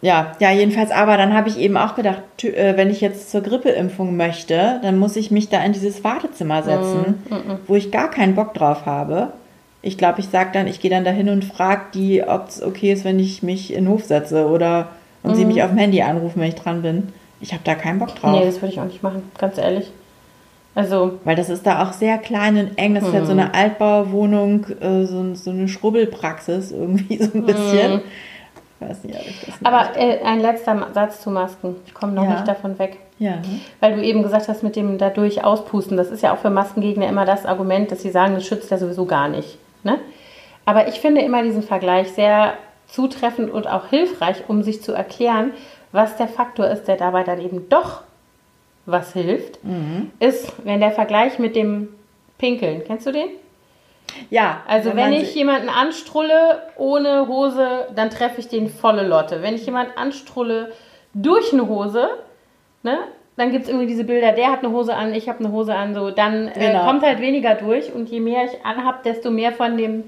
Ja, 0.00 0.32
ja, 0.40 0.50
jedenfalls, 0.50 0.90
aber 0.90 1.16
dann 1.16 1.32
habe 1.32 1.48
ich 1.48 1.58
eben 1.58 1.76
auch 1.76 1.94
gedacht, 1.94 2.42
äh, 2.42 2.76
wenn 2.76 2.90
ich 2.90 3.00
jetzt 3.00 3.30
zur 3.30 3.40
Grippeimpfung 3.40 4.16
möchte, 4.16 4.80
dann 4.82 4.98
muss 4.98 5.14
ich 5.14 5.30
mich 5.30 5.48
da 5.48 5.62
in 5.62 5.72
dieses 5.72 6.02
Wartezimmer 6.02 6.64
setzen, 6.64 7.22
mm, 7.28 7.34
mm, 7.34 7.36
mm. 7.36 7.58
wo 7.68 7.76
ich 7.76 7.92
gar 7.92 8.10
keinen 8.10 8.34
Bock 8.34 8.52
drauf 8.54 8.84
habe. 8.84 9.32
Ich 9.80 9.98
glaube, 9.98 10.20
ich 10.20 10.28
sage 10.28 10.50
dann, 10.52 10.66
ich 10.66 10.80
gehe 10.80 10.90
dann 10.90 11.04
dahin 11.04 11.28
und 11.28 11.44
frage 11.44 11.82
die, 11.94 12.24
ob 12.24 12.48
es 12.48 12.62
okay 12.62 12.92
ist, 12.92 13.04
wenn 13.04 13.20
ich 13.20 13.44
mich 13.44 13.72
in 13.72 13.84
den 13.84 13.92
Hof 13.92 14.04
setze 14.04 14.48
oder 14.48 14.88
und 15.22 15.36
sie 15.36 15.44
mich 15.44 15.62
auf 15.62 15.70
dem 15.70 15.78
Handy 15.78 16.02
anrufen, 16.02 16.40
wenn 16.40 16.48
ich 16.48 16.56
dran 16.56 16.82
bin. 16.82 17.12
Ich 17.40 17.52
habe 17.52 17.62
da 17.64 17.76
keinen 17.76 18.00
Bock 18.00 18.14
drauf. 18.16 18.32
Nee, 18.32 18.44
das 18.44 18.56
würde 18.56 18.72
ich 18.72 18.80
auch 18.80 18.86
nicht 18.86 19.04
machen, 19.04 19.30
ganz 19.38 19.56
ehrlich. 19.56 19.92
Also. 20.74 21.18
Weil 21.24 21.36
das 21.36 21.50
ist 21.50 21.66
da 21.66 21.82
auch 21.82 21.92
sehr 21.92 22.18
klein 22.18 22.56
und 22.56 22.78
eng. 22.78 22.94
Das 22.94 23.04
mhm. 23.04 23.08
ist 23.08 23.14
halt 23.14 23.26
so 23.26 23.32
eine 23.32 23.54
Altbauwohnung, 23.54 24.66
äh, 24.80 25.04
so, 25.04 25.34
so, 25.34 25.50
eine 25.50 25.68
Schrubbelpraxis 25.68 26.72
irgendwie 26.72 27.16
so 27.22 27.30
ein 27.34 27.44
bisschen. 27.44 27.94
Mhm. 27.94 28.00
Ich 28.80 28.88
weiß 28.88 29.04
nicht, 29.04 29.16
ob 29.16 29.26
ich 29.26 29.40
das 29.46 29.54
Aber 29.62 29.96
äh, 29.96 30.22
ein 30.22 30.40
letzter 30.40 30.88
Satz 30.92 31.20
zu 31.20 31.30
Masken. 31.30 31.76
Ich 31.86 31.94
komme 31.94 32.12
noch 32.12 32.24
ja. 32.24 32.32
nicht 32.32 32.48
davon 32.48 32.78
weg. 32.78 32.98
Ja. 33.18 33.34
Weil 33.78 33.94
du 33.94 34.02
eben 34.02 34.24
gesagt 34.24 34.48
hast, 34.48 34.64
mit 34.64 34.74
dem 34.74 34.98
dadurch 34.98 35.44
auspusten, 35.44 35.96
das 35.96 36.10
ist 36.10 36.22
ja 36.22 36.34
auch 36.34 36.38
für 36.38 36.50
Maskengegner 36.50 37.08
immer 37.08 37.24
das 37.24 37.46
Argument, 37.46 37.92
dass 37.92 38.02
sie 38.02 38.10
sagen, 38.10 38.34
das 38.34 38.44
schützt 38.44 38.70
ja 38.72 38.78
sowieso 38.78 39.06
gar 39.06 39.28
nicht. 39.28 39.58
Ne? 39.84 40.00
Aber 40.64 40.88
ich 40.88 41.00
finde 41.00 41.20
immer 41.20 41.42
diesen 41.44 41.62
Vergleich 41.62 42.10
sehr 42.12 42.54
zutreffend 42.88 43.50
und 43.50 43.68
auch 43.68 43.86
hilfreich, 43.86 44.44
um 44.48 44.62
sich 44.62 44.82
zu 44.82 44.92
erklären, 44.92 45.52
was 45.92 46.16
der 46.16 46.28
Faktor 46.28 46.66
ist, 46.66 46.88
der 46.88 46.96
dabei 46.96 47.22
dann 47.22 47.40
eben 47.40 47.68
doch 47.68 48.02
was 48.86 49.12
hilft, 49.12 49.62
Mhm. 49.64 50.10
ist, 50.18 50.52
wenn 50.64 50.80
der 50.80 50.90
Vergleich 50.90 51.38
mit 51.38 51.54
dem 51.56 51.88
Pinkeln, 52.38 52.82
kennst 52.86 53.06
du 53.06 53.12
den? 53.12 53.28
Ja, 54.30 54.62
Also 54.66 54.90
wenn, 54.90 54.96
man 54.96 55.12
ich 55.14 55.34
jemanden 55.34 55.68
anstrulle 55.68 56.62
ohne 56.76 57.28
Hose, 57.28 57.86
dann 57.94 58.10
treffe 58.10 58.40
ich 58.40 58.48
den 58.48 58.68
volle 58.68 59.06
Lotte. 59.06 59.42
Wenn 59.42 59.54
ich 59.54 59.64
jemanden 59.64 59.92
anstrulle 59.96 60.72
durch 61.14 61.52
eine 61.52 61.66
Hose, 61.68 62.08
ne, 62.82 62.98
dann 63.36 63.50
gibt 63.52 63.64
es 63.64 63.68
irgendwie 63.70 63.86
diese 63.86 64.04
Bilder, 64.04 64.32
der 64.32 64.52
hat 64.52 64.58
eine 64.62 64.72
Hose 64.72 64.94
an, 64.94 65.14
ich 65.14 65.28
habe 65.28 65.38
eine 65.38 65.52
Hose 65.52 65.74
an, 65.74 65.94
so, 65.94 66.10
dann 66.10 66.48
äh, 66.48 66.52
Genau. 66.72 66.84
kommt 66.84 67.02
halt 67.02 67.20
weniger 67.20 67.54
durch 67.54 67.92
und 67.94 68.10
je 68.10 68.20
mehr 68.20 68.44
ich 68.44 68.64
anhab, 68.66 69.02
desto 69.04 69.30
mehr 69.30 69.52
von 69.52 69.78
dem 69.78 70.04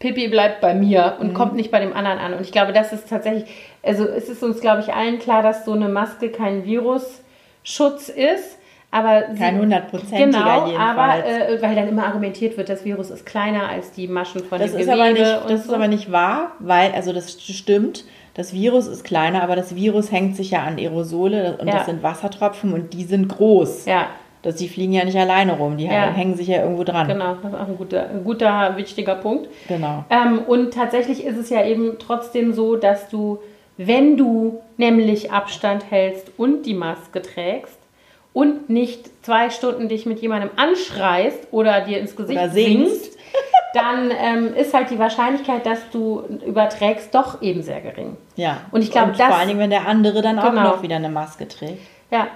Pipi 0.00 0.26
bleibt 0.28 0.60
bei 0.60 0.74
mir 0.74 1.14
Mhm. 1.18 1.20
und 1.28 1.34
kommt 1.34 1.54
nicht 1.54 1.70
bei 1.70 1.78
dem 1.78 1.92
anderen 1.92 2.18
an. 2.18 2.34
Und 2.34 2.40
ich 2.40 2.50
glaube, 2.50 2.72
das 2.72 2.92
ist 2.92 3.08
tatsächlich, 3.08 3.44
also 3.84 4.04
es 4.04 4.28
ist 4.28 4.42
uns, 4.42 4.60
glaube 4.60 4.80
ich, 4.80 4.92
allen 4.92 5.20
klar, 5.20 5.42
dass 5.42 5.64
so 5.64 5.72
eine 5.72 5.88
Maske 5.88 6.30
kein 6.30 6.64
Virusschutz 7.68 8.08
ist. 8.08 8.58
Aber 8.90 9.24
sie- 9.32 9.38
Kein 9.40 9.58
hundertprozentiger 9.58 10.26
Genau, 10.26 10.66
jedenfalls. 10.68 11.24
aber 11.24 11.48
äh, 11.50 11.62
weil 11.62 11.74
dann 11.74 11.88
immer 11.88 12.06
argumentiert 12.06 12.56
wird, 12.56 12.68
das 12.68 12.84
Virus 12.84 13.10
ist 13.10 13.26
kleiner 13.26 13.68
als 13.68 13.90
die 13.90 14.06
Maschen 14.06 14.44
von 14.44 14.60
Das 14.60 14.70
dem 14.70 14.80
ist, 14.80 14.86
Gewebe 14.86 15.02
aber 15.02 15.12
nicht, 15.12 15.50
das 15.50 15.60
ist 15.62 15.66
so. 15.66 15.74
aber 15.74 15.88
nicht 15.88 16.12
wahr, 16.12 16.52
weil, 16.60 16.92
also 16.92 17.12
das 17.12 17.42
stimmt, 17.42 18.04
das 18.34 18.52
Virus 18.52 18.86
ist 18.86 19.02
kleiner, 19.02 19.42
aber 19.42 19.56
das 19.56 19.74
Virus 19.74 20.12
hängt 20.12 20.36
sich 20.36 20.52
ja 20.52 20.62
an 20.62 20.78
Aerosole 20.78 21.56
und 21.60 21.66
Ja. 21.66 21.74
das 21.78 21.86
sind 21.86 22.04
Wassertropfen 22.04 22.72
und 22.72 22.92
die 22.92 23.02
sind 23.04 23.26
groß. 23.28 23.86
ja, 23.86 24.06
Das, 24.42 24.56
die 24.56 24.68
fliegen 24.68 24.92
ja 24.92 25.04
nicht 25.04 25.16
alleine 25.18 25.56
rum, 25.56 25.76
die 25.76 25.86
Ja. 25.86 26.12
hängen 26.12 26.36
sich 26.36 26.46
ja 26.46 26.62
irgendwo 26.62 26.84
dran. 26.84 27.08
genau, 27.08 27.34
das 27.42 27.52
ist 27.52 27.58
auch 27.58 27.66
ein 27.66 27.76
guter, 27.76 28.10
ein 28.10 28.22
guter 28.22 28.76
wichtiger 28.76 29.16
Punkt. 29.16 29.48
Genau. 29.66 30.04
Ähm, 30.08 30.38
und 30.46 30.72
tatsächlich 30.72 31.24
ist 31.24 31.36
es 31.38 31.50
ja 31.50 31.64
eben 31.64 31.96
trotzdem 31.98 32.52
so, 32.52 32.76
dass 32.76 33.08
du, 33.08 33.38
wenn 33.76 34.16
du 34.16 34.60
nämlich 34.76 35.32
Abstand 35.32 35.90
hältst 35.90 36.30
und 36.36 36.62
die 36.64 36.74
Maske 36.74 37.22
trägst 37.22 37.78
und 38.32 38.68
nicht 38.68 39.10
zwei 39.24 39.50
Stunden 39.50 39.88
dich 39.88 40.06
mit 40.06 40.20
jemandem 40.20 40.50
anschreist 40.56 41.48
oder 41.50 41.80
dir 41.80 41.98
ins 41.98 42.16
Gesicht 42.16 42.38
Oder 42.38 42.50
singst. 42.50 43.02
singst, 43.04 43.18
dann 43.74 44.10
ähm, 44.16 44.54
ist 44.54 44.72
halt 44.74 44.90
die 44.90 44.98
Wahrscheinlichkeit, 44.98 45.66
dass 45.66 45.78
du 45.90 46.22
überträgst, 46.46 47.14
doch 47.14 47.42
eben 47.42 47.62
sehr 47.62 47.80
gering. 47.80 48.16
Ja. 48.36 48.60
Und 48.70 48.82
ich 48.82 48.90
glaube, 48.90 49.12
das- 49.16 49.26
vor 49.28 49.36
allen 49.36 49.48
Dingen, 49.48 49.60
wenn 49.60 49.70
der 49.70 49.86
andere 49.88 50.22
dann 50.22 50.38
auch 50.38 50.50
Genau. 50.50 50.62
noch 50.62 50.82
wieder 50.82 50.96
eine 50.96 51.08
Maske 51.08 51.48
trägt. 51.48 51.80
Ja. 52.10 52.28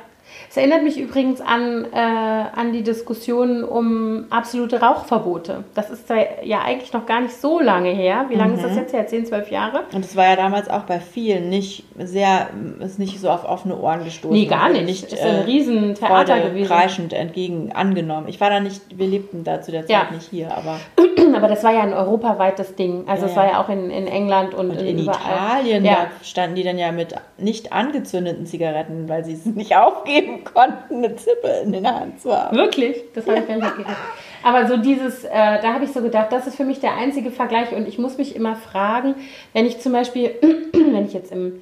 Es 0.50 0.56
erinnert 0.56 0.82
mich 0.82 0.98
übrigens 0.98 1.40
an, 1.42 1.86
äh, 1.92 1.98
an 1.98 2.72
die 2.72 2.82
Diskussion 2.82 3.62
um 3.64 4.24
absolute 4.30 4.80
Rauchverbote. 4.80 5.64
Das 5.74 5.90
ist 5.90 6.08
ja 6.42 6.60
eigentlich 6.62 6.92
noch 6.94 7.04
gar 7.06 7.20
nicht 7.20 7.34
so 7.38 7.60
lange 7.60 7.90
her. 7.90 8.26
Wie 8.30 8.34
lange 8.34 8.54
ist 8.54 8.60
Mhm. 8.62 8.66
das 8.68 8.76
jetzt 8.76 8.92
her? 8.94 9.06
10, 9.06 9.26
12 9.26 9.50
Jahre? 9.50 9.82
Und 9.94 10.04
es 10.04 10.16
war 10.16 10.24
ja 10.24 10.36
damals 10.36 10.70
auch 10.70 10.82
bei 10.82 11.00
vielen 11.00 11.50
nicht 11.50 11.84
sehr, 11.98 12.48
ist 12.80 12.98
nicht 12.98 13.20
so 13.20 13.28
auf 13.28 13.44
offene 13.44 13.76
Ohren 13.78 14.04
gestoßen. 14.04 14.34
Nee, 14.36 14.46
gar 14.46 14.70
Wurde 14.70 14.82
nicht. 14.82 15.12
ist 15.12 15.22
äh, 15.22 15.28
ein 15.28 15.42
Riesentheater 15.44 16.34
Freude 16.36 16.48
gewesen. 16.50 16.66
kreischend 16.68 17.12
entgegen 17.12 17.72
angenommen. 17.74 18.28
Ich 18.28 18.40
war 18.40 18.48
da 18.48 18.60
nicht, 18.60 18.80
wir 18.96 19.06
lebten 19.06 19.44
da 19.44 19.60
zu 19.60 19.70
der 19.70 19.82
Zeit 19.82 19.90
Ja. 19.90 20.08
nicht 20.10 20.30
hier, 20.30 20.56
aber 20.56 20.78
Aber 21.36 21.48
das 21.48 21.62
war 21.62 21.72
ja 21.74 21.80
ein 21.82 21.92
europaweites 21.92 22.74
Ding. 22.74 23.04
Also 23.06 23.26
Ja, 23.26 23.30
es 23.30 23.36
war 23.36 23.44
ja. 23.44 23.50
ja 23.52 23.62
auch 23.62 23.68
in, 23.68 23.90
in 23.90 24.06
England 24.06 24.54
und, 24.54 24.70
Und 24.70 24.80
in 24.80 24.98
überall. 25.00 25.18
Italien, 25.60 25.84
Ja. 25.84 26.06
da 26.20 26.24
standen 26.24 26.56
die 26.56 26.62
dann 26.62 26.78
ja 26.78 26.90
mit 26.90 27.14
nicht 27.36 27.72
angezündeten 27.72 28.46
Zigaretten, 28.46 29.08
weil 29.10 29.24
sie 29.24 29.34
es 29.34 29.44
nicht 29.44 29.76
aufgeben 29.76 30.37
konnten, 30.44 30.96
eine 30.96 31.16
Zippe 31.16 31.48
in 31.64 31.72
der 31.72 32.00
Hand 32.00 32.20
zu 32.20 32.36
haben. 32.36 32.56
Wirklich? 32.56 32.96
Das 33.14 33.26
habe 33.26 33.38
ich 33.40 33.48
gar 33.48 33.56
nicht 33.56 33.66
mitgekriegt. 33.66 33.98
Aber 34.42 34.66
so 34.66 34.76
dieses, 34.76 35.24
äh, 35.24 35.30
da 35.32 35.74
habe 35.74 35.84
ich 35.84 35.92
so 35.92 36.00
gedacht, 36.00 36.28
das 36.30 36.46
ist 36.46 36.56
für 36.56 36.64
mich 36.64 36.80
der 36.80 36.94
einzige 36.94 37.30
Vergleich 37.30 37.72
und 37.72 37.88
ich 37.88 37.98
muss 37.98 38.18
mich 38.18 38.36
immer 38.36 38.56
fragen, 38.56 39.14
wenn 39.52 39.66
ich 39.66 39.80
zum 39.80 39.92
Beispiel, 39.92 40.34
wenn 40.72 41.04
ich 41.04 41.12
jetzt 41.12 41.32
im 41.32 41.60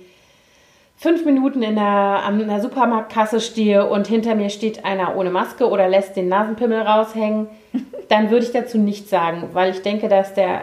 fünf 0.97 1.25
Minuten 1.25 1.63
in 1.63 1.75
der, 1.75 1.85
an 1.85 2.47
der 2.47 2.61
Supermarktkasse 2.61 3.41
stehe 3.41 3.89
und 3.89 4.07
hinter 4.07 4.35
mir 4.35 4.51
steht 4.51 4.85
einer 4.85 5.17
ohne 5.17 5.31
Maske 5.31 5.69
oder 5.69 5.89
lässt 5.89 6.17
den 6.17 6.29
Nasenpimmel 6.29 6.81
raushängen, 6.81 7.49
dann 8.09 8.31
würde 8.31 8.45
ich 8.45 8.53
dazu 8.53 8.79
nichts 8.79 9.11
sagen, 9.11 9.51
weil 9.53 9.71
ich 9.71 9.83
denke, 9.83 10.09
dass 10.09 10.35
der 10.35 10.63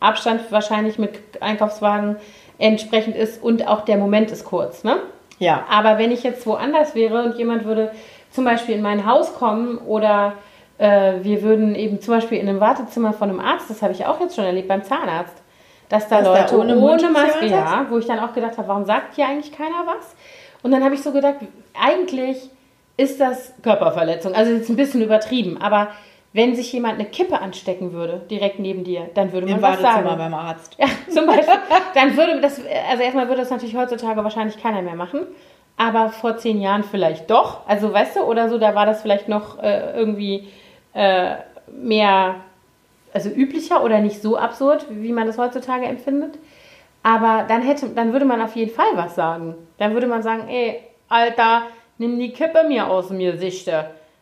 Abstand 0.00 0.50
wahrscheinlich 0.50 0.98
mit 0.98 1.18
Einkaufswagen 1.40 2.16
entsprechend 2.58 3.16
ist 3.16 3.42
und 3.42 3.66
auch 3.66 3.82
der 3.82 3.96
Moment 3.96 4.30
ist 4.30 4.44
kurz, 4.44 4.84
ne? 4.84 4.96
Ja, 5.38 5.64
Aber 5.68 5.98
wenn 5.98 6.12
ich 6.12 6.22
jetzt 6.22 6.46
woanders 6.46 6.94
wäre 6.94 7.22
und 7.22 7.36
jemand 7.36 7.64
würde 7.64 7.90
zum 8.30 8.44
Beispiel 8.44 8.74
in 8.74 8.82
mein 8.82 9.06
Haus 9.06 9.34
kommen 9.34 9.78
oder 9.78 10.34
äh, 10.78 11.14
wir 11.22 11.42
würden 11.42 11.74
eben 11.74 12.00
zum 12.00 12.14
Beispiel 12.14 12.38
in 12.38 12.48
einem 12.48 12.60
Wartezimmer 12.60 13.12
von 13.12 13.30
einem 13.30 13.40
Arzt, 13.40 13.70
das 13.70 13.82
habe 13.82 13.92
ich 13.92 14.06
auch 14.06 14.20
jetzt 14.20 14.36
schon 14.36 14.44
erlebt 14.44 14.68
beim 14.68 14.82
Zahnarzt, 14.82 15.36
dass 15.88 16.08
da 16.08 16.20
Dass 16.20 16.24
da 16.24 16.40
Leute 16.40 16.58
ohne 16.58 16.72
ohne, 16.72 16.80
Mundschutz 16.80 17.12
Maske, 17.12 17.46
ja, 17.46 17.86
wo 17.88 17.98
ich 17.98 18.06
dann 18.06 18.18
auch 18.18 18.32
gedacht 18.32 18.58
habe, 18.58 18.68
warum 18.68 18.84
sagt 18.84 19.14
hier 19.14 19.26
eigentlich 19.26 19.52
keiner 19.52 19.84
was? 19.86 20.14
Und 20.62 20.70
dann 20.70 20.82
habe 20.82 20.94
ich 20.94 21.02
so 21.02 21.12
gedacht, 21.12 21.36
eigentlich 21.80 22.50
ist 22.96 23.20
das 23.20 23.54
Körperverletzung. 23.62 24.34
Also 24.34 24.52
jetzt 24.52 24.68
ein 24.68 24.76
bisschen 24.76 25.02
übertrieben, 25.02 25.60
aber 25.60 25.88
wenn 26.34 26.56
sich 26.56 26.72
jemand 26.72 26.94
eine 26.94 27.08
Kippe 27.08 27.40
anstecken 27.40 27.92
würde, 27.92 28.20
direkt 28.28 28.58
neben 28.58 28.82
dir, 28.82 29.08
dann 29.14 29.32
würde 29.32 29.46
man 29.46 29.56
im 29.56 29.62
was 29.62 29.80
sagen. 29.80 30.04
Wartezimmer 30.04 30.16
beim 30.16 30.34
Arzt. 30.34 30.76
Ja, 30.78 30.86
zum 31.08 31.26
Beispiel. 31.26 31.54
Dann 31.94 32.16
würde 32.16 32.40
das, 32.40 32.60
also 32.90 33.02
erstmal 33.04 33.28
würde 33.28 33.42
das 33.42 33.50
natürlich 33.50 33.76
heutzutage 33.76 34.22
wahrscheinlich 34.24 34.60
keiner 34.60 34.82
mehr 34.82 34.96
machen. 34.96 35.28
Aber 35.76 36.08
vor 36.08 36.36
zehn 36.36 36.60
Jahren 36.60 36.82
vielleicht 36.82 37.30
doch. 37.30 37.60
Also 37.68 37.92
weißt 37.92 38.16
du, 38.16 38.20
oder 38.22 38.48
so, 38.48 38.58
da 38.58 38.74
war 38.74 38.84
das 38.84 39.00
vielleicht 39.00 39.28
noch 39.28 39.62
äh, 39.62 39.96
irgendwie 39.96 40.48
äh, 40.92 41.36
mehr, 41.72 42.34
also 43.12 43.30
üblicher 43.30 43.84
oder 43.84 44.00
nicht 44.00 44.20
so 44.20 44.36
absurd, 44.36 44.86
wie 44.90 45.12
man 45.12 45.28
das 45.28 45.38
heutzutage 45.38 45.86
empfindet. 45.86 46.36
Aber 47.04 47.44
dann 47.46 47.62
hätte, 47.62 47.90
dann 47.90 48.12
würde 48.12 48.24
man 48.24 48.42
auf 48.42 48.56
jeden 48.56 48.72
Fall 48.72 48.96
was 48.96 49.14
sagen. 49.14 49.54
Dann 49.78 49.94
würde 49.94 50.08
man 50.08 50.24
sagen, 50.24 50.48
ey, 50.48 50.80
Alter, 51.08 51.62
nimm 51.98 52.18
die 52.18 52.32
Kippe 52.32 52.64
mir 52.66 52.88
aus 52.88 53.06
dem 53.06 53.20
Gesicht. 53.20 53.70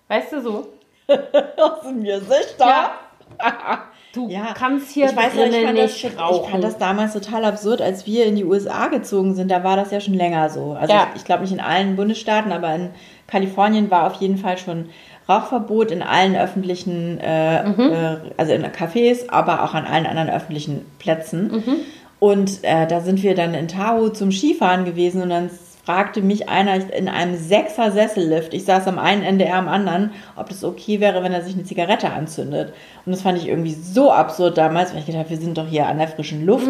Weißt 0.08 0.32
du 0.32 0.42
so? 0.42 0.66
Aus 1.58 1.82
dem 1.86 2.02
Gesicht 2.04 2.56
Ja. 2.58 2.90
da. 3.38 3.78
Du 4.14 4.28
Ja, 4.28 4.52
kannst 4.54 4.90
hier 4.90 5.06
ich 5.06 5.16
weiß 5.16 5.34
ja, 5.36 5.44
ich 5.44 5.50
drinnen 5.52 5.66
fand, 5.68 5.78
das, 5.78 5.92
nicht 5.92 6.04
ich 6.04 6.18
rauchen. 6.20 6.50
fand 6.50 6.62
das 6.64 6.76
damals 6.76 7.14
total 7.14 7.46
absurd, 7.46 7.80
als 7.80 8.06
wir 8.06 8.26
in 8.26 8.36
die 8.36 8.44
USA 8.44 8.88
gezogen 8.88 9.34
sind. 9.34 9.50
Da 9.50 9.64
war 9.64 9.76
das 9.76 9.90
ja 9.90 10.00
schon 10.00 10.12
länger 10.12 10.50
so. 10.50 10.76
Also 10.78 10.92
Ja. 10.92 11.06
ich, 11.14 11.20
ich 11.22 11.24
glaube 11.24 11.44
nicht 11.44 11.52
in 11.54 11.60
allen 11.60 11.96
Bundesstaaten, 11.96 12.52
aber 12.52 12.74
in 12.74 12.90
Kalifornien 13.26 13.90
war 13.90 14.06
auf 14.06 14.12
jeden 14.20 14.36
Fall 14.36 14.58
schon 14.58 14.90
Rauchverbot 15.30 15.90
in 15.90 16.02
allen 16.02 16.36
öffentlichen, 16.36 17.18
äh, 17.22 17.64
Mhm. 17.70 17.80
äh, 17.90 18.16
also 18.36 18.52
in 18.52 18.66
Cafés, 18.66 19.30
aber 19.30 19.62
auch 19.64 19.72
an 19.72 19.86
allen 19.86 20.04
anderen 20.04 20.28
öffentlichen 20.28 20.84
Plätzen. 20.98 21.50
Mhm. 21.50 21.76
Und 22.20 22.62
äh, 22.64 22.86
da 22.86 23.00
sind 23.00 23.22
wir 23.22 23.34
dann 23.34 23.54
in 23.54 23.66
Tahoe 23.66 24.12
zum 24.12 24.30
Skifahren 24.30 24.84
gewesen 24.84 25.22
und 25.22 25.30
dann 25.30 25.48
fragte 25.84 26.22
mich 26.22 26.48
einer 26.48 26.76
in 26.92 27.08
einem 27.08 27.36
Sechser 27.36 27.90
Sessellift, 27.90 28.54
ich 28.54 28.64
saß 28.64 28.86
am 28.86 28.98
einen 28.98 29.22
Ende, 29.22 29.44
er 29.44 29.56
am 29.56 29.68
anderen, 29.68 30.12
ob 30.36 30.48
das 30.48 30.62
okay 30.62 31.00
wäre, 31.00 31.22
wenn 31.22 31.32
er 31.32 31.42
sich 31.42 31.54
eine 31.54 31.64
Zigarette 31.64 32.10
anzündet. 32.10 32.72
Und 33.04 33.12
das 33.12 33.22
fand 33.22 33.38
ich 33.38 33.48
irgendwie 33.48 33.74
so 33.74 34.12
absurd 34.12 34.56
damals, 34.58 34.92
weil 34.92 35.00
ich 35.00 35.06
gedacht, 35.06 35.30
wir 35.30 35.38
sind 35.38 35.58
doch 35.58 35.66
hier 35.66 35.86
an 35.86 35.98
der 35.98 36.08
frischen 36.08 36.46
Luft. 36.46 36.68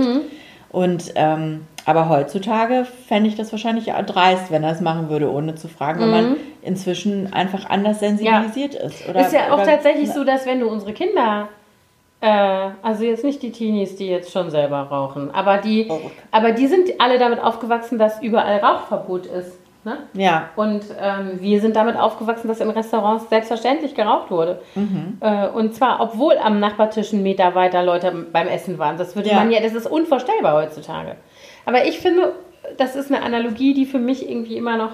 Und 0.70 1.12
ähm, 1.16 1.66
aber 1.84 2.08
heutzutage 2.08 2.86
fände 3.08 3.28
ich 3.28 3.34
das 3.34 3.52
wahrscheinlich 3.52 3.86
dreist, 4.06 4.50
wenn 4.50 4.62
er 4.62 4.72
es 4.72 4.80
machen 4.80 5.10
würde, 5.10 5.30
ohne 5.30 5.56
zu 5.56 5.68
fragen, 5.68 6.00
weil 6.00 6.08
man 6.08 6.36
inzwischen 6.62 7.32
einfach 7.32 7.68
anders 7.68 8.00
sensibilisiert 8.00 8.74
ist. 8.74 9.08
Oder, 9.08 9.26
ist 9.26 9.32
ja 9.32 9.52
auch 9.52 9.64
tatsächlich 9.64 10.10
so, 10.10 10.24
dass 10.24 10.46
wenn 10.46 10.60
du 10.60 10.68
unsere 10.68 10.92
Kinder, 10.92 11.48
äh, 12.22 12.70
also 12.82 13.04
jetzt 13.04 13.24
nicht 13.24 13.42
die 13.42 13.52
Teenies, 13.52 13.96
die 13.96 14.06
jetzt 14.08 14.32
schon 14.32 14.48
selber 14.50 14.78
rauchen, 14.84 15.30
aber 15.34 15.58
die, 15.58 15.86
Oh. 15.90 16.00
aber 16.30 16.52
die 16.52 16.66
sind 16.68 16.88
alle 16.98 17.18
damit 17.18 17.42
aufgewachsen, 17.42 17.98
dass 17.98 18.22
überall 18.22 18.58
Rauchverbot 18.60 19.26
ist. 19.26 19.58
Ne? 19.84 19.98
Ja, 20.14 20.48
Und 20.54 20.84
ähm, 21.00 21.40
wir 21.40 21.60
sind 21.60 21.74
damit 21.74 21.96
aufgewachsen, 21.96 22.46
dass 22.46 22.60
in 22.60 22.70
Restaurants 22.70 23.28
selbstverständlich 23.28 23.96
geraucht 23.96 24.30
wurde. 24.30 24.62
Mhm. 24.76 25.18
Äh, 25.20 25.48
und 25.48 25.74
zwar, 25.74 26.00
obwohl 26.00 26.38
am 26.38 26.60
Nachbartisch 26.60 27.12
einen 27.12 27.24
Meter 27.24 27.56
weiter 27.56 27.82
Leute 27.82 28.12
beim 28.32 28.46
Essen 28.46 28.78
waren. 28.78 28.96
Das 28.96 29.16
würde 29.16 29.30
Ja. 29.30 29.36
man 29.40 29.50
ja, 29.50 29.60
das 29.60 29.74
ist 29.74 29.88
unvorstellbar 29.88 30.54
heutzutage. 30.54 31.16
Aber 31.66 31.84
ich 31.84 31.98
finde, 31.98 32.32
das 32.78 32.94
ist 32.94 33.12
eine 33.12 33.24
Analogie, 33.24 33.74
die 33.74 33.84
für 33.84 33.98
mich 33.98 34.30
irgendwie 34.30 34.56
immer 34.56 34.76
noch 34.76 34.92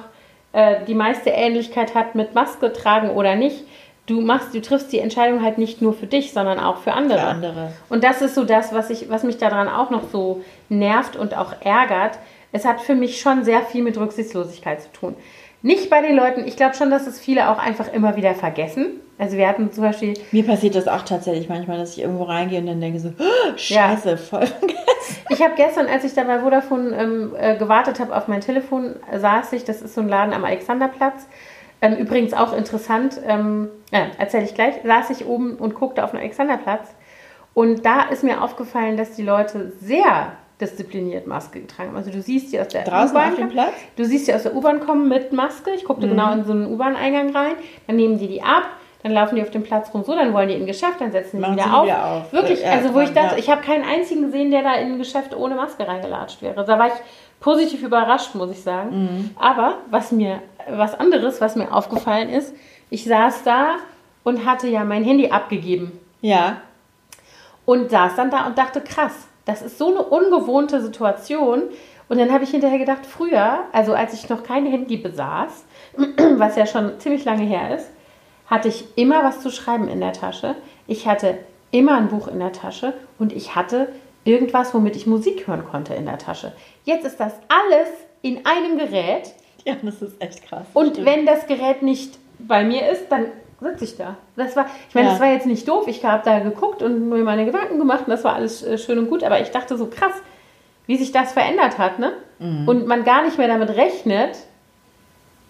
äh, 0.55 0.77
die 0.87 0.95
meiste 0.95 1.29
Ähnlichkeit 1.29 1.95
hat 1.95 2.15
mit 2.15 2.35
Maske 2.35 2.73
tragen 2.73 3.11
oder 3.11 3.37
nicht. 3.37 3.65
Du 4.09 4.21
machst, 4.23 4.55
du 4.55 4.61
triffst 4.61 4.91
die 4.93 4.99
Entscheidung 4.99 5.43
halt 5.45 5.59
nicht 5.59 5.81
nur 5.83 5.93
für 5.93 6.07
dich, 6.07 6.33
sondern 6.33 6.59
auch 6.59 6.79
für 6.79 6.93
andere. 6.95 7.19
für 7.21 7.27
andere. 7.27 7.73
Und 7.89 8.03
das 8.03 8.23
ist 8.23 8.35
so 8.35 8.45
das, 8.45 8.73
was, 8.73 8.91
ich, 8.91 9.09
was 9.11 9.23
mich 9.23 9.37
daran 9.39 9.69
auch 9.69 9.91
noch 9.91 10.09
so 10.11 10.43
nervt 10.69 11.15
und 11.15 11.37
auch 11.37 11.55
ärgert. 11.63 12.19
Es 12.51 12.65
hat 12.65 12.81
für 12.81 12.95
mich 12.95 13.21
schon 13.21 13.45
sehr 13.45 13.61
viel 13.63 13.83
mit 13.83 13.99
Rücksichtslosigkeit 13.99 14.81
zu 14.83 14.91
tun. 14.93 15.15
Nicht 15.61 15.91
bei 15.91 16.01
den 16.01 16.17
Leuten, 16.17 16.47
ich 16.47 16.57
glaube 16.57 16.75
schon, 16.75 16.89
dass 16.91 17.07
es 17.07 17.21
viele 17.21 17.51
auch 17.51 17.59
einfach 17.59 17.93
immer 17.93 18.17
wieder 18.17 18.35
vergessen. 18.35 19.01
Also 19.19 19.37
wir 19.37 19.49
hatten 19.49 19.73
zum 19.73 19.83
Beispiel, 19.85 20.15
Mir 20.31 20.47
passiert 20.47 20.77
das 20.77 20.87
auch 20.87 21.03
tatsächlich 21.03 21.49
manchmal, 21.49 21.77
dass 21.79 21.97
ich 21.97 22.01
irgendwo 22.03 22.23
reingehe 22.23 22.61
und 22.61 22.67
dann 22.69 22.81
denke 22.81 23.01
so, 23.01 23.09
"Oh, 23.19 23.57
scheiße, 23.57 24.17
voll 24.17 24.47
vergessen. 24.47 25.17
ich 25.31 25.43
habe 25.43 25.55
gestern, 25.57 25.87
als 25.89 26.05
ich 26.05 26.15
da 26.15 26.23
bei 26.23 26.39
Vodafone 26.39 26.97
ähm, 26.97 27.33
äh, 27.37 27.57
gewartet 27.57 27.99
habe 27.99 28.17
auf 28.17 28.29
mein 28.29 28.41
Telefon, 28.41 28.95
saß 29.13 29.53
ich, 29.55 29.65
das 29.65 29.83
ist 29.83 29.95
so 29.97 30.01
ein 30.01 30.09
Laden 30.09 30.33
am 30.33 30.45
Alexanderplatz, 30.45 31.27
Ähm, 31.81 31.97
übrigens 31.97 32.35
auch 32.35 32.53
interessant, 32.53 33.21
ähm, 33.27 33.69
ja, 33.93 34.07
erzähle 34.19 34.45
ich 34.45 34.55
gleich, 34.55 34.75
saß 34.85 35.11
ich 35.11 35.27
oben 35.27 35.57
und 35.57 35.75
guckte 35.75 36.03
auf 36.05 36.11
den 36.11 36.21
Alexanderplatz. 36.21 36.95
Und 37.55 37.85
da 37.87 38.03
ist 38.03 38.25
mir 38.25 38.43
aufgefallen, 38.43 38.97
dass 38.97 39.13
die 39.13 39.23
Leute 39.23 39.73
sehr 39.81 40.33
diszipliniert 40.61 41.27
Maske 41.27 41.61
getragen 41.61 41.91
haben. 41.91 41.97
Also 41.97 42.11
du 42.11 42.21
siehst 42.21 42.53
die 42.53 42.61
aus 42.61 42.69
der 42.69 42.83
U-Bahn? 43.11 43.33
Du 43.97 44.05
siehst 44.05 44.27
die 44.27 44.35
aus 44.35 44.43
der 44.43 44.55
U-Bahn 44.55 44.81
kommen 44.81 45.09
mit 45.09 45.33
Maske. 45.33 45.71
Ich 45.71 45.85
guckte 45.85 46.09
genau 46.09 46.33
in 46.33 46.45
so 46.45 46.53
einen 46.53 46.67
U-Bahn-Eingang 46.67 47.31
rein. 47.35 47.53
Dann 47.87 47.97
nehmen 47.97 48.19
die 48.19 48.27
die 48.27 48.43
ab. 48.43 48.65
Dann 49.05 49.13
laufen 49.13 49.37
die 49.37 49.43
auf 49.43 49.51
dem 49.51 49.63
Platz 49.63 49.95
rum 49.95 50.03
so, 50.03 50.13
dann 50.13 50.35
wollen 50.35 50.49
die 50.49 50.55
in 50.55 50.63
ein 50.63 50.67
Geschäft, 50.67 51.01
dann 51.01 51.13
setzen 51.13 51.37
die 51.37 51.43
Machen 51.43 51.55
wieder, 51.55 51.65
sie 51.65 51.71
auf. 51.71 51.85
wieder 51.87 52.05
auf. 52.05 52.33
Wirklich, 52.33 52.63
Ja, 52.63 52.73
also 52.73 52.95
wo 52.95 53.01
ich 53.01 53.15
ja. 53.15 53.23
dachte, 53.23 53.39
ich 53.39 53.49
habe 53.49 53.63
keinen 53.63 53.85
einzigen 53.85 54.23
gesehen, 54.23 54.51
der 54.51 54.63
da 54.63 54.75
in 54.75 54.93
ein 54.93 54.99
Geschäft 54.99 55.37
ohne 55.37 55.55
Maske 55.55 55.87
reingelatscht 55.87 56.43
wäre. 56.43 56.65
Da 56.65 56.79
war 56.81 56.89
ich 56.89 56.95
positiv 57.41 57.83
überrascht, 57.83 58.35
muss 58.35 58.51
ich 58.51 58.63
sagen. 58.63 59.03
Mhm. 59.05 59.31
Aber 59.39 59.79
was 59.91 60.13
mir, 60.13 60.41
was 60.71 60.99
anderes, 60.99 61.41
was 61.41 61.57
mir 61.57 61.73
aufgefallen 61.73 62.29
ist, 62.29 62.55
ich 62.91 63.05
saß 63.05 63.43
da 63.45 63.77
und 64.25 64.45
hatte 64.45 64.69
ja 64.69 64.85
mein 64.85 65.05
Handy 65.05 65.31
abgegeben 65.31 65.93
Ja. 66.21 66.59
und 67.65 67.91
saß 67.91 68.17
dann 68.17 68.31
da 68.31 68.47
und 68.47 68.59
dachte, 68.59 68.81
krass, 68.81 69.13
das 69.45 69.63
ist 69.63 69.79
so 69.79 69.89
eine 69.89 70.03
ungewohnte 70.03 70.81
Situation. 70.83 71.63
Und 72.09 72.19
dann 72.19 72.33
habe 72.33 72.45
ich 72.45 72.51
hinterher 72.51 72.79
gedacht, 72.79 73.05
früher, 73.07 73.61
also 73.73 73.93
als 73.95 74.15
ich 74.15 74.29
noch 74.29 74.43
kein 74.43 74.67
Handy 74.67 74.97
besaß, 74.97 75.65
was 76.37 76.57
ja 76.57 76.67
schon 76.67 76.99
ziemlich 77.01 77.25
lange 77.25 77.45
her 77.45 77.75
ist, 77.77 77.89
hatte 78.47 78.69
ich 78.69 78.85
immer 78.97 79.23
was 79.25 79.41
zu 79.41 79.51
schreiben 79.51 79.89
in 79.89 80.01
der 80.01 80.15
Tasche. 80.15 80.55
Ich 80.87 81.07
hatte 81.07 81.39
immer 81.71 81.97
ein 81.99 82.09
Buch 82.09 82.29
in 82.29 82.39
der 82.39 82.53
Tasche 82.53 82.95
und 83.19 83.33
ich 83.35 83.55
hatte 83.55 83.89
irgendwas, 84.29 84.73
womit 84.75 84.95
ich 84.97 85.07
Musik 85.07 85.47
hören 85.47 85.65
konnte 85.71 85.95
in 85.95 86.07
der 86.07 86.19
Tasche. 86.19 86.53
Jetzt 86.85 87.05
ist 87.07 87.19
das 87.19 87.33
alles 87.49 87.89
in 88.23 88.45
einem 88.47 88.79
Gerät 88.79 89.33
Ja, 89.65 89.77
das 89.83 90.03
ist 90.03 90.21
echt 90.23 90.43
krass. 90.47 90.67
und 90.75 90.91
Stimmt. 90.93 91.07
wenn 91.07 91.27
das 91.27 91.47
Gerät 91.47 91.83
nicht 91.83 92.19
bei 92.39 92.65
mir 92.65 92.89
ist, 92.91 93.09
dann 93.11 93.27
sitze 93.61 93.85
ich 93.85 93.97
da. 93.97 94.17
Das 94.37 94.55
war, 94.55 94.67
ich 94.89 94.95
meine, 94.95 95.09
Ja. 95.09 95.13
das 95.15 95.21
war 95.21 95.33
jetzt 95.33 95.47
nicht 95.47 95.67
doof. 95.69 95.87
Ich 95.89 96.05
habe 96.05 96.23
da 96.25 96.39
geguckt 96.41 96.83
und 96.83 97.09
mir 97.09 97.25
meine 97.25 97.45
Gedanken 97.45 97.79
gemacht 97.79 98.03
und 98.07 98.11
das 98.11 98.23
war 98.25 98.35
alles 98.35 98.63
äh, 98.63 98.79
schön 98.79 98.99
und 98.99 99.09
gut. 99.09 99.25
Aber 99.25 99.41
ich 99.41 99.51
dachte 99.51 99.77
so 99.77 99.87
krass, 99.87 100.13
wie 100.87 100.97
sich 100.97 101.11
das 101.13 101.33
verändert 101.33 101.77
hat, 101.79 101.99
ne? 101.99 102.13
Mhm. 102.39 102.69
Und 102.69 102.87
man 102.87 103.03
gar 103.05 103.25
nicht 103.25 103.37
mehr 103.39 103.49
damit 103.49 103.71
rechnet. 103.71 104.37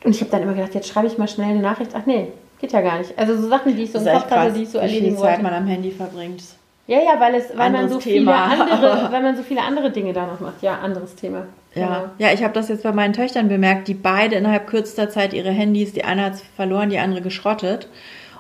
Und 0.05 0.13
ich 0.15 0.21
habe 0.21 0.31
dann 0.31 0.43
immer 0.43 0.55
gedacht, 0.55 0.75
jetzt 0.75 0.89
schreibe 0.89 1.07
ich 1.09 1.19
mal 1.19 1.29
schnell 1.29 1.49
eine 1.51 1.61
Nachricht. 1.61 1.91
Ach 1.95 2.07
nee, 2.07 2.33
geht 2.61 2.73
ja 2.73 2.81
gar 2.81 2.99
nicht. 2.99 3.19
Also 3.19 3.37
so 3.37 3.49
Sachen, 3.49 3.77
die 3.77 3.83
ich 3.83 3.93
so 3.93 3.99
im 3.99 4.05
Kopf 4.07 4.31
hatte, 4.31 4.53
die 4.53 4.63
ich 4.63 4.69
so 4.71 4.79
wie 4.81 4.87
viel 4.87 4.95
erledigen 4.97 5.17
Zeit 5.19 5.25
wollte. 5.31 5.43
man 5.43 5.55
am 5.55 5.67
Handy 5.67 5.91
verbringt. 5.91 6.43
Ja, 6.89 6.99
ja, 6.99 7.21
weil 7.21 7.35
es, 7.35 7.57
weil 7.57 7.71
man 7.71 7.89
so 7.89 8.01
viele 8.01 8.17
Thema, 8.21 8.45
andere, 8.47 8.93
aber- 8.93 9.13
weil 9.13 9.23
man 9.23 9.37
so 9.37 9.43
viele 9.43 9.63
andere 9.63 9.91
Dinge 9.93 10.13
da 10.13 10.27
noch 10.27 10.41
macht. 10.41 10.63
Ja, 10.63 10.79
anderes 10.81 11.15
Thema. 11.15 11.47
Genau. 11.75 11.87
Ja, 11.87 12.11
ja 12.19 12.33
ich 12.33 12.43
habe 12.43 12.55
das 12.55 12.69
jetzt 12.71 12.83
bei 12.83 12.93
meinen 12.93 13.13
Töchtern 13.13 13.49
bemerkt, 13.49 13.87
die 13.89 13.95
beide 13.95 14.37
innerhalb 14.37 14.67
kürzester 14.67 15.11
Zeit 15.11 15.35
ihre 15.35 15.51
Handys, 15.51 15.93
die 15.93 16.03
eine 16.05 16.25
hat 16.25 16.35
es 16.35 16.43
verloren, 16.57 16.89
die 16.91 16.99
andere 16.99 17.21
geschrottet. 17.21 17.89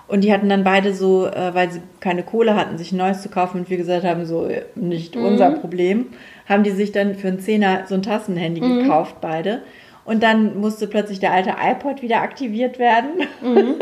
Und 0.07 0.25
die 0.25 0.33
hatten 0.33 0.49
dann 0.49 0.65
beide 0.65 0.95
so, 0.95 1.27
äh, 1.27 1.55
weil 1.55 1.71
sie 1.71 1.83
keine 2.01 2.23
Kohle 2.23 2.57
hatten, 2.57 2.79
sich 2.79 2.93
ein 2.93 2.97
neues 2.97 3.21
zu 3.21 3.29
kaufen 3.29 3.61
und 3.61 3.71
wir 3.71 3.77
gesagt 3.77 4.05
haben, 4.05 4.25
so 4.25 4.47
äh, 4.47 4.63
nicht 4.75 5.15
Mhm. 5.15 5.25
unser 5.27 5.51
Problem, 5.51 6.07
haben 6.49 6.63
die 6.63 6.71
sich 6.71 6.93
dann 6.93 7.15
für 7.15 7.29
einen 7.29 7.41
Zehner 7.41 7.83
so 7.87 7.95
ein 7.95 8.03
Tassenhandy 8.03 8.63
Mhm. 8.63 8.83
gekauft, 8.85 9.17
beide. 9.21 9.61
Und 10.09 10.23
dann 10.23 10.59
musste 10.59 10.87
plötzlich 10.87 11.21
der 11.21 11.33
alte 11.33 11.51
iPod 11.63 12.01
wieder 12.01 12.23
aktiviert 12.23 12.79
werden 12.79 13.11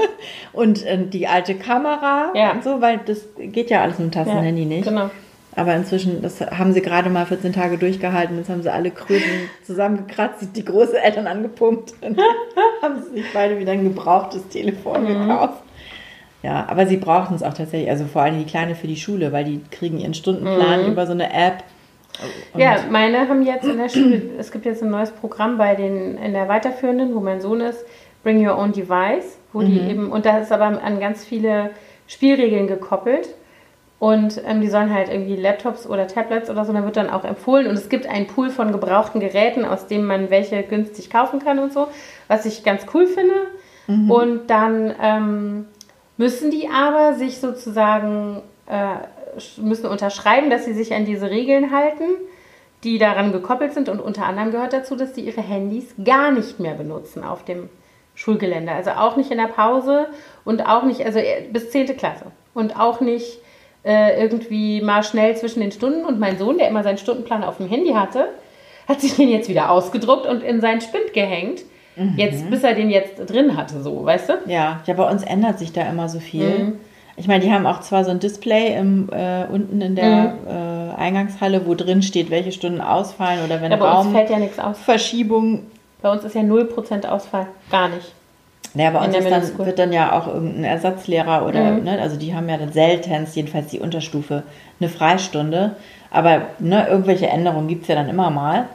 und 0.53 0.85
äh, 0.85 0.99
die 1.07 1.29
alte 1.29 1.55
Kamera 1.55 2.31
Mhm. 2.33 2.37
Ja. 2.37 2.51
und 2.51 2.65
so, 2.65 2.81
weil 2.81 2.99
das 3.07 3.29
geht 3.39 3.71
ja 3.71 3.83
alles 3.83 4.01
mit 4.01 4.09
dem 4.09 4.11
Tassenhandy 4.13 4.63
Ja, 4.63 4.67
nicht. 4.69 4.89
Genau. 4.89 5.09
Aber 5.55 5.75
inzwischen, 5.77 6.21
das 6.23 6.41
haben 6.41 6.73
sie 6.73 6.83
gerade 6.83 7.11
mal 7.11 7.25
14 7.27 7.53
Tage 7.53 7.79
durchgehalten. 7.79 8.37
Jetzt 8.39 8.51
haben 8.51 8.63
sie 8.63 8.73
alle 8.73 8.91
Kröten 8.91 9.49
zusammengekratzt, 9.65 10.49
die 10.57 10.65
Großeltern 10.65 11.29
angepumpt 11.29 11.95
und 12.03 12.19
haben 12.83 13.03
sie 13.05 13.21
sich 13.23 13.33
beide 13.33 13.59
wieder 13.61 13.71
ein 13.73 13.85
gebrauchtes 13.85 14.49
Telefon 14.49 15.05
Mhm. 15.05 15.07
gekauft. 15.29 15.63
Ja, 16.43 16.67
aber 16.69 16.87
sie 16.87 16.97
brauchten 16.97 17.35
es 17.35 17.43
auch 17.45 17.55
tatsächlich, 17.55 17.89
also 17.89 18.05
vor 18.05 18.23
allem 18.23 18.39
die 18.39 18.45
Kleine 18.47 18.75
für 18.75 18.89
die 18.89 18.97
Schule, 18.97 19.31
weil 19.33 19.45
die 19.45 19.61
kriegen 19.71 19.99
ihren 20.01 20.15
Stundenplan 20.15 20.83
Mhm. 20.87 20.93
über 20.93 21.07
so 21.07 21.13
eine 21.13 21.33
App. 21.33 21.63
Und 22.53 22.61
Ja, 22.61 22.77
meine 22.91 23.29
haben 23.29 23.43
jetzt 23.43 23.65
in 23.67 23.79
der 23.79 23.89
Schule, 23.89 24.23
es 24.39 24.51
gibt 24.51 24.65
jetzt 24.67 24.83
ein 24.83 24.91
neues 24.91 25.11
Programm 25.11 25.59
bei 25.59 25.75
den 25.75 26.17
in 26.19 26.33
der 26.33 26.49
weiterführenden, 26.49 27.15
wo 27.15 27.21
mein 27.21 27.41
Sohn 27.41 27.61
ist, 27.61 27.85
Bring 28.23 28.47
Your 28.47 28.59
Own 28.59 28.73
Device, 28.73 29.39
wo 29.53 29.61
die 29.63 29.81
Mhm. 29.81 29.91
eben, 29.91 30.13
und 30.13 30.27
da 30.27 30.39
ist 30.39 30.51
aber 30.53 30.83
an 30.83 31.01
ganz 31.01 31.25
viele 31.25 31.71
Spielregeln 32.07 32.67
gekoppelt. 32.67 33.29
Und 33.99 34.43
ähm, 34.47 34.61
die 34.61 34.69
sollen 34.69 34.93
halt 34.93 35.09
irgendwie 35.09 35.37
Laptops 35.37 35.87
oder 35.87 36.07
Tablets 36.07 36.51
oder 36.51 36.67
so, 36.67 36.73
da 36.75 36.85
wird 36.85 36.99
dann 36.99 37.09
auch 37.09 37.25
empfohlen. 37.25 37.67
Und 37.67 37.75
es 37.77 37.89
gibt 37.89 38.07
einen 38.07 38.27
Pool 38.27 38.51
von 38.51 38.71
gebrauchten 38.71 39.21
Geräten, 39.21 39.65
aus 39.65 39.87
dem 39.87 40.05
man 40.05 40.29
welche 40.29 40.63
günstig 40.63 41.09
kaufen 41.09 41.39
kann 41.41 41.59
und 41.59 41.73
so, 41.73 41.89
was 42.29 42.45
ich 42.45 42.63
ganz 42.63 42.85
cool 42.93 43.07
finde. 43.07 43.35
Mhm. 43.87 44.11
Und 44.11 44.51
dann 44.51 44.95
ähm, 45.03 45.67
müssen 46.19 46.51
die 46.51 46.69
aber 46.69 47.15
sich 47.15 47.39
sozusagen, 47.39 48.43
äh, 48.67 48.97
müssen 49.59 49.87
unterschreiben, 49.87 50.51
dass 50.51 50.65
sie 50.65 50.75
sich 50.75 50.95
an 50.95 51.05
diese 51.05 51.31
Regeln 51.31 51.73
halten, 51.73 52.05
die 52.85 52.99
daran 52.99 53.33
gekoppelt 53.33 53.73
sind. 53.73 53.89
Und 53.89 54.01
unter 54.01 54.27
anderem 54.27 54.51
gehört 54.51 54.73
dazu, 54.73 54.97
dass 54.97 55.13
die 55.13 55.23
ihre 55.23 55.43
Handys 55.43 55.95
gar 56.05 56.31
nicht 56.31 56.61
mehr 56.61 56.75
benutzen 56.75 57.25
auf 57.25 57.45
dem 57.45 57.69
Schulgelände. 58.15 58.73
Also 58.73 58.91
auch 58.91 59.17
nicht 59.17 59.31
in 59.31 59.39
der 59.39 59.49
Pause 59.49 60.09
und 60.45 60.67
auch 60.67 60.85
nicht, 60.85 61.05
also 61.05 61.19
äh, 61.19 61.47
bis 61.53 61.71
10. 61.71 61.97
Klasse. 61.97 62.27
Und 62.55 62.79
auch 62.79 63.01
nicht 63.01 63.39
äh, 63.85 64.21
irgendwie 64.21 64.81
mal 64.81 65.03
schnell 65.03 65.37
zwischen 65.37 65.61
den 65.61 65.73
Stunden. 65.73 66.05
Und 66.05 66.19
mein 66.19 66.39
Sohn, 66.39 66.59
der 66.59 66.69
immer 66.69 66.83
seinen 66.83 66.99
Stundenplan 66.99 67.45
auf 67.45 67.59
dem 67.59 67.69
Handy 67.69 67.93
hatte, 67.93 68.29
hat 68.89 69.01
sich 69.01 69.17
den 69.17 69.29
jetzt 69.29 69.49
wieder 69.49 69.71
ausgedruckt 69.71 70.27
und 70.27 70.43
in 70.43 70.61
seinen 70.61 70.81
Spind 70.81 71.13
gehängt. 71.13 71.63
Jetzt, 72.17 72.51
bis 72.51 72.63
er 72.63 72.75
den 72.75 72.91
jetzt 72.91 73.17
drin 73.27 73.57
hatte, 73.57 73.83
so, 73.83 74.05
weißt 74.05 74.29
du? 74.29 74.33
ja, 74.47 74.83
ja, 74.85 74.95
bei 74.95 75.11
uns 75.11 75.23
ändert 75.23 75.59
sich 75.59 75.73
da 75.73 75.81
immer 75.89 76.11
so 76.11 76.21
viel. 76.21 76.47
Mhm. 76.47 76.81
Ich 77.17 77.29
meine, 77.29 77.43
die 77.45 77.51
haben 77.53 77.67
auch 77.67 77.81
zwar 77.81 78.05
so 78.05 78.11
ein 78.11 78.19
Display 78.21 78.77
im, 78.77 79.09
äh, 79.11 79.45
unten 79.51 79.81
in 79.81 79.97
der 79.97 80.35
äh, 80.97 81.01
Eingangshalle, 81.01 81.67
wo 81.67 81.75
drin 81.75 82.03
steht, 82.03 82.31
welche 82.31 82.53
Stunden 82.53 82.81
ausfallen 82.81 83.45
oder 83.45 83.63
wenn 83.63 83.71
Ja, 83.71 83.79
bei 83.79 83.89
uns 83.91 84.07
Raum 84.07 84.13
fällt 84.13 84.31
ja 84.31 84.39
nichts 84.39 84.59
aus. 84.59 84.79
Verschiebung 84.79 85.63
Bei 86.03 86.11
uns 86.13 86.25
ist 86.25 86.35
ja 86.35 86.43
0% 86.43 87.07
Ausfall. 87.07 87.47
Gar 87.71 87.89
nicht. 87.89 88.13
Ja, 88.75 88.91
bei 88.91 88.99
uns 89.07 89.15
dann, 89.15 89.67
wird 89.67 89.79
dann 89.79 89.93
ja 89.93 90.13
auch 90.13 90.27
irgendein 90.27 90.65
Ersatzlehrer 90.65 91.47
oder, 91.47 91.71
Mhm. 91.71 91.85
ne, 91.85 91.99
also 92.01 92.17
die 92.17 92.35
haben 92.35 92.49
ja 92.49 92.59
dann 92.59 92.73
seltenst, 92.73 93.35
jedenfalls 93.35 93.69
die 93.69 93.81
Unterstufe, 93.81 94.43
eine 94.79 94.91
Freistunde. 94.91 95.77
Aber 96.11 96.43
ne, 96.59 96.87
irgendwelche 96.89 97.29
Änderungen 97.29 97.69
gibt 97.69 97.83
es 97.83 97.89
ja 97.89 97.95
dann 97.95 98.09
immer 98.11 98.31
mal. 98.31 98.67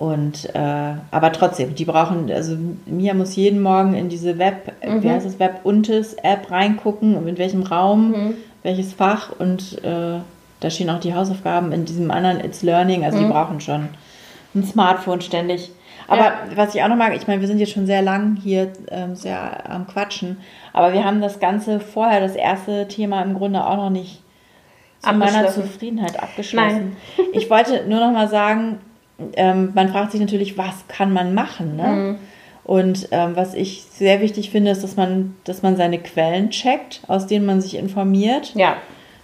Und 0.00 0.48
äh, 0.54 0.94
aber 1.10 1.30
trotzdem, 1.30 1.74
die 1.74 1.84
brauchen, 1.84 2.32
also 2.32 2.56
Mia 2.86 3.12
muss 3.12 3.36
jeden 3.36 3.60
Morgen 3.60 3.92
in 3.94 4.08
diese 4.08 4.38
Web, 4.38 4.72
Mhm. 4.82 5.02
wie 5.02 5.10
heißt 5.10 5.26
es, 5.26 5.38
Web-Untes-App 5.38 6.50
reingucken, 6.50 7.28
in 7.28 7.36
welchem 7.36 7.62
Raum, 7.62 8.10
Mhm. 8.10 8.34
welches 8.62 8.94
Fach 8.94 9.30
und 9.38 9.84
äh, 9.84 10.20
da 10.60 10.70
stehen 10.70 10.88
auch 10.88 11.00
die 11.00 11.12
Hausaufgaben 11.14 11.70
in 11.72 11.84
diesem 11.84 12.10
anderen 12.10 12.40
It's 12.42 12.62
Learning, 12.62 13.04
also 13.04 13.18
die 13.18 13.26
brauchen 13.26 13.60
schon 13.60 13.88
ein 14.54 14.64
Smartphone 14.64 15.20
ständig. 15.20 15.70
Aber 16.08 16.22
Mhm. 16.22 16.50
Ja. 16.52 16.56
was 16.56 16.74
ich 16.74 16.82
auch 16.82 16.88
noch 16.88 16.96
mag, 16.96 17.14
ich 17.14 17.26
meine, 17.28 17.42
wir 17.42 17.48
sind 17.48 17.58
jetzt 17.58 17.72
schon 17.72 17.84
sehr 17.86 18.00
lang 18.00 18.38
hier 18.42 18.72
ähm, 18.90 19.14
sehr 19.16 19.70
am 19.70 19.86
Quatschen, 19.86 20.38
aber 20.72 20.94
wir 20.94 21.04
haben 21.04 21.20
das 21.20 21.40
Ganze 21.40 21.78
vorher, 21.78 22.20
das 22.20 22.36
erste 22.36 22.88
Thema 22.88 23.20
im 23.20 23.34
Grunde 23.34 23.62
auch 23.66 23.76
noch 23.76 23.90
nicht 23.90 24.22
zu 25.00 25.12
meiner. 25.12 25.46
Zufriedenheit 25.48 26.22
abgeschlossen. 26.22 26.96
Ich 27.34 27.50
wollte 27.50 27.84
nur 27.86 28.00
noch 28.00 28.12
mal 28.12 28.28
sagen, 28.28 28.78
ähm, 29.34 29.70
man 29.74 29.88
fragt 29.88 30.12
sich 30.12 30.20
natürlich, 30.20 30.56
was 30.58 30.86
kann 30.88 31.12
man 31.12 31.34
machen? 31.34 31.76
Ne? 31.76 31.86
Mhm. 31.86 32.16
Und 32.64 33.08
ähm, 33.10 33.32
was 33.34 33.54
ich 33.54 33.82
sehr 33.90 34.20
wichtig 34.20 34.50
finde, 34.50 34.70
ist, 34.70 34.82
dass 34.82 34.96
man, 34.96 35.34
dass 35.44 35.62
man 35.62 35.76
seine 35.76 35.98
Quellen 35.98 36.50
checkt, 36.50 37.00
aus 37.08 37.26
denen 37.26 37.46
man 37.46 37.60
sich 37.60 37.76
informiert 37.76 38.52
Ja. 38.54 38.76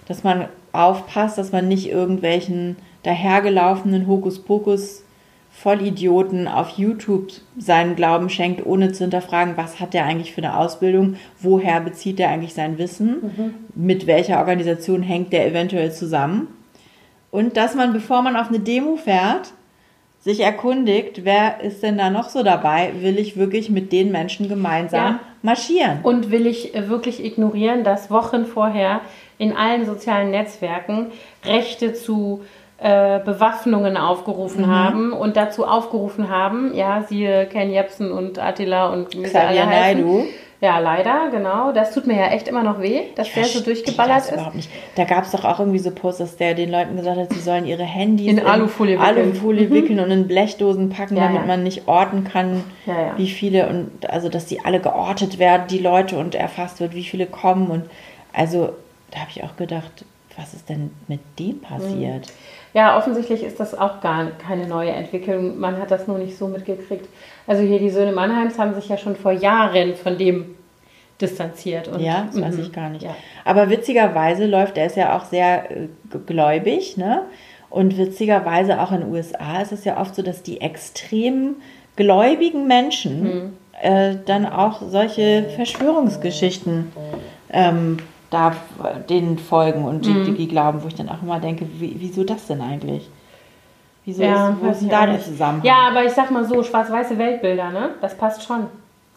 dass 0.08 0.24
man 0.24 0.46
aufpasst, 0.72 1.38
dass 1.38 1.52
man 1.52 1.68
nicht 1.68 1.88
irgendwelchen 1.90 2.76
dahergelaufenen 3.02 4.06
Hokuspokus 4.06 5.02
Vollidioten 5.50 6.48
auf 6.48 6.70
YouTube 6.76 7.28
seinen 7.56 7.96
Glauben 7.96 8.28
schenkt, 8.28 8.66
ohne 8.66 8.92
zu 8.92 9.04
hinterfragen, 9.04 9.56
was 9.56 9.80
hat 9.80 9.94
der 9.94 10.04
eigentlich 10.04 10.34
für 10.34 10.42
eine 10.42 10.58
Ausbildung, 10.58 11.16
woher 11.40 11.80
bezieht 11.80 12.20
er 12.20 12.28
eigentlich 12.28 12.52
sein 12.52 12.76
Wissen, 12.76 13.54
mit 13.74 14.06
welcher 14.06 14.38
Organisation 14.38 15.02
hängt 15.02 15.32
der 15.32 15.46
eventuell 15.46 15.92
zusammen. 15.92 16.48
Und 17.30 17.56
dass 17.56 17.74
man, 17.74 17.94
bevor 17.94 18.20
man 18.20 18.36
auf 18.36 18.48
eine 18.48 18.60
Demo 18.60 18.96
fährt, 18.96 19.54
sich 20.26 20.40
erkundigt, 20.40 21.24
wer 21.24 21.60
ist 21.60 21.84
denn 21.84 21.98
da 21.98 22.10
noch 22.10 22.28
so 22.30 22.42
dabei, 22.42 22.90
will 22.98 23.16
ich 23.16 23.36
wirklich 23.36 23.70
mit 23.70 23.92
den 23.92 24.10
Menschen 24.10 24.48
gemeinsam 24.48 25.04
Ja. 25.04 25.20
marschieren. 25.42 26.00
Und 26.02 26.32
will 26.32 26.48
ich 26.48 26.74
äh, 26.74 26.88
wirklich 26.88 27.24
ignorieren, 27.24 27.84
dass 27.84 28.10
Wochen 28.10 28.44
vorher 28.44 29.02
in 29.38 29.56
allen 29.56 29.86
sozialen 29.86 30.32
Netzwerken 30.32 31.12
Rechte 31.44 31.94
zu 31.94 32.40
äh, 32.78 33.20
Bewaffnungen 33.20 33.96
aufgerufen 33.96 34.66
haben 34.66 35.12
und 35.12 35.36
dazu 35.36 35.64
aufgerufen 35.64 36.28
haben, 36.28 36.74
ja, 36.74 37.04
siehe 37.08 37.46
Ken 37.46 37.70
Jebsen 37.70 38.10
und 38.10 38.40
Attila 38.40 38.92
und 38.92 39.10
Xavier 39.10 39.64
heißen, 39.66 40.00
Naidoo. 40.00 40.24
Ja, 40.60 40.78
leider, 40.78 41.28
genau. 41.30 41.72
Das 41.72 41.92
tut 41.92 42.06
mir 42.06 42.16
ja 42.16 42.28
echt 42.28 42.48
immer 42.48 42.62
noch 42.62 42.80
weh, 42.80 43.02
dass 43.14 43.30
der 43.32 43.44
so 43.44 43.60
durchgeballert 43.60 44.24
ist. 44.24 44.32
Überhaupt 44.32 44.54
nicht. 44.54 44.70
Da 44.94 45.04
gab 45.04 45.24
es 45.24 45.32
doch 45.32 45.44
auch 45.44 45.60
irgendwie 45.60 45.78
so 45.78 45.90
Posts, 45.90 46.18
dass 46.18 46.36
der 46.36 46.54
den 46.54 46.70
Leuten 46.70 46.96
gesagt 46.96 47.18
hat, 47.18 47.32
sie 47.32 47.40
sollen 47.40 47.66
ihre 47.66 47.82
Handys 47.82 48.26
in, 48.26 48.38
in 48.38 48.46
Alufolie 48.46 48.98
wickeln, 48.98 49.18
Alufolie 49.18 49.68
mhm. 49.68 49.74
wickeln 49.74 50.00
und 50.00 50.10
in 50.10 50.26
Blechdosen 50.26 50.88
packen, 50.88 51.16
ja, 51.16 51.24
damit 51.24 51.42
ja. 51.42 51.46
man 51.46 51.62
nicht 51.62 51.88
orten 51.88 52.24
kann, 52.24 52.64
ja, 52.86 53.12
wie 53.16 53.28
viele 53.28 53.68
und 53.68 54.08
also 54.08 54.28
dass 54.28 54.46
die 54.46 54.64
alle 54.64 54.80
geortet 54.80 55.38
werden, 55.38 55.66
die 55.68 55.78
Leute 55.78 56.16
und 56.16 56.34
erfasst 56.34 56.80
wird, 56.80 56.94
wie 56.94 57.04
viele 57.04 57.26
kommen 57.26 57.70
und 57.70 57.84
also 58.32 58.70
da 59.10 59.20
habe 59.20 59.30
ich 59.34 59.44
auch 59.44 59.56
gedacht, 59.56 60.04
was 60.36 60.54
ist 60.54 60.68
denn 60.68 60.90
mit 61.08 61.20
dem 61.38 61.60
passiert? 61.60 62.32
Ja, 62.74 62.98
offensichtlich 62.98 63.42
ist 63.42 63.58
das 63.58 63.74
auch 63.74 64.02
gar 64.02 64.26
keine 64.32 64.66
neue 64.66 64.90
Entwicklung. 64.90 65.58
Man 65.58 65.80
hat 65.80 65.90
das 65.90 66.06
nur 66.06 66.18
nicht 66.18 66.36
so 66.36 66.46
mitgekriegt. 66.46 67.08
Also 67.46 67.62
hier 67.62 67.78
die 67.78 67.90
Söhne 67.90 68.12
Mannheims 68.12 68.58
haben 68.58 68.74
sich 68.74 68.88
ja 68.88 68.98
schon 68.98 69.16
vor 69.16 69.32
Jahren 69.32 69.94
von 69.94 70.18
dem 70.18 70.56
distanziert. 71.20 71.88
Und, 71.88 72.00
ja, 72.00 72.26
das 72.26 72.40
weiß 72.40 72.58
ich 72.58 72.72
gar 72.72 72.90
nicht. 72.90 73.02
Ja. 73.02 73.14
Aber 73.44 73.70
witzigerweise 73.70 74.46
läuft, 74.46 74.76
er 74.76 74.86
ist 74.86 74.96
ja 74.96 75.16
auch 75.16 75.24
sehr 75.24 75.70
äh, 75.70 75.88
gläubig, 76.26 76.96
ne? 76.96 77.22
Und 77.70 77.98
witzigerweise 77.98 78.80
auch 78.80 78.92
in 78.92 79.00
den 79.00 79.10
USA 79.10 79.60
ist 79.60 79.72
es 79.72 79.84
ja 79.84 80.00
oft 80.00 80.14
so, 80.14 80.22
dass 80.22 80.42
die 80.42 80.60
extrem 80.60 81.56
gläubigen 81.96 82.66
Menschen 82.66 83.22
mhm. 83.22 83.52
äh, 83.82 84.14
dann 84.24 84.46
auch 84.46 84.82
solche 84.88 85.46
Verschwörungsgeschichten 85.56 86.92
ähm, 87.50 87.98
da 88.30 88.54
denen 89.08 89.38
folgen 89.38 89.84
und 89.84 90.06
mhm. 90.06 90.24
die, 90.24 90.34
die, 90.34 90.48
glauben, 90.48 90.82
wo 90.82 90.88
ich 90.88 90.94
dann 90.94 91.08
auch 91.08 91.22
immer 91.22 91.40
denke, 91.40 91.66
wie, 91.78 91.96
wieso 91.98 92.24
das 92.24 92.46
denn 92.46 92.60
eigentlich? 92.60 93.08
Wieso 94.06 94.22
ja, 94.22 94.50
ist, 94.50 94.62
wo 94.62 94.70
ist 94.70 94.88
da 94.90 95.06
der 95.06 95.20
Zusammenhang? 95.20 95.66
Ja, 95.66 95.88
aber 95.88 96.04
ich 96.04 96.12
sag 96.12 96.30
mal 96.30 96.44
so, 96.44 96.62
schwarz-weiße 96.62 97.18
Weltbilder, 97.18 97.70
ne? 97.70 97.90
Das 98.00 98.16
passt 98.16 98.44
schon. 98.44 98.68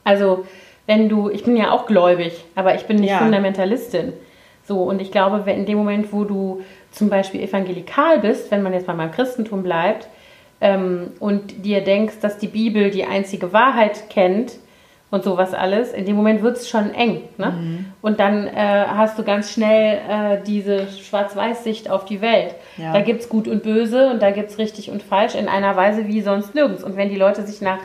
Also, 0.04 0.46
wenn 0.88 1.08
du, 1.08 1.30
ich 1.30 1.44
bin 1.44 1.56
ja 1.56 1.72
auch 1.72 1.86
gläubig, 1.86 2.44
aber 2.56 2.76
ich 2.76 2.86
bin 2.86 2.98
nicht 2.98 3.12
ja. 3.12 3.20
Fundamentalistin. 3.20 4.14
So, 4.68 4.82
und 4.82 5.00
ich 5.02 5.12
glaube, 5.12 5.46
wenn 5.46 5.60
in 5.60 5.66
dem 5.68 5.78
Moment, 5.78 6.12
wo 6.12 6.24
du 6.24 6.62
zum 6.92 7.10
Beispiel 7.10 7.42
evangelikal 7.42 8.20
bist, 8.20 8.52
wenn 8.52 8.64
man 8.64 8.74
jetzt 8.74 8.88
mal 8.88 8.96
beim 8.98 9.12
Christentum 9.12 9.64
bleibt, 9.64 10.08
ähm, 10.60 11.12
und 11.20 11.64
dir 11.64 11.84
denkst, 11.84 12.16
dass 12.22 12.40
die 12.40 12.48
Bibel 12.48 12.90
die 12.90 13.06
einzige 13.06 13.54
Wahrheit 13.54 14.10
kennt, 14.10 14.54
und 15.12 15.24
sowas 15.24 15.54
alles, 15.54 15.92
in 15.92 16.06
dem 16.06 16.16
Moment 16.16 16.42
wird 16.44 16.58
es 16.58 16.70
schon 16.70 16.94
eng. 16.94 17.22
Ne? 17.38 17.52
Mhm. 17.52 17.86
Und 18.02 18.20
dann 18.20 18.48
äh, 18.48 18.86
hast 18.88 19.18
du 19.18 19.24
ganz 19.24 19.52
schnell 19.52 19.98
äh, 20.08 20.38
diese 20.46 20.88
Schwarz-Weiß-Sicht 20.88 21.90
auf 21.90 22.06
die 22.06 22.22
Welt. 22.22 22.56
Ja. 22.80 22.94
Da 22.94 23.02
gibt 23.02 23.22
es 23.22 23.30
Gut 23.30 23.48
und 23.48 23.64
Böse 23.64 24.10
und 24.10 24.22
da 24.22 24.32
gibt 24.32 24.52
es 24.52 24.58
richtig 24.58 24.90
und 24.90 25.04
falsch 25.04 25.36
in 25.36 25.48
einer 25.48 25.76
Weise 25.76 26.08
wie 26.08 26.22
sonst 26.22 26.56
nirgends. 26.56 26.84
Und 26.84 26.96
wenn 26.96 27.10
die 27.10 27.16
Leute 27.16 27.46
sich 27.46 27.62
nach 27.62 27.80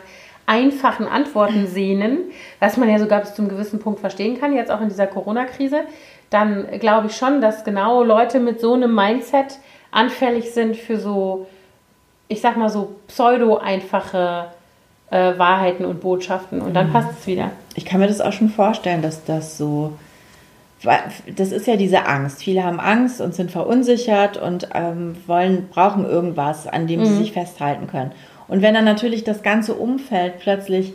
einfachen 0.47 1.07
Antworten 1.07 1.67
sehnen, 1.73 2.19
was 2.61 2.77
man 2.77 2.89
ja 2.89 2.99
sogar 2.99 3.21
bis 3.21 3.35
zum 3.35 3.49
gewissen 3.49 3.79
Punkt 3.79 4.01
verstehen 4.01 4.39
kann, 4.39 4.55
jetzt 4.55 4.71
auch 4.71 4.81
in 4.81 4.89
dieser 4.89 5.07
Corona-Krise, 5.07 5.81
dann 6.31 6.67
glaube 6.81 7.09
ich 7.09 7.17
schon, 7.17 7.41
dass 7.41 7.65
genau 7.65 8.03
Leute 8.03 8.41
mit 8.41 8.61
so 8.61 8.75
einem 8.75 8.95
Mindset 8.95 9.59
anfällig 9.91 10.53
sind 10.53 10.77
für 10.77 10.99
so, 10.99 11.47
ich 12.29 12.41
sag 12.41 12.57
mal 12.57 12.69
so 12.69 12.97
pseudo-einfache 13.07 14.47
äh, 15.11 15.39
Wahrheiten 15.39 15.85
und 15.85 16.01
Botschaften 16.01 16.61
und 16.61 16.75
dann 16.75 16.89
mhm. 16.89 16.93
passt 16.93 17.11
es 17.21 17.27
wieder. 17.27 17.53
Ich 17.77 17.85
kann 17.85 18.01
mir 18.01 18.09
das 18.09 18.21
auch 18.21 18.33
schon 18.33 18.49
vorstellen, 18.49 19.03
dass 19.03 19.25
das 19.25 19.57
so. 19.57 19.93
Das 21.37 21.53
ist 21.53 21.67
ja 21.67 21.77
diese 21.77 22.07
Angst. 22.07 22.43
Viele 22.43 22.65
haben 22.65 22.81
Angst 22.81 23.21
und 23.21 23.35
sind 23.35 23.51
verunsichert 23.51 24.37
und 24.37 24.69
ähm, 24.75 25.17
wollen, 25.27 25.69
brauchen 25.69 26.05
irgendwas, 26.05 26.67
an 26.67 26.87
dem 26.87 27.01
mhm. 27.01 27.07
sie 27.07 27.17
sich 27.17 27.33
festhalten 27.33 27.87
können. 27.87 28.13
Und 28.49 28.63
wenn 28.63 28.75
dann 28.75 28.85
natürlich 28.85 29.25
das 29.25 29.43
ganze 29.43 29.75
Umfeld 29.75 30.39
plötzlich 30.39 30.93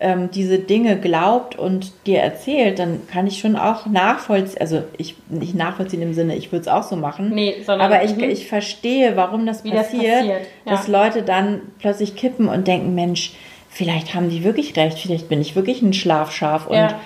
ähm, 0.00 0.30
diese 0.32 0.58
Dinge 0.58 0.98
glaubt 0.98 1.56
und 1.56 1.92
dir 2.06 2.18
erzählt, 2.20 2.78
dann 2.78 3.06
kann 3.06 3.26
ich 3.26 3.38
schon 3.38 3.56
auch 3.56 3.86
nachvollziehen, 3.86 4.60
also 4.60 4.82
ich 4.98 5.16
nicht 5.28 5.54
nachvollziehen 5.54 6.02
im 6.02 6.14
Sinne, 6.14 6.36
ich 6.36 6.50
würde 6.50 6.62
es 6.62 6.68
auch 6.68 6.82
so 6.82 6.96
machen, 6.96 7.30
nee, 7.34 7.54
aber 7.66 8.02
ich, 8.02 8.16
mhm. 8.16 8.24
ich 8.24 8.48
verstehe, 8.48 9.16
warum 9.16 9.46
das 9.46 9.62
passiert, 9.62 9.76
das 9.76 9.90
passiert. 9.92 10.24
Ja. 10.26 10.36
dass 10.66 10.88
Leute 10.88 11.22
dann 11.22 11.62
plötzlich 11.78 12.16
kippen 12.16 12.48
und 12.48 12.66
denken, 12.66 12.94
Mensch, 12.94 13.34
vielleicht 13.74 14.14
haben 14.14 14.30
die 14.30 14.44
wirklich 14.44 14.76
recht, 14.76 14.98
vielleicht 14.98 15.28
bin 15.28 15.40
ich 15.40 15.56
wirklich 15.56 15.82
ein 15.82 15.92
Schlafschaf 15.92 16.68
und 16.68 16.76
ja. 16.76 17.00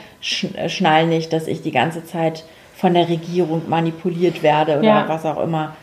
Äh, 0.55 0.69
schnall 0.69 1.07
nicht, 1.07 1.33
dass 1.33 1.47
ich 1.47 1.63
die 1.63 1.71
ganze 1.71 2.05
Zeit 2.05 2.45
von 2.77 2.93
der 2.93 3.09
Regierung 3.09 3.63
manipuliert 3.69 4.43
werde 4.43 4.79
oder 4.79 4.87
ja. 4.87 5.09
was 5.09 5.25
auch 5.25 5.43
immer. 5.43 5.75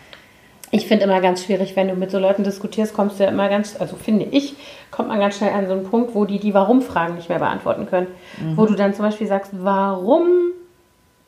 Ich 0.69 0.87
finde 0.87 1.05
immer 1.05 1.21
ganz 1.21 1.43
schwierig, 1.43 1.75
wenn 1.75 1.87
du 1.87 1.95
mit 1.95 2.11
so 2.11 2.19
Leuten 2.19 2.43
diskutierst, 2.43 2.93
kommst 2.93 3.19
du 3.19 3.23
ja 3.23 3.29
immer 3.29 3.49
ganz, 3.49 3.79
also 3.79 3.95
finde 3.95 4.25
ich, 4.25 4.55
kommt 4.91 5.09
man 5.09 5.19
ganz 5.19 5.37
schnell 5.37 5.53
an 5.53 5.67
so 5.67 5.73
einen 5.73 5.85
Punkt, 5.85 6.13
wo 6.13 6.25
die 6.25 6.39
die 6.39 6.53
Warum-Fragen 6.53 7.15
nicht 7.15 7.29
mehr 7.29 7.39
beantworten 7.39 7.87
können. 7.87 8.07
Mhm. 8.39 8.57
Wo 8.57 8.65
du 8.65 8.75
dann 8.75 8.93
zum 8.93 9.05
Beispiel 9.05 9.27
sagst, 9.27 9.51
warum 9.53 10.51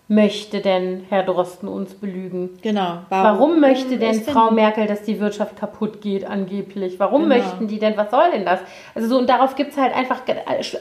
möchte 0.07 0.61
denn 0.61 1.05
Herr 1.09 1.23
Drosten 1.23 1.67
uns 1.67 1.93
belügen? 1.93 2.57
Genau. 2.61 2.99
Warum, 3.09 3.39
warum 3.39 3.59
möchte 3.59 3.97
denn 3.97 4.21
Frau 4.21 4.47
denn? 4.47 4.55
Merkel, 4.55 4.87
dass 4.87 5.03
die 5.03 5.19
Wirtschaft 5.19 5.57
kaputt 5.57 6.01
geht, 6.01 6.25
angeblich? 6.25 6.99
Warum 6.99 7.23
genau. 7.23 7.35
möchten 7.35 7.67
die 7.67 7.79
denn, 7.79 7.97
was 7.97 8.11
soll 8.11 8.31
denn 8.31 8.45
das? 8.45 8.59
Also 8.95 9.09
so, 9.09 9.17
und 9.17 9.29
darauf 9.29 9.55
gibt 9.55 9.71
es 9.71 9.77
halt 9.77 9.93
einfach, 9.95 10.21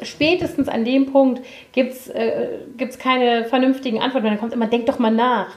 spätestens 0.03 0.69
an 0.69 0.85
dem 0.85 1.11
Punkt 1.11 1.43
gibt 1.73 1.93
es 1.93 2.09
äh, 2.09 2.59
keine 2.99 3.45
vernünftigen 3.45 4.01
Antworten. 4.01 4.27
Dann 4.27 4.39
kommt 4.39 4.53
immer, 4.53 4.69
denk 4.69 4.87
doch 4.87 4.99
mal 4.99 5.11
nach. 5.11 5.49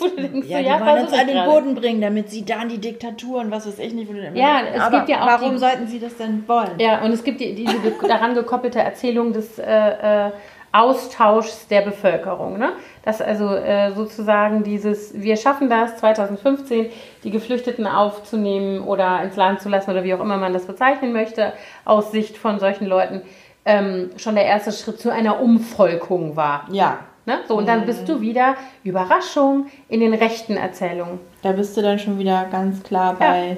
Du, 0.00 0.06
wo 0.06 0.16
du 0.16 0.22
denkst, 0.22 0.48
ja, 0.48 0.58
so, 0.60 0.64
ja, 0.64 0.78
die 0.78 0.86
wollen 0.86 1.02
uns 1.02 1.12
an 1.12 1.26
den 1.26 1.44
Boden 1.44 1.74
bringen, 1.74 2.00
damit 2.00 2.30
sie 2.30 2.42
dann 2.44 2.70
die 2.70 2.78
Diktatur 2.78 3.40
und 3.40 3.50
was 3.50 3.66
weiß 3.66 3.78
ich 3.80 3.92
nicht, 3.92 4.08
wo 4.08 4.14
du 4.14 4.22
Ja, 4.32 4.62
es 4.72 4.80
Aber 4.80 4.96
gibt 4.96 5.10
ja 5.10 5.22
auch 5.22 5.26
warum 5.26 5.52
die, 5.52 5.58
sollten 5.58 5.86
sie 5.88 6.00
das 6.00 6.16
denn 6.16 6.44
wollen? 6.46 6.78
Ja, 6.78 7.02
und 7.02 7.12
es 7.12 7.22
gibt 7.22 7.40
die, 7.40 7.54
diese 7.54 7.74
daran 8.08 8.34
gekoppelte 8.34 8.78
Erzählung 8.78 9.34
des 9.34 9.58
äh, 9.58 10.28
äh, 10.28 10.30
Austauschs 10.72 11.66
der 11.68 11.80
Bevölkerung. 11.82 12.58
Ne? 12.58 12.72
Dass 13.04 13.20
also 13.20 13.54
äh, 13.54 13.92
sozusagen 13.92 14.62
dieses, 14.62 15.20
wir 15.20 15.36
schaffen 15.36 15.68
das 15.68 15.96
2015, 15.96 16.86
die 17.24 17.30
Geflüchteten 17.30 17.86
aufzunehmen 17.86 18.80
oder 18.82 19.22
ins 19.22 19.36
Land 19.36 19.60
zu 19.60 19.68
lassen 19.68 19.90
oder 19.90 20.04
wie 20.04 20.14
auch 20.14 20.20
immer 20.20 20.36
man 20.36 20.52
das 20.52 20.66
bezeichnen 20.66 21.12
möchte, 21.12 21.52
aus 21.84 22.12
Sicht 22.12 22.36
von 22.36 22.60
solchen 22.60 22.86
Leuten, 22.86 23.22
ähm, 23.64 24.10
schon 24.16 24.36
der 24.36 24.46
erste 24.46 24.72
Schritt 24.72 25.00
zu 25.00 25.12
einer 25.12 25.40
Umvolkung 25.40 26.36
war. 26.36 26.66
Ja. 26.70 27.00
Ne? 27.26 27.40
So, 27.46 27.56
und 27.56 27.68
dann 27.68 27.84
bist 27.84 28.08
du 28.08 28.20
wieder, 28.20 28.54
Überraschung, 28.82 29.66
in 29.88 30.00
den 30.00 30.14
rechten 30.14 30.56
Erzählungen. 30.56 31.18
Da 31.42 31.52
bist 31.52 31.76
du 31.76 31.82
dann 31.82 31.98
schon 31.98 32.18
wieder 32.18 32.46
ganz 32.50 32.82
klar 32.82 33.14
bei. 33.18 33.48
Ja 33.48 33.56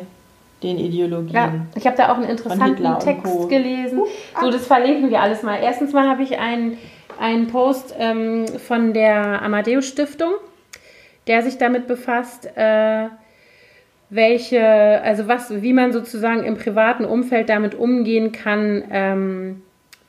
den 0.62 0.78
Ideologien. 0.78 1.34
Ja, 1.34 1.52
ich 1.74 1.86
habe 1.86 1.96
da 1.96 2.12
auch 2.12 2.16
einen 2.16 2.28
interessanten 2.28 2.98
Text 3.00 3.48
gelesen. 3.48 3.98
Uh, 3.98 4.06
so, 4.40 4.50
das 4.50 4.66
verlinken 4.66 5.10
wir 5.10 5.20
alles 5.20 5.42
mal. 5.42 5.58
Erstens 5.60 5.92
mal 5.92 6.08
habe 6.08 6.22
ich 6.22 6.38
einen 6.38 6.78
einen 7.22 7.46
Post 7.46 7.94
ähm, 7.98 8.46
von 8.48 8.92
der 8.92 9.42
Amadeus 9.42 9.86
Stiftung, 9.86 10.32
der 11.28 11.42
sich 11.42 11.56
damit 11.56 11.86
befasst, 11.86 12.50
äh, 12.56 13.06
welche, 14.10 14.60
also 15.02 15.28
was, 15.28 15.62
wie 15.62 15.72
man 15.72 15.92
sozusagen 15.92 16.42
im 16.42 16.56
privaten 16.56 17.04
Umfeld 17.04 17.48
damit 17.48 17.76
umgehen 17.76 18.32
kann, 18.32 18.82
ähm, 18.90 19.62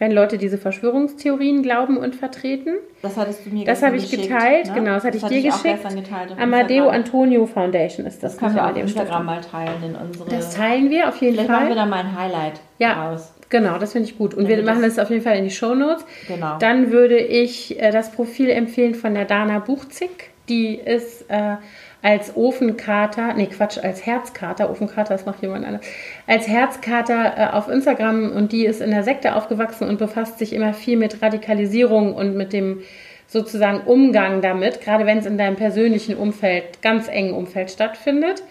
wenn 0.03 0.11
Leute 0.11 0.37
diese 0.37 0.57
Verschwörungstheorien 0.57 1.63
glauben 1.63 1.95
und 1.95 2.13
vertreten. 2.13 2.75
Das 3.01 3.15
hattest 3.15 3.45
du 3.45 3.51
mir 3.51 3.63
Das 3.63 3.81
habe 3.81 3.95
ich 3.95 4.11
geteilt, 4.11 4.67
ne? 4.67 4.73
genau, 4.73 4.95
das 4.95 5.05
hatte 5.05 5.17
das 5.17 5.31
ich 5.31 5.41
dir 5.41 5.53
hatte 5.53 5.63
geschickt. 5.63 5.85
Ich 5.85 6.03
geteilt 6.03 6.37
Amadeo 6.37 6.89
Antonio 6.89 7.45
Foundation 7.45 8.05
ist 8.05 8.21
das. 8.21 8.33
Das 8.33 8.37
können 8.37 8.55
wir 8.55 8.65
auf 8.65 8.75
Instagram 8.75 9.25
mal 9.25 9.39
teilen 9.39 9.81
in 9.81 9.95
unsere. 9.95 10.29
Das 10.29 10.53
teilen 10.53 10.89
wir 10.89 11.07
auf 11.07 11.15
jeden 11.21 11.35
Vielleicht 11.35 11.49
Fall. 11.49 11.59
machen 11.59 11.69
wir 11.69 11.75
da 11.75 11.85
mal 11.85 12.01
ein 12.01 12.19
Highlight 12.19 12.59
ja. 12.79 13.11
raus. 13.11 13.33
Genau, 13.47 13.77
das 13.77 13.93
finde 13.93 14.09
ich 14.09 14.17
gut. 14.17 14.33
Und 14.33 14.49
wir 14.49 14.61
machen 14.63 14.81
das 14.81 14.99
auf 14.99 15.09
jeden 15.09 15.21
Fall 15.21 15.37
in 15.37 15.45
die 15.45 15.51
Show 15.51 15.73
Notes. 15.73 16.05
Genau. 16.27 16.57
Dann 16.57 16.91
würde 16.91 17.17
ich 17.17 17.79
äh, 17.79 17.91
das 17.91 18.11
Profil 18.11 18.49
empfehlen 18.49 18.95
von 18.95 19.13
der 19.13 19.23
Dana 19.23 19.59
Buchzig. 19.59 20.31
Die 20.49 20.75
ist 20.75 21.29
äh, 21.29 21.55
als 22.03 22.35
Ofenkater, 22.35 23.33
nee 23.33 23.47
Quatsch, 23.47 23.79
als 23.81 24.05
Herzkater, 24.05 24.69
Ofenkater, 24.69 25.13
das 25.13 25.25
macht 25.25 25.41
jemand 25.41 25.65
anders, 25.65 25.85
als 26.27 26.47
Herzkater 26.47 27.33
äh, 27.37 27.47
auf 27.53 27.69
Instagram 27.69 28.33
und 28.33 28.51
die 28.51 28.65
ist 28.65 28.81
in 28.81 28.91
der 28.91 29.03
Sekte 29.03 29.35
aufgewachsen 29.35 29.87
und 29.87 29.97
befasst 29.97 30.37
sich 30.37 30.53
immer 30.53 30.73
viel 30.73 30.97
mit 30.97 31.21
Radikalisierung 31.21 32.13
und 32.13 32.35
mit 32.35 32.51
dem 32.51 32.81
sozusagen 33.25 33.79
Umgang 33.87 34.41
damit, 34.41 34.81
gerade 34.81 35.05
wenn 35.05 35.17
es 35.17 35.25
in 35.25 35.37
deinem 35.37 35.55
persönlichen 35.55 36.17
Umfeld, 36.17 36.81
ganz 36.81 37.07
engen 37.07 37.33
Umfeld 37.33 37.71
stattfindet. 37.71 38.43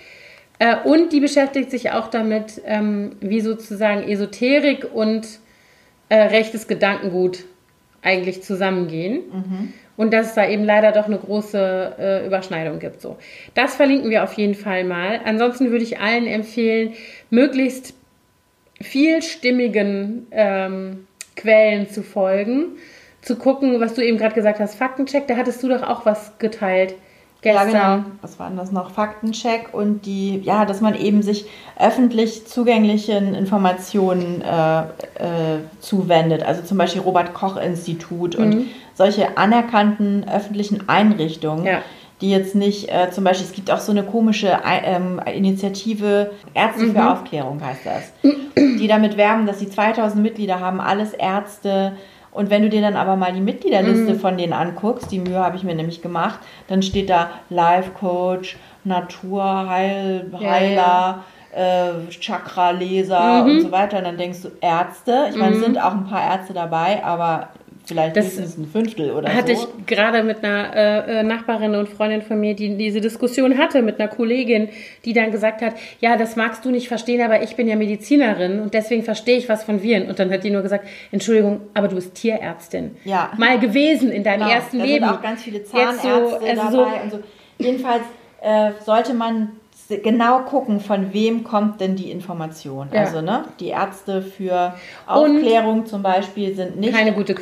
Äh, 0.59 0.77
und 0.85 1.13
die 1.13 1.21
beschäftigt 1.21 1.71
sich 1.71 1.93
auch 1.93 2.09
damit, 2.09 2.63
ähm, 2.65 3.17
wie 3.21 3.43
sozusagen 3.43 4.03
Esoterik 4.03 4.89
und 4.95 5.29
äh, 6.09 6.17
rechtes 6.17 6.69
Gedankengut 6.69 7.45
eigentlich 8.01 8.43
zusammengehen. 8.43 9.21
Mhm. 9.31 9.73
Und 9.97 10.13
dass 10.13 10.29
es 10.29 10.35
da 10.35 10.49
eben 10.49 10.65
leider 10.65 10.93
doch 10.93 11.07
eine 11.07 11.19
große 11.19 11.97
äh, 11.99 12.27
Überschneidung 12.27 12.79
gibt. 12.79 13.01
So. 13.01 13.19
Das 13.55 13.75
verlinken 13.75 14.11
wir 14.11 14.25
auf 14.25 14.33
jeden 14.35 14.55
Fall 14.55 14.85
mal. 14.85 15.21
Ansonsten 15.25 15.71
würde 15.71 15.85
ich 15.85 16.01
allen 16.01 16.27
empfehlen, 16.27 16.95
möglichst 17.31 17.95
vielstimmigen 18.81 20.27
ähm, 20.31 21.07
Quellen 21.37 21.89
zu 21.89 22.03
folgen, 22.03 22.77
zu 23.21 23.37
gucken, 23.37 23.81
was 23.81 23.95
du 23.95 24.05
eben 24.05 24.19
gerade 24.19 24.35
gesagt 24.35 24.61
hast, 24.61 24.75
Faktencheck, 24.75 25.27
da 25.29 25.37
hattest 25.37 25.63
du 25.63 25.69
doch 25.69 25.83
auch 25.83 26.07
was 26.07 26.39
geteilt 26.39 26.95
Ja, 27.45 27.65
genau. 27.65 28.05
Was 28.21 28.39
waren 28.39 28.57
das 28.57 28.71
noch? 28.71 28.91
Faktencheck 28.91 29.71
und 29.73 30.07
die, 30.07 30.39
ja, 30.39 30.65
dass 30.65 30.81
man 30.81 30.95
eben 30.95 31.23
sich 31.23 31.47
öffentlich 31.79 32.47
zugänglichen 32.47 33.35
Informationen 33.35 34.43
äh, 34.43 34.81
äh, 34.81 34.85
zuwendet. 35.81 36.45
Also 36.45 36.63
zum 36.63 36.79
Beispiel 36.79 37.03
Robert-Koch-Institut 37.03 38.39
mhm. 38.39 38.45
und 38.45 38.67
solche 38.95 39.37
anerkannten 39.37 40.25
öffentlichen 40.29 40.89
Einrichtungen. 40.89 41.65
Ja 41.65 41.83
die 42.23 42.31
jetzt 42.31 42.55
nicht, 42.55 42.89
äh, 42.89 43.11
zum 43.11 43.25
Beispiel, 43.25 43.47
es 43.47 43.53
gibt 43.53 43.71
auch 43.71 43.81
so 43.81 43.91
eine 43.91 44.05
komische 44.05 44.57
ähm, 44.65 45.21
Initiative, 45.27 46.31
Ärzte 46.55 46.85
mhm. 46.85 46.93
für 46.93 47.11
Aufklärung 47.11 47.61
heißt 47.61 47.85
das, 47.85 48.13
die 48.55 48.87
damit 48.87 49.17
werben, 49.17 49.45
dass 49.45 49.59
sie 49.59 49.69
2000 49.69 50.23
Mitglieder 50.23 50.61
haben, 50.61 50.81
alles 50.81 51.13
Ärzte. 51.13 51.95
Und 52.33 52.49
wenn 52.49 52.63
du 52.63 52.71
dir 52.71 52.81
dann 52.81 52.97
aber 52.97 53.17
mal 53.17 53.33
die 53.33 53.41
Mitgliederliste 53.41 54.15
mhm. 54.15 54.19
von 54.21 54.39
denen 54.39 54.55
anguckst, 54.55 55.13
die 55.13 55.19
Mühe 55.19 55.39
habe 55.39 55.57
ich 55.57 55.65
mir 55.65 55.75
nämlich 55.75 56.01
gemacht, 56.01 56.41
dann 56.67 56.83
steht 56.83 57.11
da 57.11 57.31
Life 57.51 57.91
Coach, 57.91 58.57
Naturheil, 58.85 60.31
Heiler, 60.33 60.75
ja, 60.75 61.25
ja. 61.55 61.91
äh, 61.91 62.09
Chakra-Leser 62.09 63.45
mhm. 63.45 63.51
und 63.51 63.61
so 63.61 63.73
weiter. 63.73 63.99
Und 63.99 64.05
dann 64.05 64.17
denkst 64.17 64.43
du, 64.43 64.51
Ärzte, 64.61 65.27
ich 65.31 65.37
meine, 65.37 65.53
es 65.53 65.59
mhm. 65.59 65.65
sind 65.65 65.83
auch 65.83 65.93
ein 65.93 66.07
paar 66.07 66.23
Ärzte 66.23 66.55
dabei, 66.55 67.05
aber 67.05 67.51
vielleicht 67.93 68.17
das 68.17 68.35
mindestens 68.35 68.59
ein 68.59 68.67
Fünftel 68.71 69.11
oder 69.11 69.33
hatte 69.33 69.55
so. 69.55 69.63
Hatte 69.63 69.73
ich 69.79 69.87
gerade 69.87 70.23
mit 70.23 70.45
einer 70.45 70.77
äh, 70.77 71.21
äh, 71.21 71.23
Nachbarin 71.23 71.75
und 71.75 71.89
Freundin 71.89 72.23
von 72.23 72.41
mir, 72.41 72.55
die 72.55 72.77
diese 72.77 73.01
Diskussion 73.01 73.59
hatte 73.59 73.83
mit 73.83 74.01
einer 74.01 74.09
Kollegin, 74.09 74.69
die 75.05 75.13
dann 75.13 75.31
gesagt 75.31 75.63
hat, 75.63 75.75
ja, 76.01 76.17
das 76.17 76.37
magst 76.37 76.65
du 76.65 76.71
nicht 76.71 76.89
verstehen, 76.89 77.21
aber 77.21 77.43
ich 77.43 77.57
bin 77.57 77.69
ja 77.69 77.77
Medizinerin 77.77 78.61
und 78.61 78.75
deswegen 78.75 79.03
verstehe 79.03 79.39
ich 79.39 79.49
was 79.49 79.65
von 79.65 79.83
Viren. 79.83 80.09
Und 80.09 80.19
dann 80.19 80.31
hat 80.31 80.45
die 80.45 80.51
nur 80.51 80.63
gesagt, 80.63 80.87
Entschuldigung, 81.11 81.63
aber 81.75 81.89
du 81.89 81.97
bist 81.97 82.15
Tierärztin. 82.15 82.97
Ja. 83.05 83.33
Mal 83.37 83.59
gewesen 83.59 84.11
in 84.11 84.25
deinem 84.25 84.41
genau. 84.41 84.53
ersten 84.53 84.79
da 84.79 84.85
Leben. 84.85 85.05
Sind 85.05 85.15
auch 85.15 85.23
ganz 85.23 85.43
viele 85.43 85.65
Zahnärzte 85.65 86.03
so, 86.03 86.37
also 86.37 86.41
dabei 86.43 86.71
so, 86.71 86.83
und 86.83 87.11
so. 87.11 87.19
Jedenfalls 87.59 88.03
äh, 88.41 88.73
sollte 88.85 89.15
man 89.15 89.53
genau 89.99 90.41
gucken, 90.41 90.81
von 90.81 91.13
wem 91.13 91.45
kommt 91.45 91.81
denn 91.81 91.97
die 91.97 92.11
Information. 92.11 92.89
Ja. 92.93 93.01
Also 93.01 93.21
ne, 93.21 93.45
die 93.61 93.69
Ärzte 93.69 94.23
für 94.23 94.75
Aufklärung 95.07 95.81
Und 95.81 95.89
zum 95.89 96.03
Beispiel 96.03 96.55
sind 96.55 96.79
nicht 96.79 96.95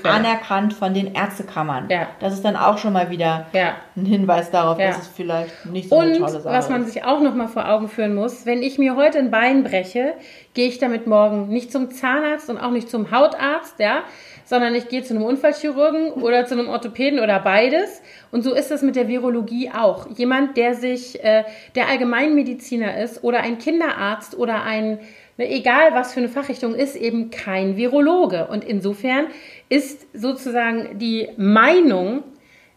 anerkannt 0.05 0.73
von 0.73 0.95
den 0.95 1.15
Ärztekammern. 1.15 1.89
Ja. 1.89 2.09
Das 2.21 2.33
ist 2.33 2.45
dann 2.45 2.57
auch 2.57 2.79
schon 2.79 2.93
mal 2.93 3.11
wieder 3.11 3.47
ja. 3.53 3.75
ein 3.97 4.05
Hinweis 4.05 4.51
darauf, 4.51 4.79
dass 4.79 4.99
es 4.99 5.09
vielleicht 5.09 5.67
nicht 5.67 5.89
so 5.89 5.97
Und, 5.97 6.07
eine 6.07 6.19
tolle 6.19 6.31
Sache 6.31 6.39
ist. 6.39 6.45
was 6.45 6.69
man 6.69 6.85
sich 6.87 7.05
auch 7.05 7.21
noch 7.21 7.35
mal 7.35 7.49
vor 7.49 7.69
Augen 7.69 7.89
führen 7.89 8.15
muss, 8.15 8.47
wenn 8.47 8.63
ich 8.63 8.79
mir 8.79 8.97
heute 8.97 9.19
ein 9.19 9.31
Bein 9.31 9.65
breche, 9.65 10.15
gehe 10.55 10.69
ich 10.69 10.79
damit 10.79 11.07
morgen 11.07 11.49
nicht 11.49 11.71
zum 11.73 11.91
Zahnarzt 11.91 12.51
und 12.51 12.59
auch 12.59 12.71
nicht 12.71 12.91
zum 12.91 13.11
Hautarzt, 13.11 13.79
ja, 13.79 14.03
sondern 14.51 14.75
ich 14.75 14.89
gehe 14.89 15.05
zu 15.05 15.15
einem 15.15 15.23
Unfallchirurgen 15.23 16.11
oder 16.11 16.45
zu 16.45 16.55
einem 16.55 16.69
Orthopäden 16.69 17.21
oder 17.21 17.39
beides. 17.39 18.03
Und 18.33 18.43
so 18.43 18.53
ist 18.53 18.73
es 18.73 18.83
mit 18.83 18.97
der 18.97 19.07
Virologie 19.07 19.71
auch. 19.71 20.09
Jemand, 20.17 20.57
der 20.57 20.75
sich, 20.75 21.23
äh, 21.23 21.45
der 21.77 21.87
Allgemeinmediziner 21.87 23.01
ist 23.01 23.23
oder 23.23 23.43
ein 23.43 23.59
Kinderarzt 23.59 24.37
oder 24.37 24.65
ein, 24.65 24.99
ne, 25.37 25.49
egal 25.49 25.95
was 25.95 26.13
für 26.15 26.19
eine 26.19 26.29
Fachrichtung 26.29 26.75
ist, 26.75 26.97
eben 26.97 27.31
kein 27.31 27.77
Virologe. 27.77 28.49
Und 28.49 28.65
insofern 28.65 29.29
ist 29.69 30.09
sozusagen 30.15 30.99
die 30.99 31.29
Meinung 31.37 32.25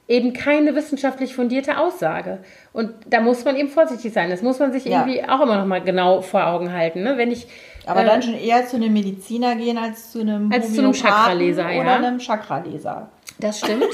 eben 0.08 0.34
keine 0.34 0.76
wissenschaftlich 0.76 1.34
fundierte 1.34 1.80
Aussage. 1.80 2.44
Und 2.72 2.91
da 3.08 3.20
muss 3.20 3.45
man 3.45 3.56
eben 3.56 3.70
vorsichtig 3.70 4.14
sein. 4.14 4.30
Das 4.30 4.44
muss 4.44 4.60
man 4.60 4.74
sich 4.74 4.86
irgendwie 4.86 5.18
ja. 5.18 5.30
auch 5.30 5.41
immer 5.41 5.58
noch 5.58 5.66
mal 5.66 5.82
genau 5.82 6.22
vor 6.22 6.45
Augen 6.45 6.72
halten. 6.72 7.02
Ne? 7.02 7.18
Wenn 7.18 7.32
ich 7.32 7.48
aber 7.85 8.03
äh, 8.03 8.05
dann 8.05 8.22
schon 8.22 8.35
eher 8.35 8.65
zu 8.65 8.77
einem 8.77 8.93
Mediziner 8.93 9.55
gehen 9.55 9.77
als 9.77 10.11
zu 10.11 10.22
einem 10.22 10.51
als 10.51 10.73
zu 10.73 10.81
einem 10.81 10.93
Chakraleser, 10.93 11.69
ja. 11.69 11.81
Oder 11.81 11.95
einem 11.95 12.19
Chakraleser. 12.19 13.10
Das 13.39 13.60
stimmt. 13.60 13.85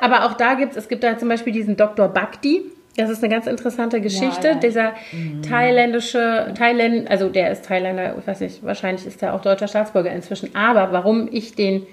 Aber 0.00 0.26
auch 0.26 0.34
da 0.34 0.54
gibt 0.54 0.72
es, 0.72 0.78
es 0.78 0.88
gibt 0.88 1.04
da 1.04 1.16
zum 1.16 1.28
Beispiel 1.28 1.52
diesen 1.52 1.76
Dr. 1.76 2.08
Bhakti. 2.08 2.62
Das 2.96 3.08
ist 3.08 3.22
eine 3.22 3.32
ganz 3.32 3.46
interessante 3.46 4.00
Geschichte. 4.00 4.48
Ja, 4.48 4.54
ja. 4.54 4.58
Dieser 4.58 4.92
mhm. 5.12 5.42
thailändische, 5.42 6.52
Thailand, 6.58 7.10
also 7.10 7.28
der 7.28 7.52
ist 7.52 7.64
Thailänder, 7.64 8.16
ich 8.18 8.26
weiß 8.26 8.40
nicht, 8.40 8.64
wahrscheinlich 8.64 9.06
ist 9.06 9.22
er 9.22 9.32
auch 9.34 9.40
deutscher 9.40 9.68
Staatsbürger 9.68 10.10
inzwischen. 10.10 10.54
Aber 10.54 10.92
warum 10.92 11.28
ich 11.30 11.54
den 11.54 11.86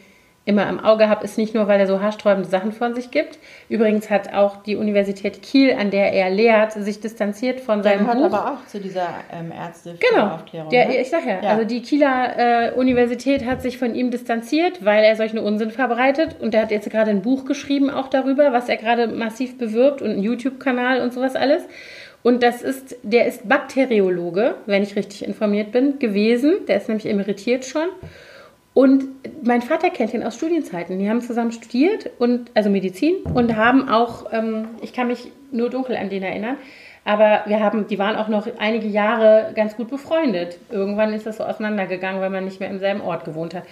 immer 0.49 0.67
im 0.67 0.79
Auge 0.79 1.07
habe, 1.07 1.23
ist 1.23 1.37
nicht 1.37 1.53
nur, 1.53 1.67
weil 1.67 1.79
er 1.79 1.85
so 1.85 2.01
haarsträubende 2.01 2.49
Sachen 2.49 2.71
von 2.71 2.95
sich 2.95 3.11
gibt. 3.11 3.37
Übrigens 3.69 4.09
hat 4.09 4.33
auch 4.33 4.63
die 4.63 4.75
Universität 4.75 5.43
Kiel, 5.43 5.73
an 5.73 5.91
der 5.91 6.11
er 6.11 6.31
lehrt, 6.31 6.73
sich 6.73 6.99
distanziert 6.99 7.61
von 7.61 7.83
der 7.83 7.91
seinem 7.91 8.07
gehört 8.07 8.17
Buch. 8.17 8.39
aber 8.39 8.51
auch 8.53 8.65
zu 8.65 8.79
dieser 8.79 9.07
ähm, 9.31 9.51
Ärzte 9.51 9.95
genau. 9.99 10.33
Aufklärung. 10.33 10.71
Der, 10.71 10.87
ne? 10.87 10.97
Ich 10.97 11.09
sag 11.11 11.25
ja, 11.25 11.39
ja, 11.41 11.49
also 11.51 11.65
die 11.65 11.83
Kieler 11.83 12.71
äh, 12.71 12.71
Universität 12.73 13.45
hat 13.45 13.61
sich 13.61 13.77
von 13.77 13.93
ihm 13.93 14.09
distanziert, 14.09 14.83
weil 14.83 15.03
er 15.03 15.15
solchen 15.15 15.37
Unsinn 15.37 15.69
verbreitet. 15.69 16.37
Und 16.39 16.55
er 16.55 16.63
hat 16.63 16.71
jetzt 16.71 16.89
gerade 16.89 17.11
ein 17.11 17.21
Buch 17.21 17.45
geschrieben 17.45 17.91
auch 17.91 18.07
darüber, 18.07 18.51
was 18.51 18.69
er 18.69 18.77
gerade 18.77 19.07
massiv 19.07 19.59
bewirbt 19.59 20.01
und 20.01 20.09
einen 20.09 20.23
YouTube-Kanal 20.23 21.01
und 21.01 21.13
sowas 21.13 21.35
alles. 21.35 21.63
Und 22.23 22.43
das 22.43 22.61
ist, 22.61 22.97
der 23.03 23.27
ist 23.27 23.47
Bakteriologe, 23.47 24.55
wenn 24.65 24.83
ich 24.83 24.95
richtig 24.95 25.23
informiert 25.23 25.71
bin, 25.71 25.99
gewesen. 25.99 26.65
Der 26.67 26.77
ist 26.77 26.89
nämlich 26.89 27.05
emeritiert 27.05 27.65
schon. 27.65 27.87
Und 28.79 29.09
mein 29.45 29.61
Vater 29.61 29.89
kennt 29.89 30.13
ihn 30.13 30.23
aus 30.23 30.37
Studienzeiten. 30.37 30.99
Die 30.99 31.09
haben 31.09 31.19
zusammen 31.19 31.51
studiert 31.51 32.09
und 32.17 32.49
also 32.53 32.69
Medizin 32.69 33.15
und 33.33 33.57
haben 33.57 33.89
auch, 33.89 34.27
ähm, 34.31 34.69
ich 34.81 34.93
kann 34.93 35.07
mich 35.07 35.33
nur 35.51 35.69
dunkel 35.69 35.97
an 35.97 36.09
den 36.09 36.23
erinnern, 36.23 36.55
aber 37.03 37.41
wir 37.47 37.59
haben, 37.59 37.87
die 37.87 37.99
waren 37.99 38.15
auch 38.15 38.29
noch 38.29 38.47
einige 38.57 38.87
Jahre 38.87 39.51
ganz 39.53 39.75
gut 39.75 39.89
befreundet. 39.89 40.59
Irgendwann 40.71 41.11
ist 41.11 41.25
das 41.25 41.35
so 41.35 41.43
auseinandergegangen, 41.43 42.21
weil 42.21 42.29
man 42.29 42.45
nicht 42.45 42.61
mehr 42.61 42.69
im 42.69 42.79
selben 42.79 43.01
Ort 43.01 43.25
gewohnt 43.25 43.53
hat. 43.53 43.63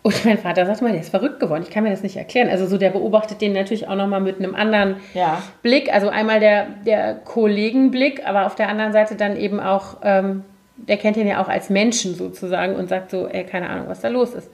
Und 0.00 0.24
mein 0.24 0.38
Vater 0.38 0.64
sagt 0.64 0.80
mal, 0.80 0.92
der 0.92 1.02
ist 1.02 1.10
verrückt 1.10 1.40
geworden. 1.40 1.62
Ich 1.62 1.70
kann 1.70 1.84
mir 1.84 1.90
das 1.90 2.02
nicht 2.02 2.16
erklären. 2.16 2.48
Also 2.48 2.66
so, 2.66 2.78
der 2.78 2.88
beobachtet 2.88 3.42
den 3.42 3.52
natürlich 3.52 3.86
auch 3.86 3.96
nochmal 3.96 4.22
mit 4.22 4.38
einem 4.38 4.54
anderen 4.54 4.96
ja. 5.12 5.42
Blick. 5.60 5.92
Also 5.92 6.08
einmal 6.08 6.40
der, 6.40 6.68
der 6.86 7.16
Kollegenblick, 7.16 8.26
aber 8.26 8.46
auf 8.46 8.54
der 8.54 8.70
anderen 8.70 8.94
Seite 8.94 9.14
dann 9.14 9.36
eben 9.36 9.60
auch 9.60 9.98
ähm, 10.02 10.42
der 10.86 10.96
kennt 10.96 11.16
ihn 11.16 11.26
ja 11.26 11.42
auch 11.42 11.48
als 11.48 11.70
Menschen 11.70 12.14
sozusagen 12.14 12.76
und 12.76 12.88
sagt 12.88 13.10
so, 13.10 13.26
ey, 13.26 13.44
keine 13.44 13.68
Ahnung, 13.68 13.88
was 13.88 14.00
da 14.00 14.08
los 14.08 14.34
ist. 14.34 14.50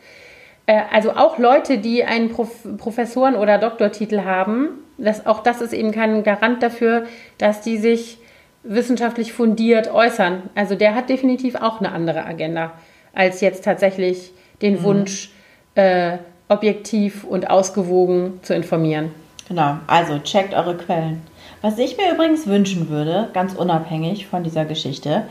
Äh, 0.67 0.81
also 0.91 1.13
auch 1.13 1.39
Leute, 1.39 1.79
die 1.79 2.05
einen 2.05 2.31
Prof 2.31 2.67
Professoren- 2.79 3.37
oder 3.37 3.59
Doktortitel 3.59 4.23
haben, 4.25 4.69
das, 4.97 5.27
auch 5.27 5.43
das 5.43 5.61
ist 5.61 5.73
eben 5.73 5.93
kein 5.93 6.23
Garant 6.23 6.63
dafür, 6.63 7.05
dass 7.39 7.61
die 7.61 7.79
sich 7.79 8.19
wissenschaftlich 8.63 9.33
fundiert 9.33 9.93
äußern. 9.93 10.45
Also 10.55 10.75
der 10.75 10.95
hat 10.95 11.09
definitiv 11.09 11.57
auch 11.57 11.81
eine 11.81 11.93
andere 11.93 12.25
Agenda, 12.25 12.73
als 13.13 13.41
jetzt 13.41 13.65
tatsächlich 13.65 14.33
den 14.63 14.75
mhm. 14.75 14.83
Wunsch, 14.85 15.31
äh, 15.75 16.19
objektiv 16.49 17.25
und 17.25 17.51
ausgewogen 17.51 18.41
zu 18.43 18.55
informieren. 18.55 19.11
Genau, 19.49 19.79
also 19.87 20.19
checkt 20.21 20.55
eure 20.55 20.77
Quellen. 20.77 21.23
Was 21.61 21.79
ich 21.79 21.97
mir 21.97 22.13
übrigens 22.13 22.47
wünschen 22.47 22.89
würde, 22.89 23.29
ganz 23.33 23.55
unabhängig 23.55 24.27
von 24.27 24.45
dieser 24.45 24.65
Geschichte, 24.65 25.25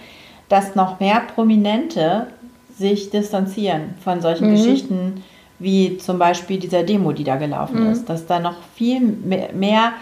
dass 0.53 0.75
noch 0.75 0.99
mehr 0.99 1.23
Prominente 1.33 2.27
sich 2.77 3.09
distanzieren 3.09 3.95
von 4.03 4.21
solchen 4.21 4.51
mhm. 4.51 4.55
Geschichten 4.55 5.23
wie 5.57 5.97
zum 5.97 6.19
Beispiel 6.19 6.59
dieser 6.59 6.83
Demo, 6.83 7.11
die 7.11 7.23
da 7.23 7.37
gelaufen 7.37 7.85
mhm. 7.85 7.91
ist. 7.91 8.07
Dass 8.07 8.27
da 8.27 8.39
noch 8.39 8.57
viel 8.75 8.99
mehr 9.01 9.93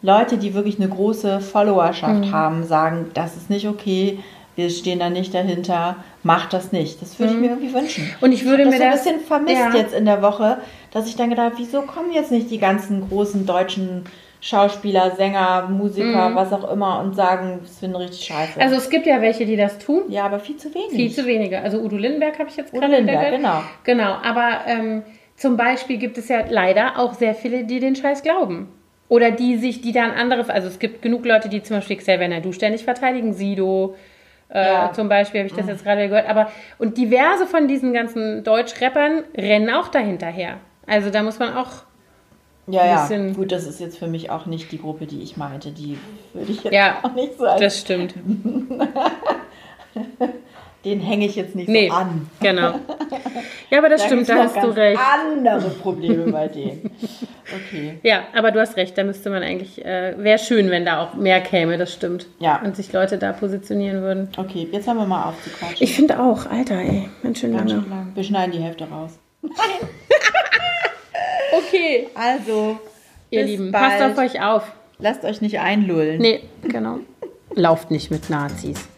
Leute, 0.00 0.38
die 0.38 0.54
wirklich 0.54 0.80
eine 0.80 0.88
große 0.88 1.40
Followerschaft 1.40 2.24
mhm. 2.24 2.32
haben, 2.32 2.64
sagen, 2.64 3.10
das 3.12 3.36
ist 3.36 3.50
nicht 3.50 3.68
okay, 3.68 4.18
wir 4.56 4.70
stehen 4.70 4.98
da 4.98 5.10
nicht 5.10 5.34
dahinter, 5.34 5.96
macht 6.22 6.54
das 6.54 6.72
nicht. 6.72 7.02
Das 7.02 7.18
würde 7.18 7.32
ich 7.32 7.36
mhm. 7.36 7.44
mir 7.44 7.50
irgendwie 7.50 7.74
wünschen. 7.74 8.10
Und 8.22 8.32
ich 8.32 8.46
würde 8.46 8.62
ich 8.62 8.70
mir 8.70 8.78
das 8.78 9.04
so 9.04 9.10
ein 9.10 9.16
bisschen 9.16 9.26
vermisst 9.26 9.58
ja. 9.58 9.74
jetzt 9.74 9.92
in 9.92 10.06
der 10.06 10.22
Woche, 10.22 10.56
dass 10.90 11.06
ich 11.06 11.16
dann 11.16 11.28
gedacht 11.28 11.52
habe, 11.52 11.58
wieso 11.58 11.82
kommen 11.82 12.12
jetzt 12.14 12.30
nicht 12.30 12.50
die 12.50 12.58
ganzen 12.58 13.06
großen 13.10 13.44
deutschen 13.44 14.04
Schauspieler, 14.40 15.12
Sänger, 15.16 15.68
Musiker, 15.68 16.28
mhm. 16.28 16.34
was 16.36 16.52
auch 16.52 16.70
immer 16.70 17.00
und 17.00 17.14
sagen, 17.14 17.58
das 17.62 17.78
finde 17.78 17.98
richtig 17.98 18.24
scheiße. 18.26 18.60
Also 18.60 18.76
es 18.76 18.88
gibt 18.88 19.06
ja 19.06 19.20
welche, 19.20 19.46
die 19.46 19.56
das 19.56 19.78
tun. 19.78 20.02
Ja, 20.08 20.24
aber 20.24 20.38
viel 20.38 20.56
zu 20.56 20.72
wenig. 20.74 20.92
Viel 20.92 21.10
zu 21.10 21.26
wenige. 21.26 21.60
Also 21.60 21.78
Udo 21.78 21.96
Lindenberg 21.96 22.38
habe 22.38 22.48
ich 22.48 22.56
jetzt 22.56 22.72
gerade 22.72 22.86
Udo 22.86 22.96
Lindenberg, 22.96 23.32
genau. 23.32 23.62
Genau, 23.84 24.16
aber 24.22 24.60
ähm, 24.66 25.02
zum 25.36 25.56
Beispiel 25.56 25.98
gibt 25.98 26.18
es 26.18 26.28
ja 26.28 26.44
leider 26.48 26.98
auch 26.98 27.14
sehr 27.14 27.34
viele, 27.34 27.64
die 27.64 27.80
den 27.80 27.96
Scheiß 27.96 28.22
glauben. 28.22 28.68
Oder 29.08 29.30
die 29.30 29.56
sich, 29.56 29.80
die 29.80 29.92
dann 29.92 30.10
andere, 30.10 30.52
also 30.52 30.68
es 30.68 30.78
gibt 30.78 31.00
genug 31.02 31.24
Leute, 31.24 31.48
die 31.48 31.62
zum 31.62 31.78
Beispiel 31.78 31.96
Xavier 31.96 32.28
Naidu 32.28 32.52
ständig 32.52 32.84
verteidigen, 32.84 33.32
Sido, 33.32 33.96
äh, 34.50 34.64
ja. 34.64 34.92
zum 34.92 35.08
Beispiel, 35.08 35.40
habe 35.40 35.48
ich 35.48 35.54
das 35.54 35.64
mhm. 35.64 35.70
jetzt 35.72 35.84
gerade 35.84 36.08
gehört. 36.08 36.28
Aber, 36.28 36.52
und 36.78 36.98
diverse 36.98 37.46
von 37.46 37.68
diesen 37.68 37.92
ganzen 37.92 38.44
Deutsch-Rappern 38.44 39.24
rennen 39.36 39.70
auch 39.70 39.88
dahinterher. 39.88 40.58
Also 40.86 41.10
da 41.10 41.22
muss 41.22 41.38
man 41.38 41.54
auch 41.54 41.87
ja, 42.68 43.08
ja. 43.10 43.32
Gut, 43.32 43.52
das 43.52 43.66
ist 43.66 43.80
jetzt 43.80 43.98
für 43.98 44.06
mich 44.06 44.30
auch 44.30 44.46
nicht 44.46 44.70
die 44.72 44.78
Gruppe, 44.78 45.06
die 45.06 45.22
ich 45.22 45.36
meinte. 45.36 45.70
Die 45.70 45.98
würde 46.32 46.52
ich 46.52 46.64
jetzt 46.64 46.72
ja, 46.74 46.98
auch 47.02 47.14
nicht 47.14 47.36
so 47.38 47.44
als 47.44 47.60
Das 47.60 47.80
stimmt. 47.80 48.14
Den 50.84 51.00
hänge 51.00 51.26
ich 51.26 51.34
jetzt 51.34 51.56
nicht 51.56 51.68
nee, 51.68 51.88
so 51.88 51.94
an. 51.94 52.30
Genau. 52.40 52.74
Ja, 53.70 53.78
aber 53.78 53.90
das 53.90 54.00
da 54.00 54.06
stimmt, 54.06 54.28
da 54.30 54.36
hast 54.44 54.56
du 54.56 54.68
recht. 54.68 54.98
andere 54.98 55.68
Probleme 55.68 56.32
bei 56.32 56.48
denen. 56.54 56.90
Okay. 57.54 57.98
Ja, 58.02 58.22
aber 58.34 58.50
du 58.50 58.60
hast 58.60 58.78
recht, 58.78 58.96
da 58.96 59.04
müsste 59.04 59.28
man 59.28 59.42
eigentlich, 59.42 59.84
äh, 59.84 60.14
wäre 60.16 60.38
schön, 60.38 60.70
wenn 60.70 60.86
da 60.86 61.02
auch 61.02 61.14
mehr 61.14 61.42
käme, 61.42 61.76
das 61.76 61.92
stimmt. 61.92 62.26
Ja. 62.38 62.62
Und 62.62 62.76
sich 62.76 62.90
Leute 62.94 63.18
da 63.18 63.32
positionieren 63.32 64.00
würden. 64.00 64.30
Okay, 64.38 64.68
jetzt 64.72 64.88
haben 64.88 64.96
wir 64.96 65.06
mal 65.06 65.24
aufzuquatschen. 65.24 65.76
Ich 65.80 65.94
finde 65.94 66.18
auch, 66.18 66.46
Alter, 66.46 66.76
ey, 66.76 67.10
ganz 67.22 67.40
schön 67.40 67.52
ganz 67.54 67.70
lange. 67.70 67.82
Schön 67.82 67.90
lang. 67.90 68.12
Wir 68.14 68.24
schneiden 68.24 68.52
die 68.52 68.60
Hälfte 68.60 68.88
raus. 68.88 69.18
Nein. 69.42 69.88
Okay. 71.52 72.08
Also, 72.14 72.78
ihr 73.30 73.44
Lieben, 73.44 73.72
bald. 73.72 73.98
passt 73.98 74.02
auf 74.02 74.18
euch 74.18 74.42
auf. 74.42 74.62
Lasst 74.98 75.24
euch 75.24 75.40
nicht 75.40 75.58
einlullen. 75.60 76.20
Nee, 76.20 76.40
genau. 76.62 76.98
Lauft 77.54 77.90
nicht 77.90 78.10
mit 78.10 78.30
Nazis. 78.30 78.88